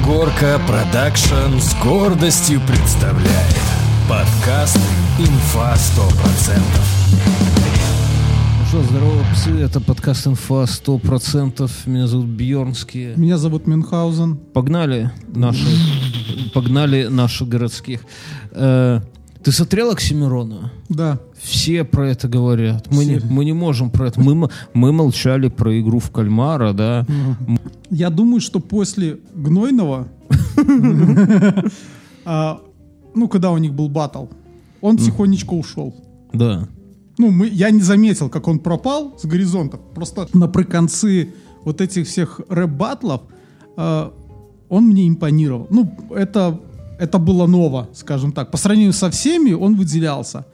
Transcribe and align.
Ангорка 0.00 0.58
Продакшн 0.66 1.58
с 1.58 1.74
гордостью 1.82 2.60
представляет 2.66 3.60
подкаст 4.08 4.78
«Инфа 5.18 5.74
100%». 5.74 6.58
Ну 8.58 8.66
что, 8.66 8.82
здорово, 8.82 9.24
псы, 9.34 9.50
это 9.60 9.78
подкаст 9.80 10.26
«Инфа 10.26 10.64
100%». 10.64 11.70
Меня 11.84 12.06
зовут 12.06 12.26
Бьернский. 12.26 13.14
Меня 13.14 13.36
зовут 13.36 13.66
Мюнхгаузен. 13.66 14.36
Погнали 14.36 15.10
наши, 15.28 15.66
погнали 16.54 17.08
наши 17.08 17.44
городских. 17.44 18.00
Ты 19.42 19.52
смотрел 19.52 19.90
Оксимирона? 19.90 20.70
Да. 20.88 21.18
Все 21.38 21.84
про 21.84 22.10
это 22.10 22.28
говорят. 22.28 22.88
Мы 22.92 23.06
не, 23.06 23.20
мы 23.30 23.44
не 23.44 23.54
можем 23.54 23.90
про 23.90 24.08
это. 24.08 24.20
Мы, 24.20 24.48
мы 24.74 24.92
молчали 24.92 25.48
про 25.48 25.80
игру 25.80 25.98
в 25.98 26.10
кальмара, 26.10 26.72
да. 26.72 27.06
Я 27.90 28.10
думаю, 28.10 28.40
что 28.40 28.60
после 28.60 29.18
Гнойного, 29.34 30.08
а, 32.24 32.60
ну, 33.14 33.28
когда 33.28 33.50
у 33.50 33.58
них 33.58 33.72
был 33.72 33.88
батл, 33.88 34.26
он 34.80 34.98
тихонечко 34.98 35.54
ушел. 35.54 35.94
Да. 36.32 36.68
Ну, 37.18 37.30
мы, 37.30 37.48
я 37.48 37.70
не 37.70 37.82
заметил, 37.82 38.28
как 38.28 38.46
он 38.46 38.58
пропал 38.58 39.18
с 39.18 39.24
горизонта. 39.24 39.78
Просто 39.78 40.28
наприконцы 40.32 41.32
вот 41.64 41.80
этих 41.80 42.06
всех 42.06 42.40
рэп-батлов 42.48 43.22
а, 43.76 44.12
он 44.70 44.86
мне 44.86 45.08
импонировал. 45.08 45.66
Ну, 45.70 45.92
это, 46.10 46.60
это 47.00 47.18
было 47.18 47.46
ново, 47.46 47.88
скажем 47.94 48.32
так. 48.32 48.50
По 48.50 48.58
сравнению 48.58 48.92
со 48.92 49.10
всеми 49.10 49.52
он 49.52 49.74
выделялся. 49.74 50.44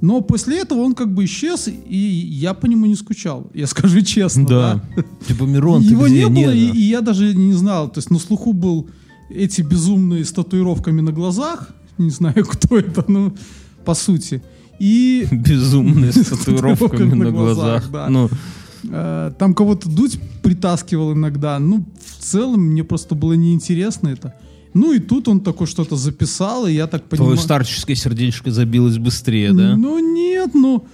Но 0.00 0.20
после 0.22 0.60
этого 0.60 0.80
он 0.80 0.94
как 0.94 1.12
бы 1.12 1.24
исчез, 1.24 1.68
и 1.68 1.96
я 1.96 2.54
по 2.54 2.66
нему 2.66 2.86
не 2.86 2.94
скучал. 2.94 3.50
Я 3.54 3.66
скажу 3.66 4.00
честно. 4.14 4.46
Да. 4.46 4.80
Типа, 5.26 5.44
Мирон, 5.44 5.82
ты 5.82 5.90
Его 5.90 6.06
где? 6.06 6.24
не 6.24 6.26
было, 6.28 6.54
и, 6.54 6.68
да. 6.68 6.74
и 6.74 6.80
я 6.80 7.00
даже 7.00 7.34
не 7.34 7.52
знал. 7.52 7.88
То 7.90 7.98
есть 7.98 8.10
на 8.10 8.18
слуху 8.18 8.52
был 8.52 8.88
эти 9.28 9.62
безумные 9.62 10.24
с 10.24 10.32
татуировками 10.32 11.00
на 11.00 11.12
глазах. 11.12 11.70
Не 11.98 12.10
знаю, 12.10 12.44
кто 12.48 12.78
это, 12.78 13.04
но 13.08 13.32
по 13.84 13.94
сути. 13.94 14.42
И 14.78 15.26
Безумные 15.32 16.12
с 16.12 16.24
татуировками 16.26 17.14
на 17.14 17.30
глазах. 17.30 17.90
да. 17.90 18.08
Ну, 18.08 18.30
э, 18.84 19.32
там 19.38 19.54
кого-то 19.54 19.88
дуть 19.88 20.18
притаскивал 20.42 21.12
иногда. 21.12 21.58
Ну, 21.58 21.84
в 22.18 22.22
целом, 22.22 22.60
мне 22.60 22.84
просто 22.84 23.14
было 23.14 23.34
неинтересно 23.34 24.08
это. 24.08 24.34
Ну 24.74 24.92
и 24.92 24.98
тут 24.98 25.28
он 25.28 25.40
такой 25.40 25.66
что-то 25.66 25.96
записал, 25.96 26.66
и 26.66 26.72
я 26.72 26.86
так 26.86 27.04
твое 27.04 27.18
понимаю... 27.18 27.38
старческое 27.38 27.96
сердечко 27.96 28.50
забилось 28.50 28.98
быстрее, 28.98 29.52
да? 29.52 29.76
Ну 29.76 29.98
нет, 29.98 30.54
ну... 30.54 30.86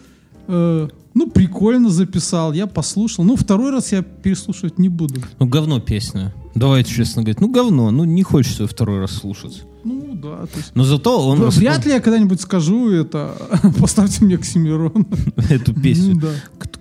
э, 0.48 0.88
ну, 1.16 1.30
прикольно 1.30 1.88
записал, 1.88 2.52
я 2.52 2.66
послушал. 2.66 3.24
Ну, 3.24 3.36
второй 3.36 3.70
раз 3.70 3.90
я 3.90 4.02
переслушивать 4.02 4.78
не 4.78 4.90
буду. 4.90 5.22
Ну, 5.38 5.46
говно 5.46 5.80
песня. 5.80 6.34
Давайте 6.54 6.92
честно 6.92 7.22
говорить. 7.22 7.40
Ну, 7.40 7.48
говно. 7.48 7.90
Ну, 7.90 8.04
не 8.04 8.22
хочется 8.22 8.64
её 8.64 8.68
второй 8.68 9.00
раз 9.00 9.12
слушать. 9.12 9.62
Ну, 9.82 10.14
да, 10.14 10.44
то 10.44 10.58
есть... 10.58 10.72
Но 10.74 10.84
зато 10.84 11.26
он... 11.26 11.38
Вряд 11.48 11.86
ли 11.86 11.92
я 11.92 12.00
когда-нибудь 12.00 12.42
скажу 12.42 12.90
это. 12.90 13.34
Поставьте 13.80 14.26
мне 14.26 14.34
Оксимирон. 14.34 15.06
Эту 15.48 15.72
песню. 15.72 16.16
Ну 16.16 16.20
да. 16.20 16.32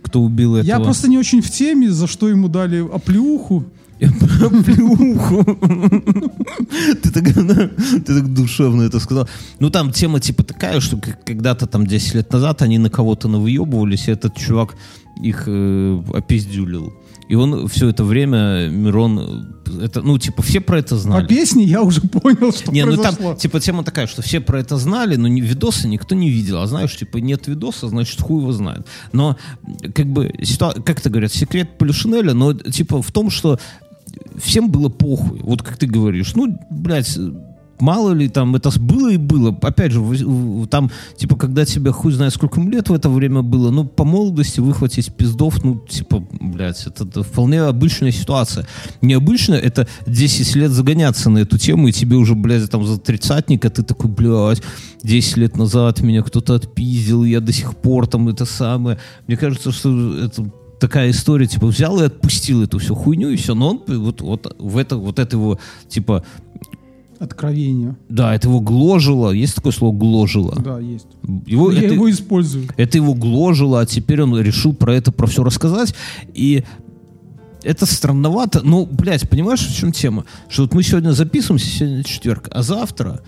Кто, 0.03 0.19
убил 0.19 0.57
этого? 0.57 0.67
Я 0.67 0.81
просто 0.81 1.07
не 1.07 1.17
очень 1.17 1.41
в 1.41 1.49
теме, 1.49 1.89
за 1.89 2.05
что 2.05 2.27
ему 2.27 2.49
дали 2.49 2.85
оплеуху. 4.01 4.63
Плюху. 4.63 5.43
Ты 7.01 7.11
так, 7.11 8.33
душевно 8.33 8.83
это 8.83 8.99
сказал. 8.99 9.27
Ну, 9.59 9.69
там 9.69 9.91
тема 9.91 10.19
типа 10.19 10.43
такая, 10.43 10.79
что 10.79 10.97
когда-то 11.25 11.67
там 11.67 11.85
10 11.87 12.15
лет 12.15 12.33
назад 12.33 12.61
они 12.61 12.77
на 12.77 12.89
кого-то 12.89 13.27
навыебывались, 13.27 14.07
и 14.07 14.11
этот 14.11 14.35
чувак 14.35 14.75
их 15.21 15.43
э, 15.47 16.03
опиздюлил. 16.13 16.93
И 17.27 17.33
он 17.33 17.67
все 17.67 17.89
это 17.89 18.03
время, 18.03 18.69
Мирон, 18.69 19.47
это, 19.81 20.03
ну, 20.03 20.19
типа, 20.19 20.43
все 20.43 20.61
про 20.61 20.77
это 20.77 20.89
По 20.89 21.01
знали. 21.01 21.25
песне 21.27 21.63
я 21.63 21.81
уже 21.81 22.01
понял, 22.01 22.53
что 22.53 22.71
Не, 22.71 22.85
ну 22.85 22.93
произошло. 22.93 23.29
там, 23.29 23.37
типа, 23.37 23.59
тема 23.59 23.83
такая, 23.83 24.05
что 24.05 24.21
все 24.21 24.41
про 24.41 24.59
это 24.59 24.77
знали, 24.77 25.15
но 25.15 25.27
не, 25.27 25.41
видосы 25.41 25.87
никто 25.87 26.13
не 26.13 26.29
видел. 26.29 26.61
А 26.61 26.67
знаешь, 26.67 26.95
типа, 26.95 27.17
нет 27.17 27.47
видоса, 27.47 27.87
значит, 27.87 28.21
хуй 28.21 28.41
его 28.41 28.51
знает. 28.51 28.85
Но, 29.11 29.37
как 29.95 30.05
бы, 30.05 30.31
ситуа- 30.41 30.79
как 30.83 30.99
это 30.99 31.09
говорят, 31.09 31.33
секрет 31.33 31.79
Полишинеля, 31.79 32.33
но, 32.35 32.53
типа, 32.53 33.01
в 33.01 33.11
том, 33.11 33.31
что 33.31 33.59
всем 34.37 34.69
было 34.69 34.89
похуй. 34.89 35.39
Вот 35.41 35.61
как 35.61 35.77
ты 35.77 35.87
говоришь, 35.87 36.35
ну, 36.35 36.57
блядь, 36.69 37.17
мало 37.79 38.11
ли 38.11 38.29
там 38.29 38.55
это 38.55 38.71
было 38.79 39.11
и 39.11 39.17
было. 39.17 39.55
Опять 39.61 39.91
же, 39.91 40.67
там, 40.67 40.91
типа, 41.17 41.35
когда 41.35 41.65
тебе 41.65 41.91
хуй 41.91 42.11
знает, 42.11 42.33
сколько 42.33 42.61
лет 42.61 42.89
в 42.89 42.93
это 42.93 43.09
время 43.09 43.41
было, 43.41 43.71
ну, 43.71 43.85
по 43.85 44.03
молодости 44.03 44.59
выхватить 44.59 45.13
пиздов, 45.13 45.63
ну, 45.63 45.79
типа, 45.79 46.23
блядь, 46.39 46.85
это, 46.87 47.03
это 47.03 47.23
вполне 47.23 47.61
обычная 47.61 48.11
ситуация. 48.11 48.65
Необычно 49.01 49.55
это 49.55 49.87
10 50.07 50.55
лет 50.55 50.71
загоняться 50.71 51.29
на 51.29 51.39
эту 51.39 51.57
тему, 51.57 51.87
и 51.87 51.91
тебе 51.91 52.15
уже, 52.15 52.35
блядь, 52.35 52.69
там 52.69 52.85
за 52.85 52.97
тридцатника 52.97 53.69
ты 53.69 53.83
такой, 53.83 54.09
блядь, 54.09 54.61
10 55.03 55.37
лет 55.37 55.57
назад 55.57 56.01
меня 56.01 56.23
кто-то 56.23 56.55
отпиздил, 56.55 57.23
я 57.23 57.39
до 57.39 57.51
сих 57.51 57.75
пор 57.75 58.07
там 58.07 58.29
это 58.29 58.45
самое. 58.45 58.99
Мне 59.27 59.37
кажется, 59.37 59.71
что 59.71 60.17
это 60.17 60.49
такая 60.85 61.09
история, 61.09 61.47
типа, 61.47 61.65
взял 61.65 61.99
и 61.99 62.05
отпустил 62.05 62.61
эту 62.61 62.77
всю 62.77 62.93
хуйню, 62.93 63.29
и 63.29 63.37
все, 63.37 63.55
но 63.55 63.71
он 63.71 63.81
вот, 63.87 64.21
вот 64.21 64.55
в 64.59 64.77
это, 64.77 64.97
вот 64.97 65.17
это 65.17 65.35
его, 65.35 65.59
типа, 65.89 66.23
Откровение. 67.17 67.95
да, 68.07 68.35
это 68.35 68.49
его 68.49 68.59
гложило, 68.59 69.31
есть 69.31 69.55
такое 69.55 69.71
слово 69.71 69.97
гложило? 69.97 70.55
Да, 70.63 70.79
есть. 70.79 71.07
Его, 71.47 71.71
я 71.71 71.81
это, 71.81 71.95
его 71.95 72.09
использую. 72.11 72.67
это 72.77 72.97
его 72.99 73.15
гложило, 73.15 73.81
а 73.81 73.85
теперь 73.87 74.21
он 74.21 74.39
решил 74.39 74.73
про 74.73 74.93
это, 74.93 75.11
про 75.11 75.25
все 75.25 75.43
рассказать, 75.43 75.95
и 76.35 76.63
это 77.63 77.87
странновато, 77.87 78.61
ну, 78.63 78.85
блядь, 78.85 79.27
понимаешь, 79.27 79.65
в 79.65 79.75
чем 79.75 79.91
тема? 79.91 80.25
Что 80.49 80.63
вот 80.63 80.75
мы 80.75 80.83
сегодня 80.83 81.13
записываемся, 81.13 81.65
сегодня 81.65 82.03
четверг, 82.03 82.47
а 82.51 82.61
завтра 82.61 83.23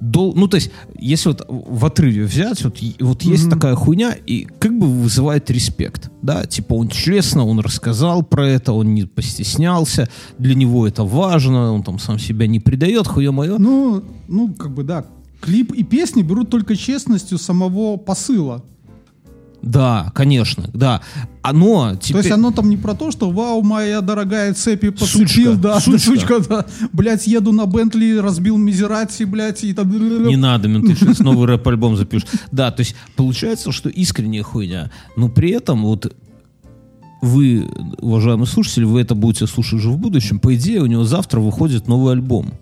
дол- 0.00 0.34
ну, 0.34 0.48
то 0.48 0.56
есть, 0.56 0.70
если 0.98 1.28
вот 1.30 1.46
в 1.48 1.84
отрыве 1.84 2.24
взять, 2.24 2.62
вот, 2.64 2.78
вот 3.00 3.22
есть 3.22 3.44
Мгм. 3.44 3.50
такая 3.50 3.74
хуйня, 3.74 4.12
и 4.12 4.46
как 4.58 4.78
бы 4.78 4.86
вызывает 4.86 5.50
респект, 5.50 6.10
да, 6.22 6.44
типа 6.46 6.74
он 6.74 6.88
честно, 6.88 7.44
он 7.44 7.60
рассказал 7.60 8.22
про 8.22 8.48
это, 8.48 8.72
он 8.72 8.94
не 8.94 9.04
постеснялся, 9.04 10.08
для 10.38 10.54
него 10.54 10.86
это 10.86 11.04
важно, 11.04 11.72
он 11.72 11.82
там 11.82 11.98
сам 11.98 12.18
себя 12.18 12.46
не 12.46 12.60
предает, 12.60 13.06
хуе 13.06 13.30
мое. 13.30 13.58
Ну, 13.58 14.02
ну, 14.28 14.54
как 14.54 14.74
бы, 14.74 14.82
да. 14.82 15.04
Клип 15.40 15.72
и 15.72 15.82
песни 15.84 16.22
берут 16.22 16.50
только 16.50 16.76
честностью 16.76 17.38
самого 17.38 17.96
посыла. 17.98 18.64
Да, 19.66 20.12
конечно, 20.14 20.70
да. 20.72 21.02
Оно 21.42 21.96
теперь... 21.96 22.22
То 22.22 22.28
есть 22.28 22.30
оно 22.30 22.52
там 22.52 22.70
не 22.70 22.76
про 22.76 22.94
то, 22.94 23.10
что 23.10 23.30
«Вау, 23.30 23.62
моя 23.62 24.00
дорогая 24.00 24.54
цепи 24.54 24.94
Сучка, 24.96 25.18
подцепил, 25.18 25.56
да, 25.56 25.80
сучка. 25.80 25.98
сучка, 25.98 26.38
да, 26.38 26.66
блядь, 26.92 27.26
еду 27.26 27.50
на 27.50 27.66
Бентли, 27.66 28.16
разбил 28.18 28.56
Мизерати, 28.58 29.24
блядь, 29.24 29.64
и 29.64 29.72
там...» 29.72 29.90
Не 30.28 30.36
надо, 30.36 30.68
мен, 30.68 30.86
ты 30.86 30.94
сейчас 30.94 31.18
новый 31.18 31.48
рэп-альбом 31.48 31.96
запишешь. 31.96 32.28
Да, 32.52 32.70
то 32.70 32.82
есть 32.82 32.94
получается, 33.16 33.72
что 33.72 33.88
искренняя 33.88 34.44
хуйня, 34.44 34.92
но 35.16 35.28
при 35.28 35.50
этом 35.50 35.82
вот 35.82 36.14
вы, 37.20 37.68
уважаемые 37.98 38.46
слушатели, 38.46 38.84
вы 38.84 39.00
это 39.00 39.16
будете 39.16 39.48
слушать 39.48 39.80
уже 39.80 39.90
в 39.90 39.98
будущем, 39.98 40.38
по 40.38 40.54
идее 40.54 40.80
у 40.80 40.86
него 40.86 41.02
завтра 41.02 41.40
выходит 41.40 41.88
новый 41.88 42.12
альбом. 42.12 42.52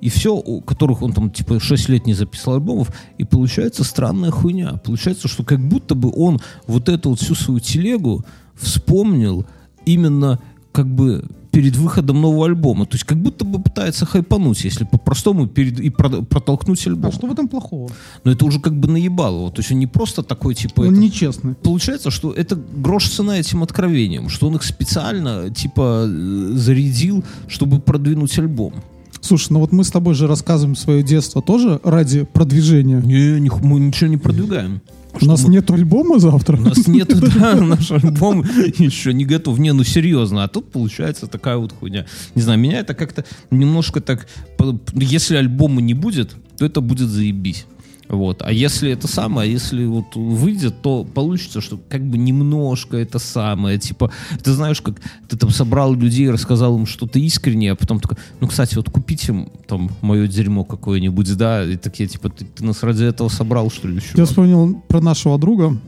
И 0.00 0.08
все, 0.08 0.34
у 0.34 0.60
которых 0.60 1.02
он 1.02 1.12
там 1.12 1.30
типа 1.30 1.60
6 1.60 1.88
лет 1.88 2.06
не 2.06 2.14
записал 2.14 2.54
альбомов, 2.54 2.90
и 3.18 3.24
получается 3.24 3.84
странная 3.84 4.30
хуйня. 4.30 4.80
Получается, 4.84 5.28
что 5.28 5.44
как 5.44 5.60
будто 5.60 5.94
бы 5.94 6.10
он 6.14 6.40
вот 6.66 6.88
эту 6.88 7.10
вот 7.10 7.20
всю 7.20 7.34
свою 7.34 7.60
телегу 7.60 8.24
вспомнил 8.54 9.44
именно 9.84 10.38
как 10.72 10.86
бы 10.86 11.24
перед 11.50 11.76
выходом 11.76 12.20
нового 12.20 12.46
альбома. 12.46 12.86
То 12.86 12.94
есть 12.94 13.04
как 13.04 13.18
будто 13.18 13.44
бы 13.44 13.60
пытается 13.60 14.06
хайпануть, 14.06 14.64
если 14.64 14.84
по-простому, 14.84 15.48
перед, 15.48 15.80
и 15.80 15.90
про- 15.90 16.22
протолкнуть 16.22 16.86
альбом. 16.86 17.10
А 17.10 17.12
что 17.12 17.26
в 17.26 17.32
этом 17.32 17.48
плохого? 17.48 17.90
Но 18.22 18.30
это 18.30 18.44
уже 18.44 18.60
как 18.60 18.78
бы 18.78 18.86
наебало. 18.88 19.50
То 19.50 19.60
есть 19.60 19.72
он 19.72 19.80
не 19.80 19.88
просто 19.88 20.22
такой, 20.22 20.54
типа... 20.54 20.82
Он 20.82 20.92
это- 20.92 20.96
нечестный. 20.98 21.54
Получается, 21.54 22.10
что 22.12 22.32
это 22.32 22.54
грош 22.54 23.08
цена 23.08 23.38
этим 23.38 23.64
откровением, 23.64 24.28
что 24.28 24.46
он 24.46 24.54
их 24.56 24.62
специально, 24.62 25.50
типа, 25.50 26.04
э, 26.06 26.52
зарядил, 26.54 27.24
чтобы 27.48 27.80
продвинуть 27.80 28.38
альбом. 28.38 28.74
Слушай, 29.20 29.52
ну 29.52 29.60
вот 29.60 29.72
мы 29.72 29.84
с 29.84 29.90
тобой 29.90 30.14
же 30.14 30.26
рассказываем 30.26 30.76
свое 30.76 31.02
детство 31.02 31.42
тоже 31.42 31.80
ради 31.84 32.24
продвижения. 32.24 33.00
Не, 33.00 33.40
не- 33.40 33.50
мы 33.62 33.80
ничего 33.80 34.08
не 34.08 34.16
продвигаем. 34.16 34.80
У 35.20 35.24
нас 35.24 35.46
нет 35.46 35.70
альбома 35.70 36.18
завтра. 36.18 36.56
У 36.56 36.60
нас 36.60 36.86
нет, 36.86 37.08
да, 37.34 37.56
наш 37.56 37.90
альбом 37.90 38.42
еще 38.78 39.12
не 39.12 39.24
готов. 39.24 39.58
Не, 39.58 39.72
ну 39.72 39.82
серьезно, 39.84 40.44
а 40.44 40.48
тут 40.48 40.70
получается 40.70 41.26
такая 41.26 41.56
вот 41.56 41.72
хуйня. 41.72 42.06
Не 42.34 42.42
знаю, 42.42 42.58
меня 42.58 42.78
это 42.78 42.94
как-то 42.94 43.24
немножко 43.50 44.00
так... 44.00 44.28
Если 44.94 45.36
альбома 45.36 45.80
не 45.80 45.94
будет, 45.94 46.36
то 46.56 46.64
это 46.64 46.80
будет 46.80 47.08
заебись. 47.08 47.66
Вот. 48.10 48.42
А 48.42 48.52
если 48.52 48.90
это 48.90 49.06
самое, 49.06 49.48
а 49.48 49.52
если 49.52 49.84
вот 49.84 50.16
выйдет, 50.16 50.82
то 50.82 51.04
получится, 51.04 51.60
что 51.60 51.78
как 51.88 52.04
бы 52.04 52.18
немножко 52.18 52.96
это 52.96 53.20
самое. 53.20 53.78
Типа, 53.78 54.10
ты 54.42 54.52
знаешь, 54.52 54.80
как 54.80 55.00
ты 55.28 55.36
там 55.36 55.50
собрал 55.50 55.94
людей, 55.94 56.28
рассказал 56.28 56.76
им 56.76 56.86
что-то 56.86 57.20
искреннее, 57.20 57.72
а 57.72 57.76
потом 57.76 58.00
такой, 58.00 58.18
ну, 58.40 58.48
кстати, 58.48 58.74
вот 58.74 58.90
купите 58.90 59.32
им 59.32 59.48
там 59.68 59.92
мое 60.00 60.26
дерьмо 60.26 60.64
какое-нибудь, 60.64 61.36
да, 61.36 61.64
и 61.64 61.76
такие, 61.76 62.08
типа, 62.08 62.30
ты, 62.30 62.44
ты 62.44 62.64
нас 62.64 62.82
ради 62.82 63.04
этого 63.04 63.28
собрал, 63.28 63.70
что 63.70 63.86
ли, 63.86 63.96
еще? 63.96 64.10
Я 64.16 64.24
вспомнил 64.24 64.82
про 64.88 65.00
нашего 65.00 65.38
друга, 65.38 65.78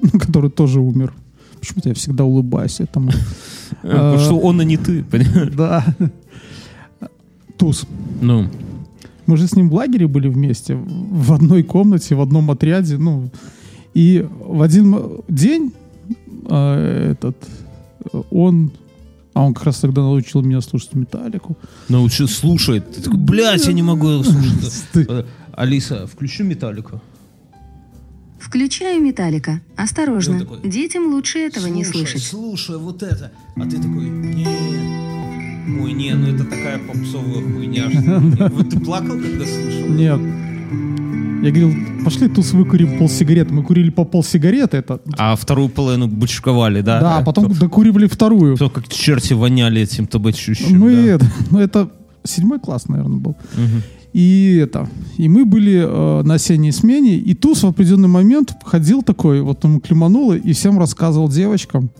который 0.18 0.50
тоже 0.50 0.80
умер. 0.80 1.12
Почему-то 1.60 1.90
я 1.90 1.94
всегда 1.94 2.24
улыбаюсь 2.24 2.80
этому. 2.80 3.10
Потому 3.82 4.18
что 4.18 4.38
он, 4.38 4.60
а 4.60 4.64
не 4.64 4.78
ты, 4.78 5.02
понимаешь? 5.04 5.52
Да. 5.54 5.84
туз. 7.58 7.84
Ну, 8.22 8.48
Мы 9.28 9.36
же 9.36 9.46
с 9.46 9.54
ним 9.54 9.68
в 9.68 9.74
лагере 9.74 10.08
были 10.08 10.26
вместе, 10.26 10.74
в 10.74 11.34
одной 11.34 11.62
комнате, 11.62 12.14
в 12.14 12.20
одном 12.22 12.50
отряде. 12.50 12.96
Ну, 12.96 13.30
и 13.92 14.26
в 14.40 14.62
один 14.62 15.22
день 15.28 15.74
э, 16.48 17.12
этот 17.12 17.36
он, 18.30 18.72
а 19.34 19.44
он 19.44 19.52
как 19.52 19.64
раз 19.64 19.80
тогда 19.80 20.00
научил 20.00 20.40
меня 20.40 20.62
слушать 20.62 20.94
металлику. 20.94 21.58
научи, 21.90 22.26
слушает. 22.26 22.90
Ты 22.90 23.02
такой, 23.02 23.18
блядь, 23.18 23.66
я 23.66 23.74
не 23.74 23.82
могу 23.82 24.08
его 24.08 24.24
слушать. 24.24 24.82
Э, 24.94 25.24
Алиса, 25.52 26.06
включи 26.06 26.42
металлику. 26.42 27.02
Включаю 28.40 29.02
металлика. 29.02 29.60
Осторожно. 29.76 30.38
Такой, 30.38 30.60
Детям 30.62 31.12
лучше 31.12 31.40
этого 31.40 31.66
не 31.66 31.84
Слушай, 31.84 32.06
слышать. 32.06 32.22
Слушай, 32.22 32.78
вот 32.78 33.02
это. 33.02 33.30
А 33.56 33.62
ты 33.62 33.76
такой, 33.76 34.08
не. 34.08 35.07
Ой, 35.80 35.92
не, 35.92 36.14
ну 36.14 36.28
это 36.34 36.44
такая 36.44 36.78
попсовая 36.78 37.42
хуйня. 37.42 37.90
что- 37.90 38.48
Вот 38.54 38.70
ты 38.70 38.80
плакал, 38.80 39.16
когда 39.18 39.44
слышал? 39.44 39.88
Нет. 39.88 40.20
Я 41.42 41.50
говорил, 41.50 41.72
пошли 42.04 42.28
туз 42.28 42.52
выкурим 42.52 42.98
пол 42.98 43.08
сигареты. 43.08 43.54
Мы 43.54 43.62
курили 43.62 43.90
по 43.90 44.04
пол 44.04 44.24
сигареты, 44.24 44.78
это. 44.78 45.00
А 45.16 45.36
вторую 45.36 45.68
половину 45.68 46.08
бычковали, 46.08 46.80
да? 46.80 47.00
Да, 47.00 47.18
а 47.18 47.22
потом 47.22 47.52
докуривали 47.52 48.06
вторую. 48.08 48.56
Кто 48.56 48.68
как 48.70 48.88
черти 48.88 49.34
воняли 49.34 49.80
этим 49.82 50.06
табачущим. 50.06 50.78
Мы 50.80 50.94
да. 50.94 51.02
это, 51.14 51.26
ну 51.50 51.58
это 51.60 51.90
седьмой 52.24 52.58
класс, 52.58 52.88
наверное, 52.88 53.18
был. 53.18 53.36
И 54.14 54.56
это, 54.60 54.88
и 55.18 55.28
мы 55.28 55.44
были 55.44 55.84
э, 55.86 56.22
на 56.22 56.34
осенней 56.34 56.72
смене, 56.72 57.16
и 57.18 57.34
Туз 57.34 57.62
в 57.62 57.66
определенный 57.66 58.08
момент 58.08 58.56
ходил 58.64 59.02
такой, 59.02 59.42
вот 59.42 59.62
ему 59.64 59.80
клемануло, 59.80 60.32
и 60.32 60.54
всем 60.54 60.78
рассказывал 60.78 61.28
девочкам 61.28 61.90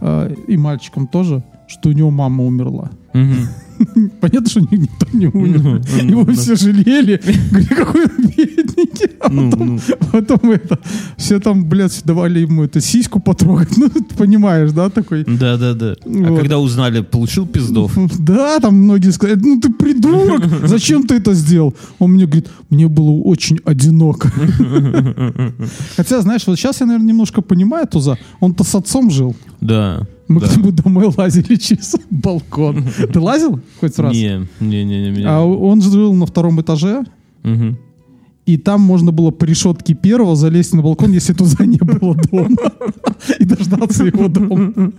э, 0.00 0.34
и 0.48 0.56
мальчикам 0.56 1.06
тоже, 1.06 1.44
что 1.72 1.88
у 1.88 1.92
него 1.92 2.10
мама 2.10 2.44
умерла. 2.44 2.90
Мгм. 3.14 3.48
Понятно, 4.20 4.48
что 4.48 4.60
ни- 4.60 4.76
никто 4.76 5.06
не 5.12 5.26
умер. 5.26 5.82
Ну, 6.02 6.08
Его 6.08 6.24
ну, 6.24 6.32
все 6.34 6.54
жалели. 6.56 7.20
Говорили, 7.50 7.66
какой 7.68 8.02
он 8.04 8.26
бедненький. 8.28 9.10
А 9.20 9.28
Ну, 9.28 9.50
потом, 9.50 9.68
ну. 9.76 9.80
потом 10.12 10.50
это, 10.50 10.78
все 11.16 11.40
там, 11.40 11.64
блядь, 11.64 12.00
давали 12.04 12.40
ему 12.40 12.62
это 12.64 12.80
сиську 12.80 13.20
потрогать. 13.20 13.70
Ну, 13.76 13.88
ты 13.88 14.14
понимаешь, 14.16 14.70
да, 14.72 14.88
такой. 14.88 15.24
Да, 15.24 15.56
да, 15.56 15.74
да. 15.74 15.94
А 16.04 16.08
Вот. 16.30 16.38
когда 16.40 16.58
узнали, 16.58 17.00
получил 17.02 17.46
пиздов. 17.46 17.98
Да, 18.18 18.60
там 18.60 18.74
многие 18.76 19.10
сказали, 19.12 19.38
ну 19.40 19.60
ты 19.60 19.72
придурок, 19.72 20.42
зачем 20.68 21.02
ты 21.02 21.16
это 21.16 21.34
сделал? 21.34 21.74
Он 21.98 22.12
мне 22.12 22.26
говорит, 22.26 22.48
мне 22.70 22.86
было 22.88 23.10
очень 23.10 23.58
одиноко. 23.64 24.30
Хотя, 25.96 26.20
знаешь, 26.20 26.46
вот 26.46 26.56
сейчас 26.58 26.80
я, 26.80 26.86
наверное, 26.86 27.08
немножко 27.08 27.42
понимаю 27.42 27.86
Туза. 27.86 28.16
Он-то 28.40 28.64
с 28.64 28.74
отцом 28.74 29.10
жил. 29.10 29.34
Да. 29.60 30.06
Мы 30.32 30.40
да. 30.40 30.48
к 30.48 30.56
нему 30.56 30.72
домой 30.72 31.12
лазили 31.16 31.56
через 31.56 31.96
балкон. 32.10 32.84
Ты 33.12 33.20
лазил 33.20 33.60
хоть 33.80 33.98
раз? 33.98 34.12
Не, 34.12 34.46
не, 34.60 34.84
не, 34.84 35.10
не. 35.10 35.24
А 35.24 35.42
он 35.42 35.80
жил 35.82 36.14
на 36.14 36.26
втором 36.26 36.60
этаже, 36.60 37.04
Мгм. 37.42 37.76
и 38.46 38.56
там 38.56 38.80
можно 38.80 39.12
было 39.12 39.30
по 39.30 39.44
решетке 39.44 39.94
первого 39.94 40.36
залезть 40.36 40.74
на 40.74 40.82
балкон, 40.82 41.12
если 41.12 41.32
туза 41.32 41.64
не 41.66 41.78
было 41.78 42.14
дома. 42.30 42.56
И 43.38 43.44
дождаться 43.44 44.04
его 44.04 44.28
дома. 44.28 44.92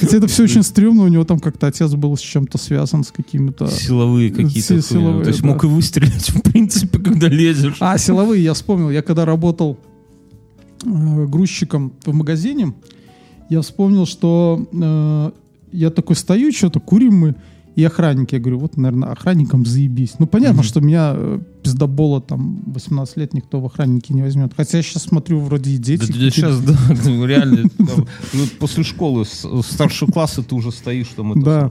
Хотя 0.00 0.18
это 0.18 0.26
все 0.26 0.42
очень 0.44 0.62
стрёмно, 0.62 1.04
у 1.04 1.08
него 1.08 1.24
там 1.24 1.38
как-то 1.38 1.66
отец 1.68 1.92
был 1.94 2.16
с 2.16 2.20
чем-то 2.20 2.58
связан, 2.58 3.02
с 3.02 3.10
какими-то... 3.10 3.66
Силовые 3.68 4.30
какие-то. 4.30 4.82
Силовые, 4.82 5.24
То 5.24 5.30
есть 5.30 5.42
да. 5.42 5.48
мог 5.48 5.64
и 5.64 5.66
выстрелить, 5.66 6.28
в 6.30 6.42
принципе, 6.42 6.98
когда 6.98 7.28
лезешь. 7.28 7.76
А, 7.80 7.96
силовые, 7.98 8.44
я 8.44 8.52
вспомнил. 8.52 8.90
Я 8.90 9.02
когда 9.02 9.24
работал 9.24 9.78
э, 10.84 11.26
грузчиком 11.26 11.92
в 12.04 12.12
магазине, 12.12 12.74
я 13.48 13.60
вспомнил, 13.60 14.06
что 14.06 14.66
э, 14.72 15.30
я 15.72 15.90
такой 15.90 16.16
стою, 16.16 16.52
что-то 16.52 16.80
курим 16.80 17.14
мы, 17.14 17.34
и 17.76 17.84
охранники, 17.84 18.34
я 18.34 18.40
говорю, 18.40 18.58
вот, 18.58 18.78
наверное, 18.78 19.10
охранникам 19.10 19.66
заебись. 19.66 20.14
Ну, 20.18 20.26
понятно, 20.26 20.62
что 20.62 20.80
меня 20.80 21.12
э, 21.14 21.40
пиздобола 21.62 22.22
там 22.22 22.62
18 22.66 23.18
лет 23.18 23.34
никто 23.34 23.60
в 23.60 23.66
охранники 23.66 24.14
не 24.14 24.22
возьмет. 24.22 24.52
Хотя 24.56 24.78
я 24.78 24.82
сейчас 24.82 25.02
смотрю, 25.02 25.40
вроде 25.40 25.72
и 25.72 25.76
дети. 25.76 26.10
Да, 26.10 26.30
сейчас, 26.30 26.58
да, 26.60 26.74
ну, 27.04 27.26
реально, 27.26 27.68
ну, 27.78 28.46
после 28.58 28.82
школы, 28.82 29.26
старшего 29.26 30.10
класса 30.10 30.42
ты 30.42 30.54
уже 30.54 30.72
стоишь 30.72 31.08
там. 31.08 31.38
Да. 31.42 31.70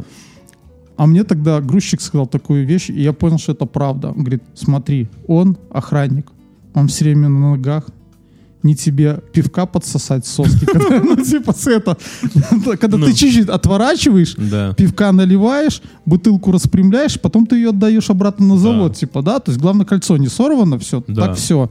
А 0.95 1.07
мне 1.07 1.23
тогда 1.23 1.59
грузчик 1.59 1.99
сказал 2.01 2.27
такую 2.27 2.67
вещь, 2.67 2.91
и 2.91 3.01
я 3.01 3.11
понял, 3.11 3.39
что 3.39 3.53
это 3.53 3.65
правда. 3.65 4.09
Он 4.09 4.19
говорит, 4.19 4.43
смотри, 4.53 5.09
он 5.27 5.57
охранник, 5.71 6.31
он 6.75 6.87
все 6.87 7.05
время 7.05 7.29
на 7.29 7.51
ногах, 7.51 7.87
не 8.65 8.75
тебе 8.75 9.19
пивка 9.31 9.65
подсосать 9.65 10.25
соски, 10.25 10.65
когда, 10.73 10.99
ну, 10.99 11.15
типа, 11.23 11.53
с 11.53 11.67
это, 11.67 11.95
когда 12.79 12.97
Ну. 12.97 13.05
ты 13.05 13.13
чуть-чуть 13.13 13.47
отворачиваешь, 13.49 14.35
Да. 14.37 14.73
пивка 14.73 15.11
наливаешь, 15.11 15.81
бутылку 16.05 16.51
распрямляешь, 16.51 17.19
потом 17.21 17.45
ты 17.45 17.55
ее 17.55 17.69
отдаешь 17.69 18.09
обратно 18.09 18.45
на 18.47 18.57
завод, 18.57 18.95
типа, 18.97 19.21
да, 19.21 19.39
то 19.39 19.51
есть 19.51 19.61
главное 19.61 19.85
кольцо 19.85 20.17
не 20.17 20.27
сорвано, 20.27 20.77
все, 20.79 21.03
Да. 21.07 21.27
так 21.27 21.37
все. 21.37 21.69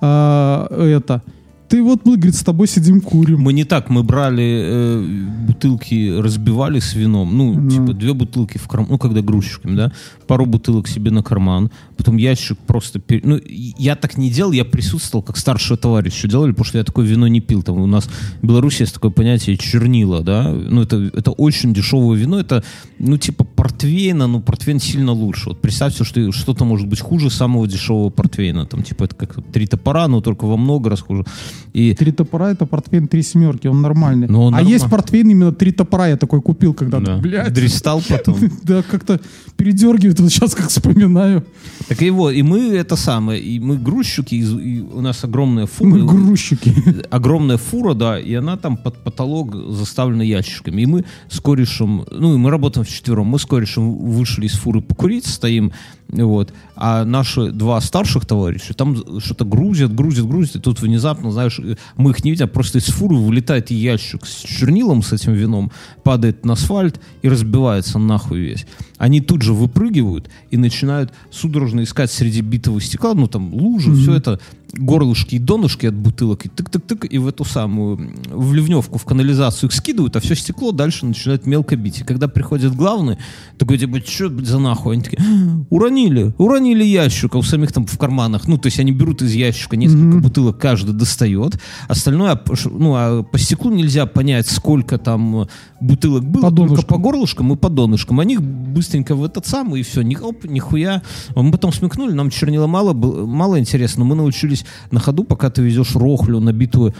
это, 0.00 1.22
ты 1.68 1.82
вот, 1.82 2.04
мы, 2.06 2.16
говорит, 2.16 2.34
с 2.34 2.42
тобой 2.44 2.68
сидим 2.68 3.00
курим. 3.00 3.40
Мы 3.40 3.52
не 3.52 3.64
так, 3.64 3.90
мы 3.90 4.02
брали 4.02 4.44
э, 4.64 5.26
бутылки, 5.46 6.18
разбивали 6.20 6.78
с 6.80 6.94
вином, 6.94 7.36
ну, 7.36 7.54
Ну. 7.54 7.70
типа, 7.70 7.92
две 7.92 8.12
бутылки 8.14 8.58
в 8.58 8.68
карман, 8.68 8.88
ну, 8.90 8.98
когда 8.98 9.20
грузчиками, 9.20 9.76
да, 9.76 9.92
пару 10.26 10.46
бутылок 10.46 10.88
себе 10.88 11.10
на 11.10 11.22
карман, 11.22 11.70
потом 11.96 12.16
ящик 12.16 12.58
просто... 12.66 12.98
пер- 12.98 13.20
Ну, 13.24 13.40
я 13.44 13.96
так 13.96 14.16
не 14.18 14.30
делал, 14.30 14.52
я 14.52 14.64
присутствовал 14.64 15.22
как 15.24 15.36
старший 15.36 15.76
товарищ, 15.76 16.14
что 16.14 16.28
делали, 16.28 16.50
потому 16.52 16.64
что 16.66 16.78
я 16.78 16.84
такое 16.84 17.06
вино 17.06 17.26
не 17.28 17.40
пил. 17.40 17.62
Там 17.62 17.80
у 17.80 17.86
нас 17.86 18.08
в 18.42 18.46
Беларуси 18.46 18.82
есть 18.82 18.94
такое 18.94 19.10
понятие 19.10 19.56
чернила, 19.56 20.22
да, 20.22 20.50
ну, 20.52 20.82
это, 20.82 20.96
это 21.14 21.30
очень 21.32 21.74
дешевое 21.74 22.18
вино, 22.18 22.38
это, 22.40 22.62
ну, 22.98 23.18
типа, 23.18 23.44
портвейна, 23.44 24.26
но 24.26 24.40
портвейн 24.40 24.80
сильно 24.80 25.12
лучше. 25.12 25.50
Вот 25.50 25.60
представьте, 25.60 26.04
что 26.04 26.32
что-то 26.32 26.64
может 26.64 26.86
быть 26.86 27.00
хуже 27.00 27.30
самого 27.30 27.66
дешевого 27.66 28.10
портвейна, 28.10 28.66
там, 28.66 28.82
типа, 28.82 29.04
это 29.04 29.14
как 29.14 29.36
три 29.52 29.66
топора, 29.66 30.08
но 30.08 30.20
только 30.20 30.44
во 30.46 30.56
много 30.56 30.90
раз 30.90 31.00
хуже. 31.00 31.24
И 31.72 31.94
Три 31.94 32.12
топора 32.12 32.50
это 32.52 32.66
портвейн 32.66 33.08
три 33.08 33.22
семерки, 33.22 33.68
он 33.68 33.82
нормальный. 33.82 34.28
Ну, 34.28 34.42
он 34.44 34.54
а 34.54 34.58
норма- 34.58 34.70
есть 34.70 34.88
портвейн 34.88 35.28
именно 35.28 35.52
три 35.52 35.72
топора, 35.72 36.08
я 36.08 36.16
такой 36.16 36.40
купил 36.40 36.74
когда-то. 36.74 37.04
Да. 37.04 37.16
Блядь. 37.18 37.52
Дристал 37.52 38.02
потом. 38.08 38.36
Да, 38.62 38.82
как-то 38.82 39.20
передергивает, 39.56 40.18
вот 40.20 40.30
сейчас 40.30 40.54
как 40.54 40.68
вспоминаю. 40.68 41.44
Так 41.88 42.02
и 42.02 42.10
вот, 42.10 42.32
и 42.32 42.42
мы 42.42 42.74
это 42.76 42.96
самое, 42.96 43.40
и 43.40 43.60
мы 43.60 43.76
грузчики, 43.76 44.34
и 44.34 44.80
у 44.80 45.00
нас 45.00 45.22
огромная 45.24 45.66
фура, 45.66 45.88
Мы 45.88 46.04
грузчики. 46.04 46.74
огромная 47.10 47.56
фура, 47.56 47.94
да, 47.94 48.18
и 48.18 48.34
она 48.34 48.56
там 48.56 48.76
под 48.76 48.96
потолок 49.04 49.54
заставлена 49.54 50.22
ящиками. 50.22 50.82
И 50.82 50.86
мы 50.86 51.04
с 51.28 51.40
корешем, 51.40 52.04
ну 52.10 52.34
и 52.34 52.38
мы 52.38 52.50
работаем 52.50 52.84
вчетвером, 52.84 53.26
мы 53.26 53.38
с 53.38 53.46
корешем 53.46 53.94
вышли 53.96 54.46
из 54.46 54.52
фуры 54.52 54.80
покурить, 54.80 55.26
стоим, 55.26 55.72
вот, 56.08 56.52
а 56.76 57.04
наши 57.04 57.50
два 57.50 57.80
старших 57.80 58.26
товарища 58.26 58.74
там 58.74 58.96
что-то 59.20 59.44
грузят, 59.44 59.94
грузят, 59.94 60.26
грузят, 60.26 60.56
и 60.56 60.60
тут 60.60 60.80
внезапно, 60.80 61.30
знаешь, 61.32 61.58
мы 61.96 62.10
их 62.10 62.24
не 62.24 62.30
видим, 62.30 62.46
а 62.46 62.48
просто 62.48 62.78
из 62.78 62.86
фуры 62.86 63.16
вылетает 63.16 63.70
ящик 63.70 64.26
с 64.26 64.42
чернилом, 64.42 65.02
с 65.02 65.12
этим 65.12 65.34
вином, 65.34 65.72
падает 66.02 66.44
на 66.44 66.54
асфальт 66.54 67.00
и 67.22 67.28
разбивается 67.28 67.98
нахуй 67.98 68.40
весь. 68.40 68.66
Они 68.98 69.20
тут 69.20 69.42
же 69.42 69.52
выпрыгивают 69.52 70.30
и 70.50 70.56
начинают 70.56 71.12
судорожно 71.30 71.82
искать 71.82 72.10
среди 72.10 72.40
битого 72.40 72.80
стекла, 72.80 73.14
ну 73.14 73.26
там 73.26 73.52
лужи, 73.52 73.94
все 73.94 74.14
это, 74.14 74.40
горлышки 74.72 75.36
и 75.36 75.38
донышки 75.38 75.86
от 75.86 75.94
бутылок, 75.94 76.46
и 76.46 76.48
тык-тык-тык, 76.48 77.06
и 77.06 77.18
в 77.18 77.28
эту 77.28 77.44
самую, 77.44 78.10
в 78.30 78.54
ливневку, 78.54 78.98
в 78.98 79.04
канализацию 79.04 79.68
их 79.68 79.74
скидывают, 79.74 80.16
а 80.16 80.20
все 80.20 80.34
стекло 80.34 80.72
дальше 80.72 81.06
начинает 81.06 81.46
мелко 81.46 81.76
бить. 81.76 82.00
И 82.00 82.04
когда 82.04 82.28
приходит 82.28 82.74
главный, 82.74 83.18
такой, 83.58 83.78
типа, 83.78 84.00
что 84.00 84.28
за 84.44 84.58
нахуй? 84.58 84.94
Они 84.94 85.02
такие, 85.02 85.22
«А, 85.22 85.64
уронили, 85.70 86.34
уронили 86.38 86.84
ящик, 86.84 87.34
а 87.34 87.38
у 87.38 87.42
самих 87.42 87.72
там 87.72 87.86
в 87.86 87.98
карманах, 87.98 88.48
ну, 88.48 88.58
то 88.58 88.66
есть 88.66 88.80
они 88.80 88.92
берут 88.92 89.22
из 89.22 89.32
ящика 89.32 89.76
несколько 89.76 90.18
бутылок, 90.18 90.58
каждый 90.58 90.94
достает, 90.94 91.58
остальное, 91.88 92.32
а 92.32 92.44
ну, 92.70 92.94
а 92.94 93.22
по 93.22 93.38
стеклу 93.38 93.70
нельзя 93.70 94.06
понять, 94.06 94.48
сколько 94.48 94.98
там 94.98 95.48
бутылок 95.80 96.24
было, 96.24 96.50
По 96.50 96.50
только 96.50 96.82
по 96.82 96.98
горлышкам 96.98 97.52
и 97.52 97.56
по 97.56 97.68
донышкам. 97.68 98.20
Они 98.20 98.38
быстренько 98.38 99.14
в 99.14 99.24
этот 99.24 99.46
самый, 99.46 99.80
и 99.80 99.82
все, 99.82 100.02
ни 100.02 100.16
оп, 100.16 100.44
нихуя. 100.44 101.02
Мы 101.34 101.50
потом 101.50 101.72
смекнули, 101.72 102.12
нам 102.12 102.30
чернила 102.30 102.66
мало, 102.66 102.92
было- 102.92 103.26
мало 103.26 103.58
интересно, 103.58 104.04
но 104.04 104.10
мы 104.10 104.14
научились 104.16 104.64
на 104.90 105.00
ходу, 105.00 105.24
пока 105.24 105.50
ты 105.50 105.62
везешь 105.62 105.94
рохлю, 105.94 106.40
набитую 106.40 106.94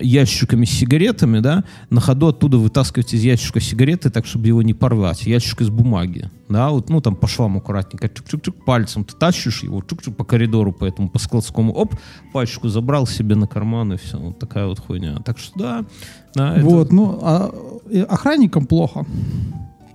ящиками 0.00 0.64
с 0.64 0.70
сигаретами, 0.70 1.40
да, 1.40 1.64
на 1.90 2.00
ходу 2.00 2.28
оттуда 2.28 2.58
вытаскивать 2.58 3.14
из 3.14 3.22
ящика 3.22 3.60
сигареты 3.60 4.10
так, 4.10 4.26
чтобы 4.26 4.46
его 4.46 4.62
не 4.62 4.74
порвать. 4.74 5.26
Ящик 5.26 5.60
из 5.60 5.68
бумаги, 5.70 6.30
да, 6.52 6.70
вот, 6.70 6.90
ну, 6.90 7.00
там 7.00 7.16
по 7.16 7.26
швам 7.26 7.56
аккуратненько, 7.56 8.06
чук-чук-чук, 8.08 8.64
пальцем 8.64 9.04
ты 9.04 9.14
тащишь 9.16 9.62
его, 9.62 9.80
чук-чук 9.80 10.14
по 10.14 10.24
коридору, 10.24 10.72
по 10.72 10.84
этому, 10.84 11.08
по 11.08 11.18
складскому, 11.18 11.72
оп, 11.72 11.94
пачку 12.32 12.68
забрал 12.68 13.06
себе 13.06 13.34
на 13.34 13.46
карман, 13.46 13.92
и 13.92 13.96
все, 13.96 14.18
вот 14.18 14.38
такая 14.38 14.66
вот 14.66 14.78
хуйня. 14.78 15.16
Так 15.24 15.38
что, 15.38 15.58
да, 15.58 15.84
да, 16.34 16.56
это- 16.56 16.64
Вот, 16.64 16.92
ну, 16.92 17.18
а 17.22 17.50
охранникам 18.08 18.66
плохо. 18.66 19.04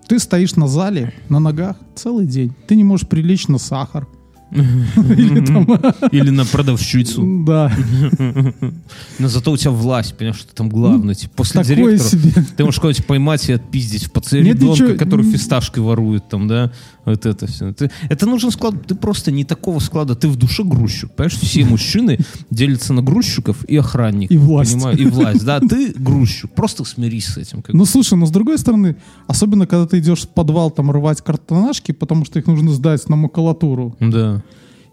Ты 0.08 0.20
стоишь 0.20 0.56
на 0.56 0.68
зале, 0.68 1.14
на 1.30 1.40
ногах 1.40 1.76
целый 1.96 2.26
день. 2.26 2.54
Ты 2.68 2.76
не 2.76 2.84
можешь 2.84 3.08
прилечь 3.08 3.48
на 3.50 3.58
сахар. 3.58 4.08
Или 4.52 5.46
там... 5.46 5.68
Или 6.12 6.30
на 6.30 6.46
продавщицу. 6.46 7.44
Да. 7.46 7.72
Но 9.20 9.28
зато 9.28 9.52
у 9.52 9.58
тебя 9.58 9.72
власть, 9.72 10.16
понимаешь, 10.18 10.40
что 10.40 10.56
там 10.56 10.70
главный. 10.70 11.16
Типа, 11.16 11.34
после 11.38 11.62
Такое 11.64 11.98
директора 11.98 12.10
себе. 12.10 12.46
ты 12.56 12.64
можешь 12.64 12.80
кого-нибудь 12.80 13.06
поймать 13.06 13.50
и 13.50 13.54
отпиздить 13.54 14.06
в 14.06 14.12
пацане 14.12 14.44
Нет 14.44 14.56
ребенка, 14.56 14.84
ничего- 14.84 14.98
который 14.98 15.30
фисташкой 15.30 15.84
ворует 15.84 16.30
там, 16.30 16.48
да, 16.48 16.72
вот 17.12 17.26
это 17.26 17.48
все. 17.48 17.74
Ты- 17.74 17.90
это 18.10 18.26
нужен 18.26 18.52
склад, 18.52 18.76
ты 18.88 18.96
просто 18.96 19.32
не 19.32 19.44
такого 19.44 19.80
склада, 19.80 20.16
ты 20.16 20.28
в 20.28 20.36
душе 20.36 20.64
грузчик, 20.64 21.12
понимаешь, 21.12 21.38
все 21.40 21.66
мужчины 21.66 22.20
делятся 22.52 22.94
на 22.94 23.02
грузчиков 23.02 23.64
и 23.66 23.78
охранников. 23.78 24.36
И 24.36 24.38
власть. 24.38 24.74
понимаю, 24.74 24.98
И 24.98 25.06
власть, 25.06 25.46
да, 25.46 25.60
ты 25.60 25.94
грузчик, 25.94 26.52
просто 26.52 26.84
смирись 26.84 27.28
с 27.28 27.38
этим. 27.38 27.64
Ну 27.70 27.86
слушай, 27.86 28.16
но 28.18 28.26
с 28.26 28.32
другой 28.32 28.58
стороны, 28.58 28.96
особенно 29.28 29.66
когда 29.68 29.88
ты 29.88 30.00
идешь 30.00 30.22
в 30.24 30.28
подвал 30.28 30.70
там 30.72 30.92
рвать 30.92 31.22
картонашки, 31.22 31.92
потому 31.92 32.26
что 32.26 32.40
их 32.40 32.48
нужно 32.48 32.72
сдать 32.72 33.08
на 33.10 33.16
макулатуру, 33.16 33.96
Да. 34.00 34.44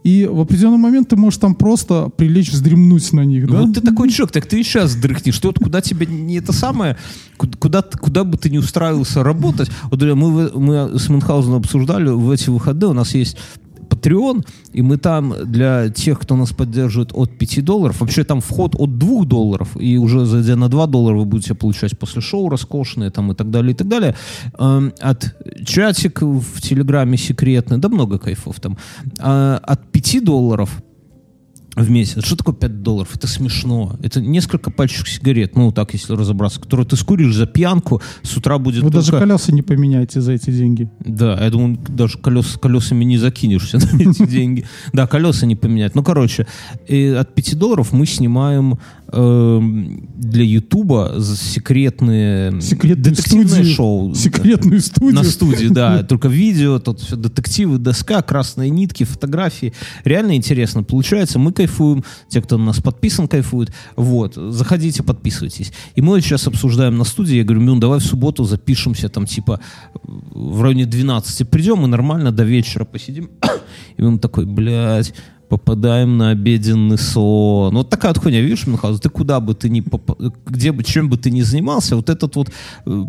И 0.04 0.26
в 0.30 0.38
определенный 0.40 0.78
момент 0.78 1.08
ты 1.08 1.16
можешь 1.16 1.38
там 1.40 1.54
просто 1.54 2.10
прилечь 2.16 2.50
вздремнуть 2.52 3.12
на 3.12 3.24
них, 3.24 3.48
да? 3.50 3.62
Вот 3.62 3.74
ты 3.74 3.80
такой 3.80 4.10
человек, 4.10 4.32
так 4.32 4.46
ты 4.46 4.60
и 4.60 4.62
сейчас 4.62 4.94
дрыхнешь. 4.94 5.40
Вот 5.42 5.58
куда 5.58 5.80
тебе 5.80 6.06
не 6.06 6.36
это 6.36 6.52
самое, 6.52 6.96
ку- 7.38 7.48
куда, 7.58 7.82
куда 7.82 8.22
бы 8.24 8.36
ты 8.36 8.50
не 8.50 8.58
устраивался 8.58 9.22
работать. 9.24 9.70
Вот 9.90 10.02
мы, 10.02 10.50
мы 10.54 10.98
с 10.98 11.08
Мюнхгаузеном 11.08 11.58
обсуждали 11.58 12.10
в 12.10 12.30
эти 12.30 12.50
выходные, 12.50 12.90
у 12.90 12.94
нас 12.94 13.14
есть 13.14 13.36
Patreon, 13.88 14.46
и 14.72 14.82
мы 14.82 14.96
там 14.96 15.34
для 15.44 15.88
тех, 15.88 16.18
кто 16.18 16.36
нас 16.36 16.52
поддерживает 16.52 17.12
от 17.12 17.38
5 17.38 17.64
долларов, 17.64 18.00
вообще 18.00 18.24
там 18.24 18.40
вход 18.40 18.74
от 18.78 18.98
2 18.98 19.24
долларов, 19.24 19.76
и 19.80 19.98
уже 19.98 20.26
зайдя 20.26 20.56
на 20.56 20.68
2 20.68 20.86
доллара 20.86 21.16
вы 21.16 21.24
будете 21.24 21.54
получать 21.54 21.98
после 21.98 22.20
шоу 22.20 22.48
роскошные 22.48 23.10
там 23.10 23.32
и 23.32 23.34
так 23.34 23.50
далее, 23.50 23.72
и 23.72 23.74
так 23.74 23.88
далее. 23.88 24.14
Эм, 24.58 24.92
От 25.00 25.36
чатик 25.64 26.22
в 26.22 26.60
Телеграме 26.60 27.16
секретный, 27.16 27.78
да 27.78 27.88
много 27.88 28.18
кайфов 28.18 28.60
там. 28.60 28.76
А 29.18 29.60
От 29.62 29.92
5 29.92 30.24
долларов 30.24 30.82
в 31.76 31.90
месяц. 31.90 32.24
Что 32.24 32.36
такое 32.36 32.54
5 32.54 32.82
долларов? 32.82 33.10
Это 33.14 33.26
смешно. 33.26 33.96
Это 34.02 34.20
несколько 34.20 34.70
пачек 34.70 35.06
сигарет, 35.08 35.56
ну 35.56 35.72
так, 35.72 35.92
если 35.92 36.12
разобраться, 36.14 36.60
которые 36.60 36.86
ты 36.86 36.96
скуришь 36.96 37.34
за 37.34 37.46
пьянку, 37.46 38.00
с 38.22 38.36
утра 38.36 38.58
будет 38.58 38.82
Вы 38.84 38.90
даже 38.90 39.10
только- 39.10 39.26
колеса 39.26 39.52
не 39.52 39.62
поменяете 39.62 40.20
за 40.20 40.32
эти 40.32 40.50
деньги. 40.50 40.88
Да, 41.00 41.42
я 41.42 41.50
думаю, 41.50 41.78
даже 41.88 42.18
колес, 42.18 42.56
колесами 42.60 43.04
не 43.04 43.18
закинешься 43.18 43.78
на 43.92 44.00
эти 44.10 44.26
деньги. 44.26 44.64
Да, 44.92 45.06
колеса 45.06 45.46
не 45.46 45.56
поменять. 45.56 45.94
Ну, 45.94 46.02
короче, 46.02 46.46
от 46.88 47.34
5 47.34 47.58
долларов 47.58 47.92
мы 47.92 48.06
снимаем 48.06 48.78
для 49.14 50.44
Ютуба 50.44 51.14
секретные 51.20 52.60
Секретную 52.60 53.14
детективное 53.14 53.48
студию. 53.48 53.74
шоу. 53.74 54.14
Секретную 54.14 54.80
студию. 54.80 55.14
На 55.14 55.24
студии, 55.24 55.66
да. 55.68 56.02
Только 56.08 56.28
видео, 56.28 56.78
тут 56.78 57.00
все 57.00 57.16
детективы, 57.16 57.78
доска, 57.78 58.22
красные 58.22 58.70
нитки, 58.70 59.04
фотографии. 59.04 59.72
Реально 60.04 60.36
интересно 60.36 60.82
получается. 60.82 61.38
Мы 61.38 61.52
кайфуем, 61.52 62.04
те, 62.28 62.42
кто 62.42 62.58
на 62.58 62.66
нас 62.66 62.80
подписан, 62.80 63.28
кайфуют. 63.28 63.72
Вот. 63.96 64.34
Заходите, 64.34 65.02
подписывайтесь. 65.02 65.72
И 65.94 66.02
мы 66.02 66.20
сейчас 66.20 66.46
обсуждаем 66.46 66.98
на 66.98 67.04
студии. 67.04 67.36
Я 67.36 67.44
говорю, 67.44 67.62
Мюн, 67.62 67.80
давай 67.80 68.00
в 68.00 68.04
субботу 68.04 68.44
запишемся 68.44 69.08
там 69.08 69.26
типа 69.26 69.60
в 70.02 70.62
районе 70.62 70.86
12 70.86 71.48
придем 71.48 71.84
и 71.84 71.86
нормально 71.86 72.32
до 72.32 72.44
вечера 72.44 72.84
посидим. 72.84 73.30
И 73.96 74.02
он 74.02 74.18
такой, 74.18 74.44
блядь, 74.44 75.14
попадаем 75.54 76.18
на 76.18 76.30
обеденный 76.30 76.98
сон. 76.98 77.74
Вот 77.74 77.88
такая 77.88 78.12
вот 78.12 78.22
хуйня, 78.22 78.40
видишь, 78.40 78.66
Мюнхгаузен, 78.66 78.98
ты 78.98 79.08
куда 79.08 79.38
бы 79.38 79.54
ты 79.54 79.68
ни 79.68 79.80
попа- 79.80 80.32
где 80.46 80.72
бы, 80.72 80.82
чем 80.82 81.08
бы 81.08 81.16
ты 81.16 81.30
ни 81.30 81.42
занимался, 81.42 81.94
вот 81.94 82.10
этот 82.10 82.36
вот 82.36 82.50
э, 82.86 83.04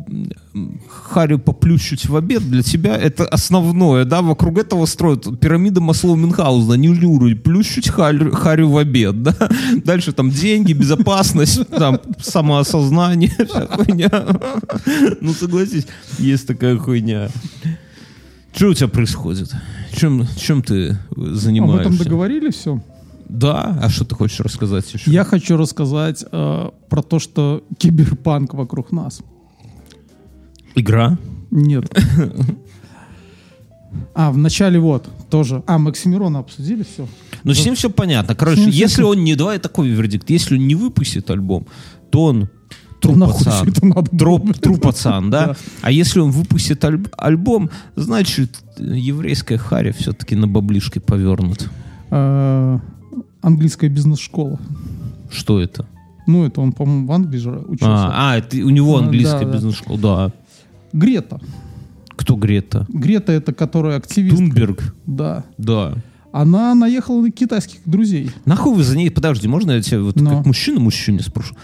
Харю 0.87 1.39
поплющить 1.39 2.07
в 2.07 2.15
обед 2.15 2.43
для 2.49 2.61
тебя 2.61 2.97
это 2.97 3.25
основное, 3.25 4.05
да, 4.05 4.21
вокруг 4.21 4.59
этого 4.59 4.85
строят 4.85 5.39
пирамида 5.39 5.81
Маслоу 5.81 6.15
Мюнхгаузена, 6.15 6.75
нижний 6.75 7.07
уровень, 7.07 7.37
плющить 7.37 7.89
Харю, 7.89 8.31
Харю 8.31 8.69
в 8.69 8.77
обед, 8.77 9.23
да, 9.23 9.35
дальше 9.83 10.11
там 10.11 10.29
деньги, 10.29 10.73
безопасность, 10.73 11.67
там 11.79 11.99
самоосознание, 12.21 13.31
хуйня. 13.69 14.11
Ну, 15.21 15.33
согласись, 15.33 15.87
есть 16.19 16.45
такая 16.45 16.77
хуйня. 16.77 17.29
Что 18.55 18.69
у 18.69 18.73
тебя 18.73 18.87
происходит? 18.87 19.53
Чем, 19.93 20.25
чем 20.37 20.63
ты 20.63 20.97
Об 21.11 21.25
занимаешься? 21.33 21.81
этом 21.81 21.97
договорили 21.97 22.51
все? 22.51 22.81
Да, 23.27 23.77
а 23.81 23.89
что 23.89 24.05
ты 24.05 24.15
хочешь 24.15 24.39
рассказать 24.39 24.93
еще? 24.93 25.11
Я 25.11 25.25
хочу 25.25 25.57
рассказать 25.57 26.23
э, 26.31 26.69
про 26.89 27.01
то, 27.01 27.19
что 27.19 27.63
киберпанк 27.77 28.53
вокруг 28.53 28.91
нас. 28.91 29.21
Игра? 30.75 31.17
Нет. 31.51 31.85
А, 34.13 34.29
в 34.29 34.37
начале 34.37 34.77
вот, 34.77 35.07
тоже. 35.29 35.63
А, 35.67 35.77
Максимирона 35.77 36.39
обсудили, 36.39 36.83
все. 36.83 37.07
Ну, 37.45 37.53
с 37.53 37.65
ним 37.65 37.75
все 37.75 37.89
понятно. 37.89 38.35
Короче, 38.35 38.69
если 38.69 39.03
он 39.03 39.23
не 39.23 39.35
давай 39.35 39.57
такой 39.57 39.87
вердикт, 39.87 40.29
если 40.29 40.57
он 40.57 40.67
не 40.67 40.75
выпустит 40.75 41.29
альбом, 41.29 41.65
то 42.11 42.25
он 42.25 42.49
тру 43.07 43.15
нахуй 43.15 43.45
пацан. 43.45 43.53
всё 43.53 43.71
это 43.71 43.85
надо 43.85 44.17
Тру, 44.17 44.37
было? 44.37 44.53
тру 44.53 44.77
пацан, 44.77 45.29
да? 45.29 45.47
Да. 45.47 45.55
А 45.81 45.91
если 45.91 46.19
он 46.19 46.31
выпустит 46.31 46.83
аль- 46.85 47.05
альбом, 47.17 47.69
значит, 47.95 48.59
еврейская 48.77 49.57
харя 49.57 49.93
все-таки 49.93 50.35
на 50.35 50.47
баблишке 50.47 50.99
повернут. 50.99 51.69
Э, 52.11 52.79
английская 53.41 53.89
бизнес-школа. 53.89 54.59
Что 55.31 55.59
это? 55.61 55.87
Ну, 56.27 56.45
это 56.45 56.61
он, 56.61 56.71
по-моему, 56.71 57.07
в 57.07 57.11
Англии 57.11 57.37
же 57.39 57.51
учился. 57.51 57.85
А, 58.07 58.31
а, 58.33 58.37
это 58.37 58.57
у 58.57 58.69
него 58.69 58.97
Ну, 58.97 59.03
английская 59.05 59.39
да, 59.41 59.45
да. 59.45 59.53
бизнес-школа. 59.53 59.99
Да. 59.99 60.31
Грета. 60.93 61.39
Кто 62.15 62.35
Грета? 62.35 62.85
Грета 62.89 63.31
это 63.33 63.53
которая 63.53 63.97
активист. 63.97 64.37
Тунберг. 64.37 64.95
Да. 65.05 65.43
Да. 65.57 65.93
Она 66.31 66.73
наехала 66.75 67.21
на 67.21 67.31
китайских 67.31 67.79
друзей. 67.85 68.31
Нахуй 68.45 68.73
вы 68.75 68.83
за 68.83 68.97
ней, 68.97 69.09
подожди, 69.11 69.47
можно 69.47 69.71
я 69.71 69.81
тебя 69.81 70.01
вот 70.01 70.15
Но. 70.19 70.37
как 70.37 70.45
мужчина 70.45 70.79
мужчине 70.79 71.19
спрошу? 71.21 71.55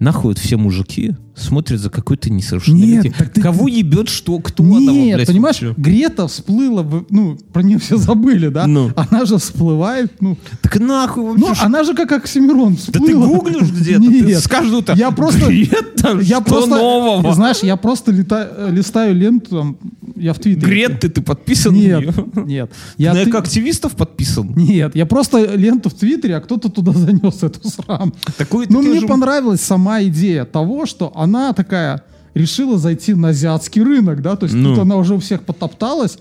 Нахуй 0.00 0.30
вот 0.30 0.38
все 0.38 0.56
мужики 0.56 1.14
смотрят 1.36 1.78
за 1.80 1.90
какой-то 1.90 2.30
несовершеннолетней. 2.30 3.10
Нет, 3.10 3.14
так 3.16 3.32
ты- 3.32 3.40
Кого 3.40 3.68
ебет 3.68 4.08
что, 4.08 4.38
кто 4.40 4.62
Нет, 4.64 5.14
блядь, 5.16 5.28
понимаешь, 5.28 5.60
вообще? 5.62 5.80
Грета 5.80 6.26
всплыла, 6.26 6.84
ну, 7.10 7.38
про 7.52 7.62
нее 7.62 7.78
все 7.78 7.96
забыли, 7.98 8.48
да? 8.48 8.66
Ну. 8.66 8.90
Она 8.96 9.24
же 9.26 9.36
всплывает, 9.38 10.12
ну, 10.20 10.36
Так 10.62 10.80
нахуй 10.80 11.24
вообще. 11.24 11.44
ну, 11.46 11.54
она 11.60 11.84
же 11.84 11.94
как 11.94 12.12
Оксимирон 12.12 12.74
да 12.88 12.92
ты 13.00 13.04
всплыла. 13.04 13.26
гуглишь 13.26 13.70
где-то, 13.70 14.00
ты 14.02 14.20
Нет, 14.22 14.38
с 14.42 14.48
каждого 14.48 14.82
я 14.94 15.10
просто, 15.10 15.46
Грета, 15.48 16.18
я 16.22 16.36
что 16.36 16.44
просто, 16.44 16.70
нового? 16.76 17.34
знаешь, 17.34 17.58
я 17.62 17.76
просто 17.76 18.10
лета- 18.12 18.68
листаю 18.70 19.14
ленту, 19.14 19.50
там, 19.50 19.76
я 20.20 20.32
в 20.32 20.38
Твиттере. 20.38 20.66
Грет 20.66 21.00
ты, 21.00 21.08
ты 21.08 21.22
подписан 21.22 21.74
Нет, 21.74 22.14
нет. 22.36 22.70
Я 22.98 23.14
на 23.14 23.24
ты- 23.24 23.30
активистов 23.36 23.96
подписан? 23.96 24.52
Нет, 24.56 24.94
я 24.94 25.06
просто 25.06 25.54
ленту 25.56 25.88
в 25.90 25.94
Твиттере, 25.94 26.36
а 26.36 26.40
кто-то 26.40 26.68
туда 26.68 26.92
занес 26.92 27.42
эту 27.42 27.68
срам. 27.68 28.12
Такой, 28.36 28.66
Но 28.68 28.82
мне 28.82 29.00
же- 29.00 29.06
понравилась 29.06 29.60
сама 29.60 30.02
идея 30.04 30.44
того, 30.44 30.86
что 30.86 31.12
она 31.14 31.52
такая 31.52 32.02
решила 32.34 32.78
зайти 32.78 33.14
на 33.14 33.28
азиатский 33.28 33.82
рынок, 33.82 34.22
да, 34.22 34.36
то 34.36 34.44
есть 34.44 34.54
Ну. 34.54 34.70
тут 34.70 34.78
она 34.82 34.96
уже 34.96 35.14
у 35.14 35.18
всех 35.18 35.42
потопталась. 35.42 36.18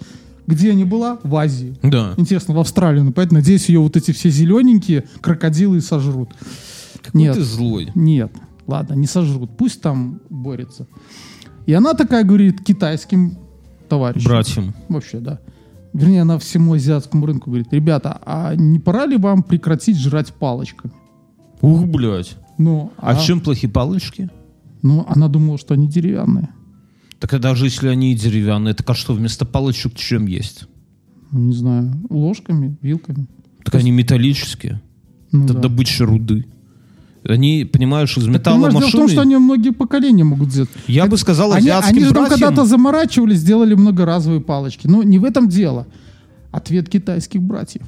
Где 0.47 0.73
не 0.73 0.83
была? 0.83 1.19
В 1.21 1.35
Азии. 1.35 1.75
Да. 1.83 2.15
Интересно, 2.17 2.55
в 2.55 2.59
Австралии. 2.59 3.01
Ну, 3.01 3.11
поэтому, 3.11 3.39
надеюсь, 3.39 3.69
ее 3.69 3.79
вот 3.81 3.95
эти 3.95 4.09
все 4.11 4.31
зелененькие 4.31 5.03
крокодилы 5.21 5.79
сожрут. 5.81 6.29
Какой 7.03 7.21
Нет. 7.21 7.35
ты 7.35 7.43
злой. 7.43 7.91
Нет, 7.93 8.31
ладно, 8.65 8.95
не 8.95 9.05
сожрут. 9.05 9.51
Пусть 9.57 9.81
там 9.81 10.21
борется. 10.31 10.87
И 11.67 11.73
она 11.73 11.93
такая 11.93 12.23
говорит 12.23 12.63
китайским 12.63 13.37
товарищам. 13.89 14.29
Братьям. 14.29 14.74
Вообще, 14.88 15.19
да. 15.19 15.39
Вернее, 15.93 16.22
она 16.22 16.38
всему 16.38 16.74
азиатскому 16.74 17.25
рынку 17.25 17.50
говорит, 17.50 17.74
ребята, 17.74 18.19
а 18.24 18.55
не 18.55 18.79
пора 18.79 19.05
ли 19.08 19.17
вам 19.17 19.41
прекратить 19.43 19.98
жрать 19.98 20.31
палочками? 20.34 20.93
Ух, 21.62 21.86
блядь. 21.88 22.38
Ну, 22.58 22.91
А 22.98 23.15
чем 23.15 23.41
плохие 23.41 23.72
палочки? 23.72 24.29
Ну, 24.81 25.05
она 25.10 25.27
думала, 25.27 25.58
что 25.58 25.74
они 25.74 25.88
деревянные. 25.88 26.50
Так 27.19 27.34
а 27.34 27.39
даже 27.39 27.65
если 27.65 27.88
они 27.88 28.13
и 28.13 28.15
деревянные, 28.15 28.74
так 28.74 28.89
а 28.89 28.93
что 28.93 29.13
вместо 29.13 29.46
палочек 29.46 29.96
чем 29.96 30.25
есть? 30.27 30.67
Ну, 31.31 31.39
не 31.39 31.53
знаю, 31.53 31.93
ложками, 32.10 32.77
вилками. 32.81 33.27
Так 33.65 33.75
они 33.75 33.91
металлические. 33.91 34.81
Ну, 35.31 35.46
Это 35.46 35.53
да. 35.55 35.62
добыча 35.62 36.05
руды. 36.05 36.46
Они, 37.23 37.69
понимаешь, 37.71 38.17
из 38.17 38.27
металла 38.27 38.67
понимаешь, 38.67 38.73
дело 38.73 38.88
в 38.88 38.91
том, 38.91 39.01
машины... 39.01 39.13
что 39.13 39.21
они 39.21 39.38
многие 39.38 39.71
поколения 39.71 40.23
могут 40.23 40.51
сделать. 40.51 40.69
Я 40.88 41.05
бы 41.05 41.17
сказал 41.17 41.51
Они, 41.51 41.69
они 41.69 41.99
же 41.99 42.13
там 42.13 42.25
братьям... 42.25 42.39
когда-то 42.39 42.65
заморачивались, 42.65 43.39
сделали 43.39 43.73
многоразовые 43.73 44.41
палочки. 44.41 44.88
Но 44.88 45.03
не 45.03 45.19
в 45.19 45.25
этом 45.25 45.49
дело. 45.49 45.88
Ответ 46.51 46.89
китайских 46.89 47.41
братьев. 47.41 47.83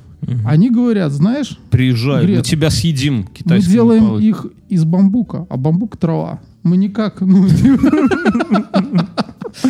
Они 0.45 0.69
говорят, 0.69 1.11
знаешь, 1.11 1.57
Приезжай, 1.71 2.21
мы 2.21 2.27
Грет, 2.27 2.45
тебя 2.45 2.69
съедим 2.69 3.21
мы 3.21 3.27
китайскими 3.33 3.71
делаем 3.71 4.05
палочками. 4.05 4.29
их 4.29 4.45
из 4.69 4.85
бамбука, 4.85 5.47
а 5.49 5.57
бамбук 5.57 5.97
трава. 5.97 6.39
Мы 6.63 6.77
никак, 6.77 7.21
ну... 7.21 7.47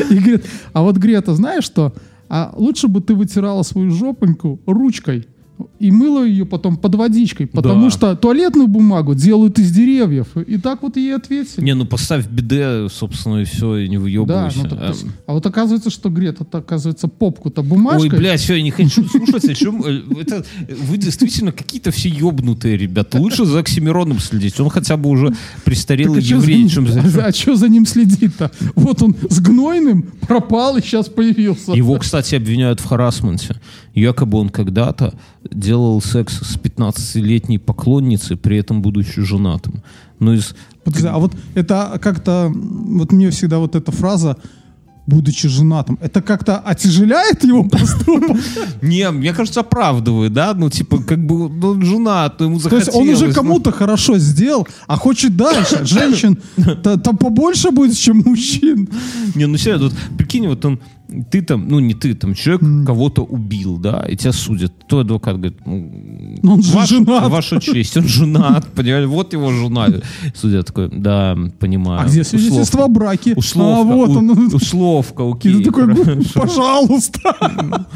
И 0.10 0.16
говорит, 0.16 0.46
а 0.74 0.82
вот 0.82 0.98
Грета, 0.98 1.36
знаешь 1.36 1.64
что? 1.64 1.94
А 2.30 2.54
лучше 2.56 2.88
бы 2.88 3.02
ты 3.02 3.16
вытирала 3.16 3.64
свою 3.64 3.92
жопоньку 3.92 4.60
ручкой 4.66 5.28
и 5.80 5.92
мыло 5.92 6.24
ее 6.26 6.46
потом 6.46 6.78
под 6.78 6.96
водичкой, 6.96 7.48
потому 7.48 7.86
Да. 7.86 7.90
что 7.90 8.16
туалетную 8.16 8.68
бумагу 8.68 9.16
делают 9.16 9.60
из 9.60 9.72
деревьев. 9.72 10.28
И 10.48 10.58
так 10.58 10.82
вот 10.84 10.98
ей 10.98 11.16
ответили. 11.16 11.64
Не, 11.64 11.74
ну 11.76 11.86
поставь 11.86 12.28
биде, 12.28 12.88
собственно, 12.90 13.38
и 13.42 13.46
все, 13.46 13.78
и 13.78 13.88
не 13.90 13.98
да, 13.98 14.02
выебывайся. 14.04 14.58
ну, 14.64 14.70
так, 14.70 14.80
то 14.80 14.86
А, 14.86 14.88
есть- 14.90 15.06
а 15.28 15.34
вот 15.34 15.46
оказывается, 15.46 15.90
что 15.90 16.10
Грета, 16.10 16.44
то 16.46 16.60
оказывается, 16.60 17.08
попку-то 17.08 17.64
бумажкой. 17.64 18.10
Ой, 18.10 18.18
блядь, 18.18 18.42
все, 18.42 18.56
я 18.56 18.62
не 18.64 18.72
хочу 18.72 19.04
слушать, 19.08 19.46
о 19.46 19.54
чем... 19.54 19.84
э, 19.86 20.02
Это, 20.22 20.46
вы 20.88 20.98
действительно 20.98 21.52
какие-то 21.52 21.92
все 21.92 22.10
ебнутые 22.10 22.78
ребята. 22.78 23.18
Лучше 23.20 23.46
за 23.46 23.60
Оксимироном 23.60 24.20
следить. 24.20 24.60
Он 24.60 24.70
хотя 24.70 24.98
бы 24.98 25.10
уже 25.10 25.28
Так 25.28 25.38
престарелый 25.66 26.20
а 26.20 26.22
еврей, 26.22 26.68
чем 26.70 26.88
за... 26.88 27.02
а, 27.26 27.32
чё 27.32 27.56
за 27.56 27.68
ним 27.70 27.86
следить-то? 27.86 28.52
Вот 28.76 29.02
он 29.02 29.16
с 29.30 29.40
гнойным 29.40 30.04
пропал 30.22 30.78
и 30.78 30.82
сейчас 30.82 31.08
появился. 31.10 31.72
Его, 31.74 31.96
кстати, 31.98 32.36
обвиняют 32.36 32.80
в 32.80 32.86
харасменте. 32.86 33.56
Якобы 33.94 34.38
он 34.38 34.50
когда-то 34.50 35.14
делал 35.50 36.02
секс 36.02 36.40
с 36.40 36.58
15-летней 36.58 37.58
поклонницей, 37.58 38.38
при 38.38 38.58
этом 38.58 38.82
будучи 38.82 39.22
женатым. 39.22 39.82
Ну, 40.20 40.34
из... 40.34 40.56
Подожди, 40.84 41.08
а 41.08 41.18
вот 41.18 41.34
это 41.56 42.00
как-то, 42.02 42.52
вот 42.54 43.12
мне 43.12 43.30
всегда 43.32 43.60
вот 43.60 43.76
эта 43.76 43.92
фраза, 43.92 44.38
будучи 45.08 45.48
женатым, 45.48 45.98
это 46.02 46.22
как-то 46.22 46.60
отяжеляет 46.60 47.44
его 47.44 47.64
поступок? 47.64 48.38
Не, 48.82 49.10
мне 49.12 49.34
кажется, 49.34 49.62
оправдывает, 49.62 50.34
да? 50.34 50.54
Ну, 50.54 50.70
типа, 50.70 51.04
как 51.04 51.26
бы, 51.26 51.50
ну, 51.50 51.70
он 51.70 51.86
женат, 51.86 52.40
ему 52.42 52.58
То 52.58 52.64
захотелось. 52.64 52.88
есть 52.88 52.98
он 52.98 53.10
уже 53.10 53.28
ну. 53.28 53.34
кому-то 53.34 53.72
хорошо 53.72 54.18
сделал, 54.18 54.68
а 54.88 54.98
хочет 54.98 55.36
дальше. 55.36 55.86
Женщин-то 55.86 56.98
то 56.98 57.14
побольше 57.14 57.72
будет, 57.72 57.98
чем 57.98 58.24
мужчин. 58.26 58.88
Не, 59.36 59.48
ну 59.48 59.58
серьезно, 59.58 59.90
вот 59.90 59.98
прикинь, 60.18 60.48
вот 60.48 60.64
он, 60.66 60.80
ты 61.32 61.42
там, 61.42 61.68
ну 61.68 61.80
не 61.80 61.94
ты, 61.94 62.14
там 62.14 62.34
человек 62.34 62.86
кого-то 62.86 63.24
убил, 63.24 63.78
да, 63.78 64.06
и 64.10 64.16
тебя 64.16 64.32
судят. 64.32 64.72
То 64.88 65.00
адвокат 65.00 65.36
говорит, 65.38 65.58
ну, 65.66 66.40
Но 66.44 66.54
он 66.54 66.62
же 66.64 66.74
ваша, 66.74 66.96
женат. 66.96 67.30
ваша 67.30 67.60
честь, 67.62 67.98
он 67.98 68.08
женат, 68.08 68.68
понимаешь, 68.74 69.08
вот 69.08 69.34
его 69.34 69.52
жена. 69.52 69.88
Судья 70.36 70.64
такой, 70.64 70.90
да, 70.92 71.38
понимаю. 71.60 72.02
А 72.02 72.06
где 72.06 72.24
свидетельство 72.24 72.86
о 72.86 72.88
браке? 72.88 73.34
Условка, 73.36 73.82
А 73.82 73.84
вот 73.96 74.10
у- 74.10 74.18
он. 74.20 74.50
условка, 74.54 75.24
И 75.24 75.32
окей. 75.32 75.54
ты 75.58 75.64
такой, 75.66 75.88
«Ну, 75.88 76.22
пожалуйста. 76.34 77.36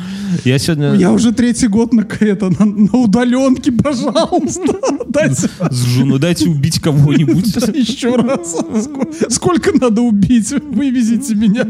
Я 0.46 0.60
сегодня 0.60 0.94
Я 0.96 1.12
уже 1.12 1.32
третий 1.32 1.68
год 1.68 1.94
на, 1.94 2.02
это, 2.20 2.50
на, 2.50 2.66
на 2.66 2.98
удаленке, 2.98 3.72
пожалуйста. 3.72 4.74
Дайте 5.08 5.50
с 5.72 5.84
женой, 5.86 6.20
дайте 6.20 6.50
убить 6.50 6.80
кого-нибудь. 6.80 7.56
еще 7.76 8.16
раз. 8.16 8.56
Ск- 8.56 9.30
Сколько 9.30 9.72
надо 9.80 10.02
убить? 10.02 10.52
Вывезите 10.52 11.36
меня. 11.36 11.66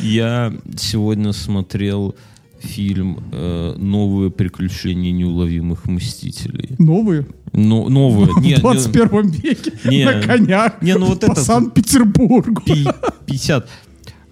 Я 0.00 0.52
сегодня 0.76 1.32
смотрел 1.32 2.14
фильм 2.58 3.22
э, 3.32 3.74
«Новые 3.76 4.30
приключения 4.30 5.12
неуловимых 5.12 5.84
мстителей». 5.86 6.74
Новые? 6.78 7.26
Ну, 7.52 7.88
новые. 7.88 8.30
Не, 8.40 8.56
В 8.56 8.60
21 8.60 9.28
веке 9.30 9.72
не. 9.84 10.04
на 10.04 10.20
конях 10.22 10.82
Не, 10.82 10.94
ну 10.96 11.06
вот 11.06 11.20
по 11.20 11.32
это- 11.32 11.40
Санкт-Петербургу. 11.42 12.62
Пи- 12.62 12.86
50. 13.26 13.68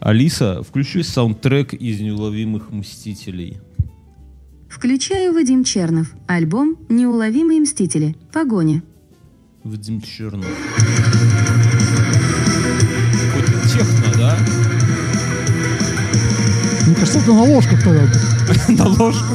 Алиса, 0.00 0.62
включи 0.62 1.02
саундтрек 1.02 1.74
из 1.74 2.00
«Неуловимых 2.00 2.70
мстителей». 2.70 3.58
Включаю 4.68 5.32
Вадим 5.32 5.62
Чернов. 5.64 6.08
Альбом 6.26 6.76
«Неуловимые 6.88 7.60
мстители. 7.60 8.16
Погоня». 8.32 8.82
Вадим 9.62 10.00
Чернов. 10.02 10.46
Мне 16.94 17.00
кажется, 17.00 17.18
это 17.18 17.32
на 17.32 17.42
ложках 17.42 17.82
тогда. 17.82 18.06
На 18.84 18.88
ложку. 18.88 19.34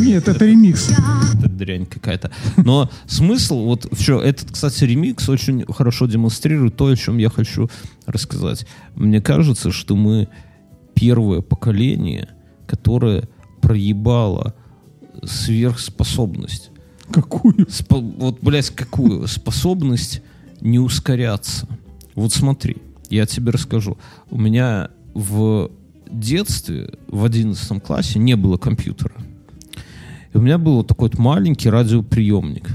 Нет, 0.00 0.26
это 0.26 0.44
ремикс. 0.44 0.90
Это 1.38 1.48
дрянь 1.48 1.86
какая-то. 1.86 2.32
Но 2.56 2.90
смысл, 3.06 3.66
вот 3.66 3.86
все, 3.92 4.20
этот, 4.20 4.50
кстати, 4.50 4.82
ремикс 4.82 5.28
очень 5.28 5.64
хорошо 5.72 6.06
демонстрирует 6.06 6.74
то, 6.74 6.86
о 6.86 6.96
чем 6.96 7.18
я 7.18 7.30
хочу 7.30 7.70
рассказать. 8.04 8.66
Мне 8.96 9.20
кажется, 9.20 9.70
что 9.70 9.94
мы 9.94 10.26
первое 10.94 11.40
поколение, 11.40 12.30
которое 12.66 13.28
проебало 13.60 14.56
сверхспособность. 15.22 16.70
Какую? 17.12 17.54
Спо- 17.68 18.14
вот, 18.18 18.38
блядь, 18.42 18.70
какую? 18.70 19.28
Способность 19.28 20.20
не 20.60 20.80
ускоряться. 20.80 21.68
Вот 22.16 22.32
смотри, 22.32 22.78
я 23.08 23.26
тебе 23.26 23.52
расскажу. 23.52 23.98
У 24.30 24.38
меня 24.38 24.90
в 25.16 25.70
детстве, 26.10 26.90
в 27.08 27.24
11 27.24 27.82
классе, 27.82 28.18
не 28.18 28.36
было 28.36 28.58
компьютера. 28.58 29.14
И 30.32 30.36
у 30.36 30.40
меня 30.42 30.58
был 30.58 30.76
вот 30.76 30.88
такой 30.88 31.08
вот 31.08 31.18
маленький 31.18 31.70
радиоприемник. 31.70 32.68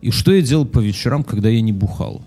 И 0.00 0.12
что 0.12 0.32
я 0.32 0.40
делал 0.40 0.64
по 0.64 0.78
вечерам, 0.78 1.24
когда 1.24 1.48
я 1.48 1.60
не 1.60 1.72
бухал? 1.72 2.22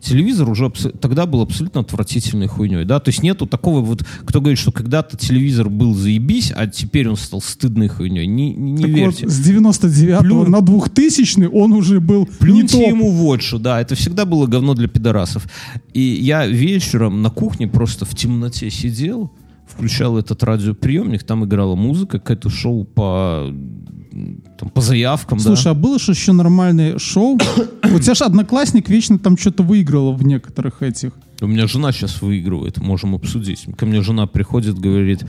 Телевизор 0.00 0.48
уже 0.48 0.70
тогда 1.00 1.26
был 1.26 1.40
абсолютно 1.40 1.80
отвратительной 1.80 2.46
хуйней, 2.46 2.84
да, 2.84 3.00
то 3.00 3.08
есть 3.08 3.22
нету 3.22 3.46
такого 3.46 3.80
вот, 3.80 4.04
кто 4.24 4.40
говорит, 4.40 4.58
что 4.58 4.70
когда-то 4.70 5.16
телевизор 5.16 5.68
был 5.68 5.94
заебись, 5.94 6.52
а 6.54 6.66
теперь 6.68 7.08
он 7.08 7.16
стал 7.16 7.40
стыдной 7.40 7.88
хуйней, 7.88 8.26
не, 8.26 8.54
не, 8.54 8.72
не 8.72 8.82
Так 8.82 8.90
верьте. 8.92 9.24
вот, 9.26 9.34
с 9.34 9.38
99 9.40 10.20
Плю- 10.20 10.46
на 10.48 10.60
2000 10.60 11.48
он 11.52 11.72
уже 11.72 12.00
был 12.00 12.20
не 12.20 12.36
Плюньте 12.38 12.78
топ. 12.78 12.88
ему 12.88 13.10
вот 13.10 13.42
что, 13.42 13.58
да, 13.58 13.80
это 13.80 13.94
всегда 13.96 14.24
было 14.24 14.46
говно 14.46 14.74
для 14.74 14.88
пидорасов. 14.88 15.46
И 15.92 16.00
я 16.00 16.46
вечером 16.46 17.22
на 17.22 17.30
кухне 17.30 17.66
просто 17.66 18.04
в 18.04 18.14
темноте 18.14 18.70
сидел, 18.70 19.32
включал 19.66 20.16
этот 20.16 20.42
радиоприемник, 20.42 21.24
там 21.24 21.44
играла 21.44 21.74
музыка, 21.74 22.18
какое-то 22.18 22.48
шоу 22.50 22.84
по, 22.84 23.52
там, 24.58 24.68
по 24.70 24.80
заявкам, 24.80 25.38
Слушай, 25.38 25.64
да. 25.64 25.70
а 25.70 25.74
было 25.74 25.98
же 25.98 26.12
еще 26.12 26.32
нормальное 26.32 26.98
шоу? 26.98 27.38
У 27.94 27.98
тебя 27.98 28.14
же 28.14 28.24
одноклассник 28.24 28.88
вечно 28.88 29.18
там 29.18 29.36
что-то 29.36 29.62
выигрывал 29.62 30.14
в 30.14 30.24
некоторых 30.24 30.82
этих. 30.82 31.12
У 31.40 31.46
меня 31.46 31.66
жена 31.66 31.92
сейчас 31.92 32.20
выигрывает, 32.22 32.78
можем 32.78 33.14
обсудить. 33.14 33.66
Ко 33.76 33.86
мне 33.86 34.02
жена 34.02 34.26
приходит, 34.26 34.78
говорит, 34.78 35.24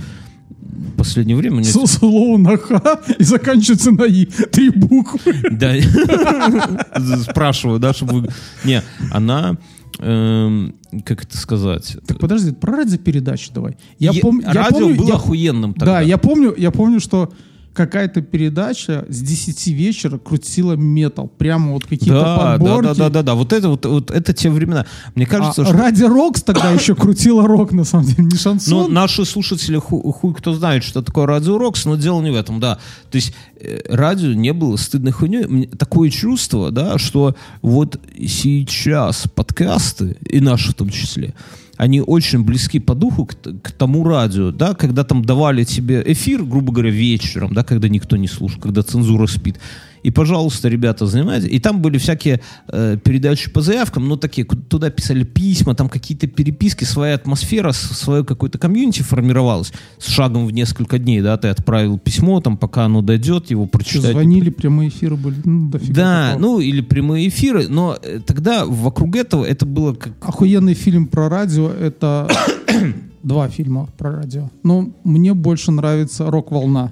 в 0.49 0.91
последнее 0.97 1.35
время... 1.37 1.57
мне 1.57 1.65
Слово 1.65 2.37
на 2.37 2.57
Х 2.57 3.01
и 3.17 3.23
заканчивается 3.23 3.91
на 3.91 4.03
И. 4.03 4.25
Три 4.25 4.69
буквы. 4.69 5.33
Да. 5.51 5.73
Спрашиваю, 7.29 7.79
да, 7.79 7.93
чтобы... 7.93 8.29
Не, 8.63 8.81
она... 9.11 9.57
эм, 9.99 10.75
Как 11.05 11.23
это 11.23 11.37
сказать? 11.37 11.97
Так 12.07 12.19
подожди, 12.19 12.51
про 12.51 12.77
радиопередачу 12.77 13.51
давай. 13.53 13.77
Я 13.99 14.11
я 14.11 14.21
Радио 14.53 14.79
помню, 14.79 14.95
было 14.95 15.07
я- 15.09 15.13
охуенным 15.15 15.73
тогда. 15.73 15.93
Да, 15.95 16.01
я 16.01 16.17
помню, 16.17 16.53
я 16.57 16.71
помню, 16.71 16.99
что 16.99 17.31
какая-то 17.73 18.21
передача 18.21 19.05
с 19.07 19.21
10 19.21 19.67
вечера 19.67 20.17
крутила 20.17 20.73
метал. 20.73 21.27
Прямо 21.27 21.73
вот 21.73 21.83
какие-то 21.85 22.19
Да, 22.19 22.35
да, 22.37 22.51
подборки. 22.51 22.87
да, 22.87 22.93
да, 22.93 23.09
да, 23.09 23.21
да. 23.23 23.35
Вот 23.35 23.53
это 23.53 23.69
вот, 23.69 23.85
вот 23.85 24.11
это 24.11 24.33
те 24.33 24.49
времена. 24.49 24.85
Мне 25.15 25.25
кажется, 25.25 25.61
а 25.61 25.65
что 25.65 25.73
Ради 25.73 26.03
Рокс 26.03 26.41
тогда 26.41 26.71
еще 26.71 26.95
крутила 26.95 27.47
рок, 27.47 27.71
на 27.71 27.83
самом 27.83 28.05
деле, 28.05 28.23
не 28.25 28.37
шансон. 28.37 28.73
ну, 28.73 28.87
наши 28.89 29.23
слушатели 29.25 29.77
ху- 29.77 30.11
хуй 30.11 30.33
кто 30.33 30.53
знает, 30.53 30.83
что 30.83 31.01
такое 31.01 31.25
радио 31.25 31.57
Рокс, 31.57 31.85
но 31.85 31.95
дело 31.95 32.21
не 32.21 32.31
в 32.31 32.35
этом, 32.35 32.59
да. 32.59 32.79
То 33.11 33.15
есть 33.15 33.33
э, 33.59 33.81
радио 33.89 34.33
не 34.33 34.51
было 34.53 34.75
стыдной 34.75 35.11
хуйней. 35.11 35.45
Мне 35.47 35.67
Такое 35.67 36.09
чувство, 36.09 36.71
да, 36.71 36.97
что 36.97 37.35
вот 37.61 37.99
сейчас 38.17 39.25
подкасты, 39.33 40.17
и 40.27 40.39
наши 40.41 40.71
в 40.71 40.73
том 40.73 40.89
числе, 40.89 41.33
они 41.79 42.01
очень 42.01 42.43
близки 42.43 42.77
по 42.77 42.93
духу 42.93 43.25
к, 43.25 43.35
к 43.35 43.71
тому 43.71 44.03
радио, 44.03 44.51
да, 44.51 44.73
когда 44.73 45.05
там 45.05 45.23
давали 45.23 45.63
тебе 45.63 46.03
эфир, 46.05 46.43
грубо 46.43 46.73
говоря, 46.73 46.91
вечером, 46.91 47.53
да, 47.53 47.63
когда 47.63 47.87
никто 47.87 48.17
не 48.17 48.27
слушает, 48.27 48.61
когда 48.61 48.81
цензура 48.81 49.27
спит. 49.27 49.55
И, 50.03 50.11
пожалуйста, 50.11 50.69
ребята, 50.69 51.05
занимайтесь. 51.05 51.49
И 51.51 51.59
там 51.59 51.81
были 51.81 51.97
всякие 51.97 52.41
э, 52.67 52.97
передачи 53.03 53.51
по 53.51 53.61
заявкам, 53.61 54.07
ну, 54.07 54.17
такие, 54.17 54.45
туда 54.45 54.89
писали 54.89 55.23
письма, 55.23 55.75
там 55.75 55.89
какие-то 55.89 56.27
переписки, 56.27 56.83
своя 56.83 57.15
атмосфера, 57.15 57.71
свое 57.71 58.23
какое-то 58.23 58.57
комьюнити 58.57 59.01
формировалось 59.01 59.71
с 59.97 60.07
шагом 60.07 60.45
в 60.45 60.51
несколько 60.51 60.99
дней, 60.99 61.21
да, 61.21 61.37
ты 61.37 61.47
отправил 61.49 61.97
письмо, 61.99 62.39
там, 62.41 62.57
пока 62.57 62.85
оно 62.85 63.01
дойдет, 63.01 63.49
его 63.51 63.65
прочитать. 63.65 64.11
звонили, 64.11 64.49
прямые 64.49 64.89
эфиры 64.89 65.15
были. 65.15 65.35
Ну, 65.43 65.69
дофига 65.69 65.93
Да, 65.93 66.27
такого. 66.31 66.41
ну, 66.41 66.59
или 66.59 66.81
прямые 66.81 67.27
эфиры, 67.27 67.67
но 67.67 67.97
э, 68.01 68.19
тогда 68.25 68.65
вокруг 68.65 69.15
этого 69.15 69.45
это 69.45 69.65
было 69.65 69.93
как... 69.93 70.13
Охуенный 70.21 70.73
фильм 70.73 71.07
про 71.07 71.29
радио— 71.29 71.69
это 71.81 72.29
два 73.23 73.49
фильма 73.49 73.87
про 73.97 74.11
радио. 74.17 74.49
Но 74.63 74.89
мне 75.03 75.33
больше 75.33 75.71
нравится 75.71 76.29
«Рок-волна». 76.29 76.91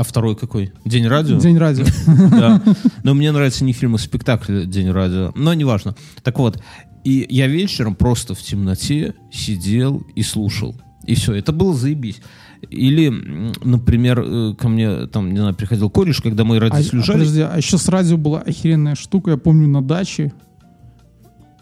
А 0.00 0.02
второй 0.02 0.34
какой? 0.34 0.72
День 0.86 1.06
радио? 1.08 1.38
День 1.38 1.58
радио. 1.58 1.84
Да. 2.30 2.62
Но 3.02 3.12
мне 3.12 3.32
нравится 3.32 3.64
не 3.64 3.74
фильм, 3.74 3.96
а 3.96 3.98
спектакль 3.98 4.64
«День 4.64 4.90
радио». 4.90 5.30
Но 5.34 5.52
неважно. 5.52 5.94
Так 6.22 6.38
вот, 6.38 6.58
и 7.04 7.26
я 7.28 7.46
вечером 7.48 7.94
просто 7.94 8.34
в 8.34 8.40
темноте 8.40 9.12
сидел 9.30 10.02
и 10.16 10.22
слушал. 10.22 10.74
И 11.06 11.14
все, 11.16 11.34
это 11.34 11.52
было 11.52 11.74
заебись. 11.74 12.22
Или, 12.70 13.10
например, 13.62 14.24
э, 14.24 14.54
ко 14.54 14.70
мне 14.70 15.06
там, 15.06 15.32
не 15.32 15.38
знаю, 15.38 15.54
приходил 15.54 15.90
кореш, 15.90 16.22
когда 16.22 16.44
мои 16.44 16.56
А, 16.56 16.62
родители 16.62 16.96
а, 16.96 17.00
уезжали. 17.00 17.18
подожди, 17.18 17.40
а 17.42 17.54
еще 17.58 17.76
с 17.76 17.86
радио 17.86 18.16
была 18.16 18.40
охеренная 18.40 18.94
штука. 18.94 19.32
Я 19.32 19.36
помню 19.36 19.68
на 19.68 19.82
даче 19.82 20.32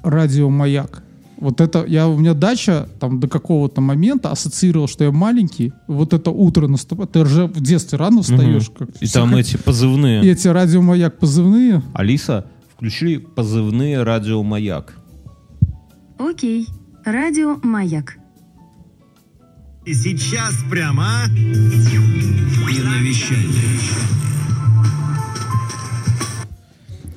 радио 0.05 0.49
«Маяк». 0.49 1.03
Вот 1.41 1.61
это, 1.61 1.85
я, 1.87 2.09
у 2.09 2.19
меня 2.19 2.35
дача 2.35 2.89
там 2.99 3.21
до 3.21 3.29
какого-то 3.29 3.81
момента 3.81 4.31
ассоциировал, 4.33 4.89
что 4.89 5.05
я 5.05 5.13
маленький, 5.13 5.73
вот 5.87 6.13
это 6.13 6.31
утро 6.31 6.67
наступает, 6.67 7.13
ты 7.13 7.21
уже 7.21 7.47
в 7.47 7.61
детстве 7.61 7.97
рано 7.99 8.23
встаешь. 8.23 8.71
Как 8.77 8.89
И 9.01 9.07
там 9.07 9.33
хот- 9.35 9.39
эти 9.41 9.57
позывные. 9.57 10.25
и 10.25 10.29
эти 10.29 10.49
радиомаяк 10.49 11.19
позывные. 11.19 11.83
Алиса, 11.95 12.47
включи 12.75 13.19
позывные 13.19 14.03
радиомаяк. 14.03 14.95
Окей. 16.19 16.67
Радио 17.05 17.57
«Маяк». 17.63 18.19
И 19.87 19.95
сейчас 19.95 20.53
прямо... 20.69 21.05
а? 21.05 21.27
И 21.31 22.83
навещание. 22.83 23.79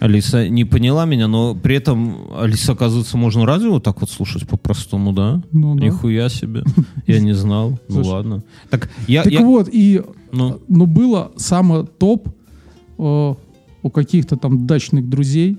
Алиса 0.01 0.49
не 0.49 0.65
поняла 0.65 1.05
меня, 1.05 1.27
но 1.27 1.53
при 1.53 1.75
этом, 1.75 2.17
Алиса, 2.35 2.71
оказывается, 2.71 3.17
можно 3.17 3.45
радио 3.45 3.69
вот 3.73 3.83
так 3.83 4.01
вот 4.01 4.09
слушать 4.09 4.47
по-простому, 4.47 5.13
да? 5.13 5.43
Ну 5.51 5.75
да. 5.75 5.85
Нихуя 5.85 6.27
себе. 6.27 6.63
Я 7.05 7.19
не 7.19 7.33
знал. 7.33 7.79
Ну 7.87 8.01
ладно. 8.01 8.43
Так, 8.71 8.89
я... 9.07 9.21
Так 9.23 9.31
я- 9.31 9.41
вот, 9.41 9.69
и 9.71 10.01
Ну, 10.31 10.59
ну, 10.67 10.87
было 10.87 11.31
самое 11.35 11.85
топ 11.85 12.29
э, 12.97 13.35
у 13.83 13.89
каких-то 13.91 14.37
там 14.37 14.65
дачных 14.65 15.07
друзей 15.07 15.57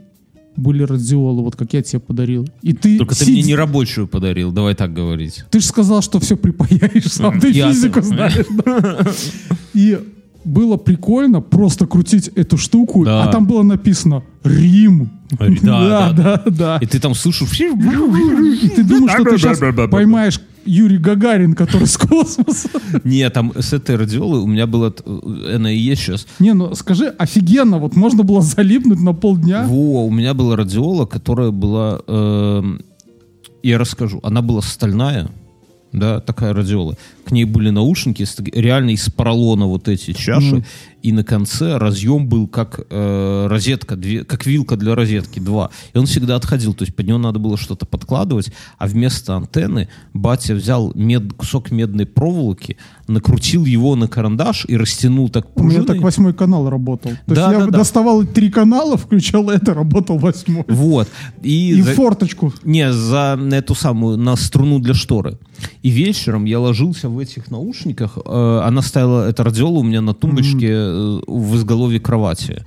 были 0.56 0.82
радиолы, 0.82 1.42
вот 1.44 1.54
как 1.54 1.72
я 1.72 1.82
тебе 1.82 2.00
подарил. 2.00 2.44
И 2.62 2.72
ты, 2.72 2.98
только 2.98 3.14
ты 3.14 3.24
сидя- 3.24 3.32
мне 3.32 3.42
не 3.42 3.54
рабочую 3.54 4.08
подарил, 4.08 4.50
давай 4.50 4.74
так 4.74 4.92
говорить. 4.92 5.44
Ты 5.50 5.60
же 5.60 5.66
сказал, 5.66 6.02
что 6.02 6.18
все 6.18 6.36
припаяешь 6.36 7.12
сам, 7.12 7.38
ты 7.38 7.52
физику 7.52 8.02
знаешь. 8.02 8.44
И 9.74 9.98
было 10.44 10.76
прикольно 10.76 11.40
просто 11.40 11.86
крутить 11.86 12.28
эту 12.28 12.56
штуку, 12.56 13.04
Да. 13.04 13.24
а 13.24 13.32
там 13.32 13.46
было 13.46 13.62
написано 13.62 14.22
Рим. 14.44 15.10
Да, 15.62 16.12
да, 16.12 16.12
да, 16.12 16.42
да. 16.46 16.78
И 16.82 16.86
ты 16.86 17.00
там 17.00 17.14
слышишь... 17.14 17.52
И 17.60 18.68
ты 18.68 18.84
думаешь, 18.84 19.12
что 19.12 19.24
ты 19.24 19.38
сейчас 19.38 19.60
поймаешь 19.90 20.40
Юрий 20.64 20.98
Гагарин, 20.98 21.54
который 21.54 21.86
с 21.86 21.96
космоса. 21.96 22.68
Не, 23.04 23.28
там 23.30 23.52
с 23.58 23.72
этой 23.72 23.96
радиолы 23.96 24.40
у 24.42 24.46
меня 24.46 24.66
было... 24.66 24.94
Она 25.54 25.72
и 25.72 25.78
есть 25.78 26.02
сейчас. 26.02 26.26
Не, 26.38 26.52
ну 26.54 26.74
скажи, 26.74 27.06
офигенно, 27.06 27.78
вот 27.78 27.96
можно 27.96 28.22
было 28.22 28.42
залипнуть 28.42 29.00
на 29.00 29.12
полдня. 29.12 29.64
Во, 29.66 30.06
у 30.06 30.10
меня 30.10 30.34
была 30.34 30.56
радиола, 30.56 31.06
которая 31.06 31.50
была... 31.50 32.00
эм, 32.06 32.82
я 33.62 33.78
расскажу. 33.78 34.20
Она 34.22 34.42
была 34.42 34.60
стальная, 34.62 35.30
да, 35.92 36.20
такая 36.20 36.52
радиола. 36.52 36.96
К 37.24 37.32
ней 37.32 37.44
были 37.44 37.70
наушники, 37.70 38.24
реально 38.52 38.90
из 38.90 39.08
поролона 39.10 39.66
вот 39.66 39.88
эти 39.88 40.12
чаши, 40.12 40.64
и 41.02 41.12
на 41.12 41.24
конце 41.24 41.78
разъем 41.78 42.26
был 42.28 42.46
как 42.46 42.80
э, 42.90 43.46
розетка, 43.48 43.96
две, 43.96 44.24
как 44.24 44.46
вилка 44.46 44.76
для 44.76 44.94
розетки, 44.94 45.40
два. 45.40 45.70
И 45.94 45.98
он 45.98 46.06
всегда 46.06 46.36
отходил, 46.36 46.74
то 46.74 46.84
есть 46.84 46.94
под 46.94 47.06
него 47.06 47.18
надо 47.18 47.38
было 47.38 47.56
что-то 47.56 47.86
подкладывать, 47.86 48.52
а 48.78 48.86
вместо 48.86 49.36
антенны 49.36 49.88
батя 50.14 50.54
взял 50.54 50.92
мед- 50.94 51.32
кусок 51.32 51.70
медной 51.70 52.06
проволоки, 52.06 52.76
накрутил 53.08 53.64
его 53.64 53.96
на 53.96 54.08
карандаш 54.08 54.64
и 54.68 54.76
растянул 54.76 55.28
так 55.28 55.46
У 55.56 55.62
меня 55.64 55.78
пружиной. 55.78 55.86
так 55.86 56.00
восьмой 56.04 56.34
канал 56.34 56.70
работал. 56.70 57.10
То 57.26 57.34
Да, 57.34 57.42
есть 57.42 57.52
я 57.52 57.58
да, 57.66 57.70
да. 57.72 57.78
доставал 57.78 58.24
три 58.24 58.50
канала, 58.50 58.96
включал 58.96 59.50
это, 59.50 59.74
работал 59.74 60.18
восьмой. 60.18 60.64
Вот. 60.68 61.08
И, 61.42 61.70
И 61.70 61.82
за- 61.82 61.92
форточку. 61.94 62.52
Не, 62.64 62.92
за 62.92 63.38
эту 63.52 63.74
самую, 63.74 64.16
на 64.18 64.36
струну 64.36 64.78
для 64.78 64.94
шторы. 64.94 65.38
И 65.82 65.90
вечером 65.90 66.44
я 66.44 66.60
ложился 66.60 67.08
в 67.08 67.18
этих 67.18 67.50
наушниках. 67.50 68.18
э, 68.24 68.60
она 68.64 68.82
стояла, 68.82 69.28
эта 69.28 69.44
радиола 69.44 69.78
у 69.80 69.82
меня 69.82 70.00
на 70.00 70.14
тумбочке 70.14 70.68
э, 70.68 70.91
в 71.26 71.56
изголовье 71.56 72.00
кровати. 72.00 72.64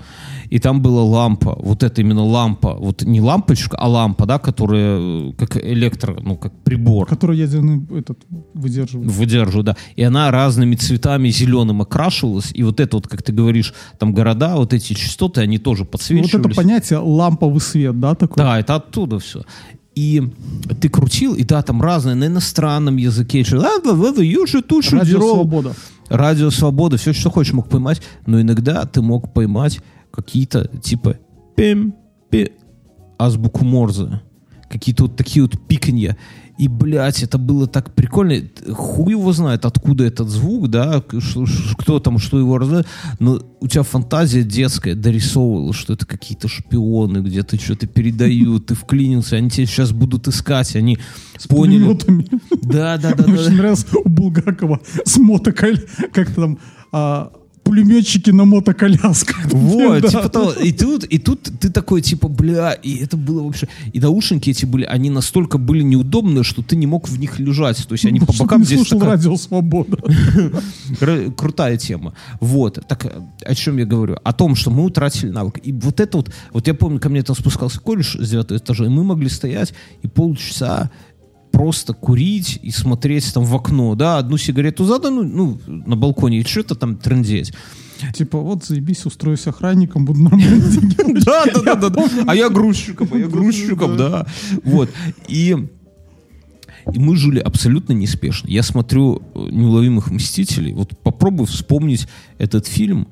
И 0.50 0.60
там 0.60 0.82
была 0.82 1.04
лампа, 1.04 1.58
вот 1.60 1.82
это 1.84 2.02
именно 2.02 2.24
лампа, 2.24 2.76
вот 2.80 3.02
не 3.02 3.20
лампочка, 3.20 3.78
а 3.78 3.88
лампа, 3.90 4.26
да, 4.28 4.38
которая 4.38 5.00
э, 5.30 5.34
как 5.38 5.58
электро, 5.58 6.18
ну, 6.22 6.38
как 6.38 6.54
прибор 6.64 7.08
Который 7.08 7.38
ядерный 7.40 7.84
этот 7.98 8.20
выдерживает. 8.54 9.12
выдерживаю, 9.12 9.64
да. 9.64 9.76
И 9.96 10.04
она 10.04 10.30
разными 10.32 10.76
цветами 10.76 11.30
зеленым 11.30 11.82
окрашивалась. 11.82 12.52
И 12.54 12.62
вот 12.64 12.80
это 12.80 12.98
вот, 12.98 13.08
как 13.08 13.24
ты 13.24 13.34
говоришь, 13.34 13.74
там 13.98 14.14
города, 14.14 14.56
вот 14.56 14.74
эти 14.74 14.94
частоты, 14.94 15.42
они 15.42 15.58
тоже 15.58 15.82
Ну, 15.82 15.86
Вот 15.86 15.92
подсвечивались. 15.92 16.34
это 16.46 16.56
понятие 16.56 17.00
ламповый 17.00 17.60
свет, 17.62 18.00
да, 18.00 18.14
такой? 18.14 18.36
Да, 18.38 18.60
это 18.60 18.76
оттуда 18.76 19.18
все. 19.18 19.42
И 19.96 20.22
ты 20.82 20.90
крутил, 20.90 21.34
и 21.36 21.44
да, 21.44 21.62
там 21.62 21.82
разные 21.82 22.16
на 22.16 22.26
иностранном 22.28 22.98
языке. 22.98 23.44
что, 23.46 23.60
«А, 23.60 23.80
да, 23.84 23.94
да, 23.94 24.12
да, 24.12 24.22
южи, 24.22 24.62
туши, 24.62 24.98
Радио 24.98 25.18
дерол». 25.20 25.36
Свобода. 25.36 25.74
Радио 26.10 26.50
Свобода, 26.50 26.98
все, 26.98 27.14
что 27.14 27.30
хочешь, 27.30 27.54
мог 27.54 27.70
поймать. 27.70 28.02
Но 28.26 28.40
иногда 28.40 28.86
ты 28.86 29.02
мог 29.02 29.34
поймать 29.34 29.80
какие-то, 30.12 30.68
типа, 30.80 31.18
пим, 31.56 31.96
пи, 32.30 32.52
азбуку 33.18 33.66
Морзе. 33.66 34.22
Какие-то 34.70 35.04
вот 35.04 35.16
такие 35.16 35.44
вот 35.44 35.60
пиканья. 35.68 36.18
И, 36.58 36.70
блядь, 36.70 37.22
это 37.22 37.38
было 37.38 37.68
так 37.68 37.94
прикольно. 37.94 38.42
Хуй 38.74 39.12
его 39.12 39.34
знает, 39.34 39.66
откуда 39.66 40.06
этот 40.06 40.30
звук, 40.30 40.70
да, 40.70 41.04
кто 41.78 42.00
там, 42.00 42.18
что 42.18 42.40
его 42.40 42.58
раздает. 42.58 42.88
Но 43.20 43.42
у 43.60 43.68
тебя 43.68 43.84
фантазия 43.84 44.44
детская 44.44 44.96
дорисовывала, 44.96 45.74
что 45.74 45.94
это 45.94 46.06
какие-то 46.06 46.48
шпионы, 46.48 47.18
где-то 47.18 47.60
что-то 47.60 47.88
передают, 47.88 48.68
ты 48.68 48.76
вклинился, 48.76 49.36
они 49.36 49.50
тебя 49.50 49.66
сейчас 49.66 49.92
будут 49.92 50.28
искать, 50.30 50.76
они 50.76 50.98
поняли. 51.50 51.84
Пулеметами. 51.84 52.28
Да, 52.62 52.98
да, 52.98 53.14
да, 53.14 53.24
Мне 53.28 53.36
да. 53.36 53.42
очень 53.42 53.56
нравилось 53.58 53.86
у 53.94 54.10
Булгакова 54.10 54.80
с 55.04 55.18
мотоколь... 55.18 55.80
Как 56.14 56.32
там... 56.32 56.58
а, 56.92 57.32
пулеметчики 57.66 58.32
на 58.32 58.46
мотоколясках. 58.46 59.36
Вот, 59.56 60.02
Да. 60.02 60.08
типа 60.08 60.30
того. 60.30 60.52
И 60.52 60.72
тут, 60.72 61.04
и 61.06 61.18
тут 61.18 61.42
ты 61.60 61.70
такой, 61.70 62.02
типа, 62.02 62.28
бля, 62.30 62.74
и 62.74 62.98
это 62.98 63.18
было 63.18 63.44
вообще... 63.44 63.68
И 63.94 64.00
наушники 64.00 64.52
эти 64.52 64.66
были, 64.66 64.86
они 64.86 65.10
настолько 65.10 65.58
были 65.58 65.82
неудобные, 65.84 66.44
что 66.44 66.62
ты 66.62 66.76
не 66.76 66.88
мог 66.88 67.10
в 67.10 67.20
них 67.20 67.40
лежать. 67.40 67.86
То 67.88 67.94
есть 67.96 68.06
они 68.06 68.20
по 68.20 68.32
Чтобы 68.32 68.48
бокам 68.48 68.60
не 68.62 68.66
здесь 68.66 68.78
слушал 68.80 69.00
такая 69.00 69.16
радио 69.16 69.36
Свобода. 69.36 69.98
крутая 71.38 71.78
тема. 71.78 72.14
Вот. 72.40 72.80
Так 72.88 73.12
о 73.46 73.56
чем 73.56 73.78
я 73.78 73.86
говорю? 73.86 74.18
О 74.24 74.34
том, 74.34 74.56
что 74.56 74.70
мы 74.72 74.84
утратили 74.84 75.32
навык. 75.32 75.60
И 75.64 75.72
вот 75.74 76.00
это 76.00 76.18
вот... 76.18 76.32
Вот 76.54 76.68
я 76.68 76.74
помню, 76.74 77.00
ко 77.00 77.10
мне 77.10 77.24
там 77.24 77.36
спускался 77.36 77.80
кореш 77.80 78.16
с 78.20 78.30
девятого 78.30 78.58
этажа, 78.58 78.86
и 78.86 78.90
мы 78.90 79.04
могли 79.04 79.30
стоять 79.30 79.74
и 80.04 80.08
полчаса 80.08 80.92
просто 81.56 81.94
курить 81.94 82.60
и 82.62 82.70
смотреть 82.70 83.34
там 83.34 83.46
в 83.46 83.56
окно, 83.56 83.96
да, 83.96 84.18
одну 84.18 84.38
сигарету 84.38 84.84
задану, 84.84 85.24
ну, 85.24 85.58
на 85.68 85.96
балконе, 85.96 86.40
и 86.40 86.44
что-то 86.44 86.76
там 86.76 86.98
трындеть. 86.98 87.54
Типа, 88.14 88.40
вот 88.40 88.66
заебись, 88.66 89.06
устроюсь 89.06 89.48
охранником, 89.48 90.04
буду 90.04 90.22
нормально 90.24 90.62
да, 91.26 91.46
да, 91.64 91.76
да, 91.76 91.90
да. 91.90 92.10
А 92.28 92.36
я 92.36 92.50
грузчиком, 92.50 93.08
а 93.10 93.18
я 93.18 93.28
грузчиком, 93.30 93.96
да. 93.96 94.28
Вот. 94.66 94.90
И, 95.30 95.56
и 96.94 97.00
мы 97.00 97.16
жили 97.16 97.40
абсолютно 97.40 97.94
неспешно. 97.94 98.50
Я 98.50 98.62
смотрю 98.62 99.22
э, 99.34 99.40
«Неуловимых 99.50 100.12
мстителей». 100.12 100.74
Вот 100.74 100.98
попробуй 101.04 101.46
вспомнить 101.46 102.10
этот 102.38 102.68
фильм. 102.68 103.08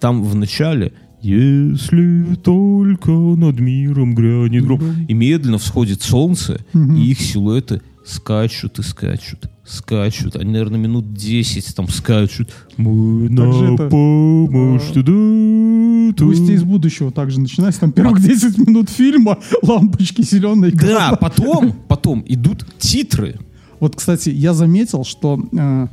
Там 0.00 0.24
в 0.24 0.34
начале 0.34 0.94
«Если 1.20 2.34
только 2.36 3.10
над 3.10 3.58
миром 3.60 4.14
грянет 4.14 4.64
гром». 4.64 4.80
И 5.08 5.14
медленно 5.14 5.58
всходит 5.58 6.02
солнце, 6.02 6.60
и 6.74 7.10
их 7.10 7.20
силуэты 7.20 7.82
скачут 8.08 8.78
и 8.78 8.82
скачут, 8.82 9.50
скачут. 9.66 10.36
Они, 10.36 10.50
наверное, 10.52 10.78
минут 10.78 11.12
10 11.12 11.74
там 11.74 11.88
скачут. 11.88 12.48
Мы 12.76 13.28
Так 13.28 13.38
на 13.38 13.74
это, 13.74 13.88
помощь. 13.88 14.82
а, 14.90 14.94
туда-ту. 14.94 16.26
Гости 16.26 16.52
из 16.52 16.62
будущего 16.62 17.10
также 17.12 17.40
начинается. 17.40 17.80
Там 17.80 17.92
первых 17.92 18.20
10 18.20 18.58
минут 18.66 18.88
фильма, 18.88 19.38
лампочки 19.62 20.22
зеленые. 20.22 20.72
Да, 20.72 21.16
потом, 21.20 21.72
потом 21.86 22.24
идут 22.26 22.66
титры. 22.78 23.36
Вот, 23.78 23.94
кстати, 23.94 24.30
я 24.30 24.54
заметил, 24.54 25.04
что 25.04 25.38
э, 25.52 25.86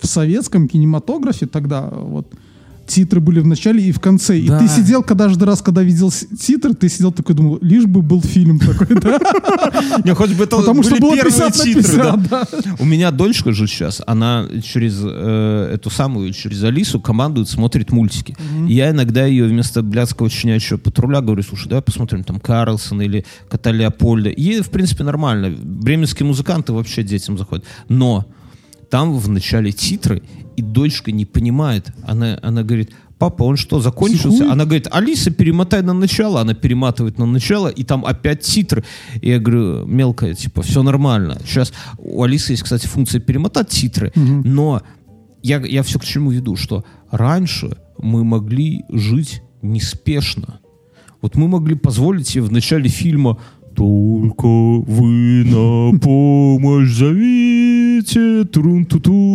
в 0.00 0.06
советском 0.06 0.68
кинематографе 0.68 1.46
тогда 1.46 1.90
вот 1.90 2.32
титры 2.90 3.20
были 3.20 3.40
в 3.40 3.46
начале 3.46 3.82
и 3.82 3.92
в 3.92 4.00
конце. 4.00 4.38
И 4.38 4.48
Да. 4.48 4.58
ты 4.58 4.68
сидел, 4.68 5.02
каждый 5.02 5.44
раз, 5.44 5.62
когда 5.62 5.82
видел 5.82 6.10
титры, 6.10 6.74
ты 6.74 6.88
сидел 6.88 7.12
такой, 7.12 7.34
думал, 7.34 7.58
лишь 7.62 7.86
бы 7.86 8.02
был 8.02 8.20
фильм 8.20 8.58
такой, 8.58 8.96
да? 9.00 9.18
Не, 10.04 10.14
хоть 10.14 10.32
бы 10.34 10.44
это 10.44 10.56
Потому 10.56 10.82
что 10.82 10.96
было 10.96 11.14
первые 11.14 11.32
50 11.32 11.56
на 11.56 11.64
титры, 11.64 11.96
да. 11.96 12.12
50, 12.16 12.30
да. 12.30 12.76
У 12.78 12.84
меня 12.84 13.10
дочка 13.10 13.52
же 13.52 13.66
сейчас, 13.66 14.02
она 14.06 14.46
через 14.62 15.00
э, 15.02 15.70
эту 15.74 15.90
самую, 15.90 16.32
через 16.32 16.62
Алису 16.64 17.00
командует, 17.00 17.48
смотрит 17.48 17.92
мультики. 17.92 18.36
И 18.68 18.74
я 18.74 18.90
иногда 18.90 19.24
ее 19.24 19.44
вместо 19.46 19.82
блядского 19.82 20.28
щенячьего 20.28 20.78
патруля 20.78 21.20
говорю, 21.20 21.42
слушай, 21.42 21.68
давай 21.68 21.82
посмотрим 21.82 22.24
там 22.24 22.40
Карлсон 22.40 23.02
или 23.02 23.24
Кота 23.48 23.70
Леопольда. 23.70 24.30
И, 24.30 24.60
в 24.60 24.70
принципе, 24.70 25.04
нормально. 25.04 25.50
Бременские 25.62 26.26
музыканты 26.26 26.72
вообще 26.72 27.02
детям 27.02 27.38
заходят. 27.38 27.64
Но 27.88 28.26
там 28.90 29.16
в 29.16 29.28
начале 29.28 29.70
титры, 29.72 30.22
и 30.60 30.62
дочка 30.62 31.10
не 31.12 31.24
понимает. 31.24 31.92
Она, 32.06 32.38
она 32.42 32.62
говорит, 32.62 32.90
папа, 33.18 33.44
он 33.44 33.56
что, 33.56 33.80
закончился? 33.80 34.28
Психует? 34.28 34.52
Она 34.52 34.64
говорит, 34.64 34.88
Алиса, 34.90 35.30
перемотай 35.30 35.82
на 35.82 35.92
начало. 35.92 36.40
Она 36.40 36.54
перематывает 36.54 37.18
на 37.18 37.26
начало, 37.26 37.68
и 37.68 37.82
там 37.82 38.04
опять 38.04 38.40
титры. 38.42 38.84
И 39.20 39.30
я 39.30 39.38
говорю, 39.38 39.86
мелкая, 39.86 40.34
типа, 40.34 40.62
все 40.62 40.82
нормально. 40.82 41.40
Сейчас 41.44 41.72
у 41.98 42.22
Алисы 42.22 42.52
есть, 42.52 42.62
кстати, 42.62 42.86
функция 42.86 43.20
перемотать 43.20 43.68
титры, 43.68 44.12
но 44.16 44.82
я, 45.42 45.58
я 45.58 45.82
все 45.82 45.98
к 45.98 46.04
чему 46.04 46.30
веду, 46.30 46.56
что 46.56 46.84
раньше 47.10 47.76
мы 47.98 48.24
могли 48.24 48.84
жить 48.90 49.42
неспешно. 49.62 50.60
Вот 51.22 51.36
мы 51.36 51.48
могли 51.48 51.74
позволить 51.74 52.28
себе 52.28 52.44
в 52.44 52.52
начале 52.52 52.88
фильма 52.88 53.38
Только 53.74 54.46
вы 54.46 55.44
на 55.44 55.98
помощь 56.00 56.90
зовите, 56.90 58.44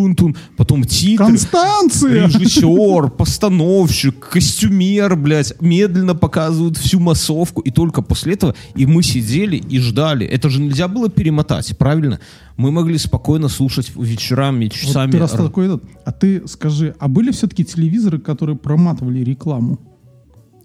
трун-ту-тун-тун. 0.05 0.35
Потом 0.57 0.83
титры. 0.83 1.25
Констанция! 1.25 2.27
Режиссер, 2.27 3.09
постановщик, 3.09 4.19
костюмер, 4.29 5.15
блядь, 5.15 5.53
медленно 5.61 6.15
показывают 6.15 6.77
всю 6.77 6.99
массовку, 6.99 7.61
и 7.61 7.71
только 7.71 8.01
после 8.01 8.33
этого 8.33 8.55
и 8.75 8.85
мы 8.85 9.03
сидели 9.03 9.57
и 9.57 9.79
ждали. 9.79 10.25
Это 10.25 10.49
же 10.49 10.61
нельзя 10.61 10.87
было 10.87 11.09
перемотать, 11.09 11.77
правильно? 11.77 12.19
Мы 12.57 12.71
могли 12.71 12.97
спокойно 12.97 13.49
слушать 13.49 13.91
вечерами, 13.95 14.65
Вот 14.65 14.73
часами. 14.73 15.11
ты 15.11 15.19
раз 15.19 15.31
такой 15.31 15.65
этот, 15.65 15.83
а 16.05 16.11
ты 16.11 16.47
скажи, 16.47 16.95
а 16.99 17.07
были 17.07 17.31
все-таки 17.31 17.65
телевизоры, 17.65 18.19
которые 18.19 18.57
проматывали 18.57 19.23
рекламу? 19.23 19.79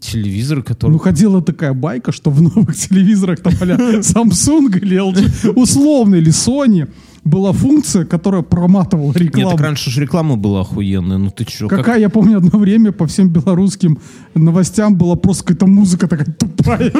Телевизор, 0.00 0.62
который... 0.62 0.92
Ну, 0.92 0.98
ходила 0.98 1.42
такая 1.42 1.74
байка, 1.74 2.10
что 2.10 2.30
в 2.30 2.40
новых 2.40 2.74
телевизорах, 2.88 3.40
там, 3.40 3.52
а 3.60 3.64
Samsung 4.00 4.78
или 4.80 4.96
LG, 4.98 5.52
условно, 5.52 6.14
или 6.14 6.30
Sony, 6.32 6.88
была 7.24 7.52
функция, 7.52 8.04
которая 8.04 8.42
проматывала 8.42 9.08
Нет, 9.08 9.16
рекламу. 9.22 9.50
так 9.50 9.60
раньше 9.60 9.90
же 9.90 10.00
реклама 10.00 10.36
была 10.36 10.60
охуенная, 10.62 11.18
ну 11.18 11.30
ты 11.30 11.44
чё? 11.44 11.68
как- 11.68 11.80
Какая, 11.80 12.00
я 12.00 12.08
помню, 12.08 12.38
одно 12.38 12.58
время 12.58 12.92
по 12.92 13.06
всем 13.06 13.28
белорусским 13.28 13.98
новостям 14.34 14.96
была 14.96 15.16
просто 15.16 15.44
какая-то 15.44 15.66
музыка 15.66 16.08
такая 16.08 16.26
тупая. 16.26 16.92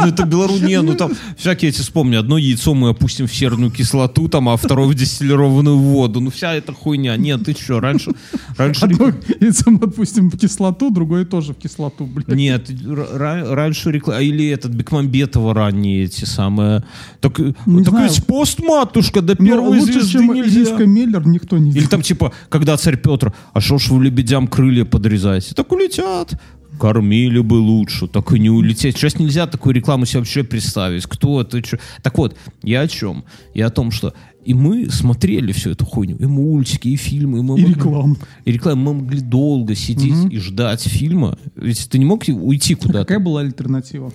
Ну 0.00 0.06
это 0.06 0.24
Беларусь, 0.26 0.62
не, 0.62 0.80
ну 0.80 0.94
там 0.94 1.12
всякие 1.36 1.70
эти 1.70 1.80
вспомни, 1.80 2.14
одно 2.16 2.38
яйцо 2.38 2.74
мы 2.74 2.90
опустим 2.90 3.26
в 3.26 3.34
серную 3.34 3.70
кислоту, 3.70 4.28
там, 4.28 4.48
а 4.48 4.56
второе 4.56 4.86
в 4.88 4.94
дистиллированную 4.94 5.76
воду, 5.78 6.20
ну 6.20 6.30
вся 6.30 6.54
эта 6.54 6.72
хуйня. 6.72 7.16
Нет, 7.16 7.44
ты 7.44 7.54
чё, 7.54 7.80
раньше, 7.80 8.12
раньше... 8.56 8.84
Одно 8.86 9.12
яйцо 9.40 9.70
мы 9.70 9.78
отпустим 9.86 10.30
в 10.30 10.38
кислоту, 10.38 10.90
другое 10.90 11.24
тоже 11.24 11.52
в 11.52 11.56
кислоту, 11.56 12.06
блядь. 12.06 12.28
Нет, 12.28 12.70
раньше 13.12 13.90
реклама, 13.90 14.20
или 14.20 14.48
этот 14.48 14.72
Бекмамбетова 14.72 15.54
ранние 15.54 16.04
эти 16.04 16.24
самые. 16.24 16.84
Так, 17.20 17.38
Не 17.38 17.84
так 17.84 17.92
знаю. 17.94 18.08
ведь 18.08 18.24
пост, 18.26 18.60
матушка, 18.60 19.20
Но 19.20 19.41
первой 19.46 19.78
лучше, 19.78 19.92
звезды 19.94 20.10
чем 20.12 20.32
нельзя. 20.34 20.60
Лиска 20.60 20.86
Меллер, 20.86 21.26
никто 21.26 21.58
не 21.58 21.70
Или 21.70 21.86
там 21.86 22.02
типа, 22.02 22.32
когда 22.48 22.76
царь 22.76 22.96
Петр, 22.96 23.32
а 23.52 23.60
шо 23.60 23.78
ж 23.78 23.88
вы 23.88 24.04
лебедям 24.04 24.46
крылья 24.48 24.84
подрезаете? 24.84 25.54
Так 25.54 25.70
улетят. 25.72 26.34
Кормили 26.80 27.38
бы 27.40 27.54
лучше, 27.54 28.08
так 28.08 28.32
и 28.32 28.38
не 28.40 28.48
улететь. 28.50 28.96
Сейчас 28.96 29.18
нельзя 29.18 29.46
такую 29.46 29.74
рекламу 29.74 30.06
себе 30.06 30.20
вообще 30.20 30.42
представить. 30.42 31.04
Кто 31.04 31.42
это? 31.42 31.62
чё? 31.62 31.76
Так 32.02 32.16
вот, 32.18 32.34
я 32.62 32.80
о 32.80 32.88
чем? 32.88 33.24
Я 33.54 33.66
о 33.66 33.70
том, 33.70 33.90
что 33.90 34.14
и 34.44 34.54
мы 34.54 34.90
смотрели 34.90 35.52
всю 35.52 35.70
эту 35.70 35.84
хуйню. 35.84 36.16
И 36.16 36.24
мультики, 36.26 36.88
и 36.88 36.96
фильмы. 36.96 37.38
И, 37.38 37.42
мы 37.42 37.56
И 37.58 37.62
могли- 37.62 37.74
рекламу. 37.74 38.16
И 38.44 38.50
рекламу. 38.52 38.82
Мы 38.82 39.00
могли 39.02 39.20
долго 39.20 39.74
сидеть 39.76 40.32
и 40.32 40.38
ждать 40.38 40.80
фильма. 40.82 41.38
Ведь 41.54 41.88
ты 41.88 41.98
не 41.98 42.04
мог 42.06 42.24
уйти 42.26 42.74
А 42.74 42.76
куда-то. 42.78 42.98
какая 43.04 43.20
была 43.20 43.42
альтернатива? 43.42 44.10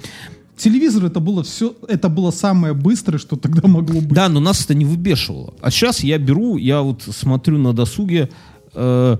Телевизор 0.58 1.06
это 1.06 1.20
было 1.20 1.43
все, 1.43 1.76
это 1.88 2.10
было 2.10 2.32
самое 2.32 2.74
быстрое, 2.74 3.20
что 3.20 3.36
тогда 3.36 3.67
могло 3.67 4.02
быть. 4.02 4.13
Да, 4.13 4.28
но 4.28 4.39
нас 4.39 4.65
это 4.65 4.74
не 4.74 4.86
выбешивало. 4.86 5.54
А 5.62 5.70
сейчас 5.70 6.02
я 6.02 6.17
беру, 6.17 6.58
я 6.58 6.82
вот 6.82 7.04
смотрю 7.04 7.60
на 7.60 7.74
досуге. 7.74 8.30
э, 8.74 9.17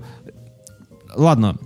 ладно, 1.14 1.56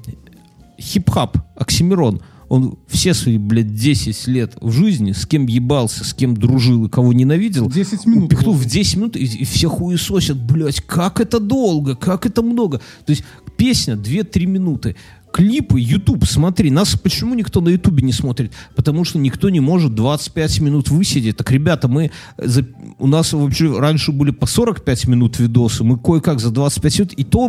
хип-хап, 0.78 1.38
Оксимирон, 1.56 2.20
он 2.52 2.76
все 2.86 3.14
свои, 3.14 3.38
блядь, 3.38 3.74
10 3.74 4.26
лет 4.26 4.58
в 4.60 4.72
жизни, 4.72 5.12
с 5.12 5.24
кем 5.24 5.46
ебался, 5.46 6.04
с 6.04 6.12
кем 6.12 6.36
дружил 6.36 6.84
и 6.84 6.90
кого 6.90 7.14
ненавидел, 7.14 7.70
10 7.70 8.04
минут 8.04 8.24
упихнул 8.24 8.52
в 8.52 8.66
10 8.66 8.96
минут, 8.96 9.16
и, 9.16 9.24
и 9.24 9.44
все 9.46 9.70
хуесосят, 9.70 10.36
блядь, 10.36 10.82
как 10.82 11.18
это 11.20 11.40
долго, 11.40 11.96
как 11.96 12.26
это 12.26 12.42
много. 12.42 12.78
То 13.06 13.10
есть 13.10 13.24
песня 13.56 13.94
2-3 13.94 14.44
минуты. 14.44 14.96
Клипы, 15.32 15.80
YouTube, 15.80 16.26
смотри, 16.26 16.70
нас 16.70 16.94
почему 16.94 17.34
никто 17.34 17.60
на 17.60 17.70
YouTube 17.70 18.02
не 18.02 18.12
смотрит? 18.12 18.52
Потому 18.76 19.04
что 19.04 19.18
никто 19.18 19.48
не 19.48 19.60
может 19.60 19.94
25 19.94 20.60
минут 20.60 20.88
высидеть. 20.90 21.36
Так, 21.38 21.50
ребята, 21.50 21.88
мы 21.88 22.10
за- 22.36 22.66
у 22.98 23.06
нас 23.06 23.32
вообще 23.32 23.78
раньше 23.78 24.12
были 24.12 24.30
по 24.30 24.46
45 24.46 25.06
минут 25.08 25.38
видосы, 25.38 25.84
мы 25.84 25.98
кое-как 25.98 26.38
за 26.38 26.50
25 26.50 26.98
минут, 26.98 27.12
и 27.14 27.24
то 27.24 27.48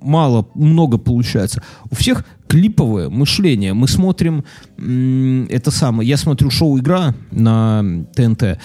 мало, 0.00 0.48
много 0.54 0.96
получается. 0.98 1.62
У 1.90 1.96
всех 1.96 2.24
клиповое 2.46 3.08
мышление. 3.10 3.74
Мы 3.74 3.88
смотрим 3.88 4.44
это 5.50 5.70
самое. 5.70 6.08
Я 6.08 6.16
смотрю 6.16 6.50
шоу 6.50 6.78
«Игра» 6.78 7.14
на 7.32 7.84
ТНТ. 8.14 8.58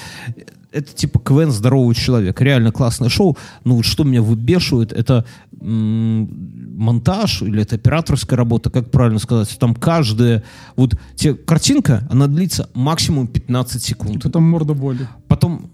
Это 0.73 0.93
типа 0.93 1.19
КВН 1.19 1.51
здорового 1.51 1.93
человека. 1.93 2.43
Реально 2.43 2.71
классное 2.71 3.09
шоу. 3.09 3.38
Но 3.63 3.75
вот 3.75 3.86
что 3.86 4.03
меня 4.03 4.21
выбешивает, 4.21 4.91
это 4.91 5.25
монтаж 5.62 7.41
или 7.43 7.62
это 7.62 7.75
операторская 7.75 8.38
работа, 8.38 8.69
как 8.69 8.91
правильно 8.91 9.19
сказать. 9.19 9.55
Там 9.59 9.75
каждая... 9.75 10.43
Вот 10.75 10.95
те, 11.15 11.33
картинка, 11.36 12.07
она 12.09 12.27
длится 12.27 12.69
максимум 12.73 13.27
15 13.27 13.81
секунд. 13.83 14.25
Это 14.25 14.39
морда 14.39 14.73
боли. 14.73 15.07
Потом... 15.27 15.69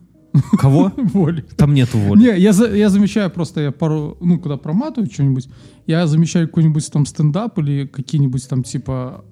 Кого? 0.59 0.91
Боли. 1.13 1.43
Там 1.57 1.73
нету 1.73 1.97
воли. 1.97 2.19
Не, 2.19 2.39
я, 2.39 2.53
за- 2.53 2.75
я 2.75 2.89
замечаю 2.89 3.31
просто, 3.31 3.61
я 3.61 3.71
пару, 3.71 4.15
ну, 4.21 4.37
когда 4.37 4.57
проматываю 4.57 5.09
что-нибудь, 5.11 5.49
я 5.87 6.05
замечаю 6.05 6.47
какой-нибудь 6.47 6.91
там 6.91 7.07
стендап 7.07 7.57
или 7.57 7.87
какие-нибудь 7.87 8.47
там 8.47 8.61
типа 8.61 9.25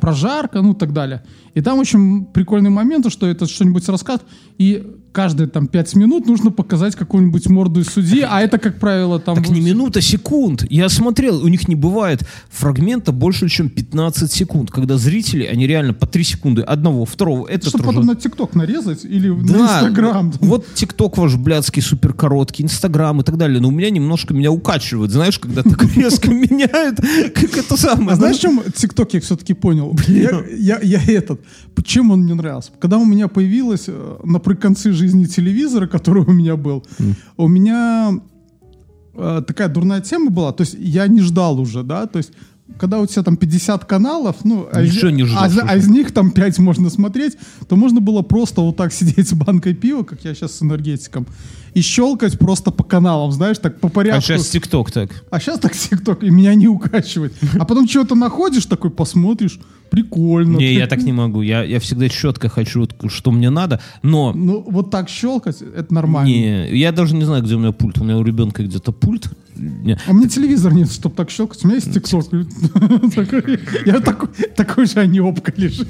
прожарка, 0.00 0.62
ну, 0.62 0.74
так 0.74 0.92
далее. 0.92 1.22
И 1.54 1.60
там 1.60 1.78
очень 1.78 2.26
прикольный 2.26 2.70
момент, 2.70 3.10
что 3.12 3.26
это 3.26 3.46
что-нибудь 3.46 3.88
рассказ, 3.88 4.20
и 4.58 4.96
каждые 5.18 5.48
там 5.48 5.66
пять 5.66 5.96
минут 5.96 6.26
нужно 6.26 6.52
показать 6.52 6.94
какую-нибудь 6.94 7.48
морду 7.48 7.80
из 7.80 7.88
судьи, 7.88 8.20
а 8.20 8.40
это, 8.40 8.56
как 8.58 8.78
правило, 8.78 9.18
там... 9.18 9.34
Так 9.34 9.48
не 9.48 9.60
минута, 9.60 10.00
секунд. 10.00 10.64
Я 10.70 10.88
смотрел, 10.88 11.42
у 11.42 11.48
них 11.48 11.66
не 11.66 11.74
бывает 11.74 12.22
фрагмента 12.50 13.10
больше, 13.10 13.48
чем 13.48 13.68
15 13.68 14.30
секунд, 14.30 14.70
когда 14.70 14.96
зрители, 14.96 15.42
они 15.42 15.66
реально 15.66 15.92
по 15.92 16.06
3 16.06 16.22
секунды 16.22 16.62
одного, 16.62 17.04
второго, 17.04 17.48
этот 17.48 17.70
Чтобы 17.70 17.82
потом 17.82 18.06
на 18.06 18.14
ТикТок 18.14 18.54
нарезать 18.54 19.04
или 19.04 19.28
на 19.28 19.42
Да, 19.42 19.80
Инстаграм. 19.80 20.32
Вот 20.38 20.66
ТикТок 20.74 21.18
ваш 21.18 21.34
блядский 21.34 21.82
супер 21.82 22.12
короткий, 22.12 22.62
Инстаграм 22.62 23.20
и 23.20 23.24
так 23.24 23.36
далее. 23.36 23.60
Но 23.60 23.68
у 23.68 23.72
меня 23.72 23.90
немножко 23.90 24.34
меня 24.34 24.52
укачивает, 24.52 25.10
знаешь, 25.10 25.40
когда 25.40 25.64
так 25.64 25.82
резко 25.96 26.30
меняют, 26.30 27.00
как 27.34 27.56
это 27.56 27.76
самое. 27.76 28.12
А 28.12 28.14
знаешь, 28.14 28.36
чем 28.36 28.62
ТикТок 28.72 29.14
я 29.14 29.20
все-таки 29.20 29.54
понял? 29.54 29.98
Я, 30.06 31.00
этот. 31.08 31.40
Чем 31.84 32.12
он 32.12 32.20
мне 32.20 32.34
нравился? 32.34 32.70
Когда 32.78 32.98
у 32.98 33.04
меня 33.04 33.28
появилась 33.28 33.84
э, 33.86 34.16
наприконцы 34.22 34.92
жизни 34.92 35.07
телевизора, 35.26 35.86
который 35.86 36.22
у 36.24 36.32
меня 36.32 36.56
был, 36.56 36.84
у 37.36 37.48
меня 37.48 38.12
э, 39.14 39.42
такая 39.46 39.68
дурная 39.68 40.00
тема 40.00 40.30
была. 40.30 40.52
То 40.52 40.62
есть 40.62 40.76
я 40.78 41.06
не 41.06 41.20
ждал 41.20 41.60
уже, 41.60 41.82
да? 41.82 42.06
То 42.06 42.18
есть 42.18 42.32
когда 42.76 43.00
у 43.00 43.06
тебя 43.06 43.22
там 43.22 43.36
50 43.36 43.84
каналов, 43.84 44.44
ну, 44.44 44.68
а 44.72 44.82
из, 44.82 45.02
не 45.02 45.24
ждешь 45.24 45.36
а 45.36 45.48
а 45.66 45.76
из 45.76 45.88
них 45.88 46.12
там 46.12 46.30
5 46.30 46.58
можно 46.58 46.90
смотреть, 46.90 47.36
то 47.68 47.76
можно 47.76 48.00
было 48.00 48.22
просто 48.22 48.60
вот 48.60 48.76
так 48.76 48.92
сидеть 48.98 49.28
с 49.28 49.32
банкой 49.32 49.74
пива, 49.74 50.02
как 50.02 50.24
я 50.24 50.34
сейчас 50.34 50.56
с 50.56 50.62
энергетиком, 50.62 51.26
и 51.74 51.80
щелкать 51.80 52.38
просто 52.38 52.70
по 52.70 52.84
каналам, 52.84 53.32
знаешь, 53.32 53.58
так 53.58 53.80
по 53.80 53.88
порядку. 53.88 54.18
А 54.18 54.20
сейчас 54.20 54.48
ТикТок 54.48 54.90
так. 54.90 55.24
А 55.30 55.40
сейчас 55.40 55.58
так 55.58 55.72
ТикТок, 55.76 56.22
и 56.22 56.30
меня 56.30 56.54
не 56.54 56.68
укачивает. 56.68 57.34
А 57.58 57.64
потом 57.64 57.86
чего-то 57.86 58.14
находишь, 58.14 58.66
такой 58.66 58.90
посмотришь, 58.90 59.58
прикольно. 59.90 60.56
Не, 60.56 60.74
я 60.74 60.86
так 60.86 61.02
не 61.02 61.12
могу. 61.12 61.42
Я, 61.42 61.62
я 61.62 61.80
всегда 61.80 62.08
четко 62.08 62.48
хочу, 62.48 62.86
что 63.08 63.30
мне 63.30 63.50
надо, 63.50 63.80
но 64.02 64.32
Ну, 64.32 64.64
вот 64.68 64.90
так 64.90 65.08
щелкать, 65.08 65.62
это 65.62 65.92
нормально. 65.92 66.28
не, 66.28 66.76
я 66.78 66.92
даже 66.92 67.14
не 67.14 67.24
знаю, 67.24 67.42
где 67.42 67.54
у 67.54 67.58
меня 67.58 67.72
пульт. 67.72 67.98
У 67.98 68.04
меня 68.04 68.18
у 68.18 68.22
ребенка 68.22 68.62
где-то 68.62 68.92
пульт. 68.92 69.28
А 70.06 70.12
меня 70.12 70.28
телевизор 70.28 70.72
нет, 70.72 70.90
чтобы 70.90 71.14
так 71.14 71.30
щелкать. 71.30 71.64
У 71.64 71.68
меня 71.68 71.76
есть. 71.76 71.92
Такой- 73.14 73.58
Я 73.86 74.00
такой 74.56 74.86
же 74.86 75.00
анёбка 75.00 75.52
лежишь. 75.56 75.86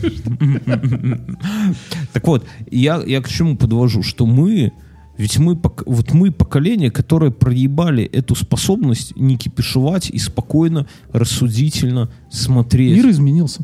Так 2.12 2.26
вот, 2.26 2.46
я, 2.70 3.00
к 3.20 3.28
чему 3.28 3.56
подвожу, 3.56 4.02
что 4.02 4.26
мы, 4.26 4.72
ведь 5.16 5.38
мы, 5.38 5.58
вот 5.86 6.12
мы 6.12 6.30
поколение, 6.30 6.90
которое 6.90 7.30
проебали 7.30 8.04
эту 8.04 8.34
способность 8.34 9.16
не 9.16 9.36
кипишевать 9.36 10.10
и 10.10 10.18
спокойно, 10.18 10.86
рассудительно 11.12 12.10
смотреть. 12.30 12.96
Мир 12.96 13.10
изменился. 13.10 13.62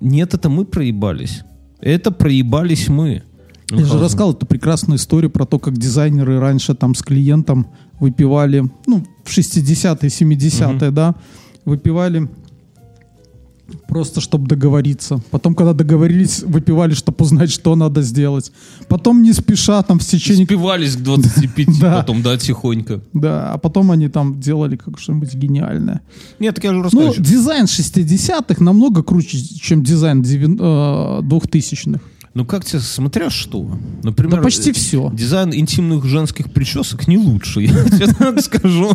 Нет, 0.00 0.34
это 0.34 0.48
мы 0.48 0.64
проебались. 0.64 1.42
Это 1.80 2.10
проебались 2.10 2.88
мы. 2.88 3.22
Я 3.70 3.84
же 3.84 3.98
рассказал 3.98 4.32
эту 4.32 4.46
прекрасную 4.46 4.98
историю 4.98 5.30
про 5.30 5.44
то, 5.44 5.58
как 5.58 5.76
дизайнеры 5.76 6.38
раньше 6.38 6.74
там 6.74 6.94
с 6.94 7.02
клиентом 7.02 7.66
выпивали, 8.00 8.64
ну, 8.86 9.04
в 9.24 9.28
60-е, 9.38 10.08
70-е, 10.10 10.90
да, 10.90 11.14
выпивали 11.64 12.28
просто, 13.88 14.20
чтобы 14.20 14.46
договориться. 14.46 15.20
Потом, 15.30 15.54
когда 15.54 15.72
договорились, 15.72 16.42
выпивали, 16.42 16.94
чтобы 16.94 17.24
узнать, 17.24 17.50
что 17.50 17.74
надо 17.74 18.02
сделать. 18.02 18.52
Потом 18.88 19.22
не 19.22 19.32
спеша 19.32 19.82
там 19.82 19.98
в 19.98 20.04
течение... 20.04 20.44
Спивались 20.46 20.94
к 20.96 21.00
25, 21.00 21.66
Да. 21.80 21.96
потом, 21.96 22.22
да, 22.22 22.36
тихонько. 22.38 23.00
Да, 23.12 23.52
а 23.52 23.58
потом 23.58 23.90
они 23.90 24.08
там 24.08 24.38
делали 24.40 24.76
как 24.76 24.98
что-нибудь 25.00 25.34
гениальное. 25.34 26.00
Нет, 26.38 26.54
так 26.54 26.64
я 26.64 26.70
же 26.70 26.76
Ну, 26.76 26.82
рассказываю. 26.84 27.20
дизайн 27.22 27.64
60-х 27.64 28.62
намного 28.62 29.02
круче, 29.02 29.38
чем 29.60 29.82
дизайн 29.82 30.22
девян- 30.22 30.58
э, 30.60 31.22
2000-х. 31.22 32.00
Ну 32.36 32.44
как 32.44 32.66
тебе, 32.66 32.80
смотря 32.80 33.30
что? 33.30 33.66
Например, 34.02 34.36
Да 34.36 34.42
почти 34.42 34.68
э, 34.68 34.72
все. 34.74 35.10
Дизайн 35.10 35.54
интимных 35.54 36.04
женских 36.04 36.52
причесок 36.52 37.08
не 37.08 37.16
лучше, 37.16 37.60
я 37.62 37.72
тебе 37.72 38.08
так 38.08 38.42
скажу. 38.42 38.90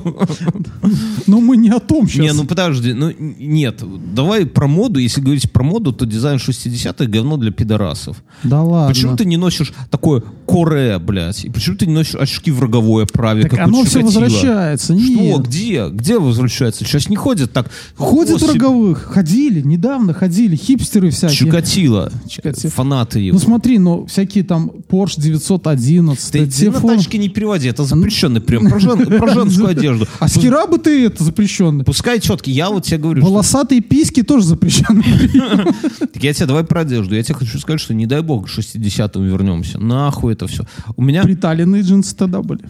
Но 1.26 1.42
мы 1.42 1.58
не 1.58 1.72
о 1.72 1.80
том 1.80 2.08
сейчас. 2.08 2.22
Не, 2.22 2.34
ну 2.34 2.44
подожди, 2.44 2.94
ну 2.94 3.12
нет, 3.18 3.82
давай 4.14 4.46
про 4.46 4.68
моду, 4.68 5.00
если 5.00 5.22
говорить 5.22 5.52
про 5.52 5.64
моду, 5.64 5.92
то 5.92 6.06
дизайн 6.06 6.38
60-х 6.38 7.06
говно 7.06 7.38
для 7.38 7.50
пидорасов. 7.50 8.24
Да 8.44 8.62
ладно. 8.62 8.94
Почему 8.94 9.18
ты 9.18 9.26
не 9.26 9.38
носишь 9.38 9.74
такое 9.90 10.22
коре, 10.46 11.00
блядь? 11.00 11.44
И 11.44 11.50
почему 11.50 11.78
ты 11.78 11.88
не 11.88 11.96
носишь 11.96 12.14
очки 12.14 12.52
в 12.52 12.60
роговое 12.60 13.08
праве, 13.08 13.42
Так 13.50 13.58
оно 13.58 13.84
все 13.86 14.04
возвращается. 14.04 14.94
Что? 14.94 15.12
Нет. 15.20 15.48
Где? 15.48 15.90
Где 15.90 16.20
возвращается? 16.20 16.86
Сейчас 16.86 17.10
не 17.10 17.16
ходят 17.16 17.52
так. 17.52 17.72
Ходят 17.96 18.34
Господи, 18.34 18.60
роговых. 18.60 19.00
Ходили, 19.02 19.62
недавно 19.62 20.14
ходили. 20.14 20.56
Хипстеры 20.56 21.10
всякие. 21.10 21.38
Чикатило. 21.38 22.12
Фанаты 22.76 23.31
Ну 23.32 23.40
смотри, 23.40 23.78
ну 23.80 24.06
всякие 24.06 24.44
там 24.44 24.72
Porsche 24.90 25.20
911. 25.22 26.32
Ты, 26.32 26.46
ты 26.46 26.72
на 26.72 26.80
тачке 26.82 27.18
не 27.18 27.30
переводи, 27.30 27.68
это 27.70 27.84
запрещенный 27.84 28.42
прием. 28.42 28.70
Про, 28.70 28.80
жен- 28.80 29.06
про 29.06 29.28
женскую 29.34 29.70
одежду. 29.70 30.08
А 30.20 30.28
с 30.28 30.34
хера 30.34 30.68
бы 30.68 30.78
ты 30.78 31.06
это 31.06 31.24
запрещенный? 31.24 31.84
Пускай 31.84 32.20
четки, 32.20 32.50
я 32.50 32.70
вот 32.70 32.84
тебе 32.86 32.98
говорю, 32.98 33.24
Волосатые 33.24 33.82
письки 33.82 34.24
тоже 34.24 34.46
запрещены. 34.46 35.04
Так 36.14 36.24
я 36.24 36.34
тебе 36.34 36.46
давай 36.46 36.64
про 36.64 36.82
одежду. 36.82 37.16
Я 37.16 37.24
тебе 37.24 37.36
хочу 37.36 37.58
сказать, 37.60 37.80
что 37.80 37.94
не 37.94 38.06
дай 38.06 38.22
бог 38.22 38.48
к 38.48 38.50
60-м 38.50 39.24
вернемся. 39.26 39.80
Нахуй 39.80 40.34
это 40.34 40.48
все. 40.48 40.66
У 40.96 41.02
меня, 41.02 41.24
Приталенные 41.24 41.82
джинсы 41.82 42.16
тогда 42.16 42.42
были. 42.42 42.62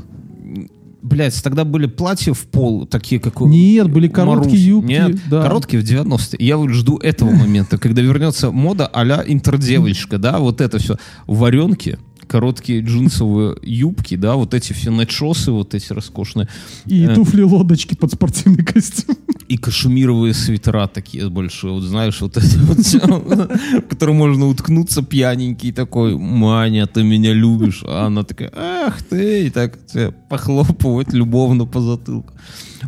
Блядь, 1.02 1.42
тогда 1.44 1.64
были 1.66 1.86
платья 1.88 2.34
в 2.34 2.40
пол, 2.48 2.86
такие, 2.86 3.20
как 3.22 3.42
у 3.42 3.48
Нет, 3.48 3.90
были 3.92 4.08
короткие 4.08 4.50
Маруси. 4.50 4.62
юбки, 4.70 4.92
Нет, 4.92 5.20
да. 5.30 5.42
короткие 5.44 5.82
в 5.82 5.86
90-е. 5.86 6.46
Я 6.46 6.58
вот 6.58 6.70
жду 6.70 6.98
этого 6.98 7.32
момента, 7.32 7.78
когда 7.78 8.02
вернется 8.02 8.52
мода 8.52 8.88
а-ля 8.88 9.24
интердевочка, 9.26 10.18
да, 10.18 10.40
вот 10.40 10.62
это 10.62 10.80
все. 10.80 10.98
Варенки, 11.28 11.98
короткие 12.28 12.82
джинсовые 12.82 13.58
юбки, 13.62 14.16
да, 14.16 14.36
вот 14.36 14.54
эти 14.54 14.74
все 14.74 14.90
начосы, 14.92 15.52
вот 15.52 15.74
эти 15.74 15.92
роскошные. 15.92 16.48
И 16.86 17.04
Э. 17.04 17.14
туфли-лодочки 17.16 17.96
под 17.96 18.14
спортивный 18.14 18.64
костюм. 18.64 19.16
И 19.52 19.58
кашемировые 19.58 20.34
свитера 20.34 20.88
такие 20.88 21.30
большие, 21.30 21.74
вот 21.74 21.84
знаешь, 21.84 22.22
вот 22.22 22.38
это 22.38 22.58
вот 22.60 22.80
всё, 22.80 23.00
в 23.00 23.82
которые 23.90 24.16
можно 24.16 24.48
уткнуться 24.48 25.02
пьяненький 25.02 25.74
такой, 25.74 26.16
Маня, 26.18 26.88
ты 26.88 27.04
меня 27.04 27.34
любишь, 27.34 27.84
а 27.86 28.06
она 28.06 28.24
такая, 28.24 28.50
ах 28.56 29.04
ты, 29.04 29.48
и 29.48 29.50
так 29.50 29.78
тебя 29.88 30.12
похлопывать 30.30 31.12
любовно 31.12 31.66
по 31.66 31.82
затылку. 31.82 32.34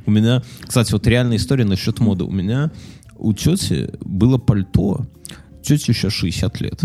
У 0.06 0.12
меня, 0.12 0.42
кстати, 0.66 0.94
вот 0.94 1.06
реальная 1.06 1.36
история 1.36 1.66
насчет 1.66 2.00
моды. 2.00 2.24
У 2.24 2.32
меня 2.32 2.72
у 3.18 3.34
тети 3.34 3.90
было 4.00 4.38
пальто, 4.38 5.06
тете 5.64 5.94
сейчас 5.94 6.14
60 6.14 6.62
лет, 6.62 6.82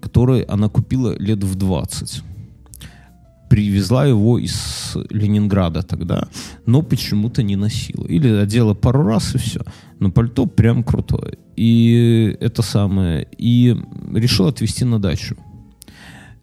которое 0.00 0.44
она 0.48 0.68
купила 0.68 1.18
лет 1.18 1.42
в 1.42 1.56
20 1.56 2.22
привезла 3.48 4.06
его 4.06 4.38
из 4.38 4.96
Ленинграда 5.10 5.82
тогда, 5.82 6.28
но 6.66 6.82
почему-то 6.82 7.42
не 7.42 7.56
носила. 7.56 8.06
Или 8.06 8.28
одела 8.28 8.74
пару 8.74 9.02
раз 9.02 9.34
и 9.34 9.38
все. 9.38 9.60
Но 9.98 10.10
пальто 10.10 10.46
прям 10.46 10.82
крутое. 10.82 11.38
И 11.56 12.36
это 12.40 12.62
самое. 12.62 13.26
И 13.38 13.76
решила 14.12 14.48
отвезти 14.48 14.84
на 14.84 14.98
дачу. 14.98 15.36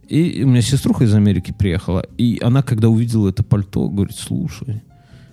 И 0.08 0.44
у 0.44 0.48
меня 0.48 0.62
сеструха 0.62 1.06
из 1.06 1.14
Америки 1.14 1.54
приехала. 1.58 2.06
И 2.18 2.40
она, 2.44 2.62
когда 2.62 2.90
увидела 2.90 3.30
это 3.30 3.44
пальто, 3.44 3.90
говорит, 3.90 4.16
слушай, 4.16 4.82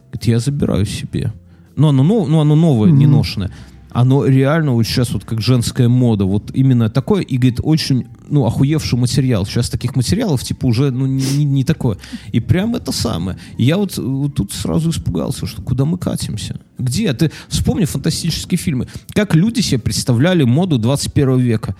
говорит, 0.06 0.24
я 0.24 0.38
забираю 0.38 0.87
себе. 0.87 1.33
Ну, 1.76 1.88
оно, 1.88 2.02
ну, 2.02 2.40
оно 2.40 2.56
новое, 2.56 2.90
не 2.90 3.06
ношенное. 3.06 3.50
Оно 3.92 4.24
реально 4.24 4.72
вот 4.72 4.85
сейчас 4.85 5.11
вот 5.11 5.24
как 5.24 5.40
женская 5.40 5.88
мода, 5.88 6.24
вот 6.24 6.50
именно 6.55 6.88
такое, 6.90 7.22
и, 7.22 7.37
говорит, 7.38 7.61
очень, 7.62 8.07
ну, 8.29 8.44
охуевший 8.46 8.98
материал. 8.98 9.44
Сейчас 9.46 9.68
таких 9.68 9.96
материалов, 9.96 10.42
типа, 10.44 10.66
уже, 10.66 10.90
ну, 10.90 11.07
не, 11.07 11.22
не- 11.38 11.44
не 11.44 11.64
такое. 11.64 11.98
И 12.33 12.40
прям 12.40 12.76
это 12.76 12.92
самое. 12.92 13.38
И 13.59 13.64
я 13.64 13.76
вот, 13.76 13.98
вот 13.98 14.35
тут 14.35 14.53
сразу 14.53 14.90
испугался, 14.90 15.46
что 15.46 15.62
куда 15.62 15.85
мы 15.85 15.98
катимся? 15.98 16.61
Где? 16.79 17.12
Ты 17.12 17.31
вспомни 17.48 17.85
фантастические 17.85 18.59
фильмы. 18.59 18.87
Как 19.12 19.35
люди 19.35 19.61
себе 19.61 19.79
представляли 19.81 20.44
моду 20.44 20.79
21 20.79 21.38
века? 21.40 21.74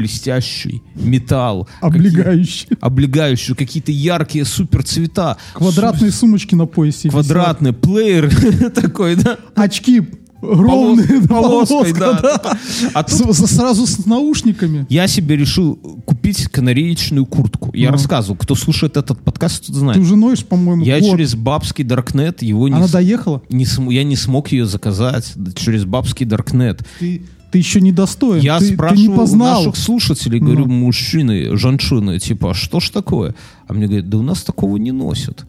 Блестящий 0.00 0.82
металл. 0.94 1.68
Облегающие. 1.80 2.68
какие- 2.68 2.78
облегающий, 2.80 3.54
какие-то 3.54 3.92
яркие 3.92 4.44
супер 4.44 4.84
цвета. 4.84 5.36
Квадратные 5.54 6.10
сумочки 6.12 6.54
на 6.54 6.66
поясе. 6.66 7.08
висят. 7.08 7.12
Квадратный 7.12 7.72
плеер 7.72 8.30
такой, 8.74 9.16
да? 9.16 9.38
Очки 9.54 10.02
ровные. 10.42 11.06
Полос- 11.06 11.26
да, 11.26 11.34
полоской, 11.42 11.94
полоска, 11.94 12.18
да. 12.22 12.58
А 12.94 13.02
тут 13.02 13.34
С- 13.36 13.46
Сразу 13.46 13.86
с 13.86 14.06
наушниками. 14.06 14.86
я 14.88 15.06
себе 15.08 15.36
решил 15.36 15.76
купить 16.04 16.44
канареечную 16.48 17.26
куртку. 17.26 17.70
Я 17.74 17.88
Ну. 17.88 17.92
рассказывал, 17.92 18.36
кто 18.36 18.54
слушает 18.54 18.96
этот 18.96 19.20
подкаст, 19.22 19.66
тот 19.66 19.76
знает. 19.76 19.96
Ты 19.98 20.02
уже 20.02 20.16
ноешь, 20.16 20.44
по-моему, 20.44 20.84
Я 20.84 21.00
год. 21.00 21.10
через 21.10 21.34
бабский 21.34 21.84
Даркнет 21.84 22.42
его 22.42 22.68
не, 22.68 22.74
Она 22.74 22.86
с- 22.88 22.92
доехала? 22.92 23.42
не 23.48 23.64
см- 23.64 23.90
я 23.94 24.04
не 24.04 24.16
смог 24.16 24.52
ее 24.52 24.66
заказать 24.66 25.32
через 25.56 25.84
бабский 25.84 26.26
Даркнет. 26.26 26.82
Ты, 27.00 27.22
ты 27.50 27.58
еще 27.58 27.80
не 27.80 27.92
достоин. 27.92 28.42
Я 28.42 28.58
ты, 28.58 28.68
ты 28.68 28.74
спрашиваю 28.74 29.08
не 29.08 29.14
у 29.14 29.16
познал. 29.16 29.58
наших 29.64 29.76
слушателей, 29.76 30.38
говорю, 30.40 30.66
мужчины, 30.66 31.56
женщины, 31.56 32.18
типа, 32.18 32.50
а 32.50 32.54
что 32.54 32.80
ж 32.80 32.90
такое? 32.90 33.34
А 33.68 33.72
мне 33.72 33.86
говорят, 33.86 34.08
да 34.08 34.18
у 34.18 34.22
нас 34.22 34.42
такого 34.42 34.76
не 34.76 34.92
носят. 34.92 35.44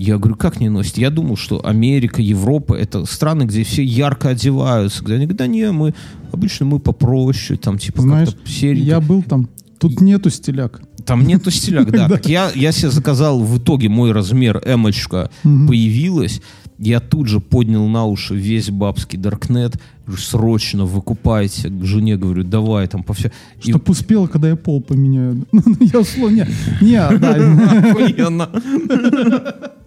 Я 0.00 0.16
говорю, 0.16 0.34
как 0.36 0.60
не 0.60 0.70
носят? 0.70 0.96
Я 0.96 1.10
думал, 1.10 1.36
что 1.36 1.60
Америка, 1.62 2.22
Европа— 2.22 2.72
это 2.80 3.04
страны, 3.04 3.42
где 3.42 3.64
все 3.64 3.84
ярко 3.84 4.30
одеваются. 4.30 5.04
Где 5.04 5.16
они 5.16 5.26
говорят, 5.26 5.36
да 5.36 5.46
не, 5.46 5.70
мы, 5.72 5.92
обычно 6.32 6.64
мы 6.64 6.78
попроще, 6.78 7.58
там, 7.58 7.76
типа, 7.76 8.00
Знаешь, 8.00 8.30
серенько. 8.46 8.86
я 8.86 9.00
был 9.02 9.22
там. 9.22 9.50
Тут 9.78 10.00
нету 10.00 10.30
стиляк. 10.30 10.80
Там 11.04 11.26
нету 11.26 11.50
стиляк, 11.50 11.90
да. 11.92 12.08
Так 12.08 12.26
я, 12.26 12.50
я 12.54 12.72
себе 12.72 12.90
заказал, 12.90 13.40
в 13.40 13.58
итоге 13.58 13.90
мой 13.90 14.12
размер 14.12 14.62
эмочка 14.64 15.30
появилась. 15.42 16.40
Я 16.78 17.00
тут 17.00 17.26
же 17.26 17.40
поднял 17.40 17.86
на 17.86 18.06
уши 18.06 18.34
весь 18.34 18.70
бабский 18.70 19.18
Даркнет. 19.18 19.78
Говорю, 20.06 20.22
срочно 20.22 20.86
выкупайте. 20.86 21.68
К 21.68 21.84
жене 21.84 22.16
говорю, 22.16 22.42
давай 22.42 22.88
там 22.88 23.02
по 23.02 23.12
все. 23.12 23.30
И 23.62 23.68
Чтоб 23.68 23.86
успела, 23.90 24.28
когда 24.28 24.48
я 24.48 24.56
пол 24.56 24.80
поменяю. 24.80 25.46
Я 25.80 26.00
условно... 26.00 26.36
Не, 26.36 26.46
не, 26.80 27.18
да. 27.18 28.50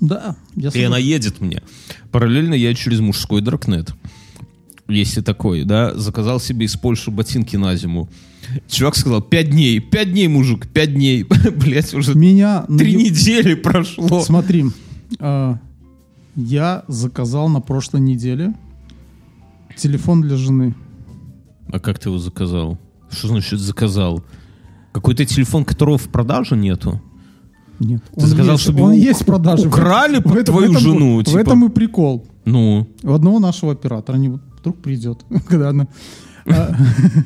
Да, 0.00 0.36
я 0.56 0.70
И 0.70 0.82
она 0.82 0.98
едет 0.98 1.40
мне. 1.40 1.62
Параллельно 2.10 2.54
я 2.54 2.74
через 2.74 3.00
мужской 3.00 3.42
Даркнет. 3.42 3.94
Есть 4.88 5.18
и 5.18 5.20
такой, 5.20 5.64
да, 5.64 5.94
заказал 5.94 6.40
себе 6.40 6.66
из 6.66 6.74
Польши 6.76 7.10
ботинки 7.10 7.56
на 7.56 7.76
зиму. 7.76 8.08
Чувак 8.68 8.96
сказал, 8.96 9.22
пять 9.22 9.50
дней, 9.50 9.78
пять 9.78 10.10
дней, 10.10 10.26
мужик, 10.26 10.66
пять 10.66 10.94
дней. 10.94 11.22
Блять, 11.56 11.94
уже 11.94 12.14
Меня... 12.14 12.64
три 12.66 12.94
наеб- 12.94 13.04
недели 13.04 13.54
прошло. 13.54 14.22
Смотри, 14.22 14.64
а, 15.20 15.58
я 16.34 16.84
заказал 16.88 17.48
на 17.48 17.60
прошлой 17.60 18.00
неделе 18.00 18.54
телефон 19.76 20.22
для 20.22 20.36
жены. 20.36 20.74
А 21.72 21.78
как 21.78 21.98
ты 21.98 22.08
его 22.08 22.18
заказал? 22.18 22.78
Что 23.10 23.28
значит 23.28 23.60
заказал? 23.60 24.24
Какой-то 24.92 25.24
телефон, 25.24 25.64
которого 25.64 25.98
в 25.98 26.08
продаже 26.08 26.56
нету? 26.56 27.00
Нет. 27.80 28.02
Ты 28.14 28.26
заказал, 28.26 28.52
есть, 28.52 28.62
чтобы 28.62 28.82
он 28.82 28.92
есть 28.92 29.22
в 29.22 29.24
продаже. 29.24 29.66
украли 29.68 30.18
В 30.22 30.32
этом- 30.36 30.44
твою 30.44 30.68
в 30.68 30.70
этом- 30.76 30.82
жену, 30.82 31.18
В 31.20 31.24
типа? 31.24 31.38
этом 31.38 31.64
и 31.64 31.68
прикол. 31.70 32.26
Ну, 32.44 32.86
У 33.02 33.12
одного 33.12 33.38
нашего 33.40 33.72
оператора, 33.72 34.16
не 34.16 34.28
вдруг 34.60 34.76
придет, 34.82 35.24
когда 35.48 35.70
она... 35.70 35.88
А, 36.46 36.74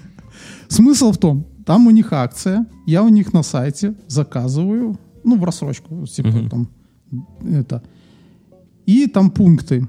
Смысл 0.69 1.12
в 1.12 1.19
том, 1.19 1.45
там 1.67 1.87
у 1.87 1.90
них 1.90 2.12
акция, 2.12 2.67
я 2.87 3.03
у 3.03 3.09
них 3.09 3.33
на 3.33 3.43
сайте 3.43 3.95
заказываю, 4.09 4.99
ну, 5.25 5.37
в 5.38 5.45
рассрочку, 5.45 6.07
типа 6.07 6.31
там, 6.51 6.69
это. 7.51 7.83
И 8.87 9.07
там 9.07 9.31
пункты. 9.31 9.87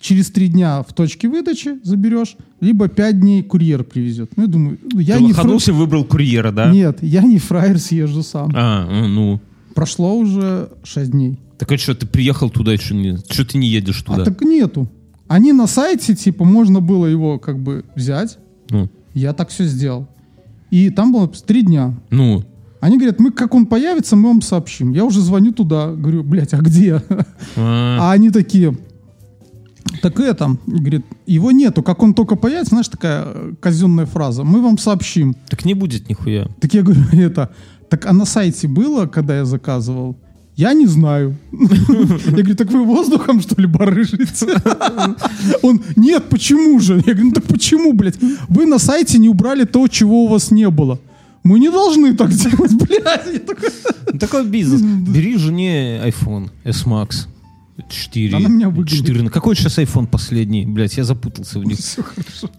Через 0.00 0.30
три 0.30 0.48
дня 0.48 0.82
в 0.82 0.92
точке 0.94 1.28
выдачи 1.28 1.78
заберешь, 1.82 2.36
либо 2.60 2.88
пять 2.88 3.20
дней 3.20 3.42
курьер 3.42 3.84
привезет. 3.84 4.30
Ну, 4.36 4.44
я 4.44 4.48
думаю, 4.48 4.78
ну, 4.92 5.00
я 5.00 5.16
ты 5.16 5.22
не 5.24 5.32
фра- 5.32 5.38
лоханулся, 5.38 5.72
выбрал 5.72 6.04
курьера, 6.04 6.52
да? 6.52 6.70
Нет, 6.70 7.02
я 7.02 7.22
не 7.22 7.38
фраер, 7.38 7.78
съезжу 7.78 8.22
сам. 8.22 8.50
А, 8.54 8.86
э, 8.88 9.06
ну. 9.08 9.40
Прошло 9.80 10.14
уже 10.14 10.68
шесть 10.84 11.10
дней. 11.10 11.38
Так 11.56 11.72
а 11.72 11.78
что, 11.78 11.94
ты 11.94 12.06
приехал 12.06 12.50
туда 12.50 12.72
еще 12.72 12.94
не... 12.94 13.16
Что 13.30 13.46
ты 13.46 13.56
не 13.56 13.66
едешь 13.66 14.02
туда? 14.02 14.22
А 14.22 14.24
так 14.26 14.42
нету. 14.42 14.88
Они 15.26 15.52
на 15.54 15.66
сайте, 15.66 16.14
типа, 16.14 16.44
можно 16.44 16.80
было 16.80 17.06
его 17.06 17.38
как 17.38 17.58
бы 17.58 17.84
взять. 17.94 18.38
Ну, 18.68 18.90
Я 19.14 19.32
так 19.32 19.48
все 19.48 19.64
сделал. 19.64 20.06
И 20.70 20.90
там 20.90 21.12
было 21.12 21.28
три 21.28 21.62
дня. 21.62 21.94
ну, 22.10 22.44
Они 22.80 22.98
говорят, 22.98 23.20
мы 23.20 23.30
как 23.30 23.54
он 23.54 23.64
появится, 23.64 24.16
мы 24.16 24.28
вам 24.28 24.42
сообщим. 24.42 24.92
Я 24.92 25.06
уже 25.06 25.22
звоню 25.22 25.52
туда, 25.52 25.92
говорю, 25.92 26.24
блядь, 26.24 26.52
а 26.52 26.58
где? 26.58 27.02
а, 27.56 27.98
А 28.00 28.12
они 28.12 28.30
такие, 28.30 28.76
так 30.02 30.20
это, 30.20 30.56
говорит, 30.66 31.04
его 31.26 31.52
нету, 31.52 31.82
как 31.82 32.02
он 32.02 32.12
только 32.12 32.36
появится, 32.36 32.70
знаешь, 32.74 32.88
такая 32.88 33.22
э, 33.26 33.52
казенная 33.60 34.06
фраза, 34.06 34.44
мы 34.44 34.60
вам 34.60 34.78
сообщим. 34.78 35.34
так 35.48 35.64
не 35.64 35.72
будет 35.74 36.08
нихуя. 36.08 36.48
Так 36.60 36.74
я 36.74 36.82
говорю, 36.82 37.02
это, 37.12 37.50
так 37.90 38.06
а 38.06 38.12
на 38.12 38.24
сайте 38.24 38.68
было, 38.68 39.06
когда 39.06 39.36
я 39.36 39.44
заказывал? 39.44 40.16
Я 40.56 40.74
не 40.74 40.86
знаю. 40.86 41.36
Я 41.52 42.42
говорю, 42.42 42.54
так 42.54 42.70
вы 42.70 42.84
воздухом, 42.84 43.40
что 43.40 43.60
ли, 43.60 43.66
барыжите? 43.66 44.46
Он, 45.62 45.80
нет, 45.96 46.24
почему 46.28 46.78
же? 46.80 46.94
Я 47.06 47.14
говорю, 47.14 47.24
ну 47.26 47.32
так 47.32 47.44
почему, 47.44 47.92
блядь? 47.92 48.18
Вы 48.48 48.66
на 48.66 48.78
сайте 48.78 49.18
не 49.18 49.28
убрали 49.28 49.64
то, 49.64 49.88
чего 49.88 50.24
у 50.24 50.28
вас 50.28 50.50
не 50.50 50.68
было. 50.70 50.98
Мы 51.44 51.58
не 51.58 51.70
должны 51.70 52.14
так 52.14 52.30
делать, 52.30 52.74
блядь. 52.88 53.46
Такой, 53.46 53.70
Ну, 54.12 54.18
Такой 54.18 54.44
бизнес. 54.44 54.82
Бери 54.82 55.36
жене 55.38 56.00
iPhone 56.04 56.50
S 56.64 56.84
Max 56.84 57.26
4. 57.90 58.36
Она 58.36 58.48
меня 58.48 58.68
выгонит. 58.68 58.90
14. 59.06 59.32
Какой 59.32 59.56
сейчас 59.56 59.78
iPhone 59.78 60.06
последний? 60.06 60.66
Блять, 60.66 60.96
я 60.96 61.04
запутался 61.04 61.58
в 61.58 61.64
них. 61.64 61.78
Все 61.80 62.02
хорошо. 62.02 62.50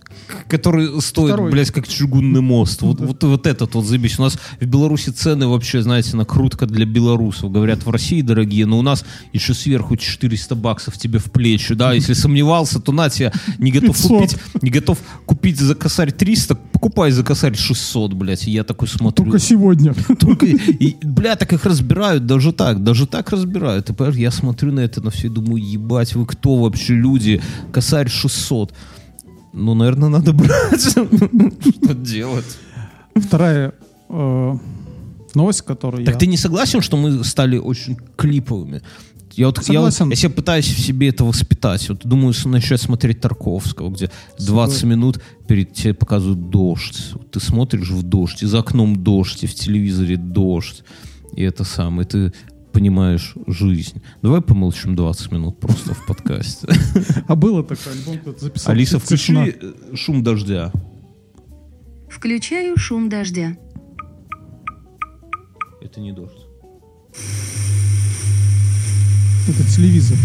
Который 0.48 1.02
стоит, 1.02 1.34
Второй. 1.34 1.52
блядь, 1.52 1.72
как 1.72 1.88
чугунный 1.88 2.42
мост. 2.42 2.82
Вот, 2.82 3.00
вот, 3.00 3.24
вот 3.24 3.48
этот 3.48 3.74
вот 3.76 3.86
забись. 3.86 4.20
У 4.20 4.24
нас 4.24 4.38
в 4.60 4.66
Беларуси 4.66 5.10
цены 5.10 5.48
вообще, 5.48 5.82
знаете, 5.82 6.16
накрутка 6.16 6.66
для 6.66 6.86
белорусов. 6.86 7.52
Говорят, 7.52 7.86
в 7.86 7.90
России 7.90 8.22
дорогие, 8.22 8.66
но 8.66 8.80
у 8.80 8.82
нас 8.82 9.06
еще 9.34 9.54
сверху 9.54 9.98
400 9.98 10.56
баксов 10.56 10.98
тебе 10.98 11.20
в 11.20 11.32
плечи. 11.32 11.74
Да, 11.74 11.94
если 11.94 12.14
сомневался, 12.14 12.80
то 12.80 12.92
на 12.92 13.10
тебя 13.10 13.32
не 13.58 13.72
готов 13.72 13.96
500. 13.96 14.12
купить, 14.12 14.38
не 14.62 14.70
готов 14.70 15.00
купить 15.26 15.60
за 15.60 15.76
косарь 15.76 16.12
300, 16.12 16.56
покупай 16.56 17.12
за 17.12 17.24
косарь 17.24 17.56
600, 17.56 18.14
блядь. 18.14 18.48
И 18.48 18.52
я 18.52 18.64
такой 18.64 18.88
смотрю. 18.88 19.26
Только 19.26 19.40
сегодня. 19.40 19.94
Только, 20.20 20.46
и, 20.46 20.96
бля, 21.02 21.36
так 21.36 21.54
их 21.54 21.66
разбирают, 21.66 22.26
даже 22.26 22.52
так, 22.52 22.84
даже 22.84 23.08
так 23.08 23.30
разбирают. 23.32 23.90
И 23.90 24.20
я 24.20 24.32
смотрю 24.32 24.72
на 24.72 24.82
это, 24.82 25.02
на 25.02 25.12
все 25.12 25.21
и 25.28 25.30
думаю, 25.30 25.64
ебать, 25.64 26.16
вы 26.16 26.26
кто 26.26 26.58
вообще 26.58 26.94
люди? 26.94 27.42
Косарь 27.72 28.10
600. 28.10 28.74
Ну, 29.54 29.74
наверное, 29.74 30.10
надо 30.10 30.34
брать. 30.34 30.82
Что 30.82 31.94
делать? 31.94 32.58
Вторая 33.16 33.74
э, 34.10 34.58
новость, 35.34 35.62
которую 35.64 36.06
Так 36.06 36.16
я... 36.16 36.20
ты 36.20 36.28
не 36.28 36.38
согласен, 36.38 36.82
что 36.82 36.96
мы 36.98 37.24
стали 37.24 37.58
очень 37.58 37.98
клиповыми? 38.16 38.82
Я 39.34 39.48
вот, 39.48 39.58
я, 39.70 39.80
вот- 39.80 39.94
Согласен. 39.94 40.10
я 40.10 40.16
себе 40.16 40.30
пытаюсь 40.30 40.66
в 40.68 40.80
себе 40.80 41.10
это 41.10 41.24
воспитать. 41.24 41.88
Вот 41.90 42.06
думаю, 42.06 42.34
начать 42.46 42.82
смотреть 42.82 43.22
Тарковского, 43.22 43.90
где 43.90 44.10
20 44.40 44.84
минут 44.84 45.22
перед 45.48 45.74
тебе 45.74 45.94
показывают 45.94 46.50
дождь. 46.50 47.12
Вот 47.14 47.32
ты 47.32 47.40
смотришь 47.40 47.90
в 47.90 48.04
дождь, 48.04 48.44
и 48.44 48.46
за 48.46 48.60
окном 48.60 49.02
дождь, 49.04 49.44
и 49.44 49.48
в 49.48 49.56
телевизоре 49.56 50.18
дождь. 50.18 50.84
И 51.36 51.44
это 51.44 51.64
самое, 51.64 52.06
ты 52.06 52.34
понимаешь 52.72 53.34
жизнь. 53.48 54.02
Давай 54.22 54.42
помолчим 54.42 54.96
20 54.96 55.32
минут 55.32 55.60
просто 55.60 55.94
в 55.94 56.06
подкасте. 56.06 56.68
А 57.28 57.36
было 57.36 57.64
такой 57.64 57.94
альбом, 57.94 58.18
кто-то 58.20 58.46
записал. 58.46 58.72
Алиса, 58.74 59.00
включи 59.00 59.56
шум 59.96 60.24
дождя. 60.24 60.72
Включаю 62.10 62.78
шум 62.78 63.10
дождя. 63.10 63.58
Это 65.82 66.00
не 66.00 66.12
дождь. 66.12 66.48
Это 69.48 69.64
телевизор. 69.76 70.18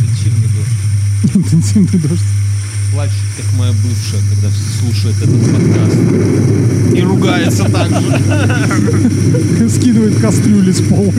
Интенсивный 0.00 0.48
дождь. 0.48 1.34
Интенсивный 1.34 2.08
дождь. 2.08 2.39
Плачет, 2.92 3.14
как 3.36 3.58
моя 3.58 3.72
бывшая, 3.72 4.20
когда 4.34 4.48
слушает 4.50 5.16
этот 5.22 5.40
подкаст. 5.52 6.96
И 6.96 7.02
ругается 7.02 7.64
так 7.70 7.88
же. 7.88 9.68
Скидывает 9.68 10.20
кастрюли 10.20 10.72
с 10.72 10.80
полок. 10.88 11.14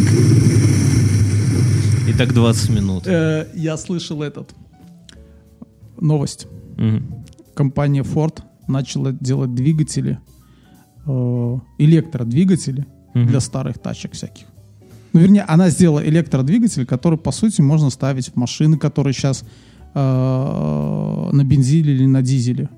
Итак, 2.09 2.33
20 2.33 2.69
минут. 2.71 3.07
Э, 3.07 3.47
Я 3.53 3.77
слышал 3.77 4.21
этот. 4.21 4.53
Новость. 5.99 6.47
Компания 7.53 8.01
Ford 8.01 8.41
начала 8.67 9.11
делать 9.13 9.53
двигатели, 9.53 10.19
э, 11.05 11.57
электродвигатели 11.77 12.85
для 13.13 13.39
старых 13.39 13.77
тачек 13.79 14.13
всяких. 14.13 14.45
Ну, 15.13 15.19
вернее, 15.19 15.43
она 15.43 15.69
сделала 15.69 16.05
электродвигатель, 16.05 16.85
который, 16.85 17.17
по 17.17 17.31
сути, 17.31 17.61
можно 17.61 17.89
ставить 17.89 18.29
в 18.29 18.35
машины, 18.35 18.77
которые 18.77 19.13
сейчас 19.13 19.43
на 19.93 21.43
бензине 21.43 21.91
или 21.91 22.05
на 22.05 22.21
дизеле. 22.21 22.69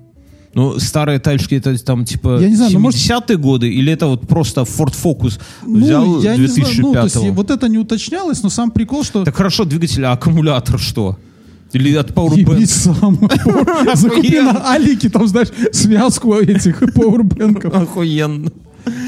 Ну, 0.54 0.78
старые 0.78 1.18
тачки, 1.18 1.56
это 1.56 1.76
там 1.84 2.04
типа 2.04 2.38
Я 2.40 2.48
не 2.48 2.54
знаю, 2.54 2.72
ну, 2.74 2.78
может- 2.78 3.00
70-е 3.00 3.36
годы, 3.38 3.68
или 3.68 3.92
это 3.92 4.06
вот 4.06 4.28
просто 4.28 4.60
Ford 4.60 4.94
Focus 4.94 5.40
Ну, 5.66 5.78
взял 5.84 6.20
я 6.22 6.36
не 6.36 6.46
знаю, 6.46 6.70
ну, 6.78 6.92
то 6.92 7.02
есть 7.02 7.14
2005 7.16 7.30
вот 7.34 7.50
это 7.50 7.68
не 7.68 7.78
уточнялось, 7.78 8.42
но 8.42 8.50
сам 8.50 8.70
прикол, 8.70 9.02
что 9.04 9.24
Так 9.24 9.34
хорошо, 9.36 9.64
двигатель, 9.64 10.04
а 10.04 10.12
аккумулятор 10.12 10.78
что? 10.78 11.16
Или 11.72 11.96
от 11.96 12.10
Ебись 12.10 12.86
Powerbank? 12.86 13.00
сам. 13.00 13.18
Закупи 13.96 14.38
на 14.40 14.72
Алике, 14.72 15.08
там, 15.08 15.26
знаешь, 15.26 15.48
связку 15.72 16.34
этих 16.34 16.78
пауэрбэнков. 16.94 17.74
Охуенно. 17.74 18.52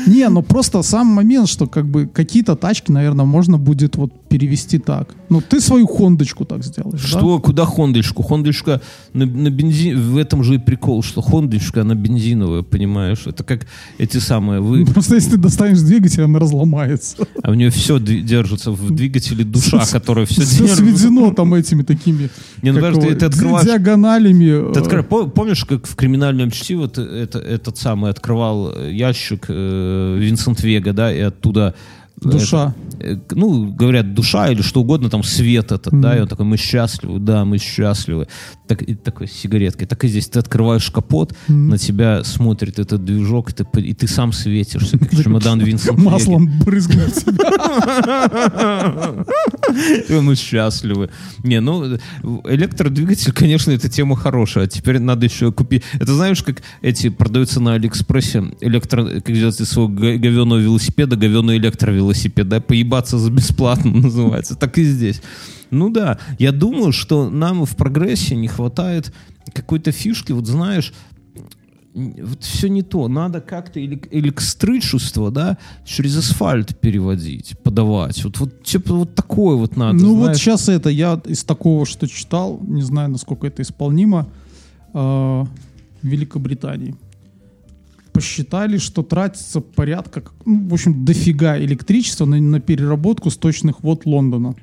Не, 0.07 0.29
ну 0.29 0.43
просто 0.43 0.83
сам 0.83 1.07
момент, 1.07 1.49
что 1.49 1.67
как 1.67 1.87
бы 1.87 2.07
какие-то 2.07 2.57
тачки, 2.57 2.91
наверное, 2.93 3.25
можно 3.25 3.59
будет 3.59 3.97
вот 3.97 4.13
перевести 4.29 4.79
так. 4.79 5.15
Ну, 5.29 5.41
ты 5.41 5.61
свою 5.61 5.87
хондочку 5.87 6.45
так 6.45 6.63
сделаешь, 6.65 7.01
да? 7.01 7.19
Что, 7.19 7.39
куда 7.41 7.65
Хондочку? 7.65 8.23
Хондочка 8.23 8.81
на, 9.13 9.27
на 9.27 9.51
бензин, 9.51 9.99
в 10.01 10.17
этом 10.17 10.43
же 10.45 10.55
и 10.55 10.59
прикол, 10.59 11.03
что 11.03 11.21
Хондочка, 11.21 11.81
она 11.83 11.95
бензиновая, 11.95 12.63
понимаешь? 12.63 13.27
Это 13.27 13.43
как 13.45 13.67
эти 13.99 14.19
самые, 14.19 14.61
вы, 14.61 14.85
Просто 14.87 15.15
если 15.17 15.33
ты 15.33 15.37
достанешь 15.39 15.81
двигатель, 15.81 16.23
она 16.23 16.39
разломается. 16.39 17.17
а 17.43 17.51
у 17.51 17.55
нее 17.55 17.71
все 17.71 17.99
держится 17.99 18.71
в 18.73 18.91
двигателе 18.91 19.45
душа, 19.45 19.85
которая 19.91 20.27
все 20.27 20.43
Все 20.43 20.59
держит. 20.67 20.77
сведено 20.79 21.33
там 21.33 21.55
этими 21.55 21.83
такими 21.83 22.31
Не, 22.63 22.73
ну, 22.73 22.81
понимаешь, 22.81 23.19
ты- 23.19 23.27
открываешь- 23.27 23.67
диагоналями. 23.67 24.73
Ты 24.73 24.81
э, 24.81 24.83
откры- 24.83 25.03
по- 25.03 25.27
Помнишь, 25.27 25.65
как 25.65 25.87
в 25.87 25.95
криминальном 25.97 26.51
чтиво 26.51 26.89
ты- 26.89 27.03
это, 27.03 27.39
этот 27.39 27.79
самый 27.79 28.11
открывал 28.11 28.73
э, 28.77 28.93
ящик 28.93 29.47
э, 29.49 29.96
Винсент 30.19 30.63
Вега, 30.63 30.93
да, 30.93 31.13
и 31.13 31.21
оттуда 31.21 31.75
э, 31.75 31.96
Душа. 32.21 32.75
это, 32.99 33.13
э, 33.13 33.19
ну, 33.33 33.73
говорят, 33.73 34.15
душа 34.15 34.49
или 34.49 34.63
что 34.63 34.81
угодно, 34.81 35.11
там 35.11 35.23
свет 35.23 35.71
этот, 35.73 36.01
да, 36.01 36.17
и 36.17 36.21
он 36.21 36.29
такой, 36.29 36.47
мы 36.47 36.57
счастливы, 36.57 37.19
да, 37.19 37.45
мы 37.45 37.59
счастливы. 37.59 38.27
Так, 38.67 38.83
и 38.83 38.95
такой 38.95 39.29
с 39.29 39.33
сигареткой. 39.33 39.87
Так 39.87 40.03
и 40.05 40.09
здесь 40.09 40.29
ты 40.29 40.39
открываешь 40.39 40.91
капот, 40.91 41.37
на 41.49 41.79
тебя 41.79 42.25
смотрит 42.25 42.79
этот 42.79 43.05
движок, 43.05 43.51
и 43.51 43.53
ты, 43.53 43.81
и 43.81 43.93
ты 43.93 44.09
сам 44.09 44.33
светишься, 44.33 44.99
как 44.99 45.11
чемодан 45.11 45.61
Винсент. 45.61 45.99
Маслом 45.99 46.51
брызгнуть 46.65 47.15
тебя. 47.15 47.47
И 50.09 50.13
мы 50.15 50.37
счастливы. 50.37 51.11
Не, 51.43 51.61
ну, 51.61 51.99
электродвигатель, 52.45 53.33
конечно, 53.33 53.71
эта 53.73 53.89
тема 53.89 54.17
хорошая. 54.17 54.65
А 54.65 54.67
теперь 54.69 54.99
надо 54.99 55.27
еще 55.27 55.53
купить... 55.53 55.83
Это 55.95 56.15
знаешь, 56.15 56.43
как 56.43 56.63
эти 56.83 57.09
продаются 57.09 57.61
на 57.61 57.75
Алиэкспрессе 57.75 58.45
электро... 58.61 59.05
Как 59.05 59.35
делать 59.35 59.61
из 59.61 59.69
своего 59.69 59.89
говеного 59.89 60.59
велосипеда 60.59 61.17
говеный 61.17 61.59
электровелосипед, 61.59 62.06
да? 62.45 62.61
Поебаться 62.61 63.19
за 63.19 63.31
бесплатно 63.31 63.91
называется. 64.03 64.55
Так 64.57 64.79
и 64.79 64.85
здесь. 64.85 65.23
Ну 65.71 65.91
да, 65.91 66.19
я 66.39 66.53
думаю, 66.53 66.93
что 66.93 67.29
нам 67.31 67.65
в 67.65 67.77
прогрессе 67.77 68.37
не 68.37 68.49
хватает 68.49 69.13
какой-то 69.53 69.93
фишки, 69.93 70.33
вот 70.33 70.47
знаешь, 70.47 70.93
вот 71.95 72.43
все 72.43 72.69
не 72.69 72.83
то. 72.83 73.09
Надо 73.09 73.41
как-то 73.41 73.81
или, 73.81 74.01
электричество, 74.11 75.31
да, 75.31 75.57
через 75.85 76.17
асфальт 76.17 76.79
переводить, 76.79 77.59
подавать. 77.63 78.23
Вот, 78.23 78.39
вот, 78.39 78.63
типа, 78.63 78.95
вот 78.95 79.15
такое 79.15 79.57
вот 79.57 79.77
надо, 79.77 79.99
Ну 79.99 80.15
вот 80.15 80.25
знаешь. 80.25 80.39
сейчас 80.39 80.69
это, 80.69 80.91
я 80.91 81.21
из 81.25 81.43
такого, 81.45 81.87
что 81.87 82.07
читал, 82.07 82.61
не 82.63 82.83
знаю, 82.83 83.11
насколько 83.11 83.47
это 83.47 83.63
исполнимо, 83.63 84.29
э, 84.93 84.99
в 84.99 85.49
Великобритании. 86.03 86.95
Посчитали, 88.17 88.79
что 88.79 89.03
тратится 89.03 89.61
порядка, 89.61 90.23
ну, 90.45 90.69
в 90.69 90.75
общем, 90.75 91.05
дофига 91.05 91.59
электричества 91.59 92.25
на, 92.25 92.41
на 92.41 92.61
переработку 92.61 93.31
сточных 93.31 93.83
вод 93.83 94.07
Лондона. 94.07 94.55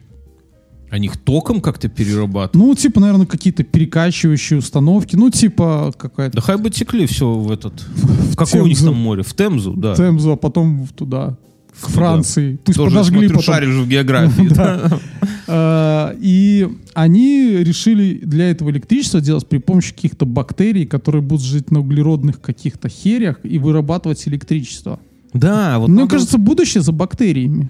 Они 0.89 1.07
их 1.07 1.17
током 1.17 1.61
как-то 1.61 1.87
перерабатывают. 1.87 2.55
Ну, 2.55 2.75
типа, 2.75 2.99
наверное, 2.99 3.25
какие-то 3.25 3.63
перекачивающие 3.63 4.59
установки, 4.59 5.15
ну, 5.15 5.31
типа, 5.31 5.91
какая-то 5.97 6.35
Да 6.35 6.41
хай 6.41 6.57
бы 6.57 6.69
текли 6.69 7.07
все 7.07 7.31
в 7.33 7.51
этот... 7.51 7.81
В 8.33 8.35
какое 8.35 8.63
у 8.63 8.67
них 8.67 8.79
там 8.79 8.95
море? 8.95 9.23
В 9.23 9.33
Темзу, 9.33 9.73
да. 9.73 9.95
Темзу, 9.95 10.31
а 10.31 10.35
потом 10.35 10.85
в- 10.85 10.93
туда, 10.93 11.37
к 11.79 11.87
Франции. 11.87 12.59
Пусть 12.63 12.77
Тоже, 12.77 12.91
подожгли 12.95 13.27
смотрю, 13.27 13.37
потом. 13.39 13.53
шаришь 13.53 13.75
в 13.75 13.87
географии. 13.89 14.47
да. 14.53 14.99
Э, 15.47 16.15
И 16.19 16.67
они 16.93 17.49
решили 17.59 18.19
для 18.23 18.49
этого 18.51 18.69
электричество 18.69 19.19
делать 19.21 19.47
при 19.47 19.57
помощи 19.57 19.93
каких-то 19.93 20.25
бактерий, 20.25 20.85
которые 20.85 21.21
будут 21.21 21.45
жить 21.45 21.71
на 21.71 21.79
углеродных 21.79 22.39
каких-то 22.41 22.89
херях 22.89 23.39
и 23.43 23.57
вырабатывать 23.59 24.27
электричество. 24.27 24.99
Да, 25.33 25.79
вот 25.79 25.89
Мне 25.89 26.01
надо 26.01 26.11
кажется, 26.11 26.37
будущее 26.37 26.81
за 26.83 26.91
бактериями. 26.91 27.69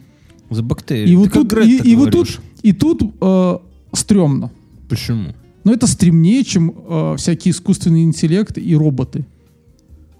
за 0.49 0.61
бактерии. 0.63 1.11
И 1.11 1.15
вот 1.15 1.31
Ты 1.31 1.45
тут, 1.45 1.53
и, 1.65 1.77
и 1.77 1.95
вот 1.95 2.11
тут, 2.11 2.39
и 2.61 2.73
тут 2.73 3.01
э, 3.21 3.57
стрёмно. 3.93 4.51
Почему? 4.89 5.33
Но 5.63 5.71
это 5.73 5.87
стремнее, 5.87 6.43
чем 6.43 6.73
э, 6.75 7.15
всякий 7.17 7.51
искусственный 7.51 8.03
интеллект 8.03 8.57
и 8.57 8.75
роботы. 8.75 9.25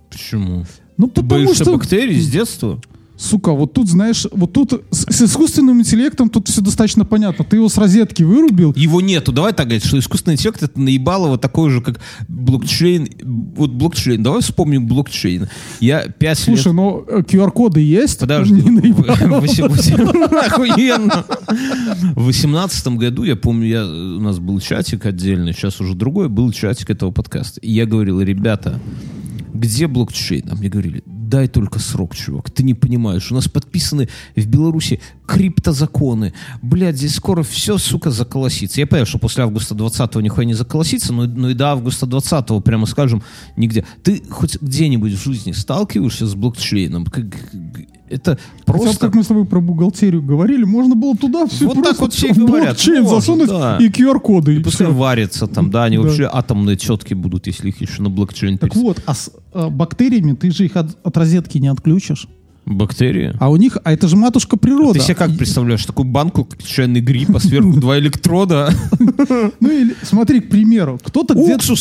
Почему? 0.10 0.66
Ну, 0.98 1.08
Ты 1.08 1.22
потому 1.22 1.28
боишься 1.46 1.64
что... 1.64 1.74
бактерий 1.74 2.20
с 2.20 2.30
детства? 2.30 2.80
Сука, 3.18 3.52
вот 3.52 3.74
тут, 3.74 3.90
знаешь, 3.90 4.26
вот 4.32 4.54
тут 4.54 4.84
с, 4.92 5.06
с 5.12 5.22
искусственным 5.22 5.80
интеллектом 5.80 6.30
тут 6.30 6.48
все 6.48 6.62
достаточно 6.62 7.06
понятно. 7.06 7.46
Ты 7.46 7.58
его 7.58 7.70
с 7.70 7.78
розетки 7.78 8.24
вырубил, 8.24 8.74
Его 8.76 9.02
нету. 9.02 9.32
Давай 9.32 9.54
так 9.54 9.68
говорить, 9.68 9.86
что 9.86 9.98
искусственный 10.00 10.36
интеллект 10.36 10.62
это 10.62 10.80
наебалово 10.80 11.38
такой 11.38 11.70
же, 11.70 11.82
как 11.82 12.00
блокчейн. 12.28 13.08
Вот 13.56 13.72
блокчейн. 13.72 14.22
Давай 14.24 14.42
вспомним 14.42 14.88
блокчейн. 14.88 15.50
Я 15.80 16.08
пять 16.08 16.40
Слушай, 16.40 16.68
лет... 16.68 16.76
ну 16.76 17.06
э, 17.08 17.22
QR-коды 17.22 17.82
есть? 17.82 18.20
Подожди. 18.20 18.62
Охуенно. 20.46 21.26
В 22.16 22.26
восемнадцатом 22.26 22.98
году, 22.98 23.24
я 23.24 23.36
помню, 23.36 23.68
я, 23.68 23.86
у 23.86 24.22
нас 24.22 24.40
был 24.40 24.60
чатик 24.60 25.06
отдельный, 25.06 25.54
сейчас 25.54 25.80
уже 25.80 25.96
другой, 25.96 26.30
был 26.30 26.52
чатик 26.52 26.90
этого 26.90 27.12
подкаста. 27.12 27.60
И 27.62 27.72
я 27.72 27.86
говорил, 27.86 28.22
ребята, 28.22 28.80
где 29.54 29.88
блокчейн? 29.88 30.46
А 30.52 30.56
мне 30.56 30.70
говорили, 30.70 31.04
дай 31.34 31.48
только 31.48 31.80
срок, 31.80 32.16
чувак. 32.16 32.52
Ты 32.52 32.62
не 32.62 32.76
понимаешь, 32.76 33.32
у 33.32 33.34
нас 33.34 33.48
подписаны 33.48 34.08
в 34.36 34.46
Беларуси 34.46 35.02
криптозаконы. 35.26 36.32
Блядь, 36.62 36.98
здесь 36.98 37.16
скоро 37.16 37.42
все, 37.42 37.80
сука, 37.80 38.12
заколосится. 38.12 38.80
Я 38.80 38.86
понимаю, 38.86 39.08
что 39.08 39.18
после 39.18 39.44
августа 39.44 39.74
20-го 39.74 40.22
нихуя 40.22 40.46
не 40.46 40.54
заколосится, 40.54 41.12
но, 41.12 41.26
но 41.26 41.50
и 41.50 41.56
до 41.56 41.72
августа 41.72 42.06
20-го, 42.06 42.60
прямо 42.60 42.86
скажем, 42.86 43.24
нигде. 43.58 43.84
Ты 44.04 44.22
хоть 44.30 44.62
где-нибудь 44.62 45.14
в 45.14 45.24
жизни 45.24 45.54
сталкиваешься 45.54 46.28
с 46.28 46.36
блокчейном? 46.36 47.08
Это 48.14 48.38
Хотя, 48.66 48.78
просто... 48.80 49.00
как 49.00 49.16
мы 49.16 49.24
с 49.24 49.28
тобой 49.28 49.46
про 49.46 49.60
бухгалтерию 49.62 50.22
говорили, 50.22 50.64
можно 50.64 50.96
было 50.96 51.16
туда 51.16 51.46
все 51.48 51.68
Вот 51.68 51.84
так 51.84 52.00
вот 52.00 52.14
все 52.14 52.28
и 52.28 52.34
в 52.34 52.38
говорят. 52.38 52.68
блокчейн 52.68 53.04
Можно, 53.04 53.20
засунуть 53.20 53.48
да. 53.50 53.78
и 53.80 53.90
QR-коды. 53.90 54.56
и 54.56 54.60
Пускай 54.64 54.88
всё. 54.88 54.96
варятся 54.96 55.48
там, 55.48 55.70
да, 55.72 55.84
они 55.86 55.98
Да. 55.98 56.04
вообще 56.04 56.30
атомные 56.32 56.76
тетки 56.78 57.14
будут, 57.14 57.48
если 57.48 57.70
их 57.70 57.82
еще 57.82 58.02
на 58.02 58.10
блокчейн 58.10 58.58
Так 58.58 58.72
перес- 58.74 58.82
вот, 58.82 59.02
а 59.06 59.14
с 59.14 59.32
э, 59.54 59.70
бактериями 59.70 60.34
ты 60.34 60.52
же 60.52 60.66
их 60.66 60.76
от, 60.76 60.98
от 61.04 61.18
розетки 61.18 61.58
не 61.58 61.68
отключишь. 61.68 62.28
Бактерии? 62.66 63.34
А 63.40 63.50
у 63.50 63.58
них, 63.58 63.78
а 63.84 63.92
это 63.92 64.08
же 64.08 64.16
матушка 64.16 64.58
природа. 64.58 65.00
Ты 65.00 65.06
себе 65.06 65.16
как 65.16 65.36
представляешь? 65.38 65.86
Такую 65.86 66.06
банку, 66.06 66.48
чайный 66.66 67.02
гриб, 67.02 67.36
а 67.36 67.40
сверху 67.40 67.80
два 67.80 68.00
электрода. 68.00 68.70
Ну 69.60 69.70
или, 69.72 69.96
смотри, 70.04 70.42
к 70.42 70.50
примеру, 70.50 71.00
кто-то 71.04 71.34
где-то 71.34 71.74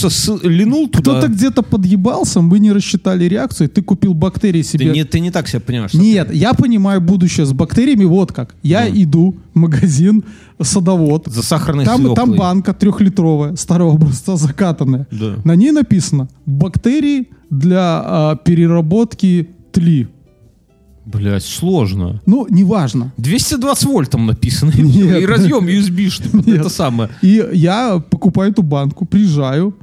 линул 0.47 0.89
туда. 0.89 1.01
кто-то 1.03 1.29
где-то 1.29 1.63
подъебался, 1.63 2.41
мы 2.41 2.59
не 2.59 2.73
рассчитали 2.73 3.25
реакцию, 3.25 3.69
ты 3.69 3.83
купил 3.83 4.15
бактерии 4.15 4.63
Ты 4.63 4.69
себе. 4.69 4.87
не, 4.87 5.05
ты 5.05 5.21
не 5.21 5.31
так 5.31 5.49
себя 5.49 5.61
понимаешь. 5.61 5.95
Нет, 5.95 6.33
я 6.33 6.55
понимаю 6.55 7.01
будущее 7.01 7.47
с 7.47 7.53
бактериями 7.53 8.05
вот 8.05 8.33
как. 8.33 8.55
Я 8.63 8.89
иду 8.89 9.37
в 9.55 9.59
магазин, 9.59 10.25
садовод. 10.61 11.27
За 11.27 11.43
сахарной 11.43 11.85
Там, 11.85 12.15
там 12.15 12.33
банка 12.35 12.73
трехлитровая, 12.73 13.57
старого 13.57 13.95
образца 13.95 14.37
закатанная. 14.37 15.07
На 15.45 15.55
ней 15.57 15.73
написано 15.73 16.29
«Бактерии 16.47 17.29
для 17.51 18.03
а, 18.05 18.37
переработки 18.37 19.49
тли». 19.73 20.09
Блять, 21.05 21.45
сложно. 21.45 22.21
Ну, 22.27 22.47
неважно. 22.49 23.13
220 23.17 23.85
вольт 23.87 24.11
там 24.11 24.27
написано. 24.27 24.71
И 24.71 24.83
Нет. 24.83 25.23
И 25.23 25.27
разъем. 25.27 25.67
Вот 26.33 26.47
Нет. 26.47 26.61
Это 26.61 26.69
самое. 26.69 27.11
И 27.23 27.45
я 27.53 27.99
покупаю 27.99 28.53
эту 28.53 28.63
банку, 28.63 29.05
приезжаю, 29.05 29.77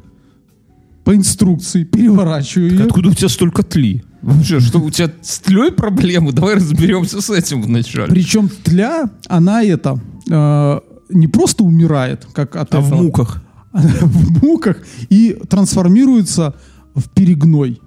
по 1.04 1.16
инструкции, 1.16 1.84
переворачиваю 1.84 2.70
Так 2.70 2.80
ее. 2.80 2.86
откуда 2.86 3.10
у 3.10 3.14
тебя 3.14 3.30
столько 3.30 3.64
тли? 3.64 4.04
Вообще, 4.22 4.60
что 4.60 4.80
у 4.80 4.90
тебя 4.92 5.12
с 5.22 5.40
тлей 5.40 5.72
проблемы? 5.72 6.32
Давай 6.34 6.56
разберемся 6.56 7.22
с 7.22 7.30
этим 7.30 7.62
вначале. 7.62 8.08
Причем 8.12 8.50
тля, 8.50 9.10
она 9.28 9.64
это 9.64 10.00
э, 10.30 10.80
не 11.10 11.28
просто 11.28 11.64
умирает, 11.64 12.28
как 12.34 12.56
от 12.56 12.74
А 12.76 12.82
в 12.82 12.88
этого, 12.88 13.02
муках? 13.02 13.42
в 13.74 14.44
муках 14.44 14.78
и 15.10 15.38
трансформируется 15.50 16.56
в 16.96 17.10
перегной. 17.10 17.82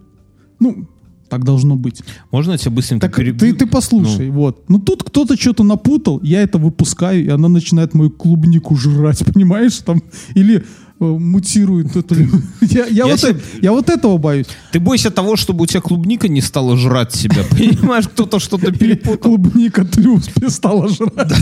Ну, 0.59 0.89
так 1.33 1.45
должно 1.45 1.77
быть. 1.77 2.03
Можно 2.31 2.53
я 2.53 2.59
тебя 2.59 2.73
быстренько 2.73 3.07
Так 3.09 3.17
перебью? 3.17 3.39
ты, 3.39 3.55
ты 3.55 3.67
послушай, 3.67 4.29
вот. 4.29 4.69
Ну 4.69 4.79
тут 4.79 5.03
кто-то 5.03 5.35
что-то 5.41 5.65
напутал, 5.65 6.21
я 6.23 6.43
это 6.43 6.59
выпускаю, 6.59 7.25
и 7.25 7.29
она 7.31 7.49
начинает 7.49 7.95
мою 7.95 8.11
клубнику 8.11 8.77
жрать, 8.77 9.25
понимаешь? 9.33 9.79
Там, 9.79 10.03
или 10.35 10.63
мутирует 11.05 11.97
это. 11.97 12.15
Я, 12.61 12.87
я 12.87 12.87
Я 12.87 13.07
вот 13.07 13.21
себе- 13.21 13.33
э- 13.33 13.59
я 13.63 13.73
вот 13.73 13.89
этого 13.91 14.19
боюсь. 14.19 14.47
Ты 14.73 14.81
бойся 14.81 15.11
того, 15.11 15.37
чтобы 15.37 15.65
у 15.65 15.67
тебя 15.67 15.81
клубника 15.81 16.29
не 16.29 16.41
стала 16.41 16.77
жрать 16.77 17.13
себя. 17.15 17.43
Понимаешь, 17.51 18.09
кто-то 18.09 18.39
что-то 18.39 18.73
перепутал. 18.73 19.19
клубника 19.19 19.85
тлюс 19.85 20.29
перестала 20.29 20.89
жрать. 20.89 21.33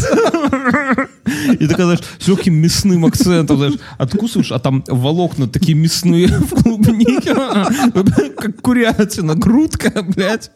И 1.61 1.67
ты, 1.67 1.75
знаешь, 1.75 2.01
с 2.19 2.27
легким 2.29 2.55
мясным 2.55 3.05
акцентом, 3.07 3.59
знаешь, 3.59 3.75
откусываешь, 3.99 4.51
а 4.53 4.59
там 4.59 4.83
волокна 4.89 5.47
такие 5.49 5.75
мясные 5.77 6.27
в 6.51 6.63
клубнике. 6.63 7.35
Как 8.37 8.61
курятина, 8.61 9.35
грудка, 9.37 10.03
блядь. 10.03 10.51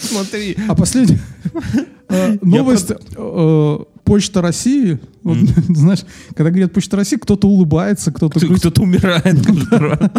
Смотри. 0.00 0.56
А 0.68 0.74
последняя 0.74 1.20
э, 2.08 2.38
новость. 2.42 2.92
Почта 4.04 4.42
России. 4.42 4.98
Вот, 5.22 5.38
Знаешь, 5.68 6.00
когда 6.34 6.50
говорят 6.50 6.72
Почта 6.72 6.96
России, 6.96 7.16
кто-то 7.16 7.48
улыбается, 7.48 8.10
кто-то 8.12 8.40
Кто-. 8.40 8.54
Кто-то 8.54 8.82
умирает. 8.82 9.24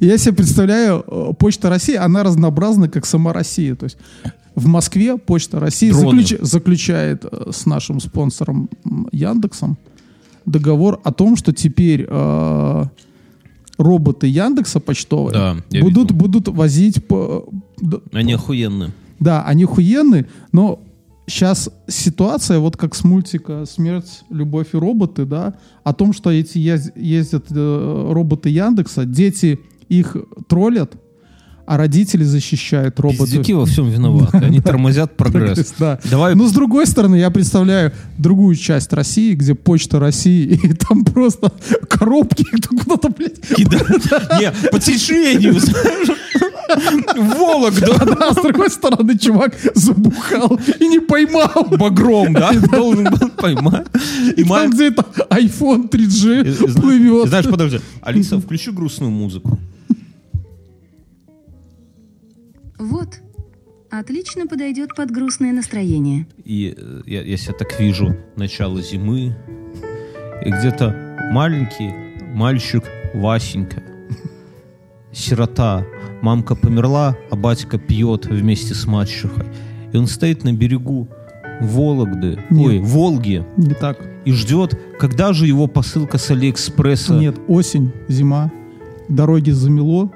Я 0.00 0.18
себе 0.18 0.34
представляю, 0.34 1.04
э, 1.06 1.32
Почта 1.38 1.68
России, 1.70 1.94
она 1.94 2.22
разнообразна, 2.22 2.88
как 2.88 3.06
сама 3.06 3.32
Россия. 3.32 3.74
То 3.74 3.84
есть 3.84 3.96
в 4.54 4.66
Москве 4.66 5.16
Почта 5.16 5.60
России 5.60 5.90
заключ- 5.90 6.38
заключает 6.42 7.24
э, 7.24 7.50
с 7.52 7.66
нашим 7.66 8.00
спонсором 8.00 8.68
Яндексом 9.12 9.78
договор 10.44 11.00
о 11.02 11.12
том, 11.12 11.36
что 11.36 11.52
теперь 11.52 12.06
э, 12.08 12.84
роботы 13.78 14.26
Яндекса 14.26 14.80
почтовые 14.80 15.32
Да, 15.32 15.80
будут, 15.80 16.10
видел. 16.10 16.16
будут 16.16 16.48
возить 16.48 17.04
по... 17.06 17.48
Они 18.12 18.32
охуенные. 18.34 18.92
Да, 19.18 19.42
они 19.44 19.64
охуенные, 19.64 20.26
но 20.52 20.80
сейчас 21.26 21.70
ситуация, 21.88 22.58
вот 22.58 22.76
как 22.76 22.94
с 22.94 23.04
мультика 23.04 23.64
«Смерть, 23.66 24.22
любовь 24.30 24.68
и 24.74 24.76
роботы», 24.76 25.24
да, 25.26 25.54
о 25.84 25.92
том, 25.92 26.12
что 26.12 26.30
эти 26.30 26.58
ез- 26.58 26.92
ездят 26.94 27.46
э, 27.50 28.08
роботы 28.12 28.48
Яндекса, 28.48 29.04
дети 29.04 29.60
их 29.88 30.16
троллят, 30.48 30.96
а 31.66 31.76
родители 31.76 32.24
защищают 32.24 32.98
роботов. 33.00 33.26
Пиздюки 33.26 33.52
во 33.52 33.66
всем 33.66 33.88
виноваты. 33.90 34.38
Они 34.38 34.60
тормозят 34.60 35.16
прогресс. 35.16 35.74
Да. 35.78 35.98
Давай 36.10 36.34
Но 36.34 36.46
с 36.48 36.52
другой 36.52 36.86
стороны, 36.86 37.16
я 37.16 37.30
представляю 37.30 37.92
другую 38.18 38.54
часть 38.56 38.92
России, 38.92 39.34
где 39.34 39.54
почта 39.54 39.98
России, 39.98 40.44
и 40.62 40.72
там 40.72 41.04
просто 41.04 41.52
коробки 41.88 42.44
куда-то, 42.68 43.08
блядь. 43.10 43.38
Не, 43.58 44.52
по 44.70 44.78
течению. 44.78 45.58
знаешь. 45.60 46.08
Вологда. 47.16 47.94
а 48.20 48.32
с 48.32 48.42
другой 48.42 48.70
стороны, 48.70 49.16
чувак 49.18 49.54
забухал 49.74 50.58
и 50.80 50.88
не 50.88 50.98
поймал. 51.00 51.66
Багром, 51.78 52.32
да? 52.32 52.52
Должен 52.52 53.04
был 53.04 53.28
поймать. 53.30 53.86
И 54.36 54.44
Там 54.44 54.70
где-то 54.70 55.04
iPhone 55.30 55.88
3G 55.88 56.44
И- 56.44 56.48
и 56.48 56.52
зна- 56.68 56.80
плывет. 56.82 57.28
Знаешь, 57.28 57.46
подожди. 57.46 57.80
Алиса, 58.02 58.38
включи 58.40 58.70
грустную 58.70 59.10
музыку. 59.12 59.58
Вот. 62.78 63.20
Отлично 63.90 64.46
подойдет 64.46 64.94
под 64.94 65.10
грустное 65.10 65.52
настроение. 65.52 66.26
И 66.44 66.74
э, 66.76 67.02
я, 67.06 67.22
я 67.22 67.36
себя 67.36 67.54
так 67.54 67.78
вижу. 67.78 68.16
Начало 68.36 68.82
зимы. 68.82 69.36
И 70.44 70.50
где-то 70.50 71.28
маленький 71.32 71.92
мальчик 72.34 72.84
Васенька. 73.14 73.82
Сирота. 75.12 75.86
Мамка 76.22 76.54
померла, 76.54 77.16
а 77.30 77.36
батька 77.36 77.78
пьет 77.78 78.26
вместе 78.26 78.74
с 78.74 78.86
мачехой. 78.86 79.46
И 79.92 79.96
он 79.96 80.06
стоит 80.06 80.44
на 80.44 80.52
берегу 80.52 81.08
Вологды, 81.60 82.38
Нет. 82.50 82.66
ой, 82.66 82.78
Волги, 82.80 83.44
Не 83.56 83.74
так. 83.74 83.98
и 84.24 84.32
ждет, 84.32 84.78
когда 84.98 85.32
же 85.32 85.46
его 85.46 85.66
посылка 85.66 86.18
с 86.18 86.30
Алиэкспресса. 86.30 87.14
Нет, 87.14 87.36
осень, 87.48 87.92
зима, 88.08 88.52
дороги 89.08 89.50
замело. 89.50 90.10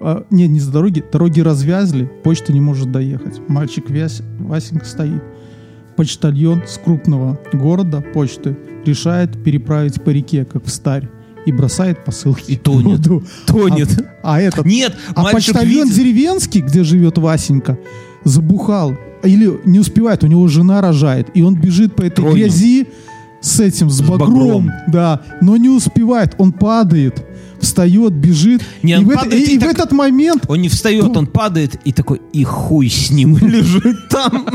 А, 0.00 0.24
нет, 0.30 0.50
не 0.50 0.60
с 0.60 0.66
дороги, 0.68 1.02
дороги 1.12 1.40
развязли, 1.40 2.10
почта 2.22 2.52
не 2.52 2.60
может 2.60 2.90
доехать. 2.92 3.40
Мальчик 3.48 3.88
Вясь, 3.90 4.20
Васенька 4.38 4.84
стоит. 4.84 5.22
Почтальон 5.96 6.62
с 6.66 6.76
крупного 6.78 7.38
города 7.52 8.00
почты 8.00 8.56
решает 8.84 9.42
переправить 9.44 10.02
по 10.02 10.10
реке, 10.10 10.44
как 10.44 10.64
в 10.64 10.70
старь, 10.70 11.08
и 11.46 11.52
бросает 11.52 12.04
посылки. 12.04 12.52
И 12.52 12.56
тонет. 12.56 13.06
в 13.06 13.08
воду. 13.10 13.24
Тонет. 13.46 14.04
А, 14.22 14.36
а 14.36 14.40
этот 14.40 14.66
Нет, 14.66 14.94
А 15.14 15.30
почтальон 15.30 15.88
видит. 15.88 15.94
деревенский, 15.96 16.62
где 16.62 16.82
живет 16.82 17.18
Васенька, 17.18 17.78
забухал. 18.24 18.94
Или 19.22 19.60
не 19.64 19.78
успевает, 19.78 20.24
у 20.24 20.26
него 20.26 20.48
жена 20.48 20.80
рожает. 20.80 21.28
И 21.34 21.42
он 21.42 21.54
бежит 21.54 21.94
по 21.94 22.02
этой 22.02 22.16
Тронет. 22.22 22.36
грязи 22.36 22.88
с 23.40 23.60
этим, 23.60 23.88
с, 23.88 24.00
багром, 24.02 24.18
багром. 24.28 24.70
Да, 24.88 25.22
но 25.40 25.56
не 25.56 25.68
успевает. 25.68 26.34
Он 26.38 26.52
падает, 26.52 27.24
встает, 27.64 28.12
бежит. 28.12 28.62
Не, 28.82 28.92
и 28.92 28.96
он 28.96 29.06
в, 29.06 29.10
это- 29.10 29.34
и- 29.34 29.40
и 29.42 29.54
и 29.54 29.58
в 29.58 29.60
так- 29.60 29.72
этот 29.72 29.92
момент, 29.92 30.44
Он 30.48 30.60
не 30.62 30.68
встает, 30.68 31.16
он 31.16 31.26
падает 31.26 31.80
и 31.84 31.92
такой, 31.92 32.20
и 32.32 32.44
хуй 32.44 32.88
с 32.88 33.10
ним 33.10 33.36
лежит 33.42 34.08
там. 34.10 34.46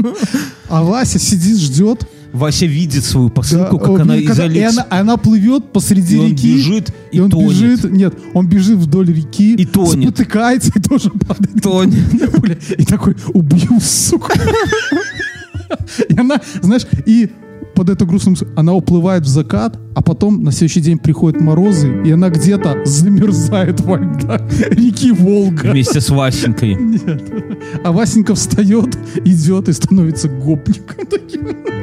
а 0.70 0.84
Вася 0.84 1.20
сидит, 1.20 1.58
ждет. 1.58 2.08
Вася 2.32 2.68
видит 2.68 3.04
свою 3.04 3.30
Да, 3.30 3.34
посылку, 3.34 3.80
как 3.80 3.90
он- 3.90 4.02
она 4.02 4.16
из 4.16 4.30
и 4.30 4.32
она, 4.32 4.44
Алекс. 4.44 4.78
она 4.92 5.18
плывет 5.18 5.74
посреди 5.74 6.16
И 6.16 6.20
он 6.20 6.28
реки. 6.32 6.54
бежит 6.56 6.94
и 7.12 7.18
и 7.18 7.20
он 7.22 7.32
тонет. 7.32 7.50
бежит, 7.50 7.84
нет, 7.92 8.14
он 8.36 8.48
бежит 8.48 8.78
вдоль 8.78 9.12
реки, 9.12 9.56
И 9.56 9.66
тонет. 9.66 10.10
спотыкается 10.16 10.72
и 10.76 10.80
тоже 10.80 11.10
падает. 11.10 11.60
Тонет. 11.64 12.80
И 12.80 12.86
такой, 12.86 13.16
убью, 13.34 13.80
сука. 13.82 14.40
И 16.10 16.18
она, 16.20 16.40
знаешь, 16.62 16.86
и 17.06 17.30
под 17.80 17.90
эту 17.90 18.06
грустную 18.06 18.32
музыку 18.34 18.52
она 18.58 18.74
уплывает 18.74 19.24
в 19.24 19.28
закат, 19.30 19.80
а 19.96 20.02
потом 20.02 20.44
на 20.44 20.52
следующий 20.52 20.82
день 20.82 20.98
приходят 20.98 21.40
морозы, 21.40 22.04
и 22.06 22.12
она 22.12 22.28
где-то 22.30 22.82
замерзает 22.86 23.80
во 23.80 23.96
льдах 23.96 24.42
реки 24.70 25.14
Волга. 25.14 25.72
Вместе 25.72 26.02
с 26.02 26.10
Васенькой. 26.10 26.76
Нет. 26.80 27.24
А 27.86 27.94
Васенька 27.94 28.36
встает, 28.36 28.98
идет 29.24 29.70
и 29.70 29.72
становится 29.72 30.28
гопником. 30.28 31.08
таким. 31.10 31.79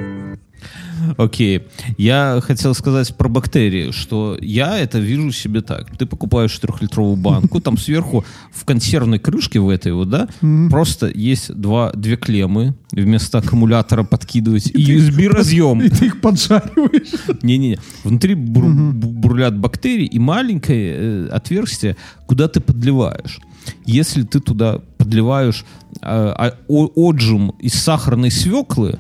Окей. 1.16 1.66
Я 1.98 2.40
хотел 2.42 2.74
сказать 2.74 3.14
про 3.16 3.28
бактерии, 3.28 3.90
что 3.90 4.36
я 4.40 4.78
это 4.78 4.98
вижу 4.98 5.32
себе 5.32 5.60
так. 5.60 5.96
Ты 5.96 6.06
покупаешь 6.06 6.58
трехлитровую 6.58 7.16
банку, 7.16 7.60
там 7.60 7.76
сверху 7.78 8.24
в 8.52 8.64
консервной 8.64 9.18
крышке 9.18 9.60
в 9.60 9.68
этой 9.68 9.92
вот, 9.92 10.08
да, 10.10 10.28
просто 10.70 11.08
есть 11.08 11.52
два, 11.54 11.92
две 11.92 12.16
клеммы, 12.16 12.74
вместо 12.92 13.38
аккумулятора 13.38 14.04
подкидывать 14.04 14.70
и 14.70 14.96
USB 14.96 15.28
разъем. 15.28 15.80
И 15.82 15.88
ты 15.88 16.06
их 16.06 16.20
поджариваешь. 16.20 17.12
Не-не-не. 17.42 17.78
Внутри 18.04 18.34
бур- 18.34 18.64
бу- 18.64 18.92
бурлят 18.92 19.58
бактерии 19.58 20.06
и 20.06 20.18
маленькое 20.18 20.94
э, 20.96 21.28
отверстие, 21.28 21.96
куда 22.26 22.48
ты 22.48 22.60
подливаешь. 22.60 23.40
Если 23.84 24.22
ты 24.22 24.40
туда 24.40 24.80
подливаешь 24.96 25.64
э, 25.94 25.96
а- 26.02 26.54
отжим 26.68 27.50
из 27.60 27.74
сахарной 27.74 28.30
свеклы, 28.30 28.98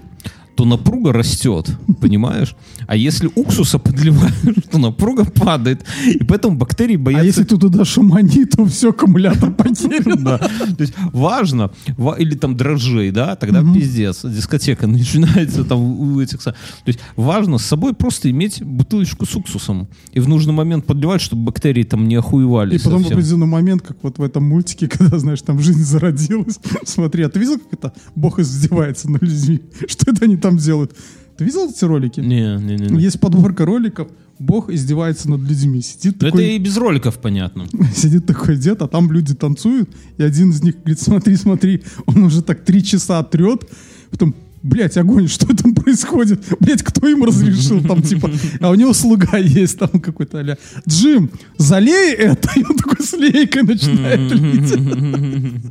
то 0.56 0.64
напруга 0.64 1.12
растет, 1.12 1.70
понимаешь? 2.00 2.56
А 2.86 2.96
если 2.96 3.30
уксуса 3.34 3.78
подливаешь, 3.78 4.32
то 4.70 4.78
напруга 4.78 5.24
падает. 5.24 5.84
И 6.06 6.24
поэтому 6.24 6.56
бактерии 6.56 6.96
боятся... 6.96 7.22
А 7.22 7.26
если 7.26 7.44
ты 7.44 7.58
туда 7.58 7.84
шамани, 7.84 8.46
то 8.46 8.64
все, 8.64 8.90
аккумулятор 8.90 9.52
потерян. 9.52 10.24
Да. 10.24 10.38
То 10.38 10.80
есть 10.80 10.94
важно, 11.12 11.70
ва- 11.98 12.16
или 12.18 12.34
там 12.34 12.56
дрожжей, 12.56 13.10
да, 13.10 13.36
тогда 13.36 13.62
пиздец, 13.62 14.24
дискотека 14.24 14.86
начинается 14.86 15.64
там 15.64 15.78
у 15.78 16.20
этих... 16.20 16.42
То 16.42 16.54
есть 16.86 17.00
важно 17.16 17.58
с 17.58 17.66
собой 17.66 17.92
просто 17.92 18.30
иметь 18.30 18.62
бутылочку 18.62 19.26
с 19.26 19.36
уксусом 19.36 19.88
и 20.12 20.20
в 20.20 20.28
нужный 20.28 20.54
момент 20.54 20.86
подливать, 20.86 21.20
чтобы 21.20 21.44
бактерии 21.44 21.82
там 21.82 22.08
не 22.08 22.16
охуевали 22.16 22.76
И 22.76 22.78
потом 22.78 23.02
в 23.02 23.06
определенный 23.06 23.46
момент, 23.46 23.82
как 23.82 23.98
вот 24.02 24.18
в 24.18 24.22
этом 24.22 24.44
мультике, 24.44 24.88
когда, 24.92 25.18
знаешь, 25.18 25.42
там 25.42 25.60
жизнь 25.60 25.82
зародилась. 25.82 26.58
Смотри, 26.84 27.24
а 27.24 27.28
ты 27.28 27.38
видел, 27.40 27.58
как 27.58 27.72
это 27.72 27.92
Бог 28.14 28.38
издевается 28.38 29.10
над 29.10 29.22
людьми? 29.22 29.60
Что 29.86 30.12
это 30.12 30.24
они 30.24 30.36
там 30.46 30.58
делают? 30.58 30.94
Ты 31.36 31.44
видел 31.44 31.68
эти 31.68 31.84
ролики? 31.84 32.20
Не, 32.20 32.56
не, 32.56 32.76
не. 32.76 32.86
не. 32.88 33.02
Есть 33.02 33.20
подборка 33.20 33.64
роликов, 33.64 34.08
Бог 34.38 34.70
издевается 34.70 35.28
над 35.30 35.40
людьми. 35.40 35.80
Сидит 35.80 36.20
Ну, 36.20 36.28
Это 36.28 36.36
такой, 36.36 36.54
и 36.54 36.58
без 36.58 36.76
роликов 36.76 37.18
понятно. 37.18 37.66
сидит 37.94 38.26
такой 38.26 38.56
дед, 38.56 38.82
а 38.82 38.88
там 38.88 39.10
люди 39.10 39.34
танцуют, 39.34 39.90
и 40.18 40.22
один 40.22 40.50
из 40.50 40.62
них 40.62 40.76
говорит, 40.76 41.00
смотри, 41.00 41.36
смотри, 41.36 41.82
он 42.06 42.22
уже 42.22 42.42
так 42.42 42.64
три 42.64 42.84
часа 42.84 43.22
трет, 43.22 43.68
потом, 44.10 44.34
блядь, 44.66 44.96
огонь, 44.96 45.28
что 45.36 45.46
там 45.54 45.74
происходит? 45.74 46.44
Блядь, 46.60 46.82
кто 46.82 47.06
им 47.08 47.24
разрешил 47.24 47.82
там, 47.82 48.02
типа, 48.02 48.30
а 48.60 48.70
у 48.70 48.74
него 48.74 48.92
слуга 48.92 49.38
есть 49.38 49.78
там 49.78 49.88
какой-то, 50.00 50.38
аля, 50.38 50.58
Джим, 50.88 51.30
залей 51.56 52.14
это, 52.14 52.50
и 52.56 52.64
он 52.64 52.76
такой 52.76 53.04
с 53.04 53.12
лейкой 53.12 53.62
начинает 53.62 54.32
лить. 54.32 55.62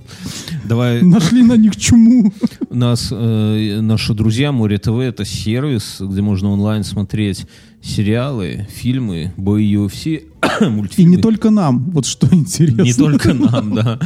Давай, 0.65 1.01
Нашли 1.01 1.43
на 1.43 1.57
них 1.57 1.75
чуму. 1.75 2.33
нас 2.69 3.09
э, 3.11 3.79
наши 3.81 4.13
друзья 4.13 4.51
Море 4.51 4.77
ТВ 4.77 4.97
это 4.99 5.25
сервис, 5.25 5.97
где 5.99 6.21
можно 6.21 6.49
онлайн 6.49 6.83
смотреть 6.83 7.45
сериалы, 7.85 8.67
фильмы, 8.73 9.31
бои 9.37 9.75
UFC, 9.75 10.23
И 10.61 10.65
мультфильмы. 10.65 11.15
не 11.15 11.21
только 11.21 11.49
нам, 11.51 11.91
вот 11.91 12.05
что 12.05 12.27
интересно. 12.31 12.81
Не 12.81 12.93
только 12.93 13.33
нам, 13.33 13.75
да. 13.75 13.99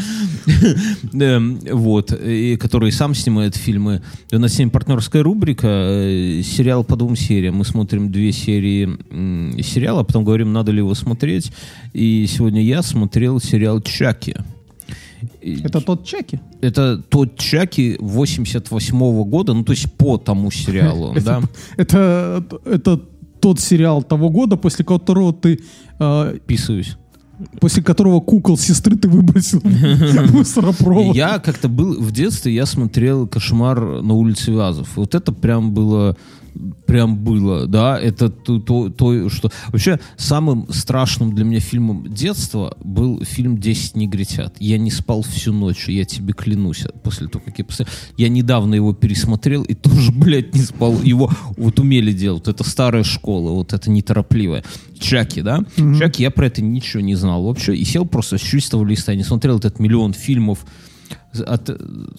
Эм, 1.14 1.60
Вот. 1.72 2.12
И 2.12 2.58
который 2.58 2.92
сам 2.92 3.16
снимает 3.16 3.56
фильмы. 3.56 4.02
И 4.32 4.36
У 4.36 4.40
нас 4.40 4.54
сегодня 4.54 4.72
партнерская 4.72 5.24
рубрика. 5.24 5.68
э, 5.68 6.42
Сериал 6.44 6.84
по 6.84 6.96
двум 6.96 7.16
сериям. 7.16 7.56
Мы 7.56 7.66
смотрим 7.66 8.12
две 8.12 8.32
серии 8.32 9.62
сериала, 9.62 10.02
а 10.02 10.04
потом 10.04 10.24
говорим, 10.26 10.52
надо 10.54 10.72
ли 10.72 10.80
его 10.80 10.94
смотреть. 10.96 11.52
И 11.94 12.26
сегодня 12.28 12.62
я 12.62 12.82
смотрел 12.82 13.40
сериал 13.40 13.82
«Чаки». 13.82 14.36
И 15.42 15.60
Это 15.64 15.82
тот 15.82 16.06
чеки. 16.06 16.40
Это 16.62 16.98
тот 16.98 17.38
Чаки 17.38 17.98
88 18.00 19.24
года, 19.24 19.54
ну 19.54 19.64
то 19.64 19.72
есть 19.74 19.92
по 19.94 20.18
тому 20.18 20.50
сериалу, 20.52 21.14
да? 21.22 21.42
Это, 21.78 22.46
это 22.66 23.02
тот 23.40 23.60
сериал 23.60 24.04
того 24.04 24.30
года, 24.30 24.58
после 24.58 24.86
которого 24.86 25.34
ты 25.34 25.60
э, 26.00 26.38
Писаюсь. 26.46 26.98
после 27.60 27.82
которого 27.84 28.20
кукол 28.20 28.58
сестры 28.58 28.98
ты 28.98 29.08
выбросил 29.08 29.62
в 29.62 30.34
мусоропровод. 30.34 31.16
Я 31.16 31.40
как-то 31.40 31.70
был 31.70 32.00
в 32.02 32.12
детстве, 32.12 32.54
я 32.54 32.66
смотрел 32.66 33.28
«Кошмар 33.28 34.02
на 34.02 34.14
улице 34.14 34.52
Вязов». 34.52 34.90
Вот 34.96 35.16
это 35.16 35.32
прям 35.32 35.72
было, 35.72 36.18
прям 36.86 37.18
было, 37.18 37.68
да, 37.68 38.00
это 38.00 38.30
то, 38.30 38.60
то, 38.60 38.90
то, 38.90 39.30
что... 39.30 39.52
Вообще, 39.68 40.00
самым 40.18 40.72
страшным 40.72 41.34
для 41.34 41.46
меня 41.46 41.60
фильмом 41.60 42.12
детства 42.12 42.76
был 42.84 43.24
фильм 43.24 43.58
«Десять 43.58 43.96
негритят». 43.96 44.56
Я 44.60 44.78
не 44.78 44.92
спал 44.92 45.22
всю 45.22 45.54
ночь, 45.54 45.88
я 45.88 46.06
тебе 46.06 46.34
клянусь, 46.34 46.86
после 47.04 47.28
того, 47.28 47.44
как 47.46 47.60
я 47.60 47.66
посмотрел. 47.66 47.96
Я 48.18 48.30
недавно 48.30 48.76
его 48.76 48.94
пересмотрел 48.94 49.64
и 49.64 49.74
тоже, 49.76 50.12
блядь, 50.12 50.54
не 50.54 50.62
спал. 50.62 51.02
Его 51.02 51.32
вот 51.58 51.80
умели 51.80 52.12
делать. 52.12 52.48
Это 52.48 52.64
старая 52.64 53.04
школа, 53.04 53.52
вот 53.52 53.74
это 53.74 53.90
неторопливая. 53.90 54.64
Чаки, 55.00 55.42
да? 55.42 55.64
Чаки, 55.98 56.24
я 56.24 56.32
про 56.32 56.48
это 56.48 56.62
ничего 56.62 57.02
не 57.02 57.16
знал 57.16 57.44
вообще. 57.44 57.76
И 57.76 57.86
сел 57.86 58.06
просто 58.06 58.38
с 58.38 58.42
чистого 58.42 58.86
листа. 58.86 59.12
Я 59.12 59.18
не 59.18 59.24
смотрел 59.24 59.58
этот 59.58 59.80
миллион 59.80 60.14
фильмов. 60.14 60.66
От, 61.46 61.70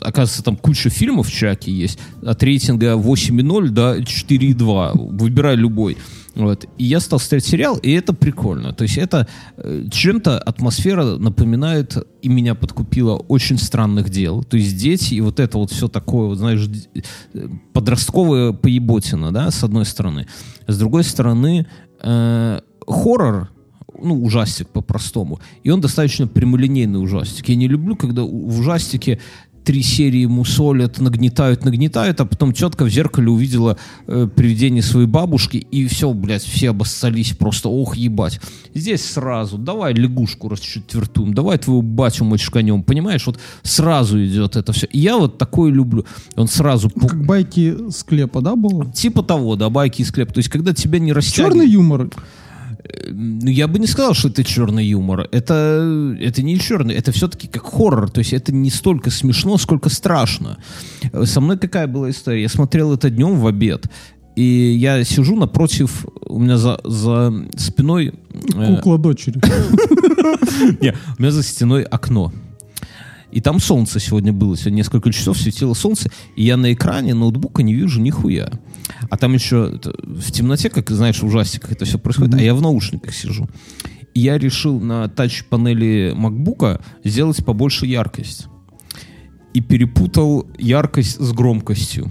оказывается, 0.01 0.43
там 0.43 0.57
куча 0.57 0.91
фильмов 0.91 1.29
в 1.29 1.33
Чаке 1.33 1.73
есть. 1.73 1.99
От 2.23 2.43
рейтинга 2.43 2.95
8,0 2.95 3.69
до 3.69 3.99
4,2. 3.99 5.19
Выбирай 5.19 5.57
любой. 5.57 5.97
Вот. 6.35 6.67
И 6.79 6.85
я 6.85 7.01
стал 7.01 7.19
смотреть 7.19 7.45
сериал, 7.45 7.77
и 7.77 7.91
это 7.91 8.13
прикольно. 8.13 8.73
То 8.73 8.83
есть 8.83 8.99
это 8.99 9.27
э, 9.57 9.85
чем-то 9.91 10.39
атмосфера 10.39 11.17
напоминает, 11.17 11.97
и 12.23 12.29
меня 12.29 12.55
подкупила 12.55 13.17
очень 13.17 13.59
странных 13.59 14.11
дел. 14.11 14.45
То 14.45 14.57
есть 14.57 14.77
дети, 14.77 15.15
и 15.15 15.21
вот 15.21 15.41
это 15.41 15.59
вот 15.59 15.73
все 15.73 15.89
такое, 15.89 16.29
вот, 16.29 16.39
знаешь, 16.39 16.69
э, 17.35 17.49
подростковая 17.73 18.53
поеботина, 18.53 19.33
да, 19.33 19.51
с 19.51 19.65
одной 19.65 19.85
стороны. 19.85 20.27
С 20.67 20.79
другой 20.79 21.05
стороны, 21.05 21.67
э, 22.03 22.61
хоррор, 22.87 23.51
ну, 24.03 24.23
ужастик 24.23 24.69
по-простому. 24.69 25.41
И 25.63 25.71
он 25.71 25.81
достаточно 25.81 26.27
прямолинейный 26.27 27.03
ужастик. 27.03 27.49
Я 27.49 27.57
не 27.57 27.69
люблю, 27.69 27.97
когда 27.97 28.23
в 28.23 28.61
ужастике 28.61 29.19
три 29.65 29.83
серии 29.83 30.27
мусолят, 30.27 31.01
нагнетают, 31.01 31.65
нагнетают, 31.65 32.21
а 32.21 32.25
потом 32.25 32.53
тетка 32.53 32.85
в 32.85 32.89
зеркале 32.89 33.29
увидела 33.29 33.77
э, 34.07 34.29
привидение 34.35 34.83
своей 34.83 35.07
бабушки, 35.07 35.59
и 35.59 35.87
все, 35.87 36.13
блядь, 36.13 36.43
все 36.43 36.71
обоссались 36.71 37.33
просто, 37.33 37.69
ох, 37.69 37.97
ебать. 37.97 38.41
Здесь 38.75 39.05
сразу, 39.05 39.59
давай 39.59 39.93
лягушку 39.95 40.49
расчетвертуем, 40.49 41.35
давай 41.35 41.59
твою 41.59 41.83
батю 41.83 42.25
мочканем, 42.25 42.83
понимаешь, 42.83 43.27
вот 43.27 43.39
сразу 43.63 44.25
идет 44.25 44.57
это 44.57 44.73
все. 44.73 44.87
И 44.87 44.99
я 44.99 45.17
вот 45.17 45.39
такое 45.39 45.71
люблю. 45.71 46.05
Он 46.37 46.49
сразу... 46.49 46.89
пу- 46.89 47.09
Как 47.09 47.25
байки 47.25 47.91
склепа, 47.91 48.41
да, 48.41 48.57
было? 48.57 48.91
Типа 48.93 49.23
того, 49.23 49.57
да, 49.57 49.69
байки 49.69 50.03
из 50.03 50.11
клепа. 50.11 50.33
То 50.33 50.39
есть, 50.39 50.49
когда 50.49 50.73
тебя 50.73 50.99
не 50.99 51.13
растягивают... 51.13 51.55
Черный 51.55 51.71
юмор. 51.71 52.11
Ну, 53.11 53.51
я 53.51 53.67
бы 53.69 53.79
не 53.79 53.87
сказал, 53.87 54.15
что 54.15 54.29
это 54.29 54.45
черный 54.45 54.87
юмор. 54.87 55.29
Это, 55.33 56.17
это 56.21 56.43
не 56.43 56.59
черный, 56.59 56.95
это 56.95 57.13
все-таки 57.13 57.49
как 57.49 57.65
хоррор. 57.65 58.11
То 58.11 58.21
есть 58.21 58.33
это 58.33 58.53
не 58.53 58.71
столько 58.71 59.11
смешно, 59.11 59.59
сколько 59.59 59.89
страшно. 59.89 60.59
Э, 61.13 61.25
Со 61.27 61.41
мной 61.41 61.59
какая 61.59 61.87
была 61.87 62.11
история? 62.11 62.43
Я 62.43 62.49
смотрел 62.49 62.93
это 62.95 63.11
днем 63.11 63.39
в 63.39 63.47
обед. 63.47 63.87
И 64.37 64.77
я 64.79 65.05
сижу 65.05 65.37
напротив, 65.37 66.07
у 66.27 66.39
меня 66.39 66.57
за, 66.57 66.81
за 66.85 67.33
спиной... 67.57 68.15
э, 68.55 68.77
Кукла 68.77 68.99
дочери. 68.99 69.41
не, 70.81 70.95
у 71.19 71.23
меня 71.23 71.31
за 71.31 71.43
стеной 71.43 71.83
окно. 71.83 72.33
И 73.33 73.41
там 73.41 73.61
солнце 73.61 74.01
сегодня 74.01 74.33
было. 74.33 74.57
Сегодня 74.57 74.79
несколько 74.79 75.13
часов 75.13 75.39
светило 75.39 75.75
солнце. 75.75 76.11
И 76.37 76.45
я 76.45 76.57
на 76.57 76.73
экране 76.73 77.15
ноутбука 77.15 77.63
не 77.63 77.75
вижу 77.75 78.01
нихуя. 78.01 78.51
А 79.09 79.17
там 79.17 79.35
еще 79.35 79.81
в 80.03 80.33
темноте, 80.33 80.71
как 80.71 80.91
знаешь, 80.91 81.21
в 81.21 81.27
ужастиках 81.27 81.73
это 81.73 81.85
все 81.85 81.99
происходит. 81.99 82.35
А 82.35 82.43
я 82.43 82.55
в 82.55 82.63
наушниках 82.63 83.15
сижу. 83.15 83.49
И 84.15 84.21
я 84.21 84.39
решил 84.39 84.81
на 84.81 85.09
тач-панели 85.09 86.13
макбука 86.17 86.81
сделать 87.05 87.45
побольше 87.45 87.87
яркость. 87.87 88.47
И 89.55 89.61
перепутал 89.61 90.47
яркость 90.59 91.21
с 91.21 91.33
громкостью. 91.33 92.11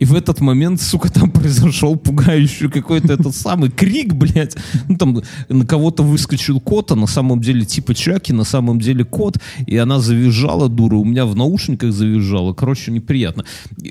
И 0.00 0.06
в 0.06 0.14
этот 0.14 0.40
момент, 0.40 0.80
сука, 0.80 1.12
там 1.12 1.30
произошел 1.30 1.94
пугающий 1.94 2.70
какой-то 2.70 3.12
этот 3.12 3.36
самый 3.36 3.70
крик, 3.70 4.14
блядь. 4.14 4.56
Ну, 4.88 4.96
там 4.96 5.22
на 5.48 5.66
кого-то 5.66 6.02
выскочил 6.02 6.58
кот, 6.58 6.90
а 6.90 6.96
на 6.96 7.06
самом 7.06 7.40
деле 7.40 7.66
типа 7.66 7.94
Чаки, 7.94 8.32
на 8.32 8.44
самом 8.44 8.80
деле 8.80 9.04
кот. 9.04 9.36
И 9.66 9.76
она 9.76 10.00
завизжала, 10.00 10.70
дура, 10.70 10.96
у 10.96 11.04
меня 11.04 11.26
в 11.26 11.36
наушниках 11.36 11.92
завизжала. 11.92 12.54
Короче, 12.54 12.90
неприятно. 12.90 13.44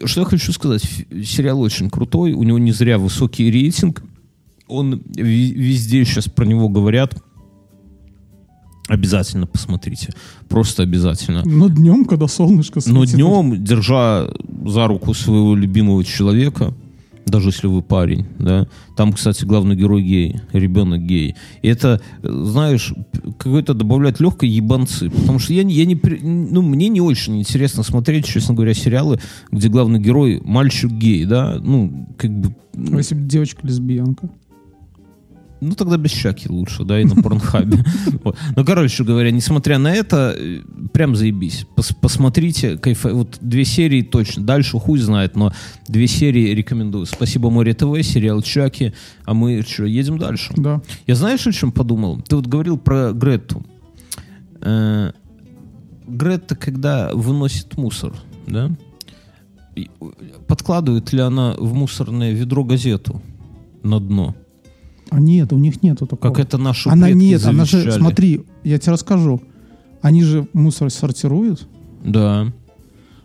Что 0.05 0.22
я 0.22 0.26
хочу 0.26 0.51
сказать, 0.51 0.82
сериал 1.24 1.62
очень 1.62 1.91
крутой, 1.91 2.34
у 2.34 2.41
него 2.41 2.57
не 2.57 2.72
зря 2.72 2.97
высокий 2.97 3.51
рейтинг. 3.51 4.01
Он 4.68 5.01
везде 5.16 6.05
сейчас 6.05 6.28
про 6.28 6.45
него 6.45 6.70
говорят. 6.70 7.16
Обязательно 8.90 9.46
посмотрите. 9.46 10.12
Просто 10.50 10.82
обязательно. 10.82 11.44
Но 11.46 11.70
днем, 11.70 12.06
когда 12.06 12.28
солнышко 12.28 12.82
Но 12.88 13.06
светит, 13.06 13.16
днем, 13.16 13.64
держа 13.64 14.28
за 14.66 14.88
руку 14.88 15.14
своего 15.14 15.56
любимого 15.56 16.04
человека, 16.04 16.74
даже 17.28 17.50
если 17.50 17.68
вы 17.68 17.84
парень, 17.84 18.26
да, 18.40 18.68
там, 18.98 19.14
кстати, 19.14 19.46
главный 19.46 19.76
герой 19.76 20.02
гей, 20.02 20.42
ребенок 20.54 21.06
гей. 21.06 21.36
И 21.62 21.68
это, 21.68 22.02
знаешь, 22.24 22.92
какой-то 23.38 23.76
добавляет 23.76 24.20
легкой 24.20 24.50
ебанцы. 24.50 25.12
Потому 25.12 25.38
что 25.38 25.54
я, 25.54 25.62
я 25.62 25.86
не, 25.86 26.00
ну, 26.24 26.64
мне 26.64 26.90
не 26.90 27.00
очень 27.00 27.38
интересно 27.38 27.84
смотреть, 27.84 28.26
честно 28.26 28.56
говоря, 28.56 28.74
сериалы, 28.74 29.20
где 29.52 29.70
главный 29.70 30.00
герой 30.00 30.42
мальчик 30.44 30.90
гей, 30.92 31.26
да, 31.26 31.60
ну, 31.62 32.08
как 32.18 32.32
бы, 32.32 32.56
А 32.74 32.98
если 32.98 33.14
бы 33.14 33.22
девочка 33.22 33.68
лесбиянка? 33.68 34.32
Ну, 35.62 35.76
тогда 35.76 35.97
без 35.97 36.12
щаки 36.12 36.47
лучше, 36.49 36.84
да, 36.84 36.99
и 36.99 37.05
на 37.05 37.16
порнхабе. 37.16 37.84
Вот. 38.24 38.38
Ну, 38.55 38.66
короче 38.66 39.03
говоря, 39.03 39.32
несмотря 39.32 39.78
на 39.78 39.93
это, 39.93 40.36
э, 40.38 40.62
прям 40.93 41.16
заебись. 41.16 41.66
Пос- 41.76 41.95
посмотрите, 41.99 42.78
кайфа... 42.78 43.14
вот 43.14 43.38
две 43.41 43.66
серии 43.66 44.01
точно, 44.01 44.43
дальше 44.43 44.78
хуй 44.80 44.99
знает, 44.99 45.36
но 45.36 45.53
две 45.88 46.07
серии 46.07 46.53
рекомендую. 46.53 47.05
Спасибо 47.05 47.49
Море 47.49 47.74
ТВ, 47.74 48.01
сериал 48.03 48.41
Чаки, 48.41 48.93
а 49.26 49.34
мы 49.34 49.62
что, 49.62 49.86
едем 49.86 50.18
дальше? 50.18 50.53
Да. 50.55 50.82
Я 51.07 51.16
знаешь, 51.16 51.45
о 51.47 51.51
чем 51.51 51.72
подумал? 51.72 52.22
Ты 52.22 52.36
вот 52.36 52.47
говорил 52.47 52.78
про 52.78 53.12
Гретту. 53.14 53.66
Э, 54.62 55.12
Гретта, 56.07 56.55
когда 56.55 57.12
выносит 57.14 57.78
мусор, 57.78 58.14
да, 58.47 58.72
э, 59.76 59.84
подкладывает 60.47 61.14
ли 61.14 61.22
она 61.22 61.55
в 61.57 61.74
мусорное 61.74 62.32
ведро 62.32 62.64
газету 62.64 63.22
на 63.84 63.99
дно? 63.99 64.36
А 65.10 65.20
нет, 65.20 65.51
у 65.53 65.57
них 65.57 65.82
нету 65.84 66.05
такого. 66.05 66.34
Как 66.34 66.45
это 66.45 66.57
наши 66.57 66.89
Она 66.89 67.10
нет, 67.12 67.45
она 67.45 67.66
же, 67.66 67.78
завещали. 67.80 67.99
смотри, 67.99 68.45
я 68.64 68.78
тебе 68.78 68.93
расскажу. 68.93 69.41
Они 70.01 70.24
же 70.24 70.47
мусор 70.53 70.89
сортируют, 70.89 71.68
Да. 72.05 72.51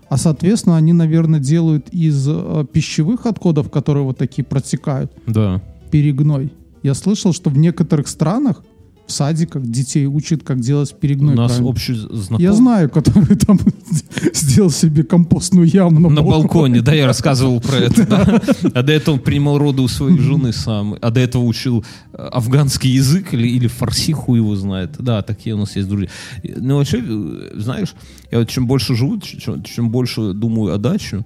а, 0.09 0.16
соответственно, 0.16 0.76
они, 0.76 0.93
наверное, 0.93 1.41
делают 1.41 1.89
из 1.91 2.26
э, 2.28 2.64
пищевых 2.72 3.26
отходов, 3.26 3.70
которые 3.70 4.05
вот 4.05 4.18
такие 4.18 4.45
протекают, 4.45 5.12
Да. 5.26 5.62
перегной. 5.91 6.53
Я 6.82 6.95
слышал, 6.95 7.32
что 7.32 7.51
в 7.51 7.57
некоторых 7.59 8.09
странах 8.09 8.64
в 9.07 9.13
садиках 9.13 9.63
детей 9.67 10.07
учат, 10.07 10.43
как 10.43 10.61
делать 10.61 10.95
перегной. 10.99 11.35
У 11.35 11.37
нас 11.37 11.53
правильно. 11.53 11.69
общий 11.69 11.95
знакомый. 11.95 12.43
Я 12.43 12.53
знаю, 12.55 12.89
который 12.89 13.37
там 13.37 13.59
сделал 14.35 14.71
себе 14.71 15.05
компостную 15.05 15.67
яму 15.67 16.01
на, 16.01 16.09
На 16.09 16.23
балконе. 16.23 16.43
балконе, 16.43 16.81
да, 16.81 16.95
я 16.95 17.07
рассказывал 17.07 17.61
про 17.61 17.77
это. 17.77 18.07
да. 18.09 18.43
А 18.75 18.83
до 18.83 18.93
этого 18.93 19.17
он 19.17 19.21
принимал 19.21 19.59
роды 19.59 19.83
у 19.83 19.89
своей 19.89 20.19
жены 20.19 20.53
сам. 20.53 20.97
А 21.01 21.11
до 21.11 21.21
этого 21.21 21.45
учил 21.45 21.85
э, 22.13 22.17
афганский 22.17 22.91
язык 22.91 23.35
или, 23.35 23.47
или 23.47 23.67
фарси, 23.67 24.13
хуй 24.13 24.39
его 24.39 24.57
знает. 24.57 24.97
Да, 24.99 25.23
такие 25.23 25.55
у 25.55 25.59
нас 25.59 25.77
есть 25.77 25.89
друзья. 25.89 26.09
Ну, 26.43 26.77
вообще, 26.79 27.03
э, 27.07 27.51
знаешь, 27.57 27.95
я 28.31 28.39
вот 28.39 28.49
чем 28.49 28.67
больше 28.67 28.95
живу, 28.95 29.21
чем, 29.21 29.63
чем 29.63 29.91
больше 29.91 30.33
думаю 30.33 30.75
о 30.75 30.79
даче, 30.79 31.25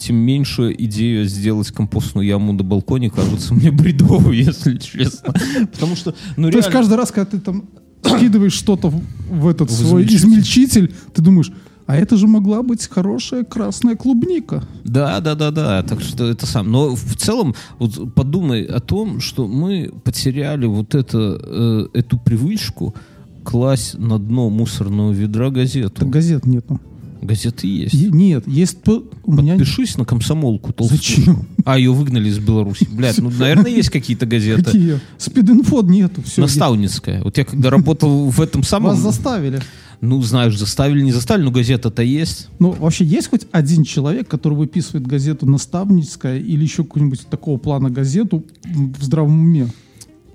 тем 0.00 0.16
меньше 0.16 0.74
идея 0.76 1.24
сделать 1.24 1.70
компостную 1.70 2.26
яму 2.26 2.52
на 2.52 2.64
балконе 2.64 3.10
кажется 3.10 3.54
мне 3.54 3.70
бредовой, 3.70 4.36
если 4.44 4.76
честно. 4.76 5.32
Потому 5.72 5.94
что, 5.94 6.14
ну 6.36 6.50
То 6.50 6.56
есть 6.56 6.68
реально... 6.68 6.72
каждый 6.72 6.94
раз, 6.96 7.12
когда 7.12 7.30
ты 7.30 7.38
там 7.38 7.64
скидываешь 8.02 8.54
что-то 8.54 8.88
в, 8.88 9.02
в 9.30 9.46
этот 9.46 9.70
В 9.70 9.74
свой 9.74 10.04
измельчитель. 10.04 10.86
измельчитель, 10.86 10.94
ты 11.14 11.22
думаешь, 11.22 11.52
а 11.86 11.96
это 11.96 12.16
же 12.16 12.28
могла 12.28 12.62
быть 12.62 12.88
хорошая 12.88 13.42
красная 13.44 13.96
клубника. 13.96 14.62
Да, 14.84 15.20
да, 15.20 15.34
да, 15.34 15.50
да. 15.50 15.82
Так 15.82 16.00
что 16.00 16.24
это 16.26 16.46
сам. 16.46 16.70
Но 16.70 16.94
в 16.94 17.16
целом, 17.16 17.54
вот 17.80 18.14
подумай 18.14 18.62
о 18.62 18.78
том, 18.78 19.20
что 19.20 19.48
мы 19.48 19.92
потеряли 20.04 20.66
вот 20.66 20.94
это, 20.94 21.40
э, 21.42 21.86
эту 21.94 22.16
привычку 22.16 22.94
класть 23.42 23.98
на 23.98 24.20
дно 24.20 24.50
мусорного 24.50 25.10
ведра 25.10 25.50
газету. 25.50 25.90
Так 25.90 26.10
газет 26.10 26.46
нету. 26.46 26.80
Газеты 27.22 27.66
есть. 27.66 27.94
Е- 27.94 28.10
нет, 28.10 28.48
есть... 28.48 28.78
У 28.86 29.32
меня... 29.32 29.54
Подпишись 29.54 29.96
на 29.98 30.04
комсомолку 30.04 30.72
толстую. 30.72 30.98
Зачем? 30.98 31.46
А, 31.64 31.78
ее 31.78 31.92
выгнали 31.92 32.28
из 32.28 32.38
Беларуси. 32.38 32.88
Блядь, 32.90 33.18
ну, 33.18 33.30
наверное, 33.30 33.70
есть 33.70 33.90
какие-то 33.90 34.26
газеты. 34.26 34.64
Какие? 34.64 35.00
Спид-инфо 35.18 35.82
нету. 35.82 36.22
Все. 36.22 36.40
Наставницкая. 36.40 37.22
Вот 37.22 37.36
я 37.36 37.44
когда 37.44 37.70
работал 37.70 38.30
в 38.30 38.40
этом 38.40 38.62
самом... 38.62 38.90
Вас 38.90 39.00
заставили. 39.00 39.60
Ну, 40.00 40.22
знаешь, 40.22 40.56
заставили, 40.56 41.02
не 41.02 41.12
заставили, 41.12 41.44
но 41.44 41.50
газета-то 41.50 42.02
есть. 42.02 42.48
Ну, 42.58 42.70
вообще 42.70 43.04
есть 43.04 43.28
хоть 43.28 43.46
один 43.52 43.84
человек, 43.84 44.28
который 44.28 44.54
выписывает 44.54 45.06
газету 45.06 45.44
«Наставническая» 45.44 46.38
или 46.38 46.62
еще 46.62 46.84
какую-нибудь 46.84 47.26
такого 47.28 47.58
плана 47.58 47.90
газету 47.90 48.46
в 48.64 49.04
здравом 49.04 49.38
уме? 49.40 49.68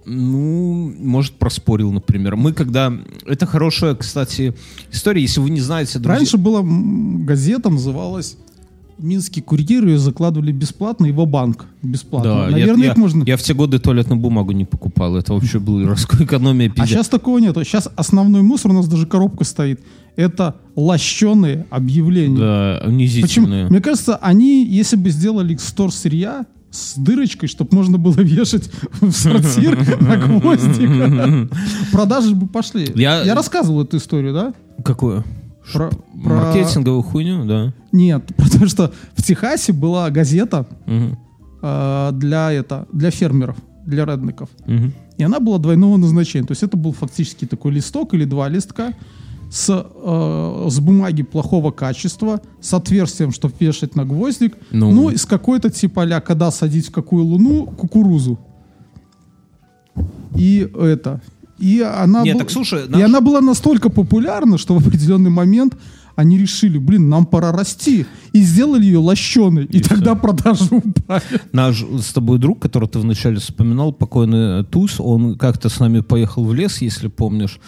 Ну, 0.05 0.93
может, 0.99 1.33
проспорил, 1.33 1.91
например. 1.91 2.35
Мы 2.35 2.53
когда... 2.53 2.93
Это 3.25 3.45
хорошая, 3.45 3.95
кстати, 3.95 4.53
история. 4.91 5.21
Если 5.21 5.39
вы 5.39 5.49
не 5.49 5.61
знаете, 5.61 5.99
друзья... 5.99 6.17
Раньше 6.17 6.37
была 6.37 6.61
газета, 6.63 7.69
называлась 7.69 8.37
«Минский 8.97 9.41
курьер», 9.41 9.85
ее 9.85 9.97
закладывали 9.97 10.51
бесплатно, 10.51 11.07
в 11.11 11.25
банк 11.25 11.65
бесплатно. 11.81 12.45
Да, 12.45 12.49
Наверное, 12.49 12.85
я, 12.85 12.91
их 12.91 12.97
можно... 12.97 13.23
я 13.25 13.35
в 13.35 13.41
те 13.41 13.53
годы 13.53 13.79
туалетную 13.79 14.19
бумагу 14.19 14.51
не 14.51 14.65
покупал. 14.65 15.15
Это 15.17 15.33
вообще 15.33 15.59
была 15.59 15.87
раской 15.87 16.23
экономия 16.23 16.67
А 16.69 16.69
пиздец. 16.69 16.89
сейчас 16.89 17.09
такого 17.09 17.39
нет. 17.39 17.55
Сейчас 17.63 17.89
основной 17.95 18.41
мусор, 18.41 18.71
у 18.71 18.73
нас 18.73 18.87
даже 18.87 19.05
коробка 19.05 19.43
стоит. 19.43 19.81
Это 20.15 20.55
лощеные 20.75 21.65
объявления. 21.69 22.37
Да, 22.37 22.77
Почему? 22.79 22.95
унизительные. 22.95 23.65
Мне 23.67 23.81
кажется, 23.81 24.15
они, 24.17 24.65
если 24.65 24.95
бы 24.95 25.09
сделали 25.09 25.55
стор 25.57 25.91
сырья 25.91 26.45
с 26.75 26.95
дырочкой, 26.97 27.47
чтобы 27.49 27.75
можно 27.75 27.97
было 27.97 28.15
вешать 28.19 28.69
в 29.01 29.11
сортир 29.11 29.77
на 30.01 30.17
гвоздик, 30.17 31.51
продажи 31.91 32.35
бы 32.35 32.47
пошли. 32.47 32.91
Я- 32.95 33.23
Я 33.23 33.35
рассказывал 33.35 33.83
эту 33.83 33.97
историю, 33.97 34.33
да? 34.33 34.53
Какую? 34.83 35.23
Про- 35.73 35.89
про- 36.23 36.35
Маркетинговую 36.53 37.01
хуйню, 37.01 37.45
да. 37.45 37.73
Нет, 37.91 38.23
потому 38.37 38.67
что 38.67 38.91
в 39.15 39.23
Техасе 39.23 39.73
была 39.73 40.09
газета 40.11 40.67
Мгм. 40.85 41.17
э, 41.63 42.09
для, 42.13 42.51
это, 42.51 42.87
для 42.93 43.09
фермеров, 43.09 43.55
для 43.85 44.05
редников. 44.05 44.49
Мгм. 44.67 44.93
И 45.17 45.23
она 45.23 45.39
была 45.39 45.57
двойного 45.57 45.97
назначения. 45.97 46.45
То 46.45 46.51
есть 46.51 46.61
это 46.63 46.75
был 46.77 46.91
фактически 46.91 47.45
такой 47.45 47.71
листок 47.71 48.13
или 48.13 48.25
два 48.25 48.49
листка 48.49 48.93
с, 49.55 49.69
э, 49.69 50.67
с 50.69 50.79
бумаги 50.81 51.23
плохого 51.23 51.71
качества, 51.71 52.41
с 52.59 52.73
отверстием, 52.73 53.31
чтобы 53.31 53.53
вешать 53.57 53.95
на 53.95 54.03
гвоздик, 54.03 54.57
Ну. 54.71 54.91
ну, 54.91 55.09
и 55.09 55.15
с 55.15 55.25
какой-то 55.25 55.69
типа 55.69 56.03
а 56.03 56.19
когда 56.19 56.51
садить 56.51 56.87
в 56.89 56.91
какую 56.91 57.23
луну 57.23 57.65
кукурузу. 57.65 58.37
И 60.35 60.69
это. 60.77 61.21
И 61.57 61.79
она, 61.79 62.23
Нет, 62.23 62.33
был- 62.33 62.39
так 62.41 62.51
слушай, 62.51 62.85
и 62.85 62.89
наш- 62.89 63.01
она 63.03 63.21
была 63.21 63.39
настолько 63.39 63.89
популярна, 63.89 64.57
что 64.57 64.73
в 64.77 64.85
определенный 64.85 65.29
момент 65.29 65.77
они 66.17 66.37
решили, 66.37 66.77
блин, 66.77 67.07
нам 67.07 67.25
пора 67.25 67.53
расти. 67.53 68.05
И 68.33 68.41
сделали 68.41 68.83
ее 68.83 68.97
лощеной. 68.99 69.65
И, 69.65 69.79
тогда 69.79 70.15
продажи 70.15 70.65
упали. 70.71 71.23
Наш 71.53 71.81
с 72.01 72.11
тобой 72.13 72.39
друг, 72.39 72.59
которого 72.61 72.89
ты 72.89 72.99
вначале 72.99 73.37
вспоминал, 73.37 73.93
покойный 73.93 74.65
Туз, 74.65 74.99
он 74.99 75.37
как-то 75.37 75.69
с 75.69 75.79
нами 75.79 76.01
поехал 76.01 76.43
в 76.43 76.53
лес, 76.53 76.81
если 76.81 77.07
помнишь, 77.07 77.59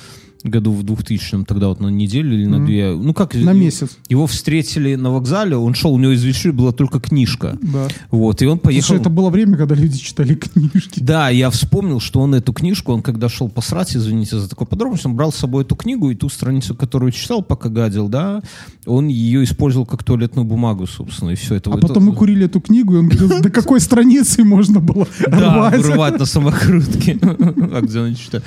году 0.43 0.71
в 0.71 0.83
2000 0.83 1.43
тогда 1.45 1.67
вот 1.69 1.79
на 1.79 1.87
неделю 1.87 2.33
или 2.33 2.45
на 2.45 2.63
две. 2.65 2.91
Ну 2.95 3.13
как? 3.13 3.33
На 3.33 3.39
его- 3.39 3.53
месяц. 3.53 3.97
Его 4.09 4.27
встретили 4.27 4.95
на 4.95 5.11
вокзале, 5.11 5.55
он 5.57 5.73
шел, 5.73 5.93
у 5.93 5.97
него 5.99 6.11
из 6.13 6.23
вещей 6.23 6.51
была 6.51 6.71
только 6.71 6.99
книжка. 6.99 7.57
Да. 7.61 7.87
Вот, 8.11 8.41
и 8.41 8.45
он 8.45 8.59
поехал... 8.59 8.87
Слушай, 8.87 9.01
это 9.01 9.09
было 9.09 9.29
время, 9.29 9.57
когда 9.57 9.75
люди 9.75 9.97
читали 9.97 10.35
книжки. 10.35 10.99
Да, 11.01 11.29
я 11.29 11.49
вспомнил, 11.49 11.99
что 11.99 12.19
он 12.19 12.35
эту 12.35 12.53
книжку, 12.53 12.93
он 12.93 13.01
когда 13.01 13.29
шел 13.29 13.49
посрать, 13.49 13.95
извините 13.95 14.39
за 14.39 14.49
такую 14.49 14.67
подробность, 14.67 15.05
он 15.05 15.15
брал 15.15 15.31
с 15.31 15.35
собой 15.35 15.63
эту 15.63 15.75
книгу 15.75 16.09
и 16.11 16.15
ту 16.15 16.29
страницу, 16.29 16.75
которую 16.75 17.11
читал, 17.11 17.41
пока 17.41 17.69
гадил, 17.69 18.07
да, 18.07 18.41
он 18.85 19.07
ее 19.07 19.43
использовал 19.43 19.85
как 19.85 20.03
туалетную 20.03 20.45
бумагу, 20.45 20.87
собственно, 20.87 21.31
и 21.31 21.35
все 21.35 21.55
это. 21.55 21.71
А 21.71 21.77
это- 21.77 21.87
потом 21.87 22.05
мы 22.05 22.13
курили 22.13 22.45
эту 22.45 22.61
книгу, 22.61 22.95
и 22.95 22.97
он 22.97 23.09
говорил, 23.09 23.41
до 23.41 23.49
какой 23.49 23.79
страницы 23.79 24.43
можно 24.43 24.79
было 24.79 25.07
Да, 25.27 25.71
рвать? 25.71 26.19
на 26.19 26.25
самокрутке. 26.25 27.17
А 27.77 27.81
где 27.81 27.99
она 27.99 28.13
читает? 28.15 28.43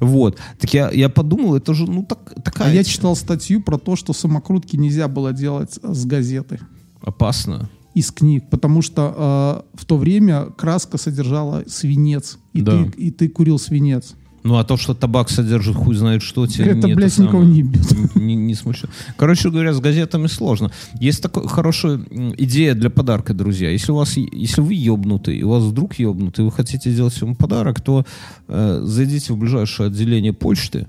Вот. 0.00 0.38
Так 0.58 0.72
я, 0.74 0.90
я 0.90 1.08
подумал, 1.08 1.54
это 1.56 1.74
же, 1.74 1.86
ну, 1.90 2.04
так, 2.04 2.34
такая 2.42 2.70
А 2.70 2.72
я 2.74 2.84
читал 2.84 3.16
статью 3.16 3.62
про 3.62 3.78
то, 3.78 3.96
что 3.96 4.12
самокрутки 4.12 4.76
нельзя 4.76 5.08
было 5.08 5.32
делать 5.32 5.78
с 5.82 6.04
газеты, 6.04 6.60
Опасно. 7.02 7.70
из 7.94 8.10
книг, 8.10 8.44
потому 8.50 8.82
что 8.82 9.64
э, 9.74 9.78
в 9.78 9.84
то 9.84 9.96
время 9.96 10.46
краска 10.56 10.98
содержала 10.98 11.64
свинец, 11.66 12.38
и, 12.52 12.60
Да. 12.62 12.84
ты, 12.84 13.00
и 13.02 13.10
ты 13.10 13.28
курил 13.28 13.58
свинец. 13.58 14.14
Ну, 14.46 14.58
а 14.58 14.64
то, 14.64 14.76
что 14.76 14.94
табак 14.94 15.28
содержит 15.28 15.74
хуй 15.74 15.96
знает 15.96 16.22
что, 16.22 16.46
тебе 16.46 16.70
Это, 16.70 16.86
не 16.86 16.94
блядь, 16.94 17.12
самое, 17.12 17.28
никого 17.28 17.44
не 17.44 17.58
ебет. 17.58 18.14
Не, 18.14 18.36
не 18.36 18.54
смущает. 18.54 18.94
Короче 19.16 19.50
говоря, 19.50 19.72
с 19.72 19.80
газетами 19.80 20.28
сложно. 20.28 20.70
Есть 21.00 21.20
такая 21.20 21.48
хорошая 21.48 22.00
идея 22.38 22.74
для 22.74 22.88
подарка, 22.88 23.34
друзья. 23.34 23.70
Если 23.70 23.90
у 23.90 23.96
вас, 23.96 24.16
если 24.16 24.60
вы 24.60 24.74
ебнутый, 24.74 25.36
и 25.38 25.42
у 25.42 25.48
вас 25.48 25.64
вдруг 25.64 25.94
ебнутый, 25.98 26.44
и 26.44 26.46
вы 26.46 26.52
хотите 26.52 26.90
сделать 26.90 27.20
ему 27.20 27.34
подарок, 27.34 27.80
то 27.80 28.04
э, 28.46 28.80
зайдите 28.84 29.32
в 29.32 29.36
ближайшее 29.36 29.88
отделение 29.88 30.32
почты 30.32 30.86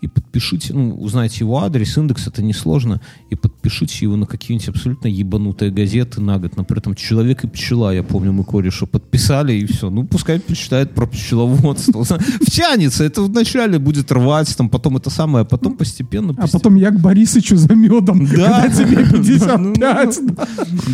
и 0.00 0.08
подпишите, 0.08 0.72
ну, 0.72 0.94
узнайте 0.94 1.38
его 1.40 1.58
адрес, 1.62 1.96
индекс, 1.98 2.26
это 2.26 2.42
несложно, 2.42 3.00
и 3.28 3.34
подпишите 3.34 4.06
его 4.06 4.16
на 4.16 4.26
какие-нибудь 4.26 4.68
абсолютно 4.68 5.08
ебанутые 5.08 5.70
газеты 5.70 6.20
на 6.20 6.38
год. 6.38 6.56
Например, 6.56 6.80
там 6.80 6.94
«Человек 6.94 7.44
и 7.44 7.48
пчела», 7.48 7.94
я 7.94 8.02
помню, 8.02 8.32
мы 8.32 8.44
кореша 8.44 8.86
подписали, 8.86 9.52
и 9.52 9.66
все. 9.66 9.90
Ну, 9.90 10.04
пускай 10.04 10.40
почитает 10.40 10.94
про 10.94 11.06
пчеловодство. 11.06 12.04
Втянется, 12.40 13.04
это 13.04 13.22
вначале 13.22 13.78
будет 13.78 14.10
рвать, 14.10 14.56
там, 14.56 14.70
потом 14.70 14.96
это 14.96 15.10
самое, 15.10 15.42
а 15.42 15.44
потом 15.44 15.76
постепенно... 15.76 16.34
А 16.38 16.48
потом 16.48 16.76
я 16.76 16.90
к 16.90 17.00
Борисычу 17.00 17.56
за 17.56 17.74
медом, 17.74 18.26
Да. 18.36 18.62
когда 18.62 18.68
тебе 18.70 19.04
Да, 19.04 19.12
55. 19.12 19.58
ну, 19.58 19.74
да. 19.74 20.10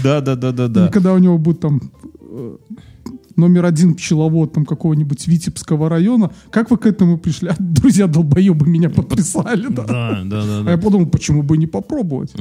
Да, 0.03 0.21
да, 0.21 0.35
да, 0.37 0.53
да, 0.53 0.65
И 0.65 0.69
да. 0.69 0.89
когда 0.89 1.13
у 1.13 1.19
него 1.19 1.39
будет 1.39 1.61
там 1.61 1.81
э, 2.21 2.57
номер 3.37 3.65
один 3.65 3.95
пчеловод 3.95 4.53
там 4.53 4.65
какого-нибудь 4.65 5.27
Витебского 5.27 5.89
района, 5.89 6.31
как 6.51 6.71
вы 6.71 6.77
к 6.79 6.87
этому 6.87 7.19
пришли? 7.19 7.49
А, 7.51 7.57
друзья 7.59 8.07
долбоебы 8.07 8.67
меня 8.67 8.91
подписали, 8.91 9.69
да. 9.69 9.85
Да, 9.85 10.23
да, 10.25 10.43
да, 10.45 10.63
А 10.67 10.71
я 10.71 10.79
подумал, 10.79 11.07
почему 11.07 11.43
бы 11.43 11.57
не 11.57 11.67
попробовать? 11.67 12.33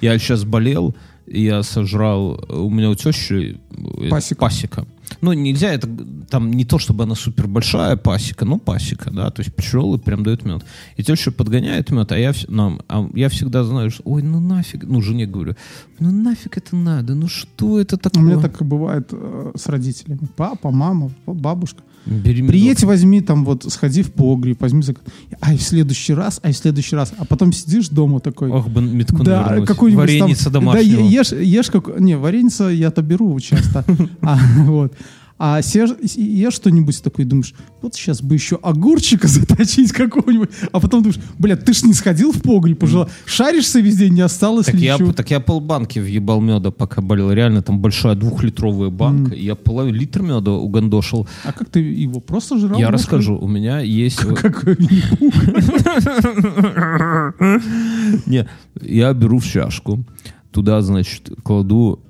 Я 0.00 0.18
сейчас 0.18 0.44
болел, 0.44 0.94
я 1.26 1.62
сожрал, 1.62 2.44
у 2.48 2.70
меня 2.70 2.90
у 2.90 2.94
тещи 2.94 3.58
э, 3.70 4.08
Пасека. 4.08 4.40
пасека. 4.40 4.86
Ну, 5.20 5.32
нельзя, 5.32 5.72
это 5.72 5.88
там 6.30 6.52
не 6.52 6.64
то, 6.64 6.78
чтобы 6.78 7.04
она 7.04 7.14
супер 7.14 7.46
большая 7.46 7.96
пасека, 7.96 8.44
но 8.44 8.58
пасека, 8.58 9.10
да, 9.10 9.30
то 9.30 9.40
есть 9.40 9.54
пчелы 9.54 9.98
прям 9.98 10.22
дают 10.22 10.44
мед. 10.44 10.64
И 10.96 11.02
теща 11.02 11.30
подгоняет 11.30 11.90
мед, 11.90 12.12
а 12.12 12.18
я, 12.18 12.32
нам, 12.48 12.80
а 12.88 13.08
я 13.14 13.28
всегда 13.28 13.64
знаю, 13.64 13.90
что, 13.90 14.02
ой, 14.04 14.22
ну 14.22 14.40
нафиг, 14.40 14.84
ну, 14.84 15.00
жене 15.02 15.26
говорю, 15.26 15.54
ну 15.98 16.10
нафиг 16.10 16.58
это 16.58 16.76
надо, 16.76 17.14
ну 17.14 17.28
что 17.28 17.80
это 17.80 17.96
У 17.96 17.98
такое? 17.98 18.22
меня 18.22 18.38
так 18.38 18.60
и 18.60 18.64
бывает 18.64 19.08
э, 19.12 19.52
с 19.54 19.66
родителями. 19.66 20.20
Папа, 20.36 20.70
мама, 20.70 21.10
бабушка. 21.26 21.82
Бери 22.06 22.40
медок. 22.40 22.52
Приедь, 22.52 22.84
возьми 22.84 23.20
там 23.20 23.44
вот, 23.44 23.64
сходи 23.72 24.02
в 24.02 24.12
погреб, 24.12 24.60
возьми 24.60 24.80
зак- 24.80 25.00
Ай, 25.40 25.56
в 25.56 25.62
следующий 25.62 26.14
раз, 26.14 26.38
ай, 26.44 26.52
в 26.52 26.56
следующий 26.56 26.94
раз. 26.94 27.12
А 27.18 27.24
потом 27.24 27.52
сидишь 27.52 27.88
дома 27.88 28.20
такой. 28.20 28.48
Ох 28.48 28.68
бы 28.68 28.80
метку 28.80 29.24
да, 29.24 29.60
какой-нибудь 29.66 30.04
Вареница 30.04 30.44
там, 30.44 30.52
домашнего. 30.52 31.02
Да, 31.02 31.02
ешь, 31.02 31.32
ешь 31.32 31.70
как... 31.70 31.98
Не, 31.98 32.16
вареница 32.16 32.68
я-то 32.68 33.02
беру 33.02 33.38
часто. 33.40 33.84
А, 34.22 34.38
вот. 34.64 34.92
А 35.38 35.60
ешь 35.60 36.54
что-нибудь 36.54 37.02
такое, 37.02 37.26
думаешь, 37.26 37.52
вот 37.82 37.94
сейчас 37.94 38.22
бы 38.22 38.34
еще 38.34 38.58
огурчика 38.62 39.28
заточить 39.36 39.92
какого-нибудь. 39.92 40.48
А 40.72 40.80
потом 40.80 41.02
думаешь, 41.02 41.20
блядь, 41.38 41.62
ты 41.64 41.74
ж 41.74 41.82
не 41.82 41.92
сходил 41.92 42.32
в 42.32 42.40
погреб, 42.40 42.78
пожалуй. 42.78 43.08
Шаришься 43.26 43.80
везде, 43.80 44.08
не 44.08 44.22
осталось 44.22 44.66
Так 44.66 44.76
я, 44.76 44.94
ничего. 44.94 45.12
так 45.12 45.30
я 45.30 45.40
полбанки 45.40 45.98
въебал 45.98 46.40
меда, 46.40 46.70
пока 46.70 47.02
болел. 47.02 47.30
Реально, 47.32 47.60
там 47.60 47.80
большая 47.80 48.14
двухлитровая 48.14 48.88
банка. 48.88 49.34
и 49.34 49.44
Я 49.44 49.56
половину 49.56 49.98
литр 49.98 50.22
меда 50.22 50.52
угандошил. 50.52 51.28
А 51.44 51.52
как 51.52 51.68
ты 51.68 51.80
его 51.80 52.20
просто 52.20 52.58
жрал? 52.58 52.78
я 52.78 52.90
расскажу. 52.90 53.36
У 53.36 53.48
меня 53.48 53.80
есть... 53.80 54.18
Как 54.18 54.64
Винни-Пух. 54.64 55.34
Не, 58.26 58.48
я 58.80 59.12
беру 59.12 59.38
в 59.38 59.46
чашку, 59.46 60.04
туда, 60.50 60.80
значит, 60.82 61.30
кладу 61.42 62.00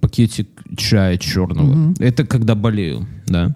пакетик 0.00 0.53
чая 0.76 1.18
черного. 1.18 1.94
Это 1.98 2.24
когда 2.24 2.54
болею, 2.54 3.06
да. 3.26 3.54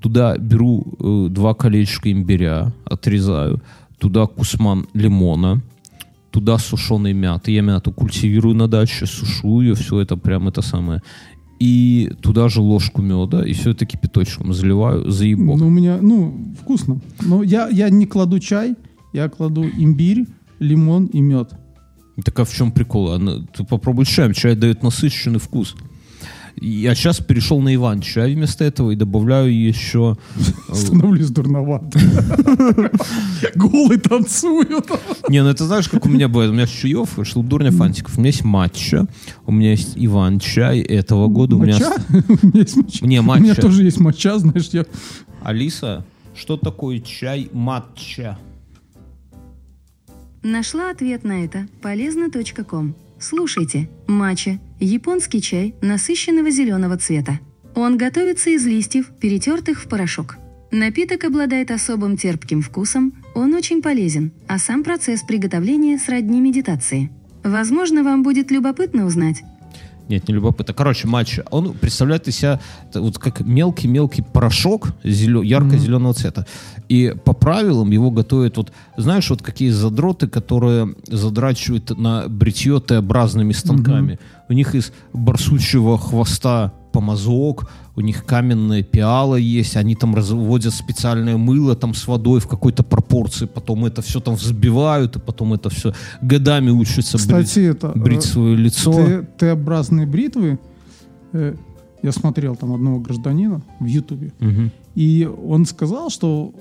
Туда 0.00 0.36
беру 0.36 0.84
э, 1.00 1.28
два 1.30 1.54
колечка 1.54 2.12
имбиря, 2.12 2.72
отрезаю. 2.84 3.62
Туда 3.98 4.26
кусман 4.26 4.86
лимона. 4.92 5.62
Туда 6.30 6.58
сушеной 6.58 7.14
мяты. 7.14 7.52
Я 7.52 7.62
мяту 7.62 7.92
культивирую 7.92 8.54
на 8.54 8.68
даче, 8.68 9.06
сушу 9.06 9.60
ее, 9.60 9.74
все 9.74 10.00
это 10.00 10.16
прям 10.16 10.48
это 10.48 10.62
самое. 10.62 11.00
И 11.60 12.10
туда 12.20 12.48
же 12.48 12.60
ложку 12.60 13.00
меда, 13.00 13.46
и 13.46 13.52
все 13.52 13.70
это 13.70 13.86
кипяточком 13.86 14.52
заливаю, 14.52 15.10
заебок. 15.10 15.58
Ну, 15.58 15.68
у 15.68 15.70
меня, 15.70 15.98
ну, 16.02 16.54
вкусно. 16.60 17.00
Но 17.22 17.42
я, 17.42 17.68
я 17.68 17.88
не 17.88 18.06
кладу 18.06 18.40
чай, 18.40 18.74
я 19.12 19.28
кладу 19.28 19.64
имбирь, 19.64 20.26
лимон 20.58 21.06
и 21.06 21.20
мед. 21.20 21.54
Так 22.24 22.38
а 22.40 22.44
в 22.44 22.52
чем 22.52 22.72
прикол? 22.72 23.12
Она- 23.12 23.38
ты 23.56 23.64
попробуй 23.64 24.04
чаем, 24.04 24.34
чай 24.34 24.54
дает 24.56 24.82
насыщенный 24.82 25.38
вкус. 25.38 25.76
Я 26.66 26.94
сейчас 26.94 27.20
перешел 27.20 27.60
на 27.60 27.74
Иван 27.74 28.00
чай 28.00 28.34
вместо 28.34 28.64
этого 28.64 28.90
и 28.92 28.96
добавляю 28.96 29.54
еще... 29.54 30.16
э, 30.68 30.74
Становлюсь 30.74 31.28
дурновато. 31.30 31.98
Голый 33.54 33.98
танцуют. 33.98 34.88
Не, 35.28 35.42
ну 35.42 35.50
это 35.50 35.66
знаешь, 35.66 35.88
как 35.88 36.06
у 36.06 36.08
меня 36.08 36.28
бывает. 36.28 36.50
У 36.50 36.54
меня 36.54 36.66
с 36.66 36.70
чаев, 36.70 37.18
шелдурня 37.22 37.70
фантиков. 37.70 38.16
У 38.16 38.20
меня 38.20 38.30
есть 38.30 38.44
матча, 38.44 39.06
у 39.46 39.52
меня 39.52 39.72
есть 39.72 39.92
Иван 39.96 40.38
чай 40.40 40.80
этого 40.80 41.28
года. 41.28 41.56
У 41.56 41.62
меня 41.62 41.74
Моча? 41.74 41.92
У 42.42 42.46
меня. 42.46 42.64
Не, 43.02 43.02
У 43.02 43.06
меня 43.06 43.22
матча. 43.22 43.60
тоже 43.60 43.82
есть 43.84 44.00
моча, 44.00 44.38
знаешь, 44.38 44.68
я... 44.72 44.86
Алиса, 45.42 46.04
что 46.34 46.56
такое 46.56 47.00
чай 47.00 47.50
матча? 47.52 48.38
Нашла 50.42 50.90
ответ 50.90 51.24
на 51.24 51.44
это. 51.44 51.66
Полезно.ком. 51.82 52.94
Слушайте. 53.18 53.88
Матча. 54.06 54.60
Японский 54.80 55.40
чай 55.40 55.74
насыщенного 55.80 56.50
зеленого 56.50 56.96
цвета. 56.96 57.40
Он 57.74 57.96
готовится 57.96 58.50
из 58.50 58.66
листьев, 58.66 59.06
перетертых 59.20 59.82
в 59.82 59.88
порошок. 59.88 60.36
Напиток 60.70 61.24
обладает 61.24 61.70
особым 61.70 62.16
терпким 62.16 62.60
вкусом, 62.60 63.14
он 63.34 63.54
очень 63.54 63.80
полезен, 63.80 64.32
а 64.48 64.58
сам 64.58 64.82
процесс 64.82 65.22
приготовления 65.22 65.98
сродни 65.98 66.40
медитации. 66.40 67.10
Возможно, 67.44 68.02
вам 68.02 68.22
будет 68.22 68.50
любопытно 68.50 69.06
узнать, 69.06 69.42
Нет, 70.08 70.28
не 70.28 70.34
любопытно. 70.34 70.74
Короче, 70.74 71.08
матча. 71.08 71.44
Он 71.50 71.72
представляет 71.72 72.28
из 72.28 72.36
себя 72.36 72.60
вот 72.94 73.18
как 73.18 73.40
мелкий-мелкий 73.40 74.22
порошок 74.22 74.88
зелё- 75.02 75.42
ярко-зеленого 75.42 76.12
цвета. 76.14 76.46
И 76.88 77.14
по 77.24 77.32
правилам 77.32 77.90
его 77.90 78.10
готовят 78.10 78.56
вот, 78.58 78.72
знаешь, 78.96 79.30
вот 79.30 79.40
какие 79.42 79.70
задроты, 79.70 80.28
которые 80.28 80.94
задрачивают 81.08 81.98
на 81.98 82.28
бритье 82.28 82.80
Т-образными 82.80 83.52
станками. 83.52 84.18
У 84.48 84.52
них 84.52 84.74
из 84.74 84.92
барсучьего 85.14 85.96
хвоста 85.96 86.72
помазок, 86.94 87.68
у 87.96 88.00
них 88.00 88.24
каменные 88.24 88.82
пиалы 88.82 89.40
есть, 89.40 89.76
они 89.76 89.94
там 89.96 90.14
разводят 90.14 90.72
специальное 90.74 91.36
мыло 91.36 91.74
там 91.74 91.92
с 91.94 92.06
водой 92.08 92.38
в 92.40 92.46
какой-то 92.46 92.82
пропорции, 92.82 93.46
потом 93.46 93.84
это 93.84 94.00
все 94.02 94.20
там 94.20 94.34
взбивают, 94.36 95.16
и 95.16 95.20
потом 95.20 95.52
это 95.54 95.68
все 95.70 95.92
годами 96.22 96.70
учатся 96.70 97.18
Кстати, 97.18 97.58
брить, 97.58 97.76
это... 97.76 97.92
брить 97.94 98.24
э, 98.26 98.28
свое 98.28 98.56
лицо. 98.56 98.92
Т- 98.92 99.22
Т-образные 99.38 100.06
бритвы. 100.06 100.58
э, 101.32 101.54
Я 102.02 102.12
смотрел 102.12 102.56
там 102.56 102.72
одного 102.72 103.00
гражданина 103.00 103.60
в 103.80 103.86
Ютубе. 103.86 104.32
Мгм. 104.40 104.70
И 104.94 105.28
он 105.48 105.66
сказал, 105.66 106.10
что 106.10 106.52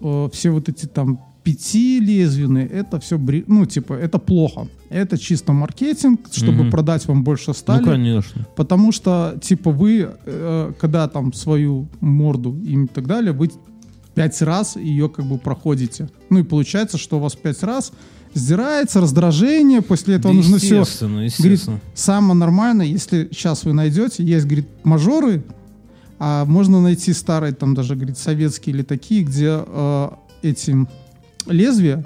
э, 0.00 0.28
все 0.32 0.50
вот 0.50 0.68
эти 0.68 0.86
там 0.86 1.20
пятилезвенные, 1.46 2.66
это 2.66 2.98
все, 2.98 3.18
ну, 3.46 3.66
типа, 3.66 3.94
это 3.94 4.18
плохо. 4.18 4.66
Это 4.90 5.16
чисто 5.18 5.52
маркетинг, 5.52 6.20
чтобы 6.32 6.62
Мгм. 6.62 6.70
продать 6.70 7.06
вам 7.06 7.22
больше 7.24 7.48
Ну, 7.48 7.54
стали. 7.54 7.84
конечно. 7.84 8.46
Потому 8.56 8.92
что, 8.92 9.36
типа, 9.40 9.70
вы, 9.70 10.08
э, 10.26 10.72
когда 10.80 11.08
там 11.08 11.32
свою 11.32 11.88
морду 12.00 12.56
и 12.64 12.86
так 12.86 13.06
далее, 13.06 13.32
вы 13.32 13.50
пять 14.14 14.42
раз 14.42 14.76
ее 14.76 15.08
как 15.08 15.24
бы 15.26 15.38
проходите. 15.38 16.08
Ну 16.30 16.38
и 16.40 16.42
получается, 16.42 16.98
что 16.98 17.16
у 17.18 17.20
вас 17.20 17.34
пять 17.36 17.62
раз 17.62 17.92
сдирается 18.34 19.00
раздражение, 19.00 19.82
после 19.82 20.16
этого 20.16 20.32
Да 20.34 20.36
нужно 20.36 20.58
все 20.58 20.80
естественно, 20.80 21.12
Говорит, 21.14 21.32
естественно. 21.38 21.80
самое 21.94 22.34
нормальное, 22.34 22.86
если 22.86 23.28
сейчас 23.32 23.64
вы 23.64 23.72
найдете, 23.72 24.24
есть, 24.24 24.46
говорит, 24.46 24.66
мажоры, 24.84 25.44
а 26.18 26.44
можно 26.44 26.80
найти 26.80 27.12
старые, 27.12 27.52
там 27.52 27.74
даже, 27.74 27.94
говорит, 27.94 28.18
советские 28.18 28.74
или 28.76 28.82
такие, 28.82 29.22
где 29.22 29.62
э, 29.66 30.08
эти 30.42 30.86
лезвия 31.46 32.04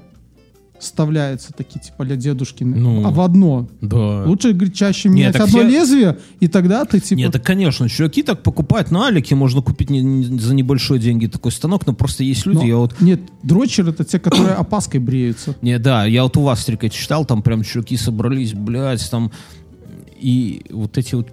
вставляются 0.79 1.53
такие, 1.53 1.79
типа, 1.79 2.07
для 2.07 2.17
дедушкины, 2.17 2.75
Ну. 2.75 3.07
а 3.07 3.11
в 3.11 3.21
одно. 3.21 3.69
Да. 3.83 4.25
Лучше, 4.25 4.53
говорит, 4.55 4.73
чаще 4.75 5.11
менять 5.11 5.35
одно 5.37 5.47
все- 5.47 5.63
лезвие, 5.63 6.19
и 6.41 6.49
тогда 6.49 6.87
ты, 6.87 7.01
типа... 7.01 7.19
Нет, 7.19 7.33
так, 7.33 7.45
конечно, 7.45 7.87
чуваки 7.87 8.23
так 8.23 8.43
покупают 8.43 8.91
на 8.91 9.09
Алике, 9.09 9.35
можно 9.35 9.61
купить 9.61 9.91
не- 9.91 10.01
не- 10.01 10.39
за 10.39 10.55
небольшие 10.55 10.99
деньги 10.99 11.27
такой 11.27 11.53
станок, 11.53 11.87
но 11.87 11.93
просто 11.93 12.25
есть 12.25 12.47
люди, 12.47 12.61
но- 12.61 12.65
я 12.67 12.77
вот... 12.79 12.99
Нет, 13.03 13.21
дрочер 13.43 13.91
это 13.91 14.05
те, 14.05 14.19
которые 14.19 14.55
опаской 14.55 15.01
бреются. 15.01 15.55
Не, 15.61 15.79
да, 15.79 16.07
я 16.07 16.23
вот 16.23 16.39
у 16.39 16.41
вас 16.43 16.63
стрика 16.63 16.89
читал, 16.89 17.27
там 17.27 17.43
прям 17.43 17.63
чуваки 17.63 17.99
собрались, 17.99 18.55
блядь, 18.55 19.07
там, 19.11 19.31
и 20.19 20.63
вот 20.71 20.97
эти 20.97 21.15
вот 21.15 21.29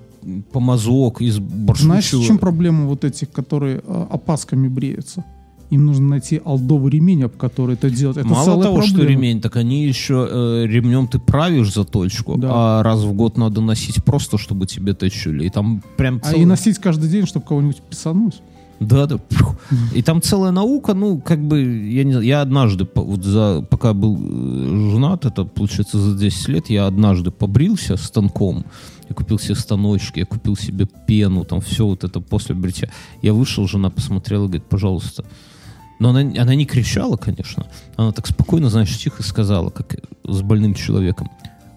помазок 0.52 1.22
из 1.22 1.40
барсучего... 1.40 1.86
Знаешь, 2.02 2.12
в 2.14 2.26
чем 2.28 2.38
проблема 2.38 2.86
вот 2.86 3.06
этих, 3.06 3.32
которые 3.32 3.82
э, 3.86 4.06
опасками 4.12 4.68
бреются? 4.68 5.24
Им 5.70 5.86
нужно 5.86 6.08
найти 6.08 6.42
алдовый 6.46 6.92
ремень, 6.92 7.24
об 7.24 7.36
который 7.36 7.74
это 7.76 7.90
делать. 7.90 8.16
Это 8.18 8.28
Мало 8.28 8.64
того, 8.64 8.82
что 8.82 8.96
проблема. 8.96 9.12
ремень, 9.22 9.42
так 9.42 9.58
они 9.58 9.86
еще 9.86 10.26
э, 10.32 10.66
ремнем 10.66 11.08
ты 11.08 11.20
правишь 11.20 11.74
заточку, 11.74 12.38
Да. 12.38 12.50
а 12.80 12.84
раз 12.84 13.02
в 13.04 13.12
год 13.14 13.38
надо 13.38 13.60
носить 13.62 14.02
просто, 14.04 14.38
чтобы 14.38 14.66
тебе 14.66 14.94
точили. 14.94 15.44
И 15.46 15.50
там 15.50 15.84
прям 15.98 16.22
А 16.24 16.28
целый- 16.30 16.42
и 16.44 16.46
носить 16.46 16.78
каждый 16.80 17.10
день, 17.10 17.26
чтобы 17.26 17.46
кого-нибудь 17.46 17.82
писануть. 17.82 18.42
Да, 18.80 19.08
да. 19.08 19.18
И 19.96 20.04
там 20.04 20.22
целая 20.22 20.52
наука, 20.52 20.94
ну, 20.94 21.20
как 21.20 21.40
бы, 21.46 21.60
я 21.90 22.04
не 22.04 22.12
знаю, 22.12 22.26
я 22.28 22.42
однажды, 22.42 22.88
вот 22.96 23.24
за, 23.24 23.66
пока 23.70 23.94
был 23.94 24.16
э, 24.22 24.92
женат, 24.92 25.26
это, 25.26 25.46
получается, 25.46 25.98
за 26.00 26.16
10 26.18 26.48
лет, 26.48 26.70
я 26.70 26.86
однажды 26.86 27.32
побрился 27.32 27.98
станком, 27.98 28.66
я 29.10 29.16
купил 29.16 29.40
себе 29.40 29.56
станочки, 29.56 30.20
я 30.20 30.26
купил 30.26 30.56
себе 30.56 30.88
пену, 31.08 31.44
там 31.44 31.60
все 31.60 31.88
вот 31.88 32.04
это 32.04 32.22
после 32.22 32.54
бритья. 32.54 32.88
Я 33.24 33.34
вышел, 33.34 33.68
жена 33.68 33.90
посмотрела, 33.90 34.44
говорит, 34.46 34.66
пожалуйста. 34.70 35.26
Но 36.00 36.10
она, 36.10 36.20
она 36.20 36.56
не 36.56 36.66
кричала, 36.66 37.18
конечно. 37.18 37.66
Она 37.96 38.12
так 38.12 38.28
спокойно, 38.28 38.70
знаешь, 38.70 38.98
тихо 38.98 39.24
сказала, 39.24 39.70
как 39.70 39.96
с 40.24 40.42
больным 40.42 40.74
человеком. 40.74 41.30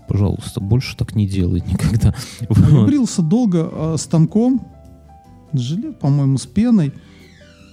Пожалуйста, 0.09 0.61
больше 0.61 0.97
так 0.97 1.15
не 1.15 1.27
делай 1.27 1.63
никогда. 1.67 2.15
Брился 2.87 3.23
долго 3.23 3.71
э, 3.71 3.95
станком, 3.97 4.67
желе, 5.53 5.93
по-моему, 5.93 6.37
с 6.37 6.47
пеной. 6.47 6.93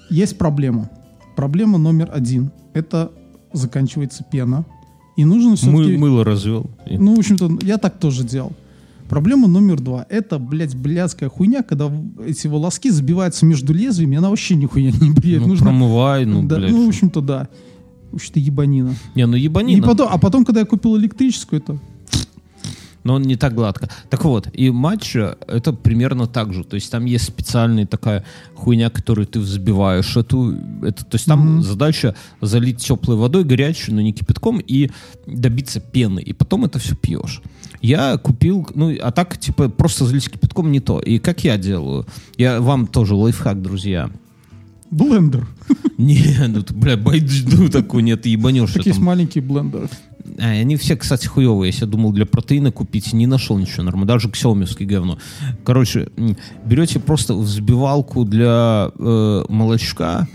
Есть 0.10 0.38
проблема. 0.38 0.90
Проблема 1.36 1.78
номер 1.78 2.10
один. 2.14 2.52
Это 2.74 3.12
заканчивается 3.54 4.24
пена. 4.24 4.66
И 5.16 5.26
нужно 5.26 5.56
все-таки... 5.56 5.98
Мы, 5.98 5.98
мыло 5.98 6.24
развел. 6.24 6.70
Ну, 6.86 7.16
в 7.16 7.20
общем-то, 7.20 7.60
я 7.64 7.78
так 7.78 7.98
тоже 7.98 8.24
делал. 8.24 8.54
Проблема 9.10 9.48
номер 9.48 9.80
два. 9.80 10.06
Это, 10.10 10.38
блядь, 10.40 10.76
блядская 10.76 11.30
хуйня, 11.30 11.64
когда 11.64 11.92
эти 12.26 12.48
волоски 12.48 12.90
забиваются 12.90 13.46
между 13.46 13.74
лезвиями, 13.74 14.16
и 14.16 14.18
она 14.18 14.30
вообще 14.30 14.56
нихуя 14.56 14.92
не 14.92 15.12
бреет. 15.12 15.42
Ну, 15.42 15.48
Нужно... 15.48 15.66
промывай, 15.66 16.26
ну, 16.26 16.44
да, 16.44 16.58
блядь. 16.58 16.72
ну, 16.72 16.86
в 16.86 16.90
общем-то, 16.90 17.22
да. 17.22 17.48
В 18.12 18.16
общем-то, 18.16 18.40
ебанина. 18.40 18.96
Не, 19.16 19.26
ну 19.26 19.36
И 19.36 19.42
ебанина, 19.42 19.86
потом, 19.86 20.08
а 20.12 20.18
потом, 20.18 20.46
когда 20.46 20.62
я 20.62 20.66
купил 20.66 20.98
электрическую, 20.98 21.62
это... 21.62 21.78
но 23.04 23.16
он 23.16 23.22
не 23.24 23.36
так 23.38 23.54
гладко. 23.54 23.90
Так 24.10 24.26
вот, 24.26 24.50
и 24.54 24.70
матча 24.70 25.38
это 25.48 25.72
примерно 25.74 26.28
так 26.28 26.54
же. 26.54 26.64
То 26.64 26.76
есть 26.76 26.92
там 26.92 27.06
есть 27.06 27.26
специальная 27.26 27.86
такая 27.86 28.26
хуйня, 28.56 28.90
которую 28.90 29.28
ты 29.28 29.40
взбиваешь. 29.40 30.18
Эту, 30.18 30.54
это, 30.82 31.06
то 31.06 31.16
есть 31.16 31.26
там 31.26 31.40
Мгм. 31.56 31.64
задача 31.64 32.16
залить 32.42 32.78
теплой 32.78 33.16
водой, 33.16 33.44
горячей, 33.46 33.94
но 33.94 34.02
не 34.02 34.12
кипятком, 34.12 34.60
и 34.60 34.90
добиться 35.26 35.80
пены. 35.80 36.20
И 36.20 36.34
потом 36.34 36.66
это 36.66 36.80
все 36.80 36.96
пьешь. 36.96 37.42
Я 37.82 38.18
купил, 38.18 38.68
ну, 38.74 38.96
а 39.02 39.12
так, 39.12 39.38
типа, 39.38 39.70
просто 39.70 40.06
залить 40.06 40.30
кипятком 40.30 40.72
не 40.72 40.80
то. 40.80 41.00
И 41.00 41.20
как 41.20 41.44
я 41.44 41.58
делаю? 41.58 42.06
Я 42.38 42.62
вам 42.62 42.88
тоже 42.88 43.16
лайфхак, 43.16 43.62
друзья. 43.62 44.10
Блендер. 44.90 45.48
Не, 45.98 46.48
ну, 46.48 46.64
бля, 46.72 46.96
байджду 46.96 47.70
такой, 47.70 48.04
нет, 48.04 48.22
ты 48.22 48.30
ебанешься. 48.30 48.78
Так 48.78 48.86
есть 48.86 49.00
маленькие 49.00 49.44
блендеры. 49.44 49.90
А, 50.40 50.50
они 50.50 50.76
все, 50.78 50.96
кстати, 50.96 51.28
хуевые. 51.28 51.74
Я 51.76 51.88
думал 51.88 52.12
для 52.12 52.26
протеина 52.26 52.72
купить, 52.72 53.12
не 53.14 53.28
нашел 53.28 53.58
ничего 53.58 53.84
нормально. 53.84 54.08
Даже 54.08 54.30
ксиомовский 54.30 54.86
говно. 54.86 55.18
Короче, 55.66 56.10
берете 56.66 57.00
просто 57.00 57.34
взбивалку 57.34 58.26
для 58.26 58.92
э, 58.98 59.44
молочка 59.50 60.28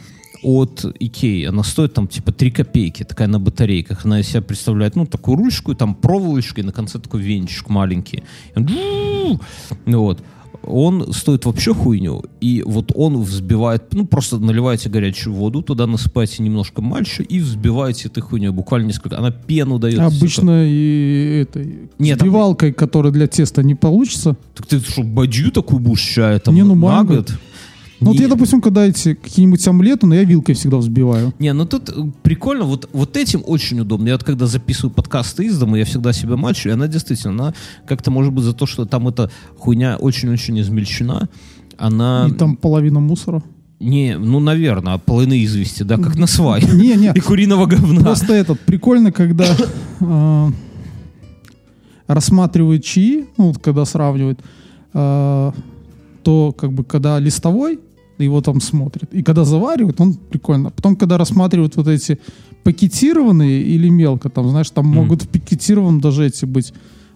от 0.42 0.84
Икеи. 0.98 1.44
Она 1.44 1.62
стоит 1.62 1.94
там 1.94 2.06
типа 2.08 2.32
3 2.32 2.50
копейки, 2.50 3.04
такая 3.04 3.28
на 3.28 3.38
батарейках. 3.38 4.04
Она 4.04 4.20
из 4.20 4.28
себя 4.28 4.42
представляет, 4.42 4.96
ну, 4.96 5.06
такую 5.06 5.36
ручку, 5.36 5.74
там 5.74 5.94
проволочка, 5.94 6.60
и 6.60 6.64
на 6.64 6.72
конце 6.72 6.98
такой 6.98 7.22
венчик 7.22 7.68
маленький. 7.68 8.22
И 8.56 8.60
он 8.60 9.40
вот. 9.86 10.22
Он 10.64 11.12
стоит 11.12 11.44
вообще 11.44 11.74
хуйню, 11.74 12.22
и 12.40 12.62
вот 12.64 12.92
он 12.94 13.20
взбивает, 13.20 13.92
ну, 13.94 14.06
просто 14.06 14.38
наливаете 14.38 14.88
горячую 14.88 15.34
воду, 15.34 15.60
туда 15.60 15.88
насыпаете 15.88 16.40
немножко 16.44 16.80
мальча 16.80 17.24
и 17.24 17.40
взбиваете 17.40 18.06
этой 18.06 18.20
хуйней, 18.20 18.50
буквально 18.50 18.86
несколько, 18.86 19.18
она 19.18 19.32
пену 19.32 19.80
дает. 19.80 19.98
Обычно 19.98 20.64
и 20.68 21.40
этой 21.42 21.90
Нет, 21.98 22.18
там- 22.18 22.28
взбивалкой, 22.28 22.72
которая 22.72 23.12
для 23.12 23.26
теста 23.26 23.64
не 23.64 23.74
получится. 23.74 24.36
Так 24.54 24.66
ты 24.66 24.78
что, 24.78 25.02
бадью 25.02 25.50
такую 25.50 25.80
будешь 25.80 26.00
чая 26.02 26.38
там 26.38 26.54
Не, 26.54 26.62
ну, 26.62 26.76
на 26.76 27.02
год? 27.02 27.32
Ну, 28.02 28.12
вот 28.12 28.20
я, 28.20 28.28
допустим, 28.28 28.60
когда 28.60 28.86
эти 28.86 29.14
какие-нибудь 29.14 29.66
омлеты, 29.68 30.06
но 30.06 30.14
я 30.14 30.24
вилкой 30.24 30.54
всегда 30.54 30.76
взбиваю. 30.76 31.32
Не, 31.38 31.52
ну 31.52 31.64
тут 31.66 31.88
э, 31.88 31.92
прикольно, 32.22 32.64
вот, 32.64 32.88
вот 32.92 33.16
этим 33.16 33.42
очень 33.46 33.80
удобно. 33.80 34.08
Я 34.08 34.14
вот 34.14 34.24
когда 34.24 34.46
записываю 34.46 34.92
подкасты 34.92 35.46
из 35.46 35.58
дома, 35.58 35.78
я 35.78 35.84
всегда 35.84 36.12
себя 36.12 36.36
мачу, 36.36 36.68
и 36.68 36.72
она 36.72 36.88
действительно, 36.88 37.32
она 37.32 37.54
как-то 37.86 38.10
может 38.10 38.32
быть 38.32 38.44
за 38.44 38.52
то, 38.52 38.66
что 38.66 38.84
там 38.84 39.08
эта 39.08 39.30
хуйня 39.56 39.96
очень-очень 39.96 40.60
измельчена, 40.60 41.28
она... 41.78 42.28
И 42.28 42.32
там 42.32 42.56
половина 42.56 43.00
мусора. 43.00 43.42
Не, 43.82 44.16
ну, 44.16 44.38
наверное, 44.38 44.98
половины 44.98 45.42
извести, 45.44 45.82
да, 45.82 45.96
как 45.96 46.16
на 46.16 46.26
свай. 46.26 46.62
Не, 46.62 46.94
не, 46.94 47.12
И 47.14 47.20
куриного 47.20 47.66
говна. 47.66 48.00
просто 48.00 48.32
этот, 48.32 48.60
прикольно, 48.60 49.10
когда 49.10 49.46
э, 50.00 50.48
рассматривают 52.06 52.84
чаи, 52.84 53.26
ну, 53.36 53.48
вот 53.48 53.58
когда 53.58 53.84
сравнивают, 53.84 54.40
э, 54.94 55.52
то 56.22 56.52
как 56.52 56.72
бы 56.72 56.84
когда 56.84 57.18
листовой, 57.18 57.80
его 58.18 58.40
там 58.40 58.60
смотрят, 58.60 59.12
и 59.14 59.22
когда 59.22 59.44
заваривают, 59.44 60.00
он 60.00 60.14
прикольно. 60.14 60.70
Потом, 60.70 60.96
когда 60.96 61.18
рассматривают 61.18 61.76
вот 61.76 61.88
эти 61.88 62.18
пакетированные 62.64 63.62
или 63.62 63.88
мелко, 63.88 64.28
там, 64.30 64.48
знаешь, 64.48 64.70
там 64.70 64.86
могут 64.86 65.22
в 65.22 65.28
пакетированном 65.28 66.00
даже 66.00 66.26
эти 66.26 66.44
быть 66.44 66.72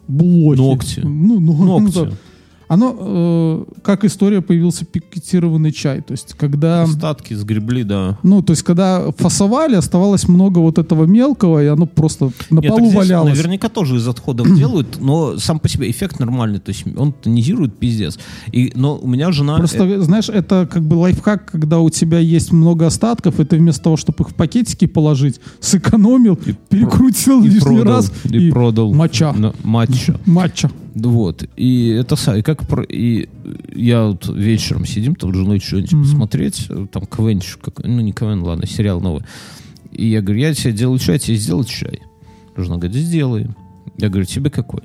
блохи. 0.09 0.59
Ногти. 0.59 1.01
Ну, 1.01 1.41
ну, 1.41 1.53
ну, 1.65 1.79
Ногти. 1.81 1.95
да. 1.95 2.11
Оно, 2.69 2.97
э, 2.99 3.65
как 3.83 4.05
история, 4.05 4.41
появился 4.41 4.85
пакетированный 4.85 5.73
чай. 5.73 6.01
То 6.01 6.13
есть, 6.13 6.35
когда... 6.35 6.83
Остатки 6.83 7.35
сгребли, 7.35 7.85
да. 7.85 8.19
Ну, 8.23 8.43
то 8.43 8.53
есть, 8.53 8.63
когда 8.63 9.13
фасовали, 9.13 9.77
оставалось 9.77 10.27
много 10.27 10.59
вот 10.59 10.79
этого 10.79 11.05
мелкого, 11.05 11.63
и 11.63 11.67
оно 11.67 11.87
просто 11.87 12.33
на 12.51 12.61
Нет, 12.61 12.71
полу 12.71 12.91
валялось. 12.91 13.37
Наверняка 13.37 13.69
тоже 13.69 13.97
из 13.97 14.09
отходов 14.09 14.53
делают, 14.57 14.99
но 15.01 15.39
сам 15.39 15.61
по 15.61 15.69
себе 15.69 15.91
эффект 15.91 16.19
нормальный. 16.19 16.59
То 16.59 16.71
есть 16.71 16.85
он 16.97 17.13
тонизирует 17.13 17.79
пиздец. 17.79 18.19
И, 18.51 18.73
но 18.75 18.99
у 18.99 19.07
меня 19.07 19.31
жена... 19.31 19.59
Просто, 19.59 20.03
знаешь, 20.03 20.29
это 20.29 20.69
как 20.71 20.83
бы 20.83 20.95
лайфхак, 20.95 21.51
когда 21.51 21.79
у 21.79 21.91
тебя 21.91 22.19
есть 22.19 22.53
много 22.53 22.87
остатков, 22.87 23.39
и 23.39 23.45
ты 23.45 23.59
вместо 23.59 23.85
того, 23.85 23.97
чтобы 23.97 24.25
их 24.25 24.31
в 24.31 24.35
пакетики 24.35 24.87
положить, 24.87 25.41
сэкономил, 25.61 26.37
перекрутил 26.69 27.45
и 27.45 27.49
лишний 27.49 27.77
продал, 27.77 27.97
раз 27.97 28.13
и, 28.25 28.51
продал 28.51 28.93
моча. 28.93 29.33
на- 29.33 29.55
матча. 29.63 30.19
матча. 30.27 30.71
Вот. 30.97 31.45
И 31.57 31.89
это 31.89 32.15
са- 32.17 32.39
и 32.39 32.43
как 32.43 32.67
про- 32.67 32.83
и 32.85 33.29
я 33.75 34.07
вот 34.07 34.29
вечером 34.29 34.87
сидим, 34.87 35.15
там 35.15 35.33
с 35.33 35.37
женой 35.37 35.61
что-нибудь 35.61 35.93
Мгм. 35.93 36.03
посмотреть, 36.03 36.69
там 36.91 37.05
КВН, 37.07 37.41
как, 37.63 37.85
ну 37.85 38.01
не 38.01 38.13
КВН, 38.13 38.43
ладно, 38.43 38.67
сериал 38.67 39.01
новый. 39.03 39.23
И 39.93 40.07
я 40.07 40.23
говорю, 40.23 40.41
я 40.41 40.55
тебе 40.55 40.73
делаю 40.73 40.99
чай, 40.99 41.19
тебе 41.19 41.37
сделать 41.37 41.69
чай. 41.69 42.01
Жена 42.57 42.77
говорит, 42.79 42.97
сделай. 42.97 43.47
Я 43.99 44.09
говорю, 44.09 44.25
тебе 44.27 44.49
какой? 44.51 44.81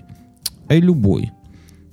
Ай, 0.70 0.80
любой. 0.82 1.32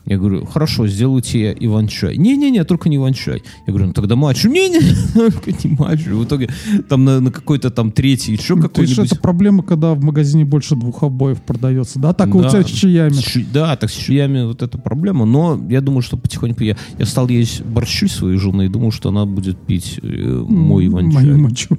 Я 0.08 0.16
говорю, 0.16 0.46
хорошо, 0.46 0.86
сделаю 0.86 1.20
тебе 1.20 1.54
иван-чай. 1.58 2.16
Не-не-не, 2.16 2.64
только 2.64 2.88
не 2.88 2.96
иван-чай. 2.96 3.42
Я 3.66 3.72
говорю, 3.72 3.88
ну 3.88 3.92
тогда 3.92 4.16
матчу. 4.16 4.48
Не-не, 4.48 4.80
только 5.14 5.50
не 5.52 5.76
матчу. 5.78 6.16
В 6.16 6.24
итоге 6.24 6.48
там 6.88 7.04
на, 7.04 7.20
на 7.20 7.30
какой-то 7.30 7.70
там 7.70 7.92
третий, 7.92 8.32
еще 8.32 8.54
То 8.54 8.54
есть 8.54 8.62
какой-нибудь... 8.62 9.12
это 9.12 9.20
проблема, 9.20 9.62
когда 9.62 9.92
в 9.92 10.02
магазине 10.02 10.46
больше 10.46 10.76
двух 10.76 11.02
обоев 11.02 11.42
продается, 11.42 11.98
да? 11.98 12.14
Так 12.14 12.30
Да. 12.30 12.38
у 12.38 12.48
тебя 12.48 12.62
с 12.62 12.66
чаями. 12.66 13.12
С 13.12 13.38
да, 13.52 13.76
так 13.76 13.90
с 13.90 13.94
чаями 13.94 14.46
вот 14.46 14.62
эта 14.62 14.78
проблема. 14.78 15.26
Но 15.26 15.60
я 15.68 15.82
думаю, 15.82 16.00
что 16.00 16.16
потихоньку 16.16 16.64
я, 16.64 16.76
я 16.98 17.04
стал 17.04 17.28
есть 17.28 17.62
борщи 17.62 18.06
своей 18.08 18.38
жены 18.38 18.66
и 18.66 18.68
думал, 18.68 18.92
что 18.92 19.10
она 19.10 19.26
будет 19.26 19.58
пить 19.58 20.00
э, 20.02 20.44
мой 20.48 20.86
иван-чай. 20.86 21.22
Мою 21.24 21.38
мочу. 21.38 21.76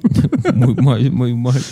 Мой, 1.10 1.34
матч. 1.34 1.62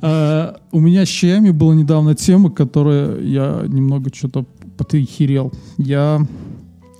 А, 0.00 0.56
У 0.72 0.80
меня 0.80 1.04
с 1.04 1.08
чаями 1.08 1.50
была 1.50 1.74
недавно 1.74 2.14
тема, 2.14 2.50
которая 2.50 3.20
я 3.20 3.64
немного 3.66 4.10
что-то 4.14 4.46
потрихерел. 4.76 5.52
Я 5.78 6.26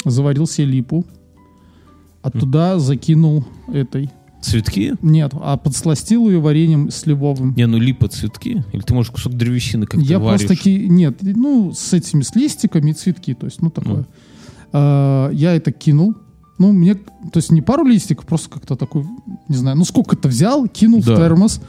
заварил 0.04 0.46
себе 0.46 0.66
липу, 0.68 1.04
а 2.22 2.30
туда 2.30 2.78
закинул 2.78 3.44
этой. 3.68 4.10
Цветки? 4.42 4.94
Нет, 5.02 5.32
а 5.34 5.56
подсластил 5.56 6.28
ее 6.28 6.38
вареньем 6.38 6.90
сливовым. 6.90 7.54
Не, 7.56 7.66
ну 7.66 7.78
липа 7.78 8.06
цветки? 8.08 8.64
Или 8.72 8.80
ты 8.82 8.94
можешь 8.94 9.10
кусок 9.10 9.34
древесины 9.34 9.86
как 9.86 10.00
я 10.00 10.18
варишь? 10.20 10.46
просто 10.46 10.62
ки... 10.62 10.86
нет, 10.88 11.16
ну 11.20 11.72
с 11.72 11.92
этими 11.92 12.22
с 12.22 12.34
листиками 12.36 12.90
и 12.90 12.94
цветки, 12.94 13.34
то 13.34 13.46
есть 13.46 13.60
ну 13.60 13.70
такое. 13.70 13.96
Ну. 13.96 14.06
А, 14.72 15.30
я 15.30 15.54
это 15.54 15.72
кинул. 15.72 16.14
Ну 16.58 16.72
мне, 16.72 16.94
то 16.94 17.36
есть 17.36 17.50
не 17.50 17.60
пару 17.60 17.84
листиков, 17.84 18.24
просто 18.24 18.48
как-то 18.50 18.76
такой, 18.76 19.04
не 19.48 19.56
знаю, 19.56 19.76
ну 19.76 19.84
сколько-то 19.84 20.28
взял, 20.28 20.66
кинул 20.68 21.02
Да. 21.02 21.14
в 21.14 21.16
термос, 21.18 21.60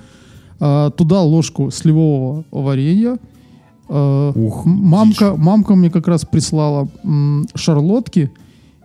а, 0.60 0.92
туда 0.92 1.22
ложку 1.22 1.72
сливового 1.72 2.46
варенья. 2.52 3.18
А, 3.90 4.32
Ух, 4.34 4.66
мамка, 4.66 5.36
мамка 5.36 5.76
мне 5.76 5.90
как 5.90 6.08
раз 6.08 6.26
прислала 6.26 6.88
шарлотки 7.56 8.32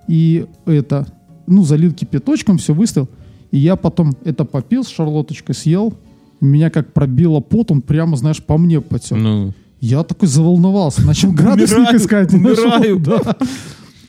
и 0.09 0.46
это, 0.66 1.07
ну 1.46 1.64
залил 1.64 1.92
кипяточком, 1.92 2.59
все 2.59 2.74
выставил, 2.74 3.09
и 3.50 3.59
я 3.59 3.76
потом 3.76 4.14
это 4.24 4.44
попил 4.44 4.84
с 4.84 4.88
шарлоточкой, 4.88 5.55
съел. 5.55 5.94
Меня 6.40 6.70
как 6.70 6.92
пробило 6.92 7.38
пот, 7.40 7.70
он 7.70 7.82
прямо, 7.82 8.16
знаешь, 8.16 8.42
по 8.42 8.59
мне 8.59 8.80
потек. 8.80 9.16
Ну, 9.16 9.53
Я 9.80 10.03
такой 10.03 10.26
заволновался, 10.28 11.07
начал 11.07 11.30
градусник 11.32 11.78
Умираю, 11.78 11.96
искать. 11.98 12.32
нашел, 12.32 12.64
умираю. 12.64 12.98
да. 12.98 13.36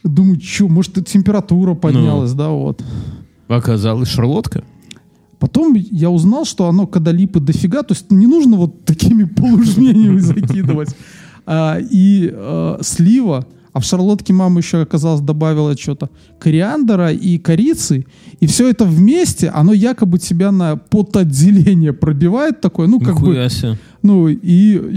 Думаю, 0.03 0.41
что, 0.41 0.67
может, 0.67 0.93
температура 1.07 1.75
поднялась, 1.75 2.33
да, 2.33 2.49
вот. 2.49 2.83
оказалось 3.47 4.09
шарлотка? 4.09 4.63
Потом 5.43 5.73
я 5.73 6.09
узнал, 6.09 6.45
что 6.45 6.69
оно, 6.69 6.87
когда 6.87 7.11
липы 7.11 7.41
дофига, 7.41 7.83
то 7.83 7.93
есть 7.93 8.09
не 8.09 8.27
нужно 8.27 8.55
вот 8.55 8.85
такими 8.85 9.23
полужменями 9.35 10.19
закидывать. 10.19 10.95
А, 11.45 11.79
и 11.81 12.31
а, 12.33 12.79
слива, 12.81 13.45
а 13.73 13.79
в 13.79 13.85
шарлотке 13.85 14.33
мама 14.33 14.59
еще, 14.59 14.81
оказалось, 14.81 15.21
добавила 15.21 15.75
что-то 15.75 16.09
кориандра 16.39 17.11
и 17.11 17.37
корицы, 17.39 18.05
и 18.39 18.47
все 18.47 18.69
это 18.69 18.85
вместе, 18.85 19.49
оно 19.49 19.73
якобы 19.73 20.19
тебя 20.19 20.51
на 20.51 20.77
потоотделение 20.77 21.91
пробивает 21.93 22.61
такое, 22.61 22.87
ну, 22.87 22.99
как 22.99 23.15
бы... 23.15 23.29
Нихуя 23.29 23.49
себе. 23.49 23.77
Ну, 24.03 24.27
и, 24.27 24.35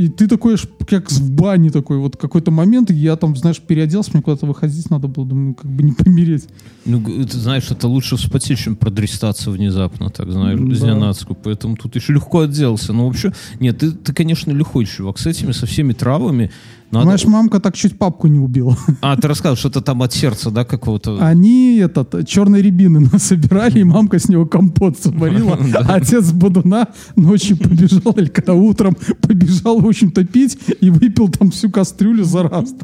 и 0.04 0.08
ты 0.08 0.26
такой, 0.26 0.56
как 0.88 1.12
в 1.12 1.30
бане 1.30 1.70
такой, 1.70 1.98
вот 1.98 2.16
какой-то 2.16 2.50
момент, 2.50 2.90
я 2.90 3.14
там, 3.14 3.36
знаешь, 3.36 3.60
переоделся, 3.60 4.10
мне 4.12 4.20
куда-то 4.20 4.46
выходить 4.46 4.90
надо 4.90 5.06
было, 5.06 5.24
думаю, 5.24 5.54
как 5.54 5.70
бы 5.70 5.84
не 5.84 5.92
помереть. 5.92 6.48
Ну, 6.84 7.00
ты 7.00 7.38
знаешь, 7.38 7.70
это 7.70 7.86
лучше 7.86 8.16
вспотеть, 8.16 8.58
чем 8.58 8.74
продрестаться 8.74 9.52
внезапно, 9.52 10.10
так 10.10 10.32
знаешь, 10.32 10.58
Да. 10.60 10.74
зненацку. 10.74 11.36
Поэтому 11.40 11.76
тут 11.76 11.94
еще 11.94 12.14
легко 12.14 12.40
отделался. 12.40 12.92
Но 12.92 13.06
вообще, 13.06 13.32
нет, 13.60 13.78
ты, 13.78 13.92
ты, 13.92 14.12
конечно, 14.12 14.50
лихой 14.50 14.86
чувак. 14.86 15.18
С 15.18 15.26
этими, 15.26 15.52
со 15.52 15.66
всеми 15.66 15.92
травами. 15.92 16.50
Надо... 16.90 17.02
Понимаешь, 17.02 17.24
мамка 17.24 17.60
так 17.60 17.74
чуть 17.74 17.98
папку 17.98 18.26
не 18.28 18.38
убила. 18.38 18.76
А, 19.00 19.16
ты 19.16 19.28
рассказывал, 19.28 19.56
что-то 19.56 19.80
там 19.80 20.02
от 20.02 20.12
сердца, 20.12 20.50
да, 20.50 20.64
какого-то... 20.64 21.18
Они 21.20 21.78
этот, 21.78 22.26
черной 22.26 22.62
рябины 22.62 23.00
насобирали, 23.12 23.80
и 23.80 23.84
мамка 23.84 24.18
с 24.18 24.28
него 24.28 24.46
компот 24.46 24.98
сварила, 24.98 25.58
а 25.74 25.94
отец 25.94 26.32
Бодуна 26.32 26.88
ночью 27.16 27.56
побежал, 27.56 28.12
или 28.12 28.26
когда 28.26 28.54
утром 28.54 28.96
побежал, 29.20 29.80
в 29.80 29.86
общем-то, 29.86 30.24
пить, 30.24 30.58
и 30.80 30.90
выпил 30.90 31.28
там 31.28 31.50
всю 31.50 31.70
кастрюлю 31.70 32.24
за 32.24 32.44
раз. 32.44 32.74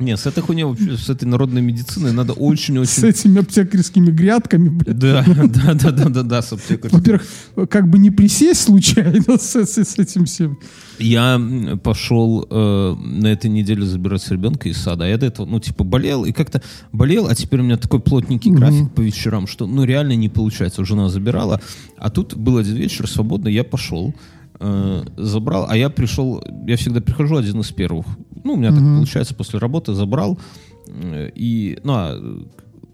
Не, 0.00 0.16
с 0.16 0.26
этой 0.26 0.42
хуйней 0.42 0.64
вообще, 0.64 0.96
с 0.96 1.10
этой 1.10 1.26
народной 1.26 1.60
медициной 1.60 2.12
надо 2.12 2.32
С 2.32 2.36
очень-очень... 2.38 3.06
этими 3.06 3.40
аптекарскими 3.40 4.10
грядками, 4.10 4.68
блядь. 4.70 4.98
Да, 4.98 5.24
да, 5.26 5.74
да, 5.74 5.90
да, 5.92 6.08
да, 6.08 6.22
да, 6.22 6.42
с 6.42 6.52
аптекарем. 6.52 6.96
Во-первых, 6.96 7.22
как 7.68 7.88
бы 7.88 7.98
не 7.98 8.10
присесть 8.10 8.62
случайно 8.62 9.36
с, 9.38 9.54
с- 9.54 9.78
с 9.84 9.98
этим 9.98 10.24
всем. 10.24 10.58
Я 10.98 11.40
пошел 11.82 12.46
э, 12.50 12.94
на 12.98 13.26
этой 13.28 13.50
неделе 13.50 13.84
забирать 13.84 14.26
ребенка 14.30 14.68
из 14.68 14.78
сада. 14.78 15.04
А 15.04 15.08
я 15.08 15.18
до 15.18 15.26
этого, 15.26 15.46
ну, 15.46 15.60
типа, 15.60 15.84
болел 15.84 16.24
и 16.24 16.32
как-то 16.32 16.62
болел, 16.92 17.26
а 17.26 17.34
теперь 17.34 17.60
у 17.60 17.64
меня 17.64 17.76
такой 17.76 18.00
плотненький 18.00 18.50
график 18.50 18.92
по 18.92 19.00
вечерам, 19.02 19.46
что, 19.46 19.66
ну, 19.66 19.84
реально 19.84 20.14
не 20.16 20.28
получается. 20.28 20.84
Жена 20.84 21.08
забирала. 21.08 21.60
А 21.98 22.10
тут 22.10 22.34
был 22.36 22.56
один 22.56 22.76
вечер 22.76 23.06
свободный, 23.08 23.52
я 23.52 23.64
пошел, 23.64 24.14
э, 24.60 25.02
забрал, 25.16 25.66
а 25.68 25.76
я 25.76 25.90
пришел, 25.90 26.42
я 26.66 26.76
всегда 26.76 27.00
прихожу 27.00 27.36
один 27.36 27.60
из 27.60 27.70
первых. 27.72 28.06
Ну, 28.44 28.54
у 28.54 28.56
меня 28.56 28.70
так 28.70 28.80
получается, 28.96 29.34
после 29.34 29.58
работы 29.58 29.92
забрал. 29.94 30.38
э, 30.86 31.30
И, 31.34 31.78
ну, 31.84 31.92
а, 31.94 32.18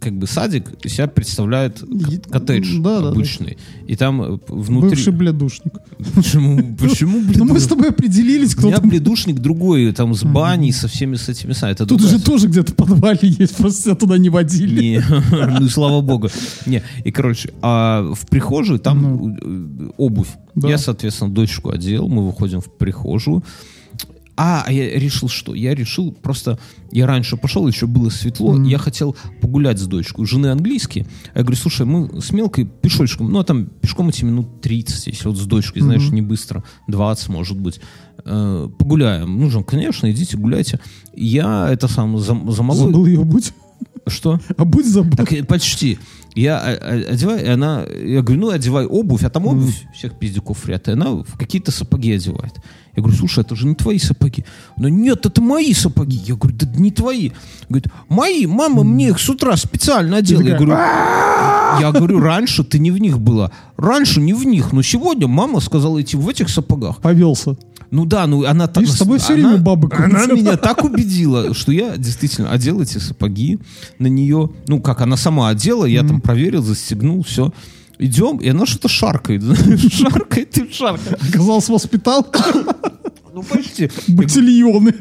как 0.07 0.16
бы 0.16 0.28
садик 0.28 0.70
себя 0.84 1.09
представляет 1.09 1.82
коттедж 2.30 2.78
да, 2.78 2.98
да, 2.98 3.02
да. 3.02 3.09
обычный. 3.09 3.59
И 3.88 3.96
там 3.96 4.22
э, 4.22 4.38
внутри... 4.46 4.90
Бывший 4.90 5.12
блядушник. 5.12 5.74
Почему? 6.14 6.76
Почему, 6.76 7.20
Ну, 7.34 7.44
мы 7.44 7.59
с 7.59 7.66
тобой 7.66 7.88
определились, 7.88 8.54
У 8.54 8.59
кто 8.59 8.68
меня 8.68 8.76
там. 8.76 8.88
бледушник 8.88 9.40
другой, 9.40 9.92
там 9.92 10.14
с 10.14 10.22
баней, 10.22 10.70
со 10.70 10.86
всеми 10.86 11.16
с 11.16 11.28
этими 11.28 11.54
са- 11.54 11.66
Это 11.70 11.86
Тут 11.86 12.02
же 12.02 12.22
тоже 12.22 12.46
где-то 12.46 12.72
подвале 12.74 13.18
есть, 13.22 13.57
просто 13.57 13.82
тебя 13.82 13.94
туда 13.96 14.16
не 14.16 14.30
водили. 14.30 14.80
Не, 14.80 15.04
ну 15.61 15.68
слава 15.68 16.00
богу. 16.02 16.30
Не, 16.66 16.84
и 17.02 17.11
короче, 17.11 17.52
а 17.61 18.14
в 18.14 18.28
прихожей 18.28 18.78
там 18.78 19.34
э, 19.34 19.90
обувь. 19.96 20.28
Ну. 20.54 20.62
Да. 20.62 20.68
Я, 20.68 20.78
соответственно, 20.78 21.32
дочку 21.34 21.70
одел, 21.70 22.09
мы 22.09 22.24
выходим 22.24 22.61
в 22.61 22.70
прихожую. 22.70 23.42
А, 24.37 24.64
а 24.66 24.72
я 24.72 24.99
решил 24.99 25.28
что? 25.28 25.55
Я 25.55 25.74
решил 25.74 26.12
просто... 26.12 26.59
Я 26.93 27.07
раньше 27.07 27.37
пошел, 27.37 27.66
еще 27.66 27.87
было 27.87 28.11
светло, 28.11 28.55
я 28.68 28.78
хотел 28.78 29.16
погулять 29.41 29.78
с 29.78 29.87
дочкой. 29.87 30.24
У 30.24 30.26
жены 30.26 30.49
английский. 30.49 31.07
Я 31.34 31.43
говорю, 31.43 31.57
слушай, 31.57 31.87
мы 31.87 32.20
с 32.20 32.32
мелкой 32.32 32.64
пешочком, 32.66 33.30
ну, 33.32 33.39
а 33.39 33.45
там 33.45 33.66
пешком 33.66 34.11
идти 34.11 34.24
минут 34.24 34.61
30, 34.61 35.07
если 35.07 35.28
вот 35.28 35.39
с 35.39 35.47
дочкой, 35.47 35.82
знаешь, 35.82 36.11
не 36.11 36.22
быстро, 36.22 36.62
20, 36.89 37.28
может 37.28 37.59
быть. 37.59 37.80
Э, 38.24 38.68
погуляем. 38.78 39.39
Ну, 39.41 39.64
конечно, 39.64 40.11
идите 40.11 40.37
гуляйте. 40.37 40.80
Я 41.14 41.68
это 41.70 41.89
сам 41.89 42.18
за, 42.18 42.34
за 42.51 42.62
малой- 42.62 42.87
Забыл 42.87 43.07
ее 43.07 43.24
будь. 43.24 43.53
Что? 44.07 44.38
А 44.57 44.64
будь 44.64 44.86
забыл. 44.86 45.16
Так, 45.16 45.32
э, 45.32 45.42
почти. 45.42 45.98
Я 46.36 46.62
э, 46.64 46.76
э, 46.76 47.12
одеваю, 47.12 47.44
и 47.44 47.48
она, 47.48 47.84
я 47.84 48.22
говорю, 48.22 48.42
ну, 48.42 48.50
одевай 48.50 48.86
обувь, 48.86 49.24
а 49.24 49.30
там 49.30 49.46
обувь 49.46 49.84
всех 49.94 50.16
пиздюков 50.18 50.68
ряд, 50.68 50.86
и 50.86 50.92
она 50.92 51.11
в 51.11 51.36
какие-то 51.36 51.72
сапоги 51.72 52.12
одевает. 52.12 52.52
Я 52.94 53.02
говорю, 53.02 53.18
слушай, 53.18 53.40
это 53.40 53.57
же 53.57 53.66
не 53.66 53.74
твои 53.74 53.98
сапоги. 53.98 54.44
Она, 54.76 54.90
нет, 54.90 55.26
это 55.26 55.42
мои 55.42 55.72
сапоги. 55.72 56.18
Я 56.24 56.36
говорю, 56.36 56.57
да 56.57 56.66
не 56.78 56.90
твои. 56.90 57.32
Говорит, 57.68 57.88
мои, 58.09 58.46
мама 58.46 58.84
мне 58.84 59.09
их 59.09 59.18
с 59.18 59.28
утра 59.28 59.57
специально 59.57 60.18
одела. 60.18 60.42
Я 60.42 60.57
говорю, 60.57 60.72
я 61.80 61.92
говорю, 61.92 62.20
раньше 62.20 62.64
ты 62.64 62.78
не 62.78 62.90
в 62.90 62.98
них 62.98 63.18
была. 63.18 63.50
Раньше 63.76 64.20
не 64.20 64.34
в 64.34 64.44
них, 64.44 64.72
но 64.72 64.82
сегодня 64.82 65.26
мама 65.26 65.61
сказала 65.61 66.00
идти 66.00 66.16
в 66.16 66.28
этих 66.28 66.48
сапогах. 66.48 66.98
Повелся. 66.98 67.57
Ну 67.91 68.05
да, 68.05 68.26
ну 68.26 68.45
она 68.45 68.66
так... 68.66 68.87
С 68.87 68.99
тобой 68.99 69.18
всё 69.18 69.34
она- 69.34 69.49
время 69.51 69.62
бабы 69.62 69.89
Она 69.93 70.26
меня 70.26 70.57
так 70.57 70.84
убедила, 70.84 71.55
что 71.55 71.72
я 71.72 71.97
действительно 71.97 72.51
одел 72.51 72.80
эти 72.80 72.99
сапоги 72.99 73.59
на 73.99 74.09
нее. 74.09 74.51
Ну, 74.68 74.80
как 74.80 75.01
она 75.03 75.16
сама 75.16 75.49
одела, 75.49 75.84
я 75.84 76.03
там 76.03 76.20
проверил, 76.20 76.62
застегнул, 76.62 77.22
все. 77.22 77.53
Идем, 77.99 78.37
и 78.39 78.49
она 78.49 78.66
что-то 78.66 78.89
шаркает. 78.89 79.43
Шаркает 79.93 80.59
и 80.59 80.70
шаркает. 80.72 81.18
Оказался 81.28 81.72
воспитал 81.72 82.26
Ну, 83.32 83.43
почти. 83.43 83.91
ботильоны. 84.09 84.95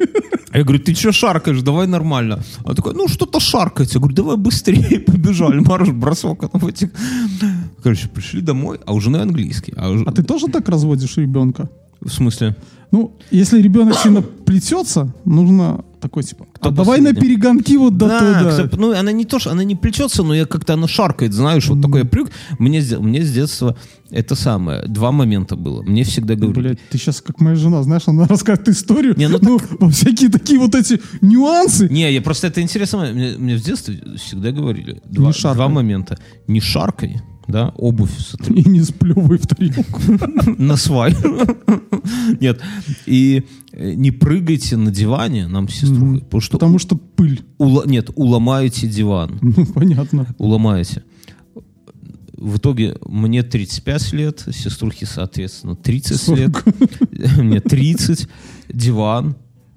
А 0.51 0.57
Я 0.59 0.63
говорю, 0.63 0.81
ты 0.81 0.93
что 0.93 1.11
шаркаешь, 1.11 1.61
давай 1.61 1.87
нормально. 1.87 2.43
Она 2.63 2.73
такая, 2.73 2.93
ну, 2.93 3.07
что-то 3.09 3.39
шаркает. 3.41 3.91
Я 3.93 3.99
говорю, 3.99 4.15
давай 4.15 4.37
быстрее, 4.37 4.99
побежали. 4.99 5.59
Марш, 5.59 5.89
бросок. 5.89 6.43
Она 6.43 6.63
в 6.63 6.67
этих... 6.67 6.89
Короче, 7.83 8.07
пришли 8.07 8.41
домой, 8.41 8.79
а 8.85 8.93
у 8.93 9.01
жены 9.01 9.17
английский. 9.17 9.73
А, 9.75 9.93
А 10.05 10.11
ты 10.11 10.23
тоже 10.23 10.47
так 10.47 10.69
разводишь 10.69 11.17
ребенка? 11.17 11.69
В 12.01 12.09
смысле? 12.09 12.55
Ну, 12.91 13.17
если 13.31 13.61
ребенок 13.61 13.95
сильно 13.97 14.21
плетется, 14.21 15.13
нужно 15.25 15.83
такой 15.99 16.23
типа, 16.23 16.45
Кто 16.53 16.69
а 16.69 16.71
давай 16.71 17.01
на 17.01 17.13
перегонки 17.13 17.75
вот 17.77 17.97
до 17.97 18.07
Да, 18.07 18.19
туда. 18.19 18.67
кто- 18.67 18.77
ну 18.77 18.95
она 18.95 19.11
не 19.11 19.25
то, 19.25 19.39
что 19.39 19.51
она 19.51 19.63
не 19.63 19.75
плетется, 19.75 20.21
но 20.23 20.35
я 20.35 20.45
как-то 20.45 20.73
она 20.73 20.87
шаркает, 20.87 21.33
знаешь, 21.33 21.67
вот 21.67 21.81
такой 21.81 22.01
я 22.01 22.05
привык. 22.05 22.31
Мне, 22.59 22.81
мне 22.99 23.23
с 23.23 23.31
детства 23.33 23.75
это 24.11 24.35
самое, 24.35 24.83
два 24.87 25.11
момента 25.11 25.55
было. 25.55 25.81
Мне 25.81 26.03
всегда 26.03 26.35
говорили, 26.35 26.59
Блять, 26.67 26.79
ты 26.91 26.97
сейчас 26.99 27.21
как 27.21 27.41
моя 27.41 27.55
жена, 27.55 27.81
знаешь, 27.81 28.03
она 28.05 28.27
рассказывает 28.29 28.69
историю, 28.69 29.15
Не, 29.17 29.27
ну 29.29 29.39
ну, 29.41 29.59
во 29.79 29.89
всякие 29.89 30.29
такие 30.29 30.59
вот 30.59 30.75
эти 30.75 31.01
нюансы. 31.21 31.89
Не, 31.89 32.13
я 32.13 32.21
просто 32.21 32.47
это 32.47 32.61
интересно. 32.61 33.09
Мне, 33.11 33.33
мне 33.37 33.55
в 33.55 33.61
детстве 33.63 33.99
всегда 34.17 34.51
говорили 34.51 35.01
два, 35.05 35.33
шаркай. 35.33 35.55
два 35.55 35.69
момента. 35.69 36.19
Не 36.47 36.61
шаркай, 36.61 37.19
да, 37.47 37.69
обувь 37.77 38.11
И 38.49 38.67
не 38.69 38.81
сплевывай 38.81 39.37
в 39.37 39.45
тарелку. 39.47 40.01
на 40.57 40.75
свай. 40.77 41.15
Нет. 42.39 42.61
И 43.05 43.43
э, 43.71 43.93
не 43.93 44.11
прыгайте 44.11 44.77
на 44.77 44.91
диване 44.91 45.47
нам 45.47 45.67
с 45.69 45.73
сеструхой, 45.75 46.19
потому 46.21 46.41
что 46.41 46.57
Потому 46.57 46.79
что 46.79 46.95
пыль. 46.95 47.41
ула- 47.59 47.87
нет, 47.87 48.09
уломаете 48.15 48.87
диван. 48.87 49.39
Ну, 49.41 49.65
понятно. 49.65 50.27
уломаете. 50.37 51.03
В 52.37 52.57
итоге 52.57 52.97
мне 53.05 53.43
35 53.43 54.13
лет, 54.13 54.45
сеструхе, 54.51 55.05
соответственно, 55.05 55.75
30 55.75 56.27
лет. 56.37 56.51
Мне 57.37 57.61
30, 57.61 58.27
диван 58.73 59.35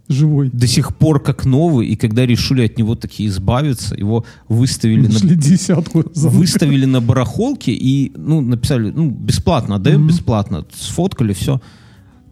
Живой. 0.08 0.50
до 0.52 0.66
сих 0.66 0.96
пор 0.96 1.22
как 1.22 1.44
новый, 1.44 1.86
и 1.88 1.96
когда 1.96 2.24
решили 2.26 2.64
от 2.64 2.78
него 2.78 2.94
таки 2.94 3.26
избавиться, 3.26 3.94
его 3.94 4.24
выставили 4.48 5.06
на, 5.06 5.12
Нашли 5.12 5.36
десятку. 5.36 6.04
за- 6.14 6.28
выставили 6.30 6.86
на 6.86 7.00
барахолке 7.00 7.72
и, 7.72 8.12
ну, 8.16 8.40
написали, 8.40 8.90
ну, 8.90 9.10
бесплатно, 9.10 9.76
отдаем 9.76 10.06
бесплатно, 10.06 10.64
сфоткали, 10.74 11.32
все. 11.34 11.60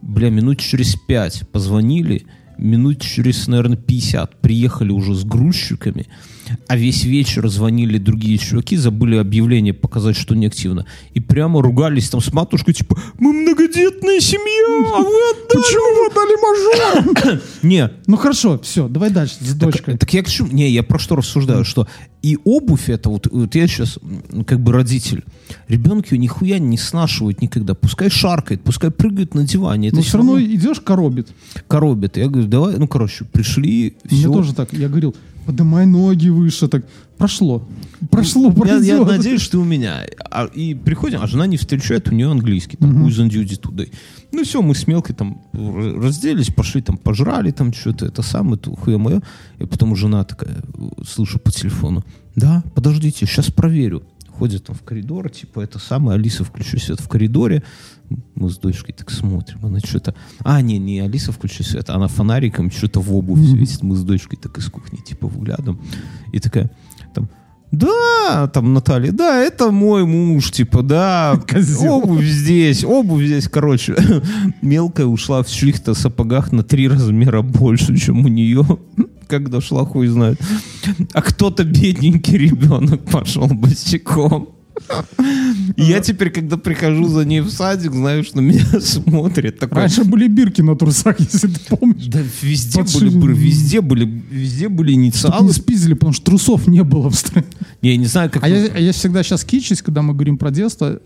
Бля, 0.03 0.31
минут 0.31 0.59
через 0.59 0.97
пять 1.09 1.43
позвонили, 1.53 2.25
минут 2.59 3.01
через, 3.03 3.47
наверное, 3.49 3.77
50 3.77 4.41
приехали 4.41 4.91
уже 4.91 5.15
с 5.15 5.25
грузчиками, 5.25 6.07
а 6.69 6.77
весь 6.77 7.05
вечер 7.05 7.49
звонили 7.49 7.99
другие 7.99 8.39
чуваки, 8.39 8.77
забыли 8.77 9.17
объявление 9.17 9.75
показать, 9.75 10.17
что 10.17 10.35
неактивно. 10.35 10.87
И 11.15 11.21
прямо 11.21 11.63
ругались 11.63 12.09
там 12.11 12.21
с 12.21 12.33
матушкой, 12.33 12.75
типа, 12.75 12.99
мы 13.19 13.33
многодетная 13.33 14.21
семья, 14.21 14.95
а 14.97 15.01
вы 15.01 15.31
отдали 15.31 15.63
Почему 15.63 15.95
вы 15.95 16.07
отдали 16.11 17.27
мажорам? 17.33 17.41
Не, 17.63 17.91
Ну 18.07 18.17
хорошо, 18.17 18.59
все, 18.63 18.89
давай 18.89 19.11
дальше, 19.11 19.37
с 19.41 19.49
так, 19.51 19.59
дочкой. 19.59 19.97
так 19.99 20.13
я 20.13 20.23
к 20.23 20.29
чему? 20.29 20.49
Не, 20.53 20.71
я 20.71 20.83
про 20.83 20.99
что 20.99 21.17
рассуждаю, 21.17 21.65
что 21.65 21.87
и 22.23 22.39
обувь 22.45 22.89
это, 22.89 23.09
вот, 23.09 23.29
вот 23.31 23.55
я 23.55 23.69
сейчас 23.69 23.99
как 24.47 24.61
бы 24.61 24.73
родитель, 24.73 25.23
ребенки 25.69 26.15
нихуя 26.15 26.59
не 26.59 26.77
снашивают 26.77 27.41
никогда. 27.41 27.75
Пускай 27.75 28.11
шаркает, 28.11 28.63
пускай 28.63 28.91
прыгает 28.91 29.35
на 29.35 29.45
диване. 29.45 29.89
Это 29.89 29.97
Но 29.99 30.03
все 30.03 30.17
равно 30.17 30.41
идешь, 30.41 30.81
коробит. 30.81 31.29
коробит. 31.69 32.17
Я 32.17 32.29
говорю, 32.29 32.49
давай, 32.49 32.77
ну, 32.79 32.89
короче, 32.89 33.25
пришли, 33.25 33.95
Мне 34.11 34.19
все. 34.21 34.33
тоже 34.33 34.55
так. 34.55 34.73
Я 34.73 34.89
говорил, 34.89 35.15
поднимай 35.47 35.87
ноги 35.87 36.29
выше. 36.29 36.69
Так 36.69 36.85
прошло. 37.17 37.67
Прошло, 38.11 38.49
Я, 38.49 38.53
пройдет. 38.53 38.85
я 38.85 39.05
надеюсь, 39.05 39.41
что 39.41 39.59
у 39.61 39.65
меня. 39.65 40.05
А, 40.31 40.45
и 40.45 40.75
приходим, 40.75 41.21
а 41.23 41.27
жена 41.27 41.47
не 41.47 41.57
встречает, 41.57 42.09
у 42.09 42.15
нее 42.15 42.31
английский, 42.31 42.77
там, 42.77 43.05
who's 43.05 43.19
on 43.19 43.29
duty 43.31 43.59
today. 43.61 43.93
Ну 44.33 44.45
все, 44.45 44.61
мы 44.61 44.75
с 44.75 44.87
мелкой 44.87 45.15
там 45.15 45.43
разделись, 45.53 46.51
пошли 46.51 46.83
там, 46.83 46.99
пожрали 46.99 47.53
там 47.53 47.73
что-то, 47.73 48.07
это 48.07 48.23
самое, 48.23 48.59
то 48.59 48.75
хуя 48.75 48.99
мое. 48.99 49.23
И 49.59 49.65
потом 49.65 49.97
жена 49.97 50.25
такая, 50.25 50.57
слышу 51.07 51.39
по 51.39 51.51
телефону, 51.51 52.05
да, 52.35 52.63
подождите, 52.75 53.25
сейчас 53.27 53.51
проверю. 53.51 54.03
Ходят 54.39 54.65
там 54.65 54.77
в 54.77 54.83
коридор, 54.83 55.31
типа, 55.31 55.61
это 55.61 55.79
самое, 55.79 56.19
Алиса, 56.19 56.45
включи 56.45 56.79
свет 56.79 57.01
в 57.01 57.09
коридоре. 57.09 57.63
Мы 58.35 58.51
с 58.51 58.59
дочкой 58.59 58.95
так 58.95 59.11
смотрим, 59.11 59.65
она 59.65 59.81
что-то... 59.81 60.15
А, 60.41 60.61
не, 60.61 60.79
не 60.79 61.01
Алиса, 61.01 61.33
включи 61.33 61.63
свет, 61.63 61.91
она 61.91 62.09
фонариком 62.09 62.71
что-то 62.71 63.01
в 63.01 63.15
обувь 63.15 63.45
светит. 63.49 63.83
Мы 63.83 63.97
с 63.97 64.05
дочкой 64.05 64.39
так 64.41 64.57
из 64.59 64.69
кухни, 64.71 64.99
типа, 64.99 65.27
выглядываем. 65.27 65.81
И 66.33 66.39
такая, 66.39 66.71
да, 67.79 68.49
там 68.49 68.75
Наталья, 68.75 69.13
да, 69.13 69.41
это 69.43 69.71
мой 69.71 70.05
муж, 70.05 70.51
типа, 70.51 70.83
да, 70.83 71.41
Козел. 71.49 71.95
обувь 71.95 72.25
здесь, 72.25 72.85
обувь 72.85 73.25
здесь, 73.25 73.49
короче. 73.49 73.97
Мелкая 74.63 75.07
ушла 75.07 75.43
в 75.43 75.49
чьих-то 75.49 75.95
сапогах 75.95 76.53
на 76.53 76.63
три 76.63 76.89
размера 76.89 77.43
больше, 77.43 77.97
чем 77.97 78.25
у 78.25 78.29
нее. 78.29 78.65
Как 79.29 79.51
дошла, 79.51 79.85
хуй 79.85 80.07
знает. 80.07 80.41
А 81.13 81.23
кто-то 81.23 81.65
бедненький 81.65 82.39
ребенок 82.39 83.05
пошел 83.11 83.47
босиком. 83.47 84.49
И 85.77 85.83
я 85.83 86.01
теперь, 86.01 86.31
когда 86.31 86.57
прихожу 86.57 87.09
за 87.09 87.25
ней 87.25 87.41
в 87.41 87.51
садик, 87.51 87.93
знаю, 87.93 88.23
что 88.25 88.37
на 88.37 88.41
меня 88.43 88.65
смотрят. 88.81 89.59
Такой, 89.59 89.79
Раньше 89.79 90.05
были 90.05 90.29
бирки 90.29 90.61
на 90.63 90.77
трусах, 90.77 91.19
если 91.33 91.49
ты 91.49 91.61
помнишь. 91.77 92.07
да 92.07 92.21
везде 92.43 92.79
были, 92.83 92.93
Подшили. 92.93 93.19
бр- 93.19 93.33
везде 93.33 93.81
были, 93.81 94.05
везде 94.31 94.69
были 94.69 94.93
инициалы. 94.93 95.47
не 95.47 95.53
спиздили, 95.53 95.95
потому 95.95 96.13
что 96.13 96.25
трусов 96.27 96.67
не 96.69 96.85
было 96.85 97.11
в 97.11 97.15
стране. 97.15 97.47
Не, 97.83 97.91
Я 97.91 97.97
не 97.97 98.07
знаю, 98.07 98.31
как... 98.31 98.45
А 98.45 98.49
я, 98.49 98.69
а 98.75 98.79
я 98.79 98.93
всегда 98.93 99.23
сейчас 99.23 99.45
кичусь, 99.45 99.83
когда 99.83 100.03
мы 100.03 100.13
говорим 100.15 100.39
про 100.39 100.51
детство. 100.51 101.01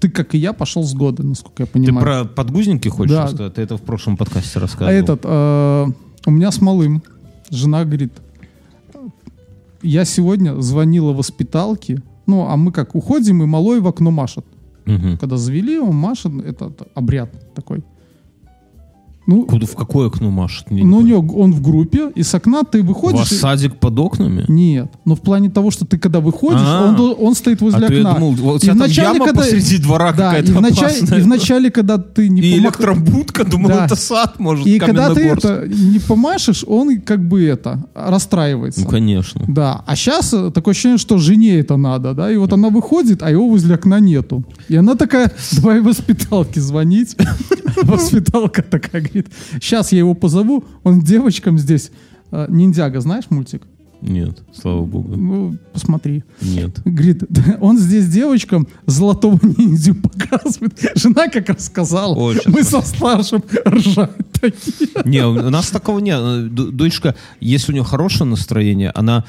Ты, 0.00 0.08
как 0.08 0.34
и 0.34 0.38
я, 0.38 0.52
пошел 0.52 0.84
с 0.84 0.94
года, 0.94 1.22
насколько 1.22 1.62
я 1.62 1.66
Ты 1.66 1.72
понимаю. 1.72 2.04
про 2.04 2.24
подгузники 2.24 2.88
хочешь 2.88 3.12
Да. 3.12 3.24
рассказать? 3.24 3.54
Ты 3.54 3.62
это 3.62 3.76
в 3.76 3.82
прошлом 3.82 4.16
подкасте 4.16 4.58
рассказывал. 4.58 4.90
А 4.90 4.92
этот, 4.92 5.20
э, 5.24 5.86
у 6.26 6.30
меня 6.30 6.50
с 6.50 6.60
малым, 6.60 7.02
жена 7.50 7.84
говорит, 7.84 8.12
я 9.82 10.04
сегодня 10.04 10.60
звонила 10.60 11.12
воспиталке, 11.12 12.02
ну, 12.28 12.46
а 12.48 12.56
мы 12.56 12.70
как 12.72 12.94
уходим, 12.94 13.42
и 13.42 13.46
малой 13.46 13.80
в 13.80 13.88
окно 13.88 14.10
машет. 14.10 14.44
Мгм. 14.86 15.18
Когда 15.18 15.36
завели, 15.36 15.78
он 15.78 15.96
машет, 15.96 16.32
это 16.44 16.72
обряд 16.94 17.30
такой. 17.54 17.82
Ну, 19.30 19.44
Куда, 19.44 19.66
в 19.66 19.74
какое 19.76 20.08
окно 20.08 20.30
машет? 20.30 20.70
Не 20.70 20.82
ну, 20.84 20.98
у 20.98 21.02
него, 21.02 21.20
он 21.38 21.52
в 21.52 21.60
группе, 21.60 22.10
и 22.14 22.22
с 22.22 22.34
окна 22.34 22.62
ты 22.64 22.80
У 22.80 22.86
выходишь... 22.86 23.18
вас 23.20 23.32
и- 23.32 23.34
садик 23.34 23.76
под 23.76 23.98
окнами? 23.98 24.46
Нет, 24.48 24.90
но 25.04 25.14
в 25.16 25.20
плане 25.20 25.50
того, 25.50 25.70
что 25.70 25.84
ты 25.84 25.98
когда 25.98 26.20
выходишь, 26.20 26.62
А. 26.64 26.88
он, 26.98 27.14
он 27.20 27.34
стоит 27.34 27.60
возле 27.60 27.80
а 27.82 27.84
окна. 27.84 27.94
я 27.94 28.14
думал, 28.14 28.30
у 28.30 28.56
И 28.56 28.58
тебя 28.60 28.72
там 28.72 28.78
вначале, 28.78 29.08
яма 29.18 29.26
когда- 29.26 29.40
посреди 29.42 29.76
двора 29.78 30.12
Да, 30.14 30.32
и 30.32 30.40
какая-то 30.40 30.52
вначале, 30.58 30.96
опасная. 30.96 31.18
и 31.18 31.22
вначале, 31.22 31.70
когда 31.70 31.98
ты 31.98 32.28
не 32.30 32.40
И 32.40 32.58
помах- 32.58 32.62
электробудка, 32.80 33.44
думал, 33.44 33.68
Да. 33.68 33.84
это 33.84 33.96
сад, 33.96 34.40
может, 34.40 34.66
И 34.66 34.78
когда 34.78 35.12
ты 35.12 35.20
это 35.20 35.68
не 35.68 35.98
помашешь, 35.98 36.64
он 36.66 36.98
как 37.02 37.28
бы 37.28 37.44
это 37.44 37.84
расстраивается. 37.94 38.80
Ну, 38.80 38.88
конечно. 38.88 39.42
Да, 39.46 39.82
а 39.86 39.94
сейчас 39.94 40.30
такое 40.54 40.72
ощущение, 40.72 40.96
что 40.96 41.18
жене 41.18 41.58
это 41.58 41.76
надо, 41.76 42.14
да, 42.14 42.32
и 42.32 42.36
вот 42.38 42.54
она 42.54 42.70
выходит, 42.70 43.22
а 43.22 43.30
его 43.30 43.46
возле 43.46 43.74
окна 43.74 44.00
нету. 44.00 44.42
И 44.70 44.76
она 44.76 44.94
такая, 44.94 45.30
давай 45.52 45.82
воспиталке 45.82 46.62
звонить. 46.62 47.14
Воспиталка 47.82 48.62
такая 48.62 49.02
говорит, 49.02 49.17
сейчас 49.60 49.92
я 49.92 49.98
его 49.98 50.14
позову, 50.14 50.64
он 50.84 51.00
девочкам 51.00 51.58
здесь. 51.58 51.90
э, 52.30 52.46
Ниндзяго, 52.48 53.00
знаешь 53.00 53.24
мультик? 53.30 53.62
Нет, 54.00 54.38
слава 54.54 54.84
богу. 54.84 55.16
Ну, 55.16 55.58
посмотри. 55.72 56.22
Нет. 56.40 56.80
Говорит, 56.84 57.24
он 57.60 57.78
здесь 57.78 58.06
девочкам 58.08 58.68
золотого 58.86 59.40
ниндзю 59.42 59.96
показывает. 59.96 60.78
Жена 60.94 61.26
как 61.28 61.48
рассказала. 61.48 62.14
О, 62.14 62.32
щас 62.32 62.46
Мы 62.46 62.62
со 62.62 62.80
старшим 62.80 63.42
ржать 63.66 64.12
такие. 64.40 64.88
Не, 65.04 65.26
у 65.26 65.50
нас 65.50 65.70
такого 65.70 65.98
нет. 65.98 66.54
Дочка, 66.54 67.16
если 67.40 67.72
у 67.72 67.74
нее 67.74 67.84
хорошее 67.84 68.30
настроение, 68.30 68.92
она 68.94 69.24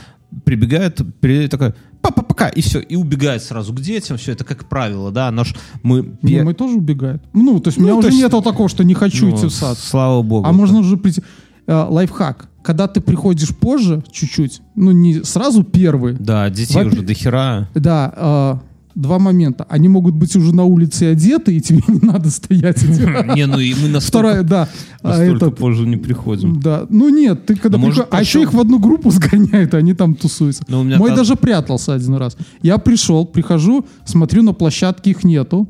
прибегает, 0.46 1.02
такая, 1.50 1.74
папа, 2.02 2.22
пока, 2.22 2.48
и 2.50 2.62
все, 2.62 2.80
и 2.80 2.96
убегает 2.96 3.44
сразу 3.44 3.74
к 3.74 3.80
детям, 3.82 4.18
все 4.18 4.32
это 4.34 4.44
как 4.44 4.66
правило, 4.70 5.12
да, 5.12 5.32
наш, 5.32 5.54
мы... 5.84 6.04
Пе- 6.04 6.44
мы 6.44 6.54
тоже 6.54 6.76
убегает. 6.78 7.22
Ну, 7.34 7.60
то 7.60 7.70
есть 7.70 7.78
у 7.78 7.82
меня 7.82 7.94
Ну, 7.94 8.00
уже 8.00 8.08
есть- 8.10 8.20
нету 8.20 8.42
такого, 8.42 8.70
что 8.70 8.84
не 8.84 8.94
хочу 8.94 9.28
ну, 9.28 9.36
идти 9.36 9.46
в 9.48 9.52
сад. 9.52 9.78
Слава 9.78 10.22
богу. 10.22 10.48
А 10.48 10.52
можно 10.52 10.80
уже 10.80 10.98
прийти. 10.98 11.22
Э, 11.68 11.86
лайфхак. 11.90 12.48
Когда 12.64 12.88
ты 12.88 13.00
приходишь 13.02 13.56
позже, 13.56 14.04
чуть-чуть, 14.12 14.62
ну 14.76 14.92
не 14.92 15.24
сразу 15.24 15.64
первый, 15.64 16.14
Да, 16.20 16.50
детей 16.50 16.76
Во- 16.76 16.82
уже 16.90 17.02
до 17.02 17.14
хера. 17.14 17.70
да, 17.74 18.14
э, 18.16 18.56
два 19.00 19.20
момента. 19.20 19.66
Они 19.70 19.88
могут 19.88 20.14
быть 20.16 20.36
уже 20.36 20.54
на 20.54 20.64
улице 20.66 21.04
одеты, 21.12 21.56
и 21.56 21.62
тебе 21.62 21.82
не 21.88 22.00
надо 22.06 22.30
стоять. 22.30 22.84
и- 22.84 22.88
Не, 23.36 23.46
ну 23.46 23.60
и 23.60 23.74
мы 23.74 23.88
настолько, 23.90 24.02
Вторая, 24.28 24.44
да. 24.44 24.70
а 25.02 25.08
настолько 25.10 25.46
этот, 25.46 25.58
позже 25.58 25.88
не 25.88 25.98
приходим. 25.98 26.60
Да, 26.60 26.86
ну 26.90 27.10
нет, 27.10 27.46
ты 27.46 27.56
когда 27.56 27.78
Ну, 27.78 27.86
может, 27.88 28.08
а 28.12 28.20
еще 28.22 28.42
их 28.42 28.54
в 28.54 28.60
одну 28.60 28.80
группу 28.80 29.10
сгоняют, 29.12 29.74
и 29.74 29.78
они 29.78 29.94
там 29.94 30.16
тусуются. 30.16 30.64
Ну, 30.68 30.82
у 30.82 30.84
меня 30.84 30.98
Мой 30.98 31.16
даже 31.16 31.36
прятался 31.36 31.94
один 31.94 32.16
раз. 32.16 32.38
Я 32.62 32.78
пришел, 32.78 33.26
прихожу, 33.26 33.86
смотрю 34.06 34.44
на 34.44 34.54
площадке 34.54 35.12
их 35.12 35.24
нету, 35.24 35.68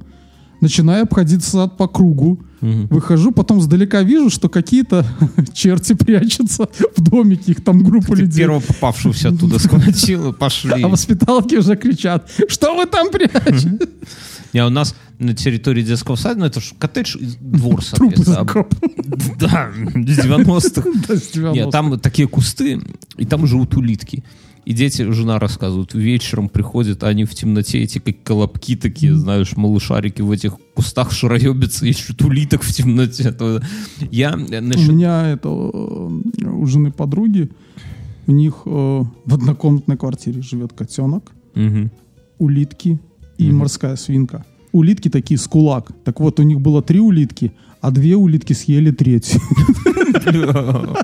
начинаю 0.62 1.04
обходить 1.04 1.44
сад 1.44 1.78
по 1.78 1.88
кругу, 1.88 2.40
выхожу, 2.62 3.32
потом 3.32 3.62
сдалека 3.62 4.02
вижу, 4.02 4.30
что 4.30 4.50
какие-то 4.50 5.06
черти 5.54 5.94
прячутся 5.94 6.68
в 6.96 7.02
домике, 7.02 7.54
их 7.54 7.64
там 7.64 7.84
группа 7.84 8.16
Ты 8.16 8.24
людей. 8.24 8.40
первого 8.40 8.60
попавшегося 8.60 9.30
оттуда 9.30 9.60
схватил 9.60 10.32
и 10.32 10.34
пошли. 10.34 10.84
А 10.84 10.88
воспиталки 10.88 11.56
уже 11.56 11.76
кричат, 11.76 12.30
что 12.48 12.76
вы 12.76 12.86
там 12.86 13.10
прячете? 13.12 13.80
Не, 14.54 14.66
у 14.66 14.70
нас 14.70 14.96
на 15.20 15.36
территории 15.36 15.84
детского 15.84 16.16
сада, 16.16 16.40
ну 16.40 16.46
это 16.46 16.60
же 16.60 16.74
коттедж 16.80 17.18
двор, 17.40 17.84
соответственно. 17.84 18.46
Да, 19.40 19.70
с 19.72 19.96
90-х. 19.96 20.90
Да, 21.08 21.16
с 21.16 21.36
90-х. 21.36 21.52
Нет, 21.52 21.70
там 21.72 22.00
такие 22.00 22.28
кусты, 22.28 22.82
и 23.18 23.26
там 23.26 23.46
живут 23.46 23.76
улитки. 23.78 24.24
И 24.66 24.74
дети, 24.74 25.12
жена 25.12 25.40
рассказывают, 25.40 25.94
вечером 25.94 26.50
приходят, 26.50 27.04
они 27.04 27.26
в 27.26 27.34
темноте, 27.34 27.80
эти 27.80 28.00
как 28.00 28.22
колобки 28.24 28.76
такие, 28.76 29.16
знаешь, 29.16 29.56
малышарики 29.58 30.22
в 30.22 30.32
этих 30.32 30.58
кустах 30.76 31.12
шароебятся, 31.12 31.86
ищут 31.86 32.22
улиток 32.22 32.62
в 32.64 32.72
темноте. 32.74 33.36
Я 34.12 34.32
э, 34.32 34.60
У 34.60 34.62
насчет... 34.64 34.90
меня 34.90 35.28
это 35.30 35.50
э, 35.50 36.48
у 36.48 36.66
жены 36.66 36.92
подруги, 36.92 37.50
у 38.28 38.32
них 38.32 38.62
э, 38.66 39.04
в 39.26 39.34
однокомнатной 39.34 39.98
квартире 39.98 40.42
живет 40.42 40.74
котенок, 40.74 41.32
Мгм. 41.56 41.90
улитки 42.38 43.00
и 43.38 43.52
морская 43.52 43.96
свинка. 43.96 44.46
Улитки 44.72 45.10
такие 45.10 45.40
с 45.40 45.48
кулак. 45.48 45.92
Так 46.04 46.20
вот, 46.20 46.40
у 46.40 46.44
них 46.44 46.62
было 46.62 46.84
три 46.84 47.00
улитки, 47.00 47.52
а 47.82 47.90
две 47.90 48.16
улитки 48.16 48.54
съели 48.54 48.92
третью. 48.92 49.42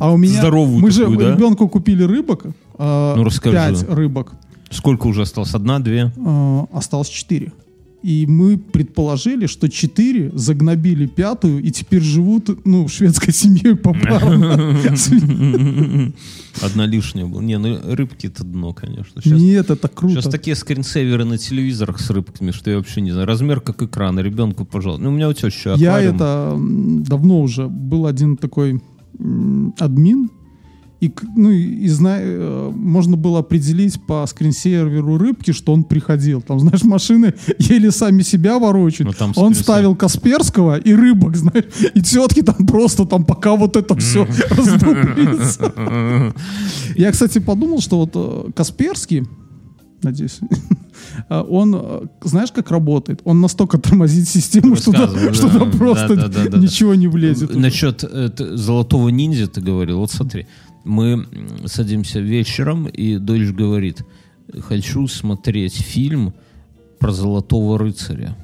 А 0.00 0.12
у 0.12 0.16
меня... 0.16 0.40
Здоровую 0.40 0.80
Мы 0.80 0.90
же 0.90 1.04
ребенку 1.04 1.68
купили 1.68 2.02
рыбок. 2.02 2.46
Э, 2.78 3.14
Ну, 3.16 3.24
расскажи. 3.24 3.56
Пять 3.56 3.88
рыбок. 3.88 4.32
Сколько 4.70 5.06
уже 5.06 5.22
осталось? 5.22 5.54
Одна, 5.54 5.78
две? 5.78 6.12
Э, 6.16 6.66
Осталось 6.72 7.08
четыре. 7.08 7.52
И 8.02 8.26
мы 8.26 8.58
предположили, 8.58 9.46
что 9.46 9.70
четыре 9.70 10.30
загнобили 10.34 11.06
пятую 11.06 11.62
и 11.62 11.70
теперь 11.70 12.02
живут, 12.02 12.66
ну, 12.66 12.86
шведской 12.86 13.32
семьей 13.32 13.76
попарно. 13.76 14.76
Одна 16.62 16.86
лишняя 16.86 17.24
была. 17.26 17.42
Не, 17.42 17.56
ну 17.58 17.78
рыбки 17.94 18.26
это 18.26 18.44
дно, 18.44 18.72
конечно. 18.74 19.22
Сейчас, 19.22 19.40
Нет, 19.40 19.70
это 19.70 19.88
круто. 19.88 20.16
сейчас 20.20 20.30
такие 20.30 20.54
скринсейверы 20.54 21.24
на 21.24 21.38
телевизорах 21.38 21.98
с 21.98 22.10
рыбками, 22.10 22.50
что 22.50 22.70
я 22.70 22.76
вообще 22.76 23.00
не 23.00 23.10
знаю. 23.10 23.26
Размер 23.26 23.60
как 23.60 23.82
экран, 23.82 24.18
ребенку, 24.20 24.64
пожалуйста. 24.66 25.02
Ну, 25.04 25.10
у 25.10 25.12
меня 25.12 25.28
у 25.28 25.32
тещи 25.32 25.68
Я 25.68 25.74
аквариум. 25.96 26.16
это 26.16 26.50
м, 26.54 27.02
давно 27.04 27.40
уже 27.40 27.68
был 27.68 28.06
один 28.06 28.36
такой 28.36 28.82
админ, 29.78 30.30
и, 31.06 31.14
ну, 31.36 31.50
и, 31.50 31.62
и 31.84 31.88
зна- 31.88 32.18
э, 32.20 32.70
можно 32.74 33.16
было 33.16 33.40
определить 33.40 34.00
по 34.06 34.26
скринсейверу 34.26 35.18
рыбки, 35.18 35.52
что 35.52 35.72
он 35.72 35.84
приходил. 35.84 36.40
Там, 36.42 36.60
знаешь, 36.60 36.82
машины 36.84 37.34
еле 37.58 37.90
сами 37.90 38.22
себя 38.22 38.58
ворочают. 38.58 39.12
Ну, 39.12 39.12
там 39.12 39.32
он 39.36 39.54
ставил 39.54 39.94
Касперского 39.96 40.78
и 40.78 40.94
рыбок, 40.94 41.36
знаешь, 41.36 41.64
и 41.94 42.00
тетки 42.02 42.42
там 42.42 42.66
просто 42.66 43.04
там 43.04 43.24
пока 43.24 43.54
вот 43.56 43.76
это 43.76 43.96
все 43.96 44.26
раздуплится. 44.50 45.72
Я, 46.96 47.12
кстати, 47.12 47.38
подумал, 47.38 47.80
что 47.80 47.98
вот 47.98 48.10
э, 48.14 48.52
Касперский, 48.52 49.24
надеюсь, 50.02 50.38
он, 51.28 51.74
э, 51.74 52.00
знаешь, 52.22 52.52
как 52.52 52.70
работает? 52.70 53.20
Он 53.24 53.40
настолько 53.40 53.78
тормозит 53.78 54.28
систему, 54.28 54.76
что 54.76 54.92
Рассказывал, 54.92 55.34
что 55.34 55.48
да. 55.48 55.64
просто 55.78 56.16
Да, 56.16 56.28
да, 56.28 56.44
да, 56.44 56.50
да, 56.50 56.58
ничего 56.58 56.94
не 56.94 57.08
влезет. 57.08 57.54
Насчет 57.54 58.04
э, 58.04 58.30
золотого 58.56 59.08
ниндзя 59.08 59.46
ты 59.48 59.60
говорил. 59.60 59.98
Вот 59.98 60.10
смотри, 60.10 60.46
мы 60.84 61.26
садимся 61.66 62.20
вечером, 62.20 62.86
и 62.86 63.16
дочь 63.16 63.50
говорит, 63.50 64.04
хочу 64.60 65.08
смотреть 65.08 65.74
фильм 65.74 66.34
про 66.98 67.12
золотого 67.12 67.78
рыцаря. 67.78 68.36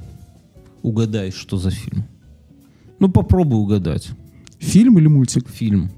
Угадай, 0.83 1.31
что 1.31 1.59
за 1.59 1.71
фильм. 1.71 2.05
Ну, 2.99 3.11
попробуй 3.11 3.61
угадать. 3.61 4.11
Фильм 4.59 4.99
или 4.99 5.07
мультик? 5.07 5.49
Фильм. 5.49 5.91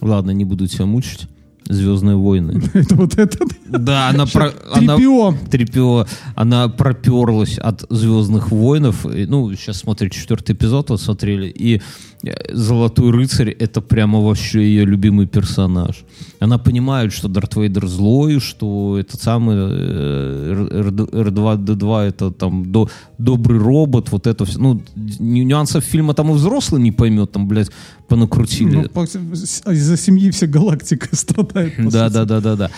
Ладно, 0.00 0.32
не 0.32 0.44
буду 0.44 0.66
тебя 0.66 0.86
мучить. 0.86 1.28
Звездные 1.68 2.16
войны. 2.16 2.62
Это 2.74 2.94
вот 2.96 3.18
этот. 3.18 3.48
Да, 3.68 4.08
она 4.08 4.26
про... 4.26 4.50
Трипио. 4.50 5.34
Трипио, 5.50 6.06
она 6.34 6.68
проперлась 6.68 7.58
от 7.58 7.84
Звездных 7.90 8.50
войнов. 8.50 9.04
Ну, 9.04 9.52
сейчас 9.54 9.78
смотрите 9.78 10.18
четвертый 10.18 10.54
эпизод, 10.54 10.90
вот 10.90 11.00
смотрели. 11.00 11.48
И 11.48 11.80
э, 12.24 12.30
Золотой 12.54 13.10
рыцарь 13.10 13.50
это 13.50 13.80
прямо 13.80 14.20
вообще 14.20 14.62
ее 14.62 14.84
любимый 14.84 15.26
персонаж. 15.26 16.04
Она 16.40 16.58
понимает, 16.58 17.12
что 17.12 17.28
Дарт 17.28 17.56
Вейдер 17.56 17.86
злой, 17.86 18.40
что 18.40 18.98
этот 18.98 19.22
самый 19.22 19.56
э, 19.56 20.66
R2D2 21.12 22.00
это 22.08 22.30
там 22.30 22.70
до- 22.72 22.88
добрый 23.18 23.58
робот, 23.58 24.10
вот 24.10 24.26
это 24.26 24.44
все. 24.44 24.58
Ну, 24.58 24.82
ню- 24.96 25.44
нюансов 25.44 25.84
фильма 25.84 26.14
там 26.14 26.30
и 26.30 26.34
взрослый 26.34 26.82
не 26.82 26.92
поймет, 26.92 27.32
там, 27.32 27.46
блядь, 27.48 27.70
понакрутили. 28.08 28.90
Ну, 28.94 29.72
Из-за 29.72 29.96
семьи 29.96 30.30
вся 30.30 30.46
галактика 30.46 31.08
страдает. 31.16 31.51
По 31.52 31.90
да, 31.90 32.08
да, 32.10 32.24
да, 32.24 32.40
да, 32.40 32.56
да. 32.56 32.70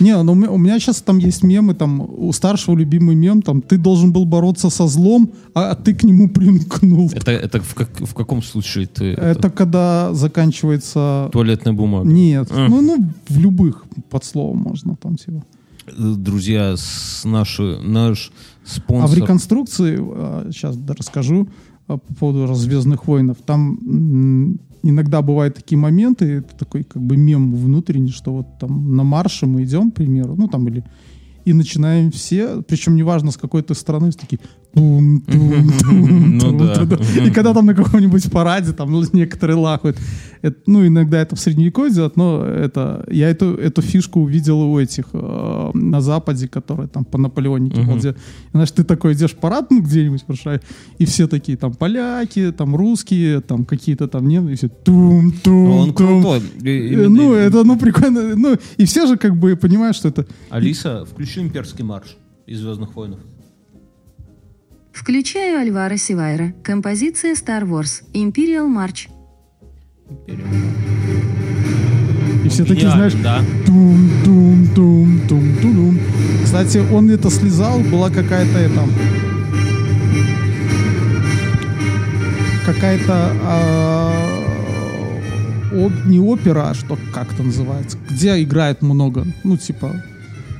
Не, 0.00 0.22
ну 0.22 0.32
у 0.32 0.58
меня- 0.58 0.78
сейчас 0.78 1.02
там 1.02 1.18
есть 1.18 1.42
мемы, 1.42 1.74
там 1.74 2.00
у 2.00 2.32
старшего 2.32 2.76
любимый 2.76 3.14
мем, 3.16 3.42
там 3.42 3.60
ты 3.62 3.78
должен 3.78 4.12
был 4.12 4.24
бороться 4.24 4.70
со 4.70 4.86
злом, 4.86 5.30
а, 5.54 5.70
а 5.70 5.74
ты 5.74 5.94
к 5.94 6.04
нему 6.04 6.28
примкнул. 6.28 7.10
Это, 7.12 7.30
это 7.32 7.60
в, 7.60 7.74
как- 7.74 8.00
в 8.00 8.14
каком 8.14 8.42
случае 8.42 8.86
ты? 8.86 9.12
Это 9.12 9.50
когда 9.50 10.12
заканчивается... 10.14 11.28
туалетная 11.32 11.72
бумага. 11.72 12.08
Нет, 12.08 12.48
А. 12.50 12.68
ну, 12.68 12.80
ну 12.80 13.08
в 13.28 13.38
любых 13.38 13.84
под 14.10 14.24
словом 14.24 14.58
можно 14.58 14.96
там. 14.96 15.16
Э, 15.26 15.92
Друзья, 16.16 16.74
с 16.76 17.22
наши, 17.24 17.78
наш 17.82 18.30
А 18.64 18.68
спонсор. 18.76 19.10
в 19.10 19.14
реконструкции, 19.20 19.96
сейчас 20.52 20.76
расскажу 20.88 21.48
а, 21.88 21.98
по 21.98 22.14
поводу 22.14 22.54
«Звездных 22.54 23.06
воинов», 23.06 23.38
там 23.44 24.58
иногда 24.82 25.22
бывают 25.22 25.54
такие 25.54 25.78
моменты, 25.78 26.24
это 26.38 26.56
такой 26.56 26.84
как 26.84 27.02
бы 27.02 27.16
мем 27.16 27.54
внутренний, 27.54 28.10
что 28.10 28.32
вот 28.32 28.58
там 28.58 28.96
на 28.96 29.04
марше 29.04 29.46
мы 29.46 29.64
идем, 29.64 29.90
к 29.90 29.94
примеру, 29.94 30.34
ну 30.36 30.48
там 30.48 30.68
или 30.68 30.84
и 31.44 31.52
начинаем 31.52 32.10
все, 32.12 32.62
причем 32.62 32.94
неважно 32.94 33.32
с 33.32 33.36
какой 33.36 33.62
то 33.62 33.74
страны, 33.74 34.10
все 34.10 34.20
такие 34.20 34.40
Ну. 34.74 35.20
И 37.26 37.30
когда 37.30 37.52
там 37.54 37.66
на 37.66 37.74
каком-нибудь 37.74 38.30
параде, 38.30 38.72
там 38.72 38.90
ну, 38.90 39.02
некоторые 39.12 39.56
лахают. 39.56 39.98
Ну, 40.66 40.84
иногда 40.86 41.20
это 41.20 41.36
в 41.36 41.40
средневековье 41.40 41.92
делают, 41.94 42.16
но 42.16 42.44
это, 42.44 43.04
я 43.08 43.28
эту, 43.30 43.54
эту 43.54 43.80
фишку 43.80 44.20
увидел 44.22 44.60
у 44.60 44.80
этих 44.80 45.04
э, 45.12 45.70
на 45.74 46.00
Западе, 46.00 46.48
которые 46.48 46.88
там 46.88 47.04
по 47.04 47.16
Наполеонике 47.16 47.80
Мгм. 47.80 47.90
балде- 47.90 48.16
знаешь, 48.52 48.70
ты 48.72 48.82
такой 48.82 49.12
идешь 49.12 49.32
в 49.32 49.36
парад, 49.36 49.70
ну, 49.70 49.80
где-нибудь, 49.82 50.24
прошу, 50.24 50.50
и 50.98 51.04
все 51.04 51.28
такие 51.28 51.56
там 51.56 51.74
поляки, 51.74 52.50
там 52.50 52.74
русские, 52.74 53.40
там 53.40 53.64
какие-то 53.64 54.08
там 54.08 54.26
немцы, 54.26 54.52
и 54.52 54.56
все 54.56 54.68
тум, 54.68 55.32
тум, 55.44 55.64
Ну, 55.68 55.76
Он 55.76 55.94
тум. 55.94 56.22
крутой. 56.22 56.40
Э, 56.64 56.88
именно- 56.88 57.08
Ну, 57.08 57.34
это, 57.34 57.62
ну, 57.62 57.78
прикольно. 57.78 58.34
Ну, 58.34 58.56
и 58.78 58.84
все 58.84 59.06
же 59.06 59.16
как 59.16 59.36
бы 59.38 59.54
понимают, 59.54 59.96
что 59.96 60.08
это... 60.08 60.26
Алиса, 60.50 61.04
включи 61.04 61.40
имперский 61.40 61.84
марш 61.84 62.16
из 62.46 62.58
Звездных 62.60 62.96
войнов. 62.96 63.20
Включаю 64.92 65.58
Альвара 65.58 65.96
Сивайра. 65.96 66.52
Композиция 66.62 67.34
Star 67.34 67.62
Wars. 67.62 68.02
Imperial 68.12 68.68
March. 68.68 69.08
И 72.44 72.48
все 72.48 72.64
такие, 72.64 72.90
знаешь, 72.90 73.14
да. 73.14 73.40
тум, 73.66 74.10
тум, 74.24 74.68
тум, 74.74 75.20
тум, 75.28 75.56
тум. 75.60 75.98
Кстати, 76.44 76.78
он 76.92 77.10
это 77.10 77.30
слезал, 77.30 77.80
была 77.80 78.10
какая-то 78.10 78.58
это... 78.58 78.82
Какая-то... 82.66 83.32
а, 83.42 84.42
оп- 85.72 86.04
не 86.04 86.20
опера, 86.20 86.70
а 86.70 86.74
что 86.74 86.98
как 87.12 87.32
это 87.32 87.42
называется, 87.42 87.98
где 88.10 88.42
играет 88.42 88.82
много, 88.82 89.26
ну, 89.44 89.56
типа, 89.56 90.02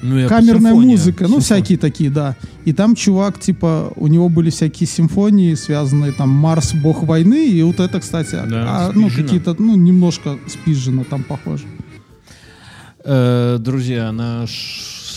Ну, 0.02 0.28
камерная 0.28 0.72
симфония. 0.72 0.90
музыка, 0.90 1.24
ну, 1.24 1.40
Симфония. 1.40 1.44
всякие 1.44 1.78
такие, 1.78 2.10
да. 2.10 2.36
И 2.64 2.72
там 2.72 2.94
чувак, 2.96 3.38
типа, 3.38 3.92
у 3.96 4.08
него 4.08 4.28
были 4.28 4.50
всякие 4.50 4.88
симфонии, 4.88 5.54
связанные 5.54 6.12
там 6.12 6.28
Марс, 6.28 6.74
бог 6.74 7.04
войны, 7.04 7.48
и 7.48 7.62
вот 7.62 7.78
это, 7.78 8.00
кстати, 8.00 8.32
Да, 8.32 8.88
а, 8.88 8.92
ну, 8.92 9.08
какие-то, 9.08 9.54
ну, 9.58 9.76
немножко 9.76 10.38
спизжено 10.48 11.04
там 11.04 11.22
похоже. 11.22 11.64
Э, 13.04 13.58
Друзья, 13.60 14.12
наш 14.12 14.50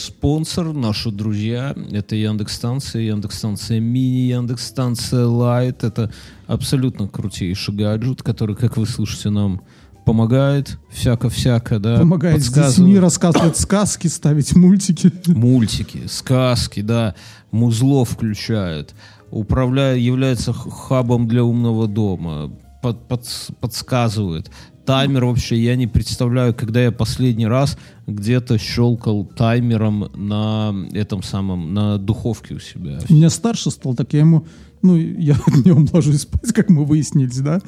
спонсор, 0.05 0.73
наши 0.73 1.11
друзья, 1.11 1.75
это 1.91 2.15
Яндекс-станция, 2.15 3.01
Яндекс-станция 3.01 3.79
Мини, 3.79 4.27
Яндекс-станция 4.29 5.25
Лайт. 5.25 5.83
Это 5.83 6.11
абсолютно 6.47 7.07
крутейший 7.07 7.73
гаджет, 7.73 8.21
который, 8.23 8.55
как 8.55 8.77
вы 8.77 8.85
слышите, 8.85 9.29
нам 9.29 9.61
помогает 10.05 10.77
всяко-всяко, 10.91 11.79
да, 11.79 11.97
Помогает 11.99 12.41
с 12.43 12.51
детьми 12.51 12.97
рассказывать 12.99 13.57
сказки, 13.57 14.07
ставить 14.07 14.55
мультики. 14.55 15.11
мультики, 15.27 16.03
сказки, 16.07 16.81
да, 16.81 17.15
музло 17.51 18.05
включает, 18.05 18.93
управляет, 19.31 19.99
является 19.99 20.53
хабом 20.53 21.27
для 21.27 21.43
умного 21.43 21.87
дома, 21.87 22.51
под- 22.81 23.07
подс- 23.09 23.51
подсказывает. 23.59 24.51
Таймер 24.85 25.25
вообще, 25.25 25.57
я 25.59 25.75
не 25.75 25.87
представляю, 25.87 26.53
когда 26.53 26.83
я 26.83 26.91
последний 26.91 27.47
раз 27.47 27.75
где-то 28.05 28.59
щелкал 28.59 29.25
таймером 29.25 30.11
на 30.13 30.71
этом 30.93 31.23
самом, 31.23 31.73
на 31.73 31.97
духовке 31.97 32.53
у 32.53 32.59
себя. 32.59 32.99
У 33.09 33.13
меня 33.13 33.31
старше 33.31 33.71
стал, 33.71 33.95
так 33.95 34.13
я 34.13 34.19
ему, 34.19 34.45
ну, 34.83 34.95
я 34.95 35.35
днем 35.63 35.87
ложусь 35.91 36.21
спать, 36.21 36.53
как 36.53 36.69
мы 36.69 36.85
выяснились, 36.85 37.39
да, 37.39 37.61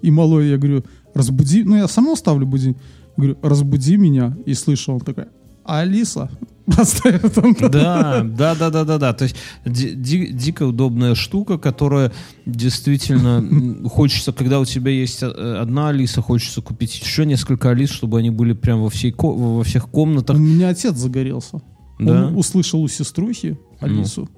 и 0.00 0.10
малой, 0.10 0.48
я 0.48 0.56
говорю, 0.56 0.82
разбуди, 1.14 1.64
ну, 1.64 1.76
я 1.76 1.88
сама 1.88 2.16
ставлю 2.16 2.46
будильник, 2.46 2.78
говорю, 3.16 3.36
разбуди 3.42 3.96
меня, 3.96 4.36
и 4.46 4.54
слышу, 4.54 4.92
он 4.94 5.00
такой, 5.00 5.24
Алиса, 5.64 6.28
поставь 6.66 7.20
там. 7.34 7.54
Да, 7.70 8.22
да, 8.24 8.54
да, 8.54 8.70
да, 8.70 8.84
да, 8.84 8.98
да. 8.98 9.12
То 9.12 9.24
есть 9.24 9.36
ди- 9.64 9.94
ди- 9.94 10.32
дико 10.32 10.64
удобная 10.66 11.14
штука, 11.14 11.56
которая 11.58 12.12
действительно 12.46 13.88
хочется, 13.88 14.32
когда 14.32 14.60
у 14.60 14.64
тебя 14.64 14.90
есть 14.90 15.22
э, 15.22 15.26
одна 15.60 15.88
Алиса, 15.88 16.22
хочется 16.22 16.62
купить 16.62 17.00
еще 17.00 17.26
несколько 17.26 17.70
Алис, 17.70 17.90
чтобы 17.90 18.18
они 18.18 18.30
были 18.30 18.52
прям 18.54 18.80
во, 18.82 18.88
всей 18.90 19.12
ко- 19.12 19.32
во 19.32 19.62
всех 19.64 19.86
У 19.88 19.90
комнатах. 19.90 20.36
меня 20.38 20.68
отец 20.70 20.96
загорелся. 20.96 21.60
Да? 22.00 22.26
Он 22.28 22.36
услышал 22.36 22.82
у 22.82 22.88
сеструхи 22.88 23.56
Алису 23.80 24.28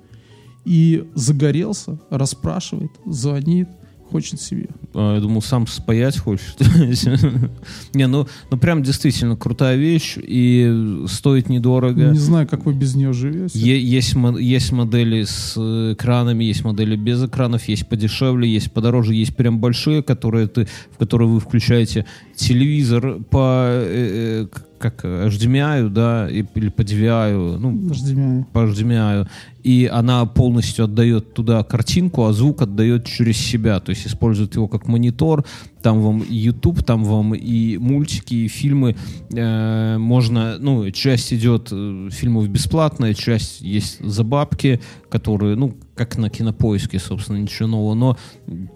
и 0.65 1.05
загорелся, 1.15 1.99
расспрашивает, 2.11 2.91
звонит, 3.07 3.69
хочет 4.11 4.41
себе. 4.41 4.69
А, 4.95 5.15
Я 5.15 5.21
думал, 5.21 5.43
сам 5.43 5.67
спаять 5.67 6.19
хочет. 6.19 6.61
Не, 7.95 8.07
ну, 8.07 8.27
ну 8.51 8.57
прям 8.57 8.83
действительно 8.83 9.37
крутая 9.37 9.77
вещь 9.77 10.17
и 10.17 11.05
стоит 11.09 11.49
недорого. 11.49 12.11
Не 12.11 12.19
знаю, 12.19 12.47
как 12.47 12.65
вы 12.67 12.75
без 12.75 12.95
нее 12.95 13.13
живете. 13.13 13.59
Есть, 13.59 14.15
есть 14.15 14.73
модели 14.73 15.25
с 15.25 15.57
экранами, 15.93 16.45
есть 16.45 16.65
модели 16.65 16.97
без 16.97 17.25
экранов, 17.25 17.65
есть 17.69 17.89
подешевле, 17.89 18.49
есть 18.49 18.73
подороже, 18.73 19.15
есть 19.15 19.35
прям 19.37 19.59
большие, 19.59 20.03
которые 20.03 20.47
ты, 20.47 20.67
в 20.93 20.99
которые 20.99 21.29
вы 21.29 21.41
включаете 21.41 22.07
телевизор 22.37 23.19
по 23.31 23.67
э, 23.69 24.47
э, 24.47 24.47
как 24.79 25.05
HDMI, 25.05 25.89
да, 25.89 26.29
и- 26.31 26.45
или 26.55 26.69
по 26.69 26.83
DVI, 26.83 27.57
ну, 27.59 27.73
HDMI. 27.91 28.45
по 28.53 28.59
HDMI, 28.65 29.27
и 29.63 29.89
она 29.91 30.27
полностью 30.27 30.85
отдает 30.85 31.33
туда 31.35 31.63
картинку, 31.63 32.25
а 32.25 32.33
звук 32.33 32.63
отдает 32.63 33.07
через 33.07 33.39
себя, 33.39 33.81
то 33.81 33.91
есть 33.91 34.07
использует 34.07 34.55
его 34.57 34.69
как 34.69 34.87
монитор, 34.89 35.45
там 35.83 36.01
вам 36.01 36.21
и 36.21 36.35
YouTube, 36.35 36.83
там 36.83 37.05
вам 37.05 37.35
и 37.35 37.79
мультики, 37.79 38.35
и 38.35 38.49
фильмы, 38.49 38.97
Э, 39.37 39.97
можно, 39.99 40.59
ну, 40.61 40.91
часть 40.91 41.33
идет 41.33 41.69
э, 41.73 42.09
фильмов 42.13 42.49
бесплатная, 42.49 43.15
часть 43.15 43.61
есть 43.63 44.01
за 44.05 44.23
бабки, 44.23 44.81
которые, 45.11 45.57
ну, 45.57 45.75
как 45.95 46.19
на 46.19 46.29
кинопоиске, 46.31 46.99
собственно, 46.99 47.39
ничего 47.39 47.69
нового, 47.69 47.95
но 47.95 48.19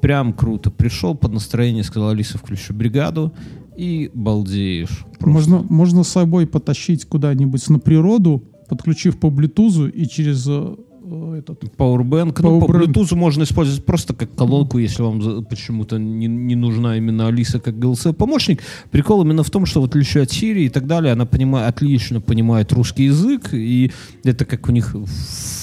прям 0.01 0.33
круто. 0.33 0.71
Пришел 0.71 1.15
под 1.15 1.33
настроение, 1.33 1.85
сказал, 1.85 2.09
Алиса, 2.11 2.39
включи 2.39 2.73
бригаду, 2.73 3.33
и 3.79 4.11
балдеешь. 4.13 5.05
Просто. 5.21 5.29
Можно, 5.29 5.67
можно 5.71 6.03
с 6.03 6.09
собой 6.09 6.49
потащить 6.49 7.05
куда-нибудь 7.05 7.71
на 7.71 7.79
природу, 7.79 8.43
подключив 8.69 9.19
по 9.21 9.29
Bluetooth 9.29 9.89
и 9.89 10.09
через 10.09 10.47
э, 10.49 10.75
э, 11.05 11.35
этот... 11.39 11.63
Powerbank. 11.77 12.37
Ну, 12.43 12.61
по 12.61 12.67
Powerbank. 12.67 12.87
Bluetooth 12.87 13.15
можно 13.15 13.45
использовать 13.45 13.85
просто 13.85 14.15
как 14.15 14.35
колонку, 14.35 14.79
если 14.79 15.03
вам 15.03 15.45
почему-то 15.45 15.97
не, 15.97 16.27
не 16.27 16.57
нужна 16.57 16.97
именно 16.97 17.29
Алиса 17.29 17.61
как 17.61 17.77
GLC-помощник. 17.77 18.63
Прикол 18.91 19.23
именно 19.23 19.45
в 19.45 19.51
том, 19.51 19.65
что 19.65 19.81
в 19.81 19.85
отличие 19.85 20.25
от 20.25 20.31
Siri 20.31 20.65
и 20.65 20.69
так 20.69 20.89
далее, 20.89 21.13
она 21.13 21.25
понимает, 21.25 21.69
отлично 21.69 22.21
понимает 22.21 22.73
русский 22.73 23.05
язык, 23.05 23.55
и 23.55 23.93
это 24.25 24.45
как 24.45 24.69
у 24.69 24.73
них 24.73 24.97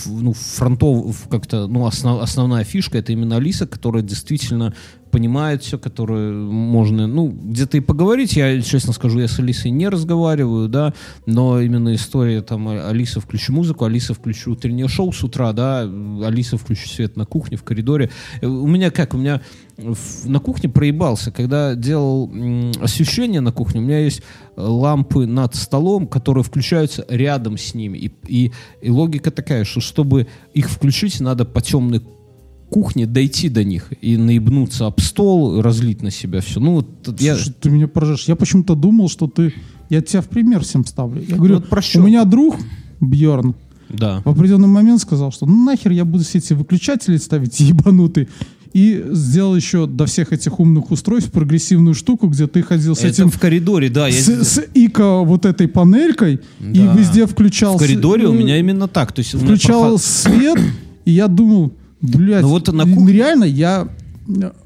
ну, 0.06 0.32
фронтов, 0.32 1.28
как-то, 1.30 1.68
ну, 1.68 1.86
основ- 1.86 2.22
основная 2.22 2.64
фишка, 2.64 2.98
это 2.98 3.12
именно 3.12 3.36
Алиса, 3.36 3.68
которая 3.68 4.04
действительно 4.04 4.74
понимает 5.16 5.64
все, 5.64 5.80
которое 5.80 6.34
можно, 6.34 7.08
ну, 7.08 7.30
где-то 7.30 7.78
и 7.78 7.80
поговорить. 7.80 8.36
Я, 8.36 8.62
честно 8.62 8.92
скажу, 8.92 9.22
я 9.22 9.30
с 9.30 9.40
Алисой 9.40 9.72
не 9.72 9.88
разговариваю, 9.88 10.68
да, 10.68 10.94
но 11.26 11.62
именно 11.62 11.96
история 11.96 12.42
там 12.42 12.68
Алиса, 12.68 13.22
включи 13.22 13.54
музыку, 13.54 13.86
Алиса, 13.86 14.14
включи 14.14 14.50
утреннее 14.50 14.90
шоу 14.90 15.14
с 15.14 15.24
утра, 15.24 15.54
да, 15.54 15.84
Алиса, 15.84 16.58
включи 16.58 16.90
свет 16.90 17.16
на 17.16 17.26
кухне, 17.26 17.56
в 17.56 17.64
коридоре. 17.64 18.10
Э, 18.42 18.46
у 18.46 18.68
меня 18.68 18.92
как, 18.92 19.14
у 19.14 19.18
меня 19.18 19.40
на 20.26 20.40
кухне 20.40 20.68
проебался, 20.68 21.32
когда 21.32 21.76
делал 21.76 22.30
освещение 22.82 23.40
на 23.40 23.54
кухне, 23.54 23.80
у 23.80 23.84
меня 23.84 24.00
есть 24.00 24.20
э, 24.20 24.22
лампы 24.62 25.26
над 25.26 25.56
столом, 25.56 26.08
которые 26.08 26.44
включаются 26.44 27.06
рядом 27.08 27.58
с 27.58 27.74
ними. 27.74 27.98
И, 27.98 28.12
и, 28.28 28.52
и 28.82 28.90
логика 28.90 29.32
такая, 29.32 29.64
что 29.64 29.80
чтобы 29.80 30.28
их 30.54 30.70
включить, 30.70 31.22
надо 31.22 31.46
по 31.46 31.62
темной 31.62 32.02
кухне 32.70 33.06
дойти 33.06 33.50
до 33.50 33.64
них 33.64 33.92
и 34.02 34.18
наебнуться 34.18 34.88
об 34.88 35.00
стол, 35.00 35.62
разлить 35.62 36.02
на 36.02 36.12
себя 36.12 36.42
все. 36.42 36.60
Ну, 36.60 36.76
вот 36.76 37.20
я... 37.22 37.36
Слушай, 37.36 37.54
ты 37.62 37.70
меня 37.70 37.88
поражаешь. 37.88 38.26
Я 38.28 38.36
почему-то 38.36 38.76
думал, 38.76 39.10
что 39.10 39.28
ты... 39.28 39.54
Я 39.90 40.02
тебя 40.02 40.22
в 40.22 40.28
пример 40.28 40.62
всем 40.64 40.84
ставлю. 40.86 41.22
Я 41.28 41.36
говорю, 41.36 41.62
Вот 41.70 41.96
у 41.96 42.00
меня 42.02 42.26
друг 42.26 42.58
Бьорн 43.00 43.54
Да. 43.90 44.22
в 44.26 44.30
определенный 44.30 44.68
момент 44.68 45.00
сказал, 45.00 45.32
что 45.32 45.46
ну 45.46 45.64
нахер 45.64 45.92
я 45.92 46.06
буду 46.06 46.24
все 46.24 46.40
эти 46.40 46.54
выключатели 46.54 47.18
ставить 47.18 47.60
ебанутые. 47.60 48.28
И 48.74 49.06
сделал 49.12 49.56
еще 49.56 49.88
до 49.88 50.06
всех 50.06 50.34
этих 50.34 50.60
умных 50.60 50.92
устройств 50.92 51.32
прогрессивную 51.32 51.94
штуку, 51.94 52.28
где 52.28 52.46
ты 52.46 52.62
ходил 52.62 52.94
с 52.94 53.00
Это 53.00 53.08
этим... 53.08 53.30
в 53.30 53.40
коридоре, 53.40 53.88
да. 53.90 54.08
я- 54.10 54.22
с, 54.22 54.28
с 54.28 54.64
ИКО 54.74 55.22
вот 55.24 55.46
этой 55.46 55.70
панелькой 55.70 56.42
и 56.60 56.80
Да. 56.80 56.94
везде 56.94 57.26
включал... 57.26 57.78
в 57.78 57.80
коридоре 57.80 58.28
у 58.28 58.34
э, 58.34 58.38
меня 58.38 58.58
именно 58.60 58.90
так. 58.90 59.14
То 59.14 59.20
есть 59.20 59.34
включал 59.34 59.94
проход- 59.96 60.02
свет, 60.02 60.60
и 61.06 61.12
я 61.12 61.30
думал, 61.30 61.72
блядь, 62.06 62.42
Ну 62.44 62.50
вот 62.50 62.72
на 62.72 62.84
кухне- 62.86 63.14
реально 63.14 63.44
я, 63.46 63.88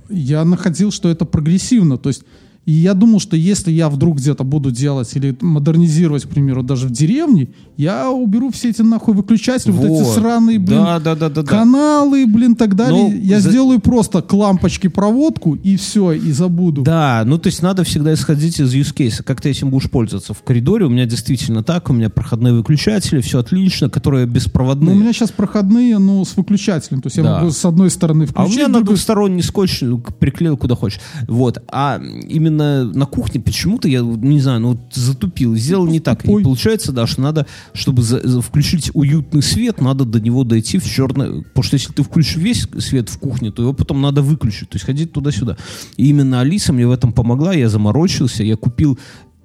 я 0.09 0.45
находил, 0.45 0.91
что 0.91 1.09
это 1.09 1.25
прогрессивно. 1.25 1.97
То 1.97 2.09
есть 2.09 2.23
и 2.69 2.71
я 2.71 2.93
думал, 2.93 3.19
что 3.19 3.35
если 3.35 3.71
я 3.71 3.89
вдруг 3.89 4.17
где-то 4.17 4.43
буду 4.43 4.69
делать 4.69 5.15
или 5.15 5.35
модернизировать, 5.41 6.25
к 6.25 6.29
примеру, 6.29 6.61
даже 6.61 6.87
в 6.87 6.91
деревне, 6.91 7.47
я 7.77 8.11
уберу 8.11 8.51
все 8.51 8.69
эти 8.69 8.83
нахуй 8.83 9.15
выключатели, 9.15 9.71
вот, 9.71 9.85
эти 9.85 10.03
Вот. 10.03 10.13
сраные, 10.15 10.59
блин, 10.59 10.79
Да, 10.83 10.99
да, 10.99 11.15
да, 11.15 11.29
да, 11.29 11.41
каналы, 11.43 12.27
блин, 12.27 12.55
так 12.55 12.75
далее. 12.75 13.09
Ну, 13.09 13.11
я 13.11 13.39
за- 13.39 13.49
сделаю 13.49 13.79
просто 13.79 14.21
к 14.21 14.31
лампочке 14.33 14.87
проводку 14.89 15.55
и 15.55 15.77
все, 15.77 16.11
и 16.11 16.31
забуду. 16.31 16.83
Да, 16.83 17.23
ну 17.25 17.39
то 17.39 17.47
есть 17.47 17.63
надо 17.63 17.83
всегда 17.83 18.13
исходить 18.13 18.59
из 18.59 18.71
use 18.75 18.93
case, 18.93 19.23
как 19.23 19.41
ты 19.41 19.49
этим 19.49 19.71
будешь 19.71 19.89
пользоваться. 19.89 20.35
В 20.35 20.43
коридоре 20.43 20.85
у 20.85 20.89
меня 20.89 21.07
действительно 21.07 21.63
так, 21.63 21.89
у 21.89 21.93
меня 21.93 22.09
проходные 22.11 22.53
выключатели, 22.53 23.19
все 23.21 23.39
отлично, 23.39 23.89
которые 23.89 24.27
Но 24.27 24.31
беспроводные. 24.33 24.95
у 24.95 24.99
меня 24.99 25.11
сейчас 25.13 25.31
проходные, 25.31 25.97
ну, 25.97 26.23
с 26.23 26.37
выключателем. 26.37 27.01
То 27.01 27.07
есть 27.07 27.17
я 27.17 27.23
Да. 27.23 27.39
могу 27.39 27.51
с 27.51 27.65
одной 27.65 27.89
стороны 27.89 28.27
А 28.35 28.43
у 28.43 28.45
включить, 28.45 28.57
меня 28.57 28.65
с 28.65 28.67
на 28.67 28.73
другой 28.75 28.85
двухсторонний 28.93 29.41
скотч 29.41 29.81
ну, 29.81 29.97
приклеил 30.19 30.55
куда 30.55 30.75
хочешь. 30.75 30.99
Вот. 31.27 31.57
А 31.71 31.99
именно 32.29 32.58
на 32.85 33.05
кухне 33.05 33.41
почему-то 33.41 33.87
я, 33.87 34.03
вот 34.03 34.19
не 34.19 34.39
знаю, 34.39 34.59
ну 34.59 34.67
вот 34.69 34.79
затупил, 34.93 35.55
сделал 35.55 35.87
не 35.87 35.99
так. 35.99 36.21
тупой. 36.21 36.41
И 36.41 36.43
получается, 36.43 36.91
да, 36.91 37.07
что 37.07 37.21
надо, 37.21 37.45
чтобы 37.73 38.01
за- 38.03 38.25
за- 38.27 38.41
включить 38.41 38.91
уютный 38.93 39.41
свет, 39.41 39.81
надо 39.81 40.05
до 40.05 40.19
него 40.19 40.43
дойти 40.43 40.77
в 40.77 40.85
черное. 40.85 41.41
Потому 41.41 41.63
что 41.63 41.75
если 41.75 41.93
ты 41.93 42.03
включишь 42.03 42.35
весь 42.35 42.67
свет 42.79 43.09
в 43.09 43.17
кухне, 43.19 43.51
то 43.51 43.61
его 43.61 43.73
потом 43.73 44.01
надо 44.01 44.21
выключить. 44.21 44.69
То 44.69 44.75
есть 44.75 44.85
ходить 44.85 45.11
туда-сюда. 45.11 45.57
И 45.97 46.07
именно 46.09 46.41
Алиса 46.41 46.73
мне 46.73 46.87
в 46.87 46.91
этом 46.91 47.13
помогла. 47.13 47.53
Я 47.53 47.69
заморочился, 47.69 48.43
я 48.43 48.55
купил 48.55 48.99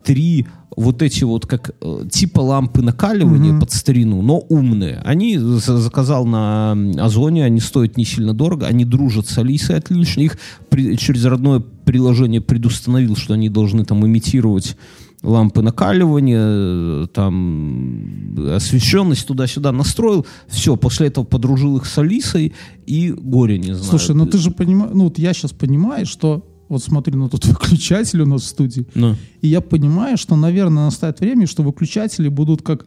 три 0.05 0.47
вот 0.77 1.03
эти 1.03 1.25
вот 1.25 1.47
как 1.47 1.71
э, 1.81 2.05
типа 2.11 2.41
лампы 2.41 2.83
накаливания 2.83 3.53
под 3.61 3.71
старину, 3.73 4.23
но 4.23 4.39
умные. 4.39 5.01
Они 5.05 5.39
за- 5.39 5.79
заказал 5.79 6.27
на 6.27 6.73
Озоне, 6.99 7.45
они 7.45 7.61
стоят 7.61 7.97
не 7.97 8.05
сильно 8.05 8.35
дорого, 8.35 8.67
они 8.67 8.85
дружат 8.85 9.27
с 9.29 9.39
Алисой 9.39 9.77
отлично. 9.79 10.21
Их 10.23 10.37
при- 10.71 10.97
через 10.97 11.25
родное 11.25 11.61
приложение 11.61 12.41
предустановил, 12.41 13.17
что 13.17 13.35
они 13.35 13.49
должны 13.49 13.85
там 13.85 14.05
имитировать 14.07 14.77
лампы 15.23 15.63
накаливания, 15.63 16.41
э, 16.43 17.07
там 17.15 18.37
освещенность 18.57 19.27
туда-сюда 19.27 19.73
настроил. 19.73 20.27
Все, 20.49 20.77
после 20.77 21.07
этого 21.07 21.25
подружил 21.25 21.77
их 21.77 21.87
с 21.87 21.97
Алисой 21.99 22.53
и 22.87 23.13
горе 23.17 23.59
не 23.59 23.75
знаю. 23.75 23.85
Слушай, 23.85 24.15
ну 24.17 24.27
ты 24.27 24.39
же 24.39 24.51
понимаешь, 24.51 24.91
ну 24.95 25.05
вот 25.05 25.19
я 25.19 25.33
сейчас 25.33 25.53
понимаю, 25.53 26.05
что 26.07 26.45
вот 26.69 26.83
смотри, 26.83 27.15
ну 27.17 27.29
тут 27.29 27.45
выключатель 27.47 28.21
у 28.23 28.27
нас 28.27 28.43
в 28.43 28.47
студии, 28.47 28.87
Ну. 28.95 29.17
и 29.43 29.49
я 29.49 29.61
понимаю, 29.61 30.17
что, 30.17 30.37
наверное, 30.37 30.85
настает 30.85 31.21
время, 31.21 31.47
что 31.47 31.63
выключатели 31.63 32.29
будут 32.29 32.63
как 32.63 32.87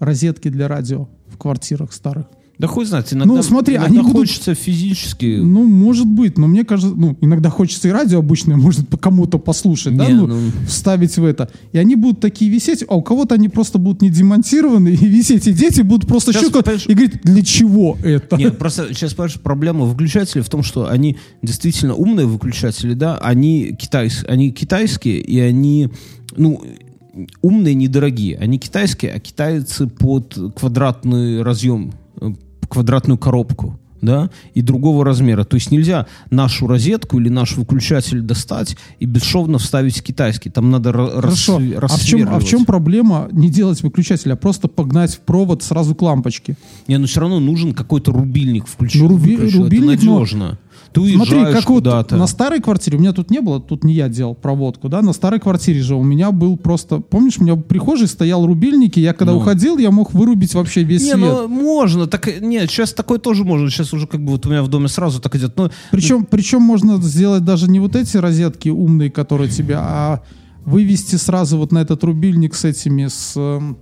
розетки 0.00 0.48
для 0.48 0.68
радио 0.68 1.08
в 1.28 1.36
квартирах 1.38 1.92
старых. 1.92 2.26
Да 2.58 2.66
хуй 2.66 2.84
знает, 2.86 3.12
иногда, 3.12 3.34
Ну, 3.34 3.42
смотри, 3.42 3.74
иногда 3.76 3.88
они 3.88 3.98
будут- 4.00 4.16
хочется 4.16 4.54
физически... 4.56 5.38
Ну, 5.40 5.64
может 5.64 6.06
быть, 6.06 6.36
но 6.38 6.48
мне 6.48 6.64
кажется, 6.64 6.92
ну, 6.96 7.16
иногда 7.20 7.50
хочется 7.50 7.86
и 7.86 7.92
радио 7.92 8.18
обычное, 8.18 8.56
может, 8.66 8.86
кому-то 9.00 9.38
послушать, 9.38 9.96
да, 9.96 10.06
Не, 10.06 10.14
ну, 10.14 10.26
ну- 10.26 10.50
вставить 10.66 11.16
в 11.16 11.24
это. 11.24 11.50
И 11.72 11.78
они 11.78 11.94
будут 11.94 12.18
такие 12.20 12.50
висеть, 12.50 12.84
а 12.88 12.96
у 12.96 13.02
кого-то 13.02 13.36
они 13.36 13.48
просто 13.48 13.78
будут 13.78 14.02
не 14.02 14.10
демонтированы 14.10 14.88
и 15.00 15.06
висеть, 15.06 15.46
и 15.46 15.52
дети 15.52 15.82
будут 15.82 16.08
просто 16.08 16.32
Сейчас, 16.32 16.42
щелкать 16.44 16.64
понимаешь- 16.64 16.86
и 16.88 16.94
говорить, 16.94 17.22
для 17.22 17.42
чего 17.42 17.96
это? 18.02 18.36
Нет, 18.36 18.58
просто 18.58 18.88
сейчас, 18.92 19.14
понимаешь, 19.14 19.40
проблема 19.40 19.84
выключателей 19.84 20.42
в 20.42 20.48
том, 20.48 20.64
что 20.64 20.88
они 20.90 21.16
действительно 21.42 21.94
умные 21.94 22.26
выключатели, 22.26 22.94
да, 22.94 23.18
они, 23.18 23.76
китайс, 23.78 24.24
они 24.28 24.50
китайские, 24.50 25.20
и 25.20 25.38
они, 25.38 25.90
ну, 26.36 26.60
умные, 27.40 27.74
недорогие. 27.74 28.36
Они 28.36 28.58
китайские, 28.58 29.12
а 29.12 29.20
китайцы 29.20 29.86
под 29.86 30.36
квадратный 30.56 31.42
разъем, 31.42 31.92
э, 32.20 32.30
квадратную 32.68 33.18
коробку 33.18 33.78
да, 34.00 34.30
и 34.54 34.62
другого 34.62 35.04
размера. 35.04 35.42
То 35.42 35.56
есть 35.56 35.72
нельзя 35.72 36.06
нашу 36.30 36.68
розетку 36.68 37.18
или 37.18 37.28
наш 37.28 37.56
выключатель 37.56 38.20
достать 38.20 38.76
и 39.00 39.06
бесшовно 39.06 39.58
вставить 39.58 40.00
китайский. 40.02 40.50
Там 40.50 40.70
надо 40.70 40.92
Хорошо. 40.92 41.58
рассве- 41.58 41.78
А 41.80 41.88
в, 41.88 42.04
чем, 42.04 42.28
а 42.28 42.38
в 42.38 42.44
чем 42.44 42.64
проблема 42.64 43.28
не 43.32 43.50
делать 43.50 43.82
выключатель, 43.82 44.32
а 44.32 44.36
просто 44.36 44.68
погнать 44.68 45.14
в 45.16 45.20
провод 45.20 45.64
сразу 45.64 45.96
к 45.96 46.02
лампочке? 46.02 46.56
Не, 46.86 46.98
ну 46.98 47.06
все 47.06 47.18
равно 47.20 47.40
нужен 47.40 47.72
какой-то 47.74 48.12
рубильник 48.12 48.68
включить. 48.68 49.02
Ну, 49.02 49.08
руби- 49.08 49.36
рубильник, 49.36 49.98
это 49.98 50.06
но- 50.06 50.18
Ты 50.92 51.14
Смотри, 51.14 51.44
как 51.52 51.68
вот 51.70 52.10
на 52.12 52.26
старой 52.26 52.60
квартире, 52.60 52.96
у 52.98 53.00
меня 53.00 53.12
тут 53.12 53.30
не 53.30 53.40
было, 53.40 53.60
тут 53.60 53.84
не 53.84 53.92
я 53.94 54.08
делал 54.08 54.34
проводку, 54.34 54.88
да, 54.88 55.02
на 55.02 55.12
старой 55.12 55.38
квартире 55.40 55.82
же 55.82 55.94
у 55.94 56.02
меня 56.02 56.32
был 56.32 56.56
просто, 56.56 57.00
помнишь, 57.00 57.38
у 57.38 57.42
меня 57.44 57.54
в 57.54 57.62
прихожей 57.62 58.08
стоял 58.08 58.46
рубильник, 58.46 58.96
и 58.96 59.00
я 59.00 59.12
когда 59.12 59.32
Ну. 59.32 59.38
уходил, 59.38 59.78
я 59.78 59.90
мог 59.90 60.12
вырубить 60.14 60.54
вообще 60.54 60.82
весь 60.82 61.02
Не, 61.02 61.12
свет. 61.12 61.20
ну 61.20 61.48
можно, 61.48 62.06
так 62.06 62.40
нет, 62.40 62.70
сейчас 62.70 62.92
такое 62.92 63.18
тоже 63.18 63.44
можно. 63.44 63.70
Сейчас 63.70 63.92
уже 63.92 64.06
как 64.06 64.22
бы 64.24 64.32
вот 64.32 64.46
у 64.46 64.50
меня 64.50 64.62
в 64.62 64.68
доме 64.68 64.88
сразу 64.88 65.20
так 65.20 65.34
идет. 65.36 65.56
Ну, 65.56 65.70
Причем, 65.90 66.24
причем 66.24 66.62
можно 66.62 67.00
сделать 67.02 67.44
даже 67.44 67.70
не 67.70 67.80
вот 67.80 67.94
эти 67.96 68.16
розетки 68.16 68.68
умные, 68.68 69.10
которые 69.10 69.50
тебя, 69.50 69.80
а 69.80 70.22
вывести 70.64 71.16
сразу 71.16 71.56
вот 71.56 71.72
на 71.72 71.78
этот 71.78 72.04
рубильник 72.04 72.54
с 72.54 72.64
этими, 72.64 73.06
с 73.06 73.34
эм, 73.36 73.78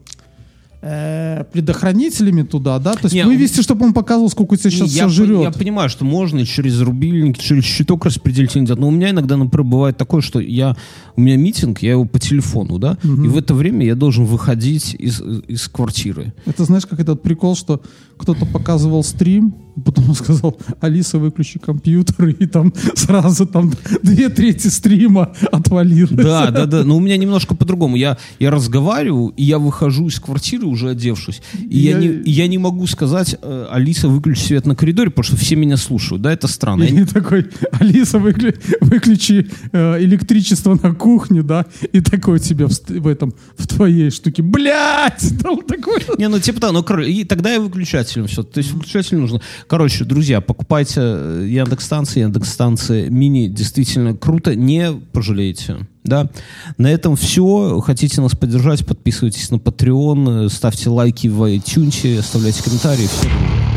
э, 0.88 1.44
предохранителями 1.52 2.42
туда, 2.42 2.78
да? 2.78 2.92
То 2.94 3.00
есть 3.04 3.14
Не, 3.14 3.24
вывести, 3.24 3.60
чтобы 3.60 3.86
он 3.86 3.92
показывал, 3.92 4.30
сколько 4.30 4.54
у 4.54 4.56
тебя 4.56 4.70
сейчас 4.70 4.90
я, 4.92 5.08
все 5.08 5.20
по- 5.22 5.26
жрет. 5.26 5.42
я 5.42 5.50
понимаю, 5.50 5.88
что 5.88 6.04
можно 6.04 6.44
через 6.46 6.80
рубильник, 6.80 7.38
через 7.38 7.64
щиток 7.64 8.04
распределительный 8.04 8.66
делать. 8.66 8.80
Но 8.80 8.88
у 8.88 8.90
меня 8.90 9.10
иногда, 9.10 9.36
например, 9.36 9.64
бывает 9.64 9.96
такое, 9.96 10.20
что 10.20 10.40
я, 10.40 10.76
у 11.16 11.20
меня 11.20 11.36
митинг, 11.36 11.82
я 11.82 11.92
его 11.92 12.04
по 12.04 12.18
телефону, 12.18 12.78
да, 12.78 12.98
и 13.02 13.06
в 13.28 13.36
это 13.36 13.54
время 13.54 13.84
я 13.84 13.94
должен 13.94 14.24
выходить 14.24 14.94
из, 14.98 15.20
из 15.48 15.68
квартиры. 15.68 16.32
Это 16.46 16.64
знаешь, 16.64 16.86
как 16.86 17.00
этот 17.00 17.22
прикол, 17.22 17.56
что 17.56 17.82
кто-то 18.16 18.46
показывал 18.46 19.02
стрим, 19.02 19.54
потом 19.84 20.08
он 20.08 20.14
сказал, 20.14 20.56
Алиса, 20.80 21.18
выключи 21.18 21.58
компьютер, 21.58 22.28
и 22.28 22.46
там 22.46 22.72
сразу 22.94 23.46
там 23.46 23.72
две 24.02 24.28
трети 24.28 24.68
стрима 24.68 25.32
отвалилось. 25.52 26.10
Да, 26.10 26.50
да, 26.50 26.66
да. 26.66 26.84
Но 26.84 26.96
у 26.96 27.00
меня 27.00 27.16
немножко 27.16 27.54
по-другому. 27.54 27.96
Я, 27.96 28.18
я 28.38 28.50
разговариваю, 28.50 29.32
и 29.36 29.44
я 29.44 29.58
выхожу 29.58 30.08
из 30.08 30.18
квартиры, 30.20 30.66
уже 30.66 30.90
одевшись. 30.90 31.42
И 31.58 31.78
я, 31.78 31.92
Я- 31.92 31.98
не, 31.98 32.06
и 32.06 32.30
я 32.30 32.46
не 32.46 32.58
могу 32.58 32.86
сказать, 32.86 33.36
э, 33.40 33.66
Алиса, 33.70 34.08
выключи 34.08 34.40
свет 34.40 34.66
на 34.66 34.74
коридоре, 34.74 35.10
потому 35.10 35.24
что 35.24 35.36
все 35.36 35.56
меня 35.56 35.76
слушают. 35.76 36.22
Да, 36.22 36.32
это 36.32 36.48
странно. 36.48 36.84
Я 36.84 37.00
И 37.02 37.04
такой, 37.06 37.46
Алиса, 37.72 38.18
выклю- 38.18 38.56
выключи 38.80 39.48
э, 39.72 40.02
электричество 40.02 40.78
на 40.82 40.94
кухне, 40.94 41.42
да, 41.42 41.66
и 41.92 42.00
такой 42.00 42.38
тебе 42.40 42.66
в, 42.66 42.72
в 42.88 43.06
этом, 43.06 43.34
в 43.56 43.66
твоей 43.66 44.10
штуке, 44.10 44.42
блядь, 44.42 45.24
там 45.42 45.62
такой. 45.62 46.02
Не, 46.18 46.28
ну 46.28 46.38
типа 46.38 46.60
да, 46.60 46.72
ну 46.72 46.82
и 47.02 47.24
тогда 47.24 47.52
я 47.52 47.60
выключателем 47.60 48.26
все. 48.26 48.42
То 48.42 48.58
есть 48.58 48.72
выключатель 48.72 49.18
нужно. 49.18 49.40
Короче, 49.68 50.04
друзья, 50.04 50.40
покупайте 50.40 51.00
э, 51.00 51.46
Яндекс-станции, 51.48 52.20
Яндекс-станции 52.20 53.08
мини, 53.08 53.48
действительно 53.48 54.14
круто, 54.14 54.54
не 54.54 54.92
пожалеете. 55.12 55.78
Да, 56.04 56.30
на 56.78 56.86
этом 56.86 57.16
все. 57.16 57.80
Хотите 57.80 58.20
нас 58.20 58.36
поддержать, 58.36 58.86
подписывайтесь 58.86 59.50
на 59.50 59.56
Patreon, 59.56 60.46
э, 60.46 60.48
ставьте 60.50 60.88
лайки 60.88 61.26
в 61.26 61.42
iTunes, 61.42 62.18
оставляйте 62.18 62.62
комментарии. 62.62 63.06
Всем 63.06 63.30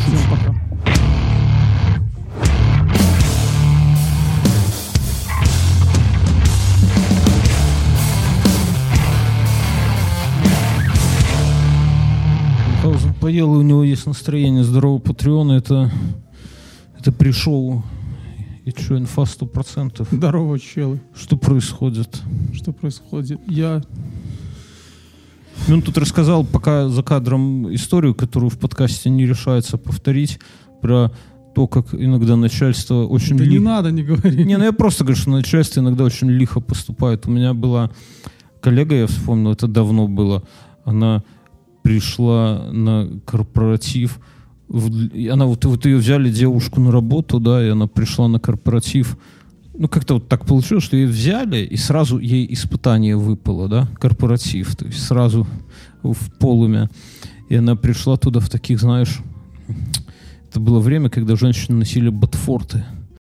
Всем 0.06 0.30
пока. 0.30 0.49
Поел, 13.30 13.54
и 13.54 13.58
у 13.60 13.62
него 13.62 13.84
есть 13.84 14.08
настроение 14.08 14.64
здорового 14.64 14.98
Патреона. 14.98 15.52
Это, 15.52 15.92
это 16.98 17.12
пришел 17.12 17.84
И 18.66 18.72
что, 18.72 18.98
инфа 18.98 19.22
100%? 19.22 20.08
Здорово, 20.10 20.58
челы. 20.58 21.00
Что 21.16 21.38
происходит? 21.38 22.24
Что 22.56 22.72
происходит? 22.74 23.40
Я... 23.48 23.84
Ну, 25.68 25.76
он 25.76 25.82
тут 25.84 26.00
рассказал 26.00 26.44
пока 26.44 26.90
за 26.90 27.04
кадром 27.04 27.72
историю, 27.72 28.16
которую 28.16 28.50
в 28.50 28.58
подкасте 28.58 29.12
не 29.12 29.28
решается 29.28 29.78
повторить, 29.78 30.40
про 30.82 31.12
то, 31.54 31.68
как 31.68 31.94
иногда 31.94 32.36
начальство 32.36 33.06
очень... 33.06 33.38
Да 33.38 33.44
ли- 33.44 33.52
не 33.52 33.60
надо, 33.60 33.92
не 33.92 34.02
говори. 34.02 34.44
Не, 34.44 34.58
ну 34.58 34.64
я 34.64 34.72
просто 34.72 35.04
говорю, 35.04 35.22
что 35.22 35.30
начальство 35.30 35.82
иногда 35.82 36.04
очень 36.04 36.32
лихо 36.32 36.62
поступает. 36.62 37.28
У 37.28 37.30
меня 37.30 37.54
была 37.54 37.92
коллега, 38.60 38.96
я 38.96 39.06
вспомнил, 39.06 39.52
это 39.52 39.68
давно 39.68 40.08
было. 40.08 40.42
Она 40.84 41.24
пришла 41.90 42.70
на 42.72 43.10
корпоратив. 43.26 44.20
Она 44.70 45.48
вот, 45.48 45.66
вот 45.66 45.86
ее 45.86 45.98
взяли 45.98 46.30
девушку 46.30 46.80
на 46.80 46.92
работу, 46.92 47.40
да, 47.40 47.66
и 47.66 47.70
она 47.70 47.88
пришла 47.88 48.28
на 48.28 48.40
корпоратив. 48.40 49.18
Ну, 49.76 49.88
как-то 49.88 50.14
вот 50.14 50.28
так 50.28 50.46
получилось, 50.46 50.84
что 50.84 50.96
ее 50.96 51.08
взяли, 51.08 51.66
и 51.66 51.78
сразу 51.78 52.20
ей 52.20 52.46
испытание 52.54 53.18
выпало, 53.18 53.68
да, 53.68 53.88
корпоратив, 54.00 54.76
то 54.76 54.86
есть 54.86 55.04
сразу 55.04 55.48
в 56.04 56.32
полуме. 56.38 56.92
И 57.50 57.56
она 57.56 57.76
пришла 57.76 58.18
туда 58.18 58.40
в 58.40 58.50
таких, 58.50 58.80
знаешь, 58.80 59.18
это 60.48 60.60
было 60.60 60.80
время, 60.80 61.10
когда 61.10 61.36
женщины 61.36 61.76
носили 61.76 62.10
ботфорты. 62.10 62.86